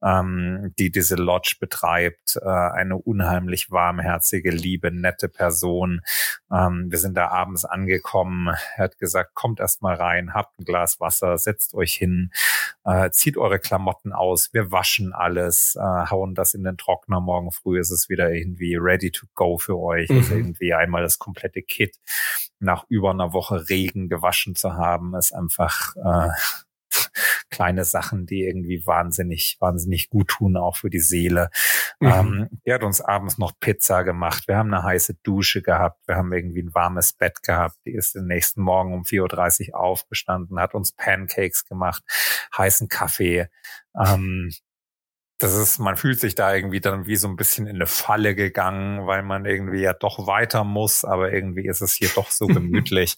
ähm, 0.04 0.74
die 0.78 0.92
diese 0.92 1.16
Lodge 1.16 1.56
betreibt, 1.60 2.38
äh, 2.42 2.48
eine 2.48 2.98
unheimlich 2.98 3.72
warmherzige, 3.72 4.52
liebe, 4.52 4.92
nette 4.92 5.30
Person. 5.30 6.02
Ähm, 6.52 6.88
wir 6.90 6.98
sind 6.98 7.16
da 7.16 7.30
abends 7.30 7.64
angekommen. 7.64 8.50
Er 8.76 8.84
hat 8.84 8.98
gesagt, 8.98 9.34
kommt 9.34 9.60
erst 9.62 9.82
mal 9.82 9.96
rein, 9.96 10.34
habt 10.34 10.60
ein 10.60 10.66
Glas 10.66 11.00
Wasser, 11.00 11.38
setzt 11.38 11.74
euch 11.74 11.94
hin, 11.94 12.32
äh, 12.84 13.10
zieht 13.12 13.38
eure 13.38 13.60
Klamotten 13.60 14.12
aus, 14.12 14.54
wir 14.54 14.72
waschen 14.72 15.14
alles, 15.14 15.78
äh, 15.80 15.82
hauen 16.10 16.36
das 16.36 16.54
in 16.54 16.66
den 16.66 16.78
Trockner. 16.78 17.22
Morgen 17.22 17.52
früh 17.52 17.80
ist 17.80 17.92
es 17.92 18.10
wieder 18.10 18.32
irgendwie 18.32 18.76
ready 18.76 19.10
to 19.10 19.22
to 19.22 19.28
go 19.36 19.58
für 19.58 19.78
euch. 19.78 20.10
Mhm. 20.10 20.18
Also 20.18 20.36
irgendwie 20.36 20.74
einmal 20.74 21.04
das 21.04 21.20
komplette 21.20 21.62
Kit 21.62 21.96
nach 22.60 22.86
über 22.90 23.12
einer 23.12 23.34
Woche 23.34 23.70
Regen 23.70 24.10
gewaschen 24.10 24.56
zu 24.56 24.74
haben, 24.74 25.16
ist 25.16 25.34
einfach 25.34 25.96
äh, 25.96 26.30
kleine 27.50 27.86
Sachen, 27.86 28.26
die 28.26 28.44
irgendwie 28.44 28.86
wahnsinnig, 28.86 29.58
wahnsinnig 29.60 30.10
gut 30.10 30.30
tun, 30.30 30.58
auch 30.58 30.78
für 30.78 30.90
die 30.90 31.00
Seele. 31.00 31.50
Mhm. 32.00 32.08
Ähm, 32.08 32.50
die 32.66 32.74
hat 32.74 32.84
uns 32.84 33.02
abends 33.02 33.38
noch 33.38 33.54
Pizza 33.60 34.04
gemacht. 34.04 34.48
Wir 34.48 34.58
haben 34.58 34.74
eine 34.74 34.84
heiße 34.84 35.16
Dusche 35.24 35.62
gehabt. 35.62 36.00
Wir 36.08 36.16
haben 36.16 36.32
irgendwie 36.34 36.64
ein 36.64 36.74
warmes 36.74 37.14
Bett 37.14 37.44
gehabt. 37.44 37.76
Die 37.86 37.94
ist 37.94 38.16
den 38.16 38.26
nächsten 38.26 38.62
Morgen 38.62 38.94
um 38.94 39.04
4.30 39.04 39.72
Uhr 39.72 39.80
aufgestanden, 39.80 40.60
hat 40.60 40.74
uns 40.74 40.92
Pancakes 40.92 41.66
gemacht, 41.66 42.04
heißen 42.58 42.90
Kaffee. 42.90 43.48
Ähm, 43.96 44.52
das 45.42 45.56
ist, 45.56 45.80
man 45.80 45.98
fühlt 45.98 46.20
sich 46.20 46.36
da 46.36 46.54
irgendwie 46.54 46.82
dann 46.82 47.08
wie 47.08 47.16
so 47.16 47.28
ein 47.28 47.36
bisschen 47.36 47.66
in 47.66 47.76
eine 47.76 47.88
Falle 47.88 48.36
gegangen, 48.36 49.08
weil 49.08 49.24
man 49.24 49.46
irgendwie 49.46 49.82
ja 49.82 49.94
doch 49.94 50.28
weiter 50.28 50.64
muss, 50.64 51.04
aber 51.04 51.34
irgendwie 51.34 51.66
ist 51.66 51.82
es 51.82 51.94
hier 51.94 52.10
doch 52.14 52.30
so 52.30 52.46
gemütlich. 52.48 53.18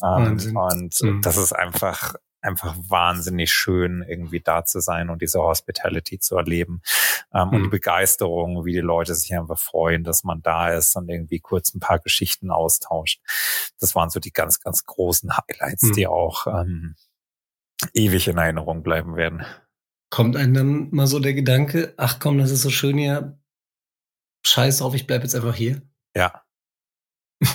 ähm, 0.00 0.56
und 0.56 1.02
mhm. 1.02 1.20
das 1.20 1.36
ist 1.36 1.52
einfach, 1.52 2.14
einfach 2.40 2.76
wahnsinnig 2.78 3.50
schön, 3.50 4.04
irgendwie 4.08 4.40
da 4.40 4.64
zu 4.64 4.78
sein 4.78 5.10
und 5.10 5.20
diese 5.20 5.40
Hospitality 5.40 6.20
zu 6.20 6.36
erleben. 6.36 6.80
Ähm, 7.34 7.48
mhm. 7.48 7.54
Und 7.54 7.62
die. 7.64 7.70
Begeisterung, 7.70 8.64
wie 8.64 8.72
die 8.72 8.78
Leute 8.78 9.16
sich 9.16 9.36
einfach 9.36 9.58
freuen, 9.58 10.04
dass 10.04 10.22
man 10.22 10.42
da 10.42 10.68
ist 10.68 10.94
und 10.94 11.08
irgendwie 11.08 11.40
kurz 11.40 11.74
ein 11.74 11.80
paar 11.80 11.98
Geschichten 11.98 12.52
austauscht. 12.52 13.20
Das 13.80 13.96
waren 13.96 14.10
so 14.10 14.20
die 14.20 14.32
ganz, 14.32 14.60
ganz 14.60 14.84
großen 14.84 15.36
Highlights, 15.36 15.82
mhm. 15.82 15.92
die 15.94 16.06
auch 16.06 16.46
ähm, 16.46 16.94
ewig 17.94 18.28
in 18.28 18.38
Erinnerung 18.38 18.84
bleiben 18.84 19.16
werden. 19.16 19.44
Kommt 20.14 20.36
einem 20.36 20.54
dann 20.54 20.88
mal 20.92 21.08
so 21.08 21.18
der 21.18 21.34
Gedanke, 21.34 21.92
ach 21.96 22.20
komm, 22.20 22.38
das 22.38 22.52
ist 22.52 22.62
so 22.62 22.70
schön 22.70 22.96
hier, 22.96 23.36
scheiß 24.46 24.80
auf, 24.80 24.94
ich 24.94 25.08
bleib 25.08 25.22
jetzt 25.22 25.34
einfach 25.34 25.56
hier? 25.56 25.82
Ja. 26.14 26.44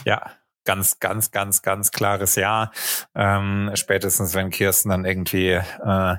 ja, 0.03 0.29
ganz, 0.65 0.99
ganz, 0.99 1.31
ganz, 1.31 1.61
ganz 1.61 1.91
klares 1.93 2.35
Ja. 2.35 2.71
Ähm, 3.15 3.71
spätestens 3.75 4.33
wenn 4.33 4.49
Kirsten 4.49 4.89
dann 4.89 5.05
irgendwie, 5.05 5.51
äh, 5.51 6.15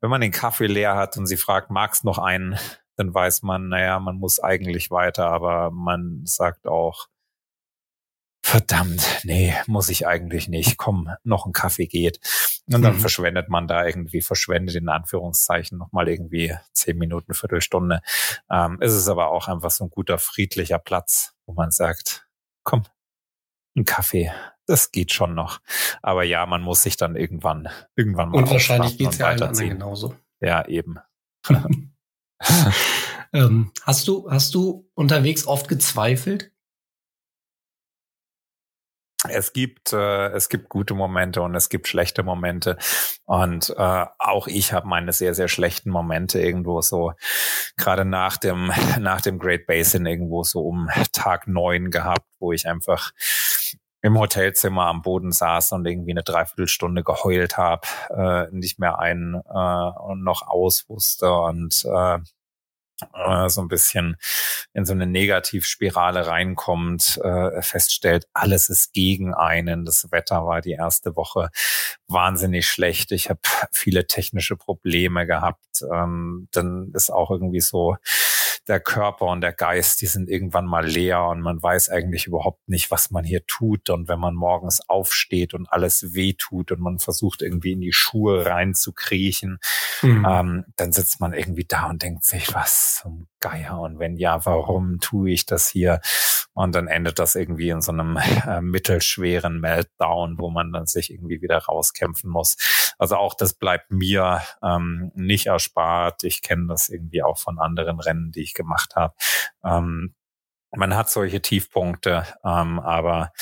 wenn 0.00 0.10
man 0.10 0.20
den 0.20 0.32
Kaffee 0.32 0.66
leer 0.66 0.96
hat 0.96 1.16
und 1.16 1.26
sie 1.26 1.36
fragt, 1.36 1.70
magst 1.70 2.02
noch 2.02 2.18
einen, 2.18 2.58
dann 2.96 3.14
weiß 3.14 3.42
man, 3.42 3.68
naja, 3.68 4.00
man 4.00 4.16
muss 4.16 4.40
eigentlich 4.40 4.90
weiter, 4.90 5.28
aber 5.28 5.70
man 5.70 6.22
sagt 6.24 6.66
auch, 6.66 7.06
verdammt, 8.48 9.20
nee, 9.24 9.54
muss 9.66 9.90
ich 9.90 10.06
eigentlich 10.06 10.48
nicht. 10.48 10.78
Komm, 10.78 11.10
noch 11.22 11.44
ein 11.44 11.52
Kaffee 11.52 11.86
geht. 11.86 12.18
Und 12.72 12.80
dann 12.80 12.94
mhm. 12.94 13.00
verschwendet 13.00 13.50
man 13.50 13.68
da 13.68 13.84
irgendwie, 13.84 14.22
verschwendet 14.22 14.74
in 14.74 14.88
Anführungszeichen 14.88 15.76
nochmal 15.76 16.08
irgendwie 16.08 16.56
zehn 16.72 16.96
Minuten, 16.96 17.34
Viertelstunde. 17.34 18.00
Ähm, 18.50 18.80
ist 18.80 18.94
es 18.94 19.06
aber 19.06 19.28
auch 19.28 19.48
einfach 19.48 19.70
so 19.70 19.84
ein 19.84 19.90
guter, 19.90 20.16
friedlicher 20.16 20.78
Platz, 20.78 21.34
wo 21.44 21.52
man 21.52 21.70
sagt, 21.70 22.26
komm, 22.64 22.84
ein 23.76 23.84
Kaffee, 23.84 24.32
das 24.66 24.92
geht 24.92 25.12
schon 25.12 25.34
noch. 25.34 25.60
Aber 26.00 26.24
ja, 26.24 26.46
man 26.46 26.62
muss 26.62 26.82
sich 26.82 26.96
dann 26.96 27.16
irgendwann, 27.16 27.68
irgendwann 27.96 28.30
mal. 28.30 28.38
Und 28.38 28.50
wahrscheinlich 28.50 28.96
geht's 28.96 29.18
ja 29.18 29.26
allen 29.26 29.42
anderen 29.42 29.68
genauso. 29.68 30.16
Ja, 30.40 30.66
eben. 30.66 30.96
ähm, 33.34 33.72
hast 33.82 34.08
du, 34.08 34.30
hast 34.30 34.54
du 34.54 34.88
unterwegs 34.94 35.46
oft 35.46 35.68
gezweifelt? 35.68 36.50
Es 39.26 39.52
gibt 39.52 39.92
äh, 39.92 40.28
es 40.28 40.48
gibt 40.48 40.68
gute 40.68 40.94
Momente 40.94 41.42
und 41.42 41.54
es 41.54 41.68
gibt 41.68 41.88
schlechte 41.88 42.22
Momente. 42.22 42.76
Und 43.24 43.74
äh, 43.76 44.06
auch 44.18 44.46
ich 44.46 44.72
habe 44.72 44.86
meine 44.86 45.12
sehr 45.12 45.34
sehr 45.34 45.48
schlechten 45.48 45.90
Momente 45.90 46.40
irgendwo 46.40 46.80
so 46.82 47.12
gerade 47.76 48.04
nach 48.04 48.36
dem 48.36 48.72
nach 49.00 49.20
dem 49.20 49.38
Great 49.38 49.66
Basin 49.66 50.06
irgendwo 50.06 50.44
so 50.44 50.60
um 50.60 50.88
Tag 51.12 51.48
neun 51.48 51.90
gehabt, 51.90 52.26
wo 52.38 52.52
ich 52.52 52.68
einfach 52.68 53.12
im 54.02 54.18
Hotelzimmer 54.18 54.86
am 54.86 55.02
Boden 55.02 55.32
saß 55.32 55.72
und 55.72 55.84
irgendwie 55.86 56.12
eine 56.12 56.22
Dreiviertelstunde 56.22 57.02
geheult 57.02 57.56
habe, 57.56 57.88
äh, 58.10 58.46
nicht 58.54 58.78
mehr 58.78 59.00
ein 59.00 59.34
äh, 59.34 60.00
und 60.00 60.22
noch 60.22 60.46
aus 60.46 60.88
wusste. 60.88 61.32
Und 61.32 61.84
äh, 61.84 62.18
äh, 63.14 63.48
so 63.48 63.60
ein 63.60 63.68
bisschen 63.68 64.16
in 64.72 64.84
so 64.84 64.92
eine 64.92 65.06
Negativspirale 65.06 66.26
reinkommt, 66.26 67.18
äh, 67.22 67.62
feststellt, 67.62 68.26
alles 68.32 68.68
ist 68.68 68.92
gegen 68.92 69.34
einen. 69.34 69.84
Das 69.84 70.10
Wetter 70.10 70.46
war 70.46 70.60
die 70.60 70.72
erste 70.72 71.16
Woche 71.16 71.50
wahnsinnig 72.06 72.68
schlecht. 72.68 73.12
Ich 73.12 73.30
habe 73.30 73.40
viele 73.72 74.06
technische 74.06 74.56
Probleme 74.56 75.26
gehabt. 75.26 75.82
Ähm, 75.92 76.48
dann 76.52 76.90
ist 76.94 77.10
auch 77.10 77.30
irgendwie 77.30 77.60
so 77.60 77.96
der 78.68 78.80
Körper 78.80 79.26
und 79.26 79.40
der 79.40 79.52
Geist, 79.52 80.00
die 80.00 80.06
sind 80.06 80.28
irgendwann 80.28 80.66
mal 80.66 80.86
leer 80.86 81.24
und 81.24 81.40
man 81.40 81.62
weiß 81.62 81.88
eigentlich 81.88 82.26
überhaupt 82.26 82.68
nicht, 82.68 82.90
was 82.90 83.10
man 83.10 83.24
hier 83.24 83.44
tut. 83.46 83.90
Und 83.90 84.08
wenn 84.08 84.20
man 84.20 84.34
morgens 84.34 84.80
aufsteht 84.88 85.54
und 85.54 85.70
alles 85.72 86.14
weh 86.14 86.34
tut 86.34 86.72
und 86.72 86.80
man 86.80 86.98
versucht 86.98 87.42
irgendwie 87.42 87.72
in 87.72 87.80
die 87.80 87.92
Schuhe 87.92 88.46
reinzukriechen, 88.46 89.58
mhm. 90.02 90.26
ähm, 90.28 90.64
dann 90.76 90.92
sitzt 90.92 91.20
man 91.20 91.32
irgendwie 91.32 91.64
da 91.64 91.86
und 91.86 92.02
denkt 92.02 92.24
sich, 92.24 92.54
was 92.54 93.00
zum 93.02 93.28
Geier? 93.40 93.80
Und 93.80 93.98
wenn 93.98 94.16
ja, 94.16 94.44
warum 94.44 95.00
tue 95.00 95.30
ich 95.30 95.46
das 95.46 95.68
hier? 95.68 96.00
Und 96.54 96.74
dann 96.74 96.88
endet 96.88 97.20
das 97.20 97.36
irgendwie 97.36 97.68
in 97.68 97.80
so 97.80 97.92
einem 97.92 98.16
äh, 98.16 98.60
mittelschweren 98.60 99.60
Meltdown, 99.60 100.38
wo 100.38 100.50
man 100.50 100.72
dann 100.72 100.86
sich 100.86 101.12
irgendwie 101.12 101.40
wieder 101.40 101.58
rauskämpfen 101.58 102.28
muss. 102.28 102.56
Also 102.98 103.14
auch 103.14 103.34
das 103.34 103.54
bleibt 103.54 103.92
mir 103.92 104.42
ähm, 104.60 105.12
nicht 105.14 105.46
erspart. 105.46 106.24
Ich 106.24 106.42
kenne 106.42 106.66
das 106.66 106.88
irgendwie 106.88 107.22
auch 107.22 107.38
von 107.38 107.60
anderen 107.60 108.00
Rennen, 108.00 108.32
die 108.32 108.42
ich 108.42 108.54
gemacht 108.58 108.96
habe. 108.96 109.14
Ähm, 109.64 110.14
man 110.76 110.94
hat 110.94 111.08
solche 111.08 111.40
Tiefpunkte, 111.40 112.26
ähm, 112.44 112.78
aber 112.78 113.32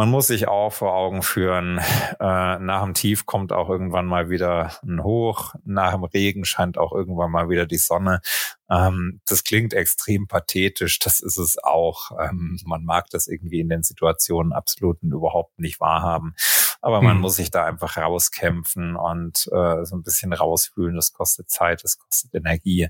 man 0.00 0.08
muss 0.08 0.28
sich 0.28 0.48
auch 0.48 0.72
vor 0.72 0.94
Augen 0.94 1.22
führen, 1.22 1.76
äh, 1.78 2.58
nach 2.58 2.84
dem 2.84 2.94
Tief 2.94 3.26
kommt 3.26 3.52
auch 3.52 3.68
irgendwann 3.68 4.06
mal 4.06 4.30
wieder 4.30 4.72
ein 4.82 5.02
Hoch, 5.02 5.54
nach 5.62 5.92
dem 5.92 6.04
Regen 6.04 6.46
scheint 6.46 6.78
auch 6.78 6.92
irgendwann 6.92 7.30
mal 7.30 7.50
wieder 7.50 7.66
die 7.66 7.76
Sonne. 7.76 8.22
Ähm, 8.70 9.20
das 9.26 9.44
klingt 9.44 9.74
extrem 9.74 10.26
pathetisch, 10.26 11.00
das 11.00 11.20
ist 11.20 11.36
es 11.36 11.62
auch. 11.62 12.12
Ähm, 12.18 12.58
man 12.64 12.82
mag 12.82 13.10
das 13.10 13.26
irgendwie 13.26 13.60
in 13.60 13.68
den 13.68 13.82
Situationen 13.82 14.54
absolut 14.54 15.02
überhaupt 15.02 15.58
nicht 15.58 15.80
wahrhaben. 15.80 16.34
Aber 16.82 17.02
man 17.02 17.16
hm. 17.16 17.20
muss 17.20 17.36
sich 17.36 17.50
da 17.50 17.64
einfach 17.66 17.96
rauskämpfen 17.96 18.96
und 18.96 19.48
äh, 19.52 19.84
so 19.84 19.96
ein 19.96 20.02
bisschen 20.02 20.32
rausfühlen. 20.32 20.96
Das 20.96 21.12
kostet 21.12 21.50
Zeit, 21.50 21.84
das 21.84 21.98
kostet 21.98 22.34
Energie. 22.34 22.88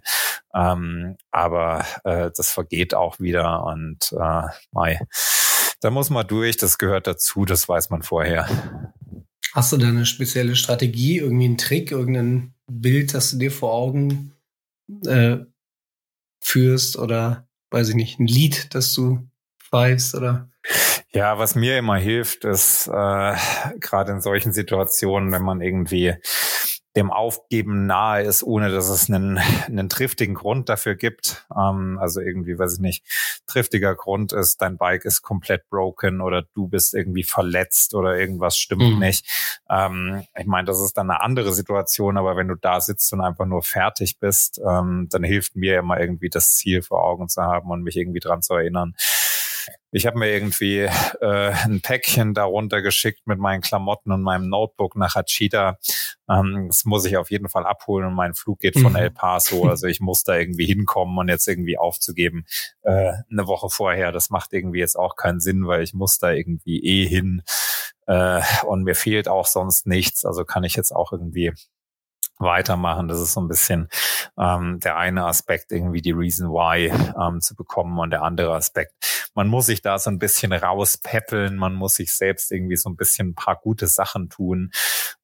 Ähm, 0.55 1.17
aber 1.31 1.85
äh, 2.05 2.31
das 2.37 2.51
vergeht 2.51 2.95
auch 2.95 3.19
wieder 3.19 3.65
und 3.65 4.13
äh, 4.13 4.49
mai 4.73 5.01
da 5.81 5.91
muss 5.91 6.11
man 6.11 6.27
durch, 6.27 6.57
das 6.57 6.79
gehört 6.79 7.07
dazu, 7.07 7.45
das 7.45 7.69
weiß 7.69 7.91
man 7.91 8.03
vorher. 8.03 8.47
Hast 9.53 9.73
du 9.73 9.79
da 9.79 9.89
eine 9.89 10.07
spezielle 10.07 10.55
Strategie, 10.55 11.19
irgendwie 11.19 11.47
einen 11.47 11.59
Trick, 11.59 11.91
irgendein 11.91 12.55
Bild, 12.71 13.15
das 13.15 13.31
du 13.31 13.39
dir 13.39 13.51
vor 13.51 13.73
Augen 13.73 14.33
äh, 15.07 15.39
führst 16.41 16.97
oder 16.97 17.49
weiß 17.71 17.89
ich 17.89 17.95
nicht, 17.95 18.21
ein 18.21 18.27
Lied, 18.27 18.75
das 18.75 18.93
du 18.95 19.29
pfeifst 19.59 20.15
oder? 20.15 20.51
Ja, 21.13 21.39
was 21.39 21.57
mir 21.57 21.77
immer 21.77 21.97
hilft, 21.97 22.45
ist 22.45 22.87
äh, 22.87 23.35
gerade 23.81 24.13
in 24.13 24.21
solchen 24.21 24.53
Situationen, 24.53 25.33
wenn 25.33 25.43
man 25.43 25.61
irgendwie 25.61 26.15
dem 26.97 27.13
Aufgeben 27.13 27.87
nahe 27.87 28.23
ist, 28.23 28.43
ohne 28.43 28.71
dass 28.71 28.89
es 28.89 29.09
einen, 29.09 29.39
einen 29.39 29.89
triftigen 29.89 30.35
Grund 30.35 30.69
dafür 30.69 30.97
gibt. 30.97 31.47
Ähm, 31.57 31.99
also 32.01 32.21
irgendwie, 32.21 32.59
weiß 32.59 32.75
ich 32.75 32.81
nicht, 32.81 33.05
triftiger 33.47 33.95
Grund 33.95 34.33
ist, 34.33 34.61
dein 34.61 34.77
Bike 34.77 35.05
ist 35.05 35.23
komplett 35.23 35.69
broken 35.69 36.21
oder 36.21 36.43
du 36.55 36.67
bist 36.67 36.95
irgendwie 36.95 37.23
verletzt 37.23 37.95
oder 37.95 38.17
irgendwas 38.17 38.57
stimmt 38.57 38.95
mhm. 38.95 38.99
nicht. 38.99 39.27
Ähm, 39.69 40.25
ich 40.37 40.47
meine, 40.47 40.67
das 40.67 40.81
ist 40.81 40.97
dann 40.97 41.11
eine 41.11 41.23
andere 41.23 41.53
Situation, 41.53 42.19
aber 42.19 42.37
wenn 42.37 42.49
du 42.49 42.57
da 42.57 42.81
sitzt 42.81 43.13
und 43.13 43.21
einfach 43.21 43.47
nur 43.47 43.63
fertig 43.63 44.19
bist, 44.19 44.61
ähm, 44.67 45.07
dann 45.11 45.23
hilft 45.23 45.55
mir 45.55 45.79
immer 45.79 46.01
irgendwie 46.01 46.29
das 46.29 46.55
Ziel 46.55 46.83
vor 46.83 47.05
Augen 47.05 47.29
zu 47.29 47.43
haben 47.43 47.71
und 47.71 47.83
mich 47.83 47.97
irgendwie 47.97 48.21
dran 48.21 48.43
zu 48.43 48.55
erinnern, 48.55 48.95
ich 49.93 50.07
habe 50.07 50.19
mir 50.19 50.31
irgendwie 50.31 50.81
äh, 51.21 51.53
ein 51.65 51.81
Päckchen 51.81 52.35
darunter 52.35 52.83
geschickt 52.83 53.27
mit 53.27 53.39
meinen 53.39 53.61
Klamotten 53.61 54.13
und 54.13 54.23
meinem 54.23 54.49
Notebook 54.49 54.97
nach 54.97 55.15
Hachida. 55.15 55.79
Ähm, 56.29 56.67
das 56.69 56.85
muss 56.85 57.05
ich 57.05 57.17
auf 57.17 57.31
jeden 57.31 57.49
Fall 57.49 57.67
abholen 57.67 58.07
und 58.07 58.15
mein 58.15 58.35
Flug 58.35 58.61
geht 58.61 58.79
von 58.79 58.93
mhm. 58.93 58.97
El 58.97 59.11
Paso. 59.11 59.65
Also 59.71 59.87
ich 59.87 60.01
muss 60.01 60.25
da 60.25 60.37
irgendwie 60.37 60.67
hinkommen 60.67 61.17
und 61.19 61.29
jetzt 61.29 61.47
irgendwie 61.47 61.79
aufzugeben 61.79 62.45
äh, 62.83 63.13
eine 63.31 63.47
Woche 63.47 63.69
vorher. 63.71 64.13
Das 64.13 64.31
macht 64.31 64.53
irgendwie 64.53 64.81
jetzt 64.81 64.97
auch 64.97 65.17
keinen 65.17 65.41
Sinn, 65.41 65.67
weil 65.67 65.83
ich 65.83 65.95
muss 65.95 66.19
da 66.19 66.31
irgendwie 66.31 66.83
eh 66.85 67.07
hin. 67.07 67.43
Äh, 68.07 68.43
und 68.67 68.83
mir 68.83 68.95
fehlt 68.95 69.29
auch 69.29 69.47
sonst 69.47 69.87
nichts. 69.87 70.25
Also 70.25 70.45
kann 70.45 70.65
ich 70.65 70.75
jetzt 70.75 70.93
auch 70.93 71.13
irgendwie 71.13 71.53
weitermachen. 72.41 73.09
Das 73.09 73.21
ist 73.21 73.35
so 73.35 73.41
ein 73.41 73.49
bisschen 73.49 73.89
ähm, 74.39 74.81
der 74.81 74.97
eine 74.97 75.27
Aspekt, 75.27 75.71
irgendwie 75.71 76.01
die 76.01 76.13
Reason 76.13 76.49
Why 76.49 76.93
ähm, 77.21 77.41
zu 77.41 77.55
bekommen 77.55 77.99
und 77.99 78.11
der 78.11 78.23
andere 78.23 78.55
Aspekt. 78.55 78.93
Man 79.35 79.47
muss 79.47 79.67
sich 79.67 79.83
da 79.83 79.99
so 79.99 80.11
ein 80.11 80.19
bisschen 80.19 80.53
rauspeppeln, 80.53 81.57
man 81.57 81.75
muss 81.75 81.95
sich 81.95 82.13
selbst 82.13 82.51
irgendwie 82.51 82.77
so 82.77 82.89
ein 82.89 82.97
bisschen 82.97 83.29
ein 83.29 83.35
paar 83.35 83.57
gute 83.57 83.87
Sachen 83.87 84.29
tun, 84.29 84.73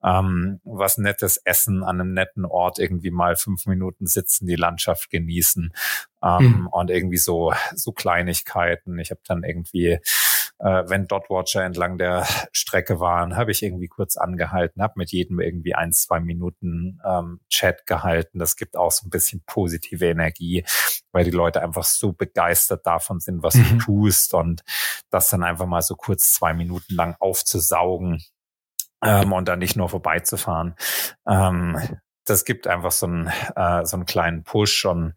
ähm, 0.05 0.61
was 0.65 0.99
nettes 0.99 1.39
essen 1.39 1.83
an 1.83 2.01
einem 2.01 2.13
netten 2.13 2.45
Ort, 2.45 2.79
irgendwie 2.79 3.11
mal 3.11 3.37
fünf 3.37 3.67
Minuten 3.67 4.07
sitzen, 4.07 4.47
die 4.47 4.57
Landschaft 4.57 5.11
genießen 5.11 5.73
ähm, 6.23 6.45
mhm. 6.45 6.67
und 6.69 6.91
irgendwie 6.91 7.17
so 7.17 7.53
so 7.75 7.93
Kleinigkeiten. 7.93 8.99
Ich 8.99 9.11
habe 9.11 9.21
dann 9.27 9.43
irgendwie 9.43 9.99
äh, 10.59 10.85
wenn 10.87 11.07
Dotwatcher 11.07 11.65
entlang 11.65 11.99
der 11.99 12.27
Strecke 12.53 13.01
waren, 13.01 13.37
habe 13.37 13.51
ich 13.51 13.63
irgendwie 13.63 13.89
kurz 13.89 14.17
angehalten, 14.17 14.83
habe 14.83 14.95
mit 14.97 15.13
jedem 15.13 15.41
irgendwie 15.41 15.75
ein, 15.75 15.93
zwei 15.93 16.21
Minuten 16.21 17.01
ähm, 17.05 17.41
Chat 17.49 17.87
gehalten. 17.87 18.39
Das 18.39 18.57
gibt 18.57 18.77
auch 18.77 18.91
so 18.91 19.07
ein 19.07 19.11
bisschen 19.11 19.43
positive 19.47 20.07
Energie, 20.07 20.65
weil 21.13 21.25
die 21.25 21.31
Leute 21.31 21.63
einfach 21.63 21.85
so 21.85 22.13
begeistert 22.13 22.87
davon 22.87 23.21
sind, 23.21 23.43
was 23.43 23.55
mhm. 23.55 23.65
du 23.65 23.79
tust 23.79 24.35
und 24.35 24.63
das 25.11 25.29
dann 25.29 25.43
einfach 25.43 25.67
mal 25.67 25.83
so 25.83 25.95
kurz 25.95 26.33
zwei 26.33 26.55
Minuten 26.55 26.95
lang 26.95 27.17
aufzusaugen 27.21 28.23
ähm, 29.05 29.33
und 29.33 29.49
dann 29.49 29.59
nicht 29.59 29.77
nur 29.77 29.89
vorbeizufahren. 29.89 30.75
Ähm, 31.29 31.79
das 32.25 32.45
gibt 32.45 32.67
einfach 32.67 32.93
so 32.93 33.07
einen, 33.07 33.29
äh, 33.55 33.85
so 33.85 33.97
einen 33.97 34.07
kleinen 34.07 34.43
Push 34.43 34.85
und 34.87 35.15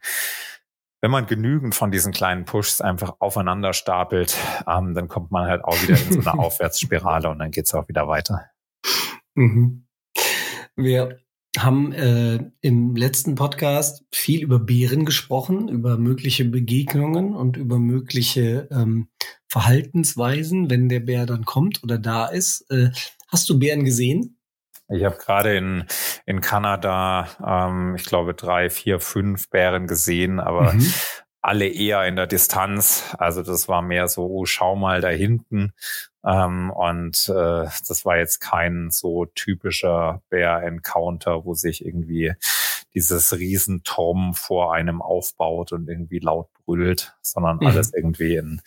wenn 1.01 1.11
man 1.11 1.25
genügend 1.25 1.75
von 1.75 1.91
diesen 1.91 2.11
kleinen 2.11 2.45
Pushs 2.45 2.81
einfach 2.81 3.15
aufeinander 3.19 3.73
stapelt, 3.73 4.37
ähm, 4.67 4.93
dann 4.93 5.07
kommt 5.07 5.31
man 5.31 5.47
halt 5.47 5.63
auch 5.63 5.81
wieder 5.81 5.99
in 5.99 6.21
so 6.21 6.29
eine 6.29 6.39
Aufwärtsspirale 6.39 7.29
und 7.29 7.39
dann 7.39 7.51
geht's 7.51 7.73
auch 7.73 7.87
wieder 7.87 8.07
weiter. 8.07 8.45
Mhm. 9.35 9.85
Wir 10.75 11.19
haben 11.57 11.91
äh, 11.93 12.51
im 12.61 12.95
letzten 12.95 13.35
Podcast 13.35 14.05
viel 14.13 14.43
über 14.43 14.59
Bären 14.59 15.05
gesprochen, 15.05 15.67
über 15.67 15.97
mögliche 15.97 16.45
Begegnungen 16.45 17.35
und 17.35 17.57
über 17.57 17.79
mögliche 17.79 18.67
ähm, 18.71 19.09
Verhaltensweisen, 19.47 20.69
wenn 20.69 20.89
der 20.89 20.99
Bär 20.99 21.25
dann 21.25 21.45
kommt 21.45 21.83
oder 21.83 21.97
da 21.97 22.27
ist. 22.27 22.69
Äh, 22.69 22.91
hast 23.29 23.49
du 23.49 23.57
Bären 23.57 23.83
gesehen? 23.83 24.38
Ich 24.89 25.03
habe 25.03 25.17
gerade 25.17 25.55
in, 25.55 25.85
in 26.25 26.41
Kanada, 26.41 27.27
ähm, 27.45 27.95
ich 27.95 28.05
glaube, 28.05 28.33
drei, 28.33 28.69
vier, 28.69 28.99
fünf 28.99 29.49
Bären 29.49 29.87
gesehen, 29.87 30.39
aber 30.39 30.73
mhm. 30.73 30.93
alle 31.41 31.67
eher 31.67 32.05
in 32.05 32.15
der 32.15 32.27
Distanz. 32.27 33.15
Also 33.17 33.43
das 33.43 33.67
war 33.67 33.81
mehr 33.81 34.07
so, 34.07 34.25
oh, 34.25 34.45
schau 34.45 34.75
mal 34.75 35.01
da 35.01 35.09
hinten. 35.09 35.73
Ähm, 36.25 36.71
und 36.71 37.29
äh, 37.29 37.67
das 37.87 38.03
war 38.03 38.17
jetzt 38.17 38.39
kein 38.39 38.89
so 38.89 39.25
typischer 39.25 40.21
Bär-Encounter, 40.29 41.45
wo 41.45 41.53
sich 41.53 41.85
irgendwie 41.85 42.33
dieses 42.93 43.37
Riesentom 43.37 44.33
vor 44.33 44.73
einem 44.73 45.01
aufbaut 45.01 45.71
und 45.71 45.87
irgendwie 45.87 46.19
laut 46.19 46.49
brüllt, 46.65 47.15
sondern 47.21 47.57
mhm. 47.57 47.67
alles 47.67 47.93
irgendwie 47.93 48.35
in, 48.35 48.61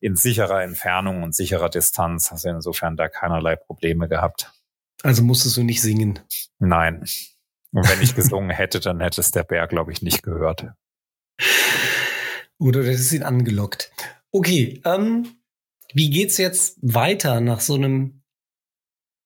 in 0.00 0.16
sicherer 0.16 0.62
Entfernung 0.62 1.22
und 1.22 1.34
sicherer 1.34 1.68
Distanz. 1.68 2.32
Also 2.32 2.48
insofern 2.48 2.96
da 2.96 3.08
keinerlei 3.08 3.56
Probleme 3.56 4.08
gehabt. 4.08 4.52
Also 5.02 5.22
musstest 5.22 5.56
du 5.56 5.62
nicht 5.62 5.82
singen? 5.82 6.18
Nein. 6.58 7.04
Und 7.72 7.88
wenn 7.88 8.00
ich 8.00 8.14
gesungen 8.14 8.50
hätte, 8.50 8.80
dann 8.80 9.00
hätte 9.00 9.20
es 9.20 9.30
der 9.30 9.44
Bär, 9.44 9.66
glaube 9.66 9.92
ich, 9.92 10.02
nicht 10.02 10.22
gehört. 10.22 10.68
Oder 12.58 12.82
du 12.82 12.88
hättest 12.88 13.12
ihn 13.12 13.22
angelockt. 13.22 13.92
Okay, 14.32 14.80
ähm, 14.84 15.28
wie 15.92 16.10
geht's 16.10 16.38
jetzt 16.38 16.78
weiter 16.82 17.40
nach 17.40 17.60
so 17.60 17.74
einem 17.74 18.22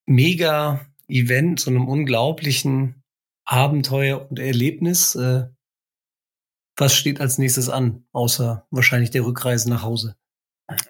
Mega-Event, 0.06 1.60
so 1.60 1.70
einem 1.70 1.88
unglaublichen 1.88 3.02
Abenteuer 3.44 4.28
und 4.28 4.38
Erlebnis? 4.38 5.14
Äh, 5.14 5.48
was 6.76 6.94
steht 6.94 7.20
als 7.20 7.38
nächstes 7.38 7.68
an, 7.68 8.06
außer 8.12 8.66
wahrscheinlich 8.70 9.10
der 9.10 9.24
Rückreise 9.24 9.68
nach 9.68 9.82
Hause? 9.82 10.16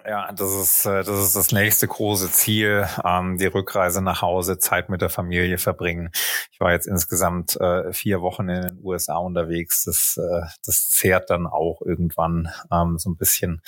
Ja, 0.06 0.32
das 0.32 0.52
ist, 0.52 0.86
äh, 0.86 1.04
das 1.04 1.20
ist 1.20 1.36
das 1.36 1.52
nächste 1.52 1.86
große 1.86 2.30
Ziel, 2.30 2.86
ähm, 3.04 3.38
die 3.38 3.46
Rückreise 3.46 4.02
nach 4.02 4.22
Hause, 4.22 4.58
Zeit 4.58 4.88
mit 4.88 5.00
der 5.00 5.08
Familie 5.08 5.58
verbringen. 5.58 6.10
Ich 6.50 6.60
war 6.60 6.72
jetzt 6.72 6.86
insgesamt 6.86 7.56
äh, 7.60 7.92
vier 7.92 8.20
Wochen 8.20 8.48
in 8.48 8.62
den 8.62 8.78
USA 8.82 9.16
unterwegs. 9.16 9.84
Das, 9.84 10.18
äh, 10.18 10.46
das 10.64 10.90
zehrt 10.90 11.30
dann 11.30 11.46
auch 11.46 11.80
irgendwann 11.82 12.50
ähm, 12.72 12.98
so 12.98 13.10
ein 13.10 13.16
bisschen 13.16 13.62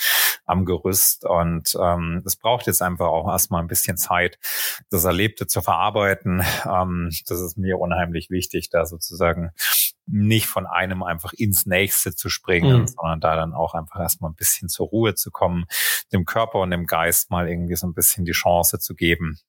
am 0.45 0.65
Gerüst. 0.65 1.25
Und 1.25 1.75
ähm, 1.79 2.21
es 2.25 2.35
braucht 2.35 2.67
jetzt 2.67 2.81
einfach 2.81 3.07
auch 3.07 3.29
erstmal 3.29 3.61
ein 3.61 3.67
bisschen 3.67 3.97
Zeit, 3.97 4.37
das 4.89 5.05
Erlebte 5.05 5.47
zu 5.47 5.61
verarbeiten. 5.61 6.43
Ähm, 6.65 7.11
das 7.27 7.39
ist 7.39 7.57
mir 7.57 7.79
unheimlich 7.79 8.29
wichtig, 8.29 8.69
da 8.69 8.85
sozusagen 8.85 9.51
nicht 10.05 10.47
von 10.47 10.65
einem 10.65 11.03
einfach 11.03 11.33
ins 11.33 11.65
nächste 11.65 12.15
zu 12.15 12.29
springen, 12.29 12.81
mhm. 12.81 12.87
sondern 12.87 13.19
da 13.19 13.35
dann 13.35 13.53
auch 13.53 13.73
einfach 13.73 13.99
erstmal 13.99 14.31
ein 14.31 14.35
bisschen 14.35 14.69
zur 14.69 14.87
Ruhe 14.87 15.15
zu 15.15 15.31
kommen, 15.31 15.65
dem 16.11 16.25
Körper 16.25 16.59
und 16.59 16.71
dem 16.71 16.85
Geist 16.85 17.31
mal 17.31 17.47
irgendwie 17.47 17.75
so 17.75 17.87
ein 17.87 17.93
bisschen 17.93 18.25
die 18.25 18.31
Chance 18.31 18.79
zu 18.79 18.95
geben, 18.95 19.39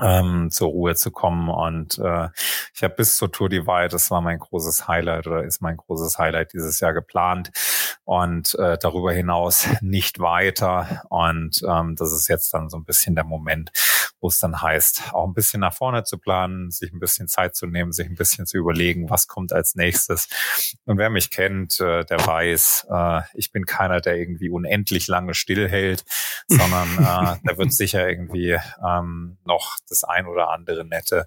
ähm, 0.00 0.50
zur 0.50 0.68
Ruhe 0.68 0.94
zu 0.94 1.10
kommen. 1.10 1.48
Und 1.48 1.98
äh, 1.98 2.28
ich 2.74 2.82
habe 2.82 2.94
bis 2.94 3.16
zur 3.16 3.30
Tour 3.30 3.48
Divide, 3.48 3.88
das 3.88 4.10
war 4.10 4.20
mein 4.20 4.38
großes 4.38 4.88
Highlight 4.88 5.26
oder 5.26 5.44
ist 5.44 5.60
mein 5.60 5.76
großes 5.76 6.18
Highlight 6.18 6.52
dieses 6.52 6.80
Jahr 6.80 6.92
geplant 6.92 7.50
und 8.04 8.54
äh, 8.58 8.76
darüber 8.78 9.12
hinaus 9.12 9.68
nicht 9.80 10.18
weiter. 10.18 11.04
Und 11.08 11.62
ähm, 11.68 11.96
das 11.96 12.12
ist 12.12 12.28
jetzt 12.28 12.52
dann 12.54 12.68
so 12.68 12.76
ein 12.76 12.84
bisschen 12.84 13.14
der 13.14 13.24
Moment, 13.24 13.70
wo 14.20 14.28
es 14.28 14.38
dann 14.38 14.60
heißt, 14.60 15.12
auch 15.12 15.26
ein 15.26 15.34
bisschen 15.34 15.60
nach 15.60 15.74
vorne 15.74 16.04
zu 16.04 16.18
planen, 16.18 16.70
sich 16.70 16.92
ein 16.92 16.98
bisschen 16.98 17.28
Zeit 17.28 17.54
zu 17.54 17.66
nehmen, 17.66 17.92
sich 17.92 18.06
ein 18.06 18.14
bisschen 18.14 18.46
zu 18.46 18.56
überlegen, 18.56 19.10
was 19.10 19.28
kommt 19.28 19.52
als 19.52 19.74
nächstes. 19.74 20.28
Und 20.86 20.98
wer 20.98 21.10
mich 21.10 21.30
kennt, 21.30 21.78
äh, 21.80 22.04
der 22.04 22.26
weiß, 22.26 22.86
äh, 22.90 23.20
ich 23.34 23.52
bin 23.52 23.66
keiner, 23.66 24.00
der 24.00 24.16
irgendwie 24.16 24.48
unendlich 24.50 25.06
lange 25.08 25.34
stillhält, 25.34 26.04
sondern 26.48 26.88
äh, 26.98 27.38
da 27.44 27.58
wird 27.58 27.72
sicher 27.72 28.08
irgendwie 28.08 28.58
ähm, 28.82 29.36
noch 29.44 29.76
das 29.90 30.04
ein 30.04 30.26
oder 30.26 30.50
andere 30.50 30.84
nette 30.84 31.26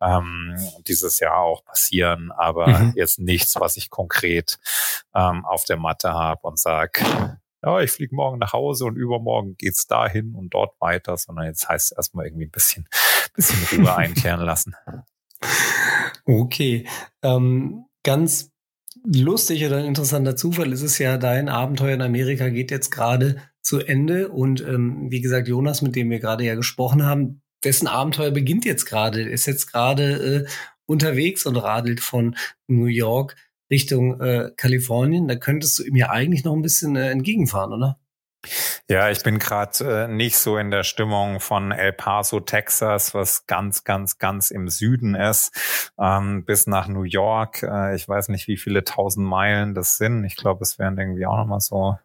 ähm, 0.00 0.56
dieses 0.86 1.18
Jahr 1.20 1.38
auch 1.38 1.64
passieren, 1.64 2.32
aber 2.32 2.66
mhm. 2.66 2.92
jetzt 2.96 3.18
nichts, 3.18 3.58
was 3.58 3.76
ich 3.76 3.90
konkret 3.90 4.58
ähm, 5.14 5.44
auf 5.44 5.64
der 5.64 5.76
Matte 5.76 6.12
habe 6.12 6.46
und 6.46 6.58
sag 6.58 7.02
ja, 7.64 7.80
ich 7.80 7.90
fliege 7.90 8.14
morgen 8.14 8.38
nach 8.38 8.52
Hause 8.52 8.84
und 8.84 8.96
übermorgen 8.96 9.56
geht's 9.56 9.86
dahin 9.86 10.34
und 10.34 10.52
dort 10.52 10.78
weiter, 10.80 11.16
sondern 11.16 11.46
jetzt 11.46 11.68
heißt 11.68 11.92
es 11.92 11.96
erstmal 11.96 12.26
irgendwie 12.26 12.44
ein 12.44 12.50
bisschen, 12.50 12.86
bisschen 13.34 13.80
Ruhe 13.80 13.94
einkehren 13.96 14.40
lassen. 14.40 14.74
Okay. 16.26 16.86
Ähm, 17.22 17.86
ganz 18.02 18.50
lustig 19.06 19.64
oder 19.64 19.78
ein 19.78 19.86
interessanter 19.86 20.36
Zufall 20.36 20.72
ist 20.72 20.82
es 20.82 20.98
ja, 20.98 21.16
dein 21.16 21.48
Abenteuer 21.48 21.94
in 21.94 22.02
Amerika 22.02 22.48
geht 22.48 22.70
jetzt 22.70 22.90
gerade 22.90 23.36
zu 23.60 23.80
Ende 23.80 24.28
und 24.28 24.60
ähm, 24.60 25.10
wie 25.10 25.20
gesagt, 25.20 25.48
Jonas, 25.48 25.80
mit 25.80 25.96
dem 25.96 26.10
wir 26.10 26.20
gerade 26.20 26.44
ja 26.44 26.54
gesprochen 26.54 27.04
haben, 27.04 27.42
dessen 27.64 27.86
Abenteuer 27.86 28.30
beginnt 28.30 28.64
jetzt 28.64 28.84
gerade, 28.84 29.22
ist 29.22 29.46
jetzt 29.46 29.72
gerade 29.72 30.44
äh, 30.46 30.46
unterwegs 30.86 31.46
und 31.46 31.56
radelt 31.56 32.00
von 32.00 32.36
New 32.66 32.86
York 32.86 33.36
Richtung 33.70 34.20
äh, 34.20 34.50
Kalifornien. 34.56 35.28
Da 35.28 35.36
könntest 35.36 35.78
du 35.78 35.84
ihm 35.84 35.96
ja 35.96 36.10
eigentlich 36.10 36.44
noch 36.44 36.54
ein 36.54 36.62
bisschen 36.62 36.96
äh, 36.96 37.10
entgegenfahren, 37.10 37.72
oder? 37.72 37.98
Ja, 38.88 39.10
ich 39.10 39.22
bin 39.22 39.38
gerade 39.38 40.04
äh, 40.04 40.08
nicht 40.08 40.36
so 40.36 40.58
in 40.58 40.70
der 40.70 40.82
Stimmung 40.82 41.40
von 41.40 41.72
El 41.72 41.94
Paso, 41.94 42.40
Texas, 42.40 43.14
was 43.14 43.46
ganz, 43.46 43.84
ganz, 43.84 44.18
ganz 44.18 44.50
im 44.50 44.68
Süden 44.68 45.14
ist, 45.14 45.92
ähm, 45.98 46.44
bis 46.44 46.66
nach 46.66 46.86
New 46.86 47.04
York. 47.04 47.62
Äh, 47.62 47.94
ich 47.96 48.06
weiß 48.06 48.28
nicht, 48.28 48.46
wie 48.46 48.58
viele 48.58 48.84
tausend 48.84 49.26
Meilen 49.26 49.74
das 49.74 49.96
sind. 49.96 50.24
Ich 50.24 50.36
glaube, 50.36 50.62
es 50.62 50.78
wären 50.78 50.98
irgendwie 50.98 51.24
auch 51.24 51.38
nochmal 51.38 51.60
so 51.60 51.98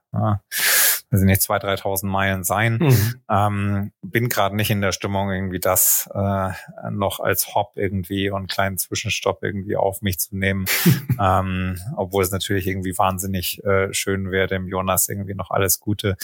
weiß 1.11 1.22
ich 1.22 1.26
nicht, 1.26 1.41
zwei, 1.41 1.57
dreitausend 1.57 2.11
Meilen 2.11 2.44
sein. 2.44 2.77
Mhm. 2.80 3.15
Ähm, 3.30 3.91
bin 4.03 4.30
gerade 4.30 4.56
nicht 4.56 4.69
in 4.69 4.81
der 4.81 4.91
Stimmung, 4.91 5.31
irgendwie 5.31 5.60
das 5.60 6.07
äh, 6.14 6.49
noch 6.91 7.19
als 7.19 7.56
Hop 7.56 7.72
irgendwie 7.76 8.30
und 8.30 8.49
kleinen 8.49 8.77
Zwischenstopp 8.77 9.44
irgendwie 9.44 9.76
auf 9.76 10.02
mich 10.02 10.19
zu 10.19 10.38
nehmen. 10.38 10.65
ähm, 11.19 11.80
obwohl 11.95 12.23
es 12.23 12.31
natürlich 12.31 12.68
irgendwie 12.68 12.95
wahnsinnig 12.98 13.64
äh, 13.64 13.91
schön 13.91 14.30
wäre, 14.30 14.48
dem 14.48 14.68
Jonas 14.68 15.10
irgendwie 15.10 15.34
noch 15.34 15.49
alles 15.49 15.80
Gute 15.80 16.15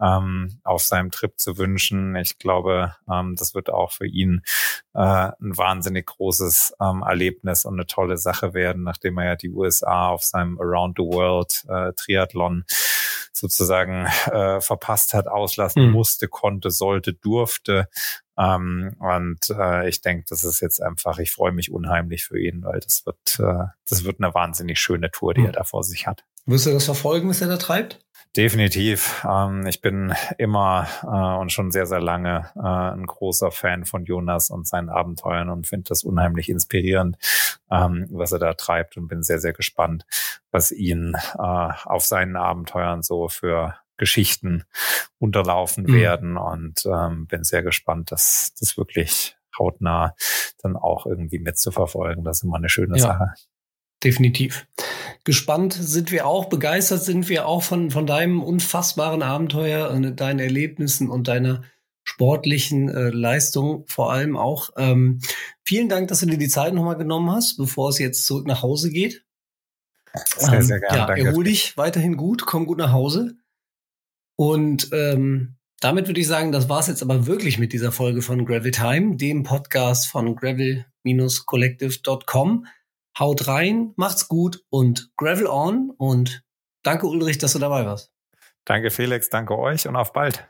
ähm, 0.00 0.58
auf 0.64 0.82
seinem 0.82 1.12
Trip 1.12 1.32
zu 1.38 1.56
wünschen. 1.56 2.16
Ich 2.16 2.38
glaube, 2.38 2.96
ähm, 3.08 3.36
das 3.36 3.54
wird 3.54 3.70
auch 3.70 3.92
für 3.92 4.06
ihn 4.06 4.42
äh, 4.94 4.98
ein 4.98 5.56
wahnsinnig 5.56 6.06
großes 6.06 6.74
ähm, 6.80 7.04
Erlebnis 7.06 7.64
und 7.64 7.74
eine 7.74 7.86
tolle 7.86 8.18
Sache 8.18 8.54
werden, 8.54 8.82
nachdem 8.82 9.18
er 9.18 9.24
ja 9.24 9.36
die 9.36 9.50
USA 9.50 10.08
auf 10.08 10.24
seinem 10.24 10.60
Around 10.60 10.98
the 10.98 11.04
World 11.04 11.64
äh, 11.68 11.92
Triathlon 11.92 12.64
sozusagen 13.32 14.06
äh, 14.30 14.60
verpasst 14.60 15.14
hat, 15.14 15.26
auslassen 15.26 15.86
mhm. 15.86 15.92
musste, 15.92 16.28
konnte, 16.28 16.70
sollte, 16.70 17.14
durfte. 17.14 17.88
Ähm, 18.38 18.94
und 18.98 19.40
äh, 19.50 19.88
ich 19.88 20.00
denke, 20.00 20.26
das 20.28 20.44
ist 20.44 20.60
jetzt 20.60 20.82
einfach, 20.82 21.18
ich 21.18 21.32
freue 21.32 21.52
mich 21.52 21.72
unheimlich 21.72 22.24
für 22.24 22.38
ihn, 22.38 22.62
weil 22.62 22.80
das 22.80 23.04
wird, 23.06 23.38
äh, 23.38 23.66
das 23.88 24.04
wird 24.04 24.20
eine 24.20 24.34
wahnsinnig 24.34 24.78
schöne 24.78 25.10
Tour, 25.10 25.34
die 25.34 25.40
mhm. 25.40 25.48
er 25.48 25.52
da 25.52 25.64
vor 25.64 25.82
sich 25.82 26.06
hat. 26.06 26.24
Wirst 26.46 26.66
du 26.66 26.70
das 26.70 26.84
verfolgen, 26.84 27.28
was 27.28 27.40
er 27.40 27.48
da 27.48 27.56
treibt? 27.56 28.00
Definitiv. 28.36 29.26
Ähm, 29.28 29.66
ich 29.66 29.82
bin 29.82 30.14
immer 30.38 30.88
äh, 31.02 31.40
und 31.40 31.52
schon 31.52 31.70
sehr, 31.70 31.84
sehr 31.84 32.00
lange 32.00 32.50
äh, 32.56 32.60
ein 32.60 33.04
großer 33.04 33.50
Fan 33.50 33.84
von 33.84 34.06
Jonas 34.06 34.48
und 34.48 34.66
seinen 34.66 34.88
Abenteuern 34.88 35.50
und 35.50 35.66
finde 35.66 35.88
das 35.88 36.02
unheimlich 36.02 36.48
inspirierend, 36.48 37.18
ähm, 37.70 38.06
was 38.10 38.32
er 38.32 38.38
da 38.38 38.54
treibt 38.54 38.96
und 38.96 39.08
bin 39.08 39.22
sehr, 39.22 39.38
sehr 39.38 39.52
gespannt, 39.52 40.06
was 40.50 40.72
ihn 40.72 41.14
äh, 41.38 41.42
auf 41.84 42.04
seinen 42.04 42.36
Abenteuern 42.36 43.02
so 43.02 43.28
für 43.28 43.74
Geschichten 43.98 44.64
unterlaufen 45.18 45.84
mhm. 45.84 45.94
werden 45.94 46.36
und 46.38 46.86
ähm, 46.86 47.26
bin 47.26 47.44
sehr 47.44 47.62
gespannt, 47.62 48.12
dass 48.12 48.54
das 48.58 48.78
wirklich 48.78 49.36
hautnah 49.58 50.14
dann 50.62 50.76
auch 50.76 51.04
irgendwie 51.04 51.38
mitzuverfolgen. 51.38 52.24
Das 52.24 52.38
ist 52.38 52.44
immer 52.44 52.56
eine 52.56 52.70
schöne 52.70 52.96
ja. 52.96 53.02
Sache. 53.02 53.34
Definitiv. 54.04 54.66
Gespannt 55.24 55.74
sind 55.74 56.10
wir 56.10 56.26
auch, 56.26 56.46
begeistert 56.46 57.04
sind 57.04 57.28
wir 57.28 57.46
auch 57.46 57.62
von, 57.62 57.90
von 57.90 58.06
deinem 58.06 58.42
unfassbaren 58.42 59.22
Abenteuer, 59.22 59.92
äh, 59.92 60.12
deinen 60.12 60.40
Erlebnissen 60.40 61.08
und 61.08 61.28
deiner 61.28 61.62
sportlichen 62.04 62.88
äh, 62.88 63.10
Leistung 63.10 63.84
vor 63.86 64.12
allem 64.12 64.36
auch. 64.36 64.70
Ähm, 64.76 65.20
vielen 65.64 65.88
Dank, 65.88 66.08
dass 66.08 66.20
du 66.20 66.26
dir 66.26 66.38
die 66.38 66.48
Zeit 66.48 66.74
nochmal 66.74 66.96
genommen 66.96 67.30
hast, 67.30 67.56
bevor 67.56 67.90
es 67.90 67.98
jetzt 67.98 68.26
zurück 68.26 68.46
nach 68.46 68.62
Hause 68.62 68.90
geht. 68.90 69.24
Sehr, 70.36 70.62
sehr 70.62 70.80
gerne. 70.80 70.94
Ähm, 70.94 70.98
ja, 70.98 71.06
danke. 71.06 71.26
erhol 71.26 71.44
dich 71.44 71.76
weiterhin 71.76 72.16
gut, 72.16 72.44
komm 72.44 72.66
gut 72.66 72.78
nach 72.78 72.90
Hause. 72.92 73.36
Und 74.36 74.88
ähm, 74.92 75.56
damit 75.80 76.08
würde 76.08 76.20
ich 76.20 76.26
sagen, 76.26 76.52
das 76.52 76.68
war's 76.68 76.88
jetzt 76.88 77.02
aber 77.02 77.26
wirklich 77.26 77.58
mit 77.58 77.72
dieser 77.72 77.92
Folge 77.92 78.20
von 78.22 78.44
Gravel 78.44 78.72
Time, 78.72 79.16
dem 79.16 79.42
Podcast 79.42 80.06
von 80.08 80.36
gravel-collective.com. 80.36 82.66
Haut 83.18 83.46
rein, 83.46 83.92
macht's 83.96 84.28
gut 84.28 84.62
und 84.70 85.10
Gravel 85.16 85.46
on 85.46 85.90
und 85.90 86.42
danke 86.82 87.06
Ulrich, 87.06 87.38
dass 87.38 87.52
du 87.52 87.58
dabei 87.58 87.84
warst. 87.84 88.10
Danke 88.64 88.90
Felix, 88.90 89.28
danke 89.28 89.58
euch 89.58 89.86
und 89.86 89.96
auf 89.96 90.12
bald. 90.12 90.48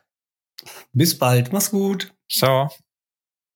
Bis 0.92 1.18
bald, 1.18 1.52
mach's 1.52 1.70
gut. 1.70 2.14
Ciao. 2.30 2.70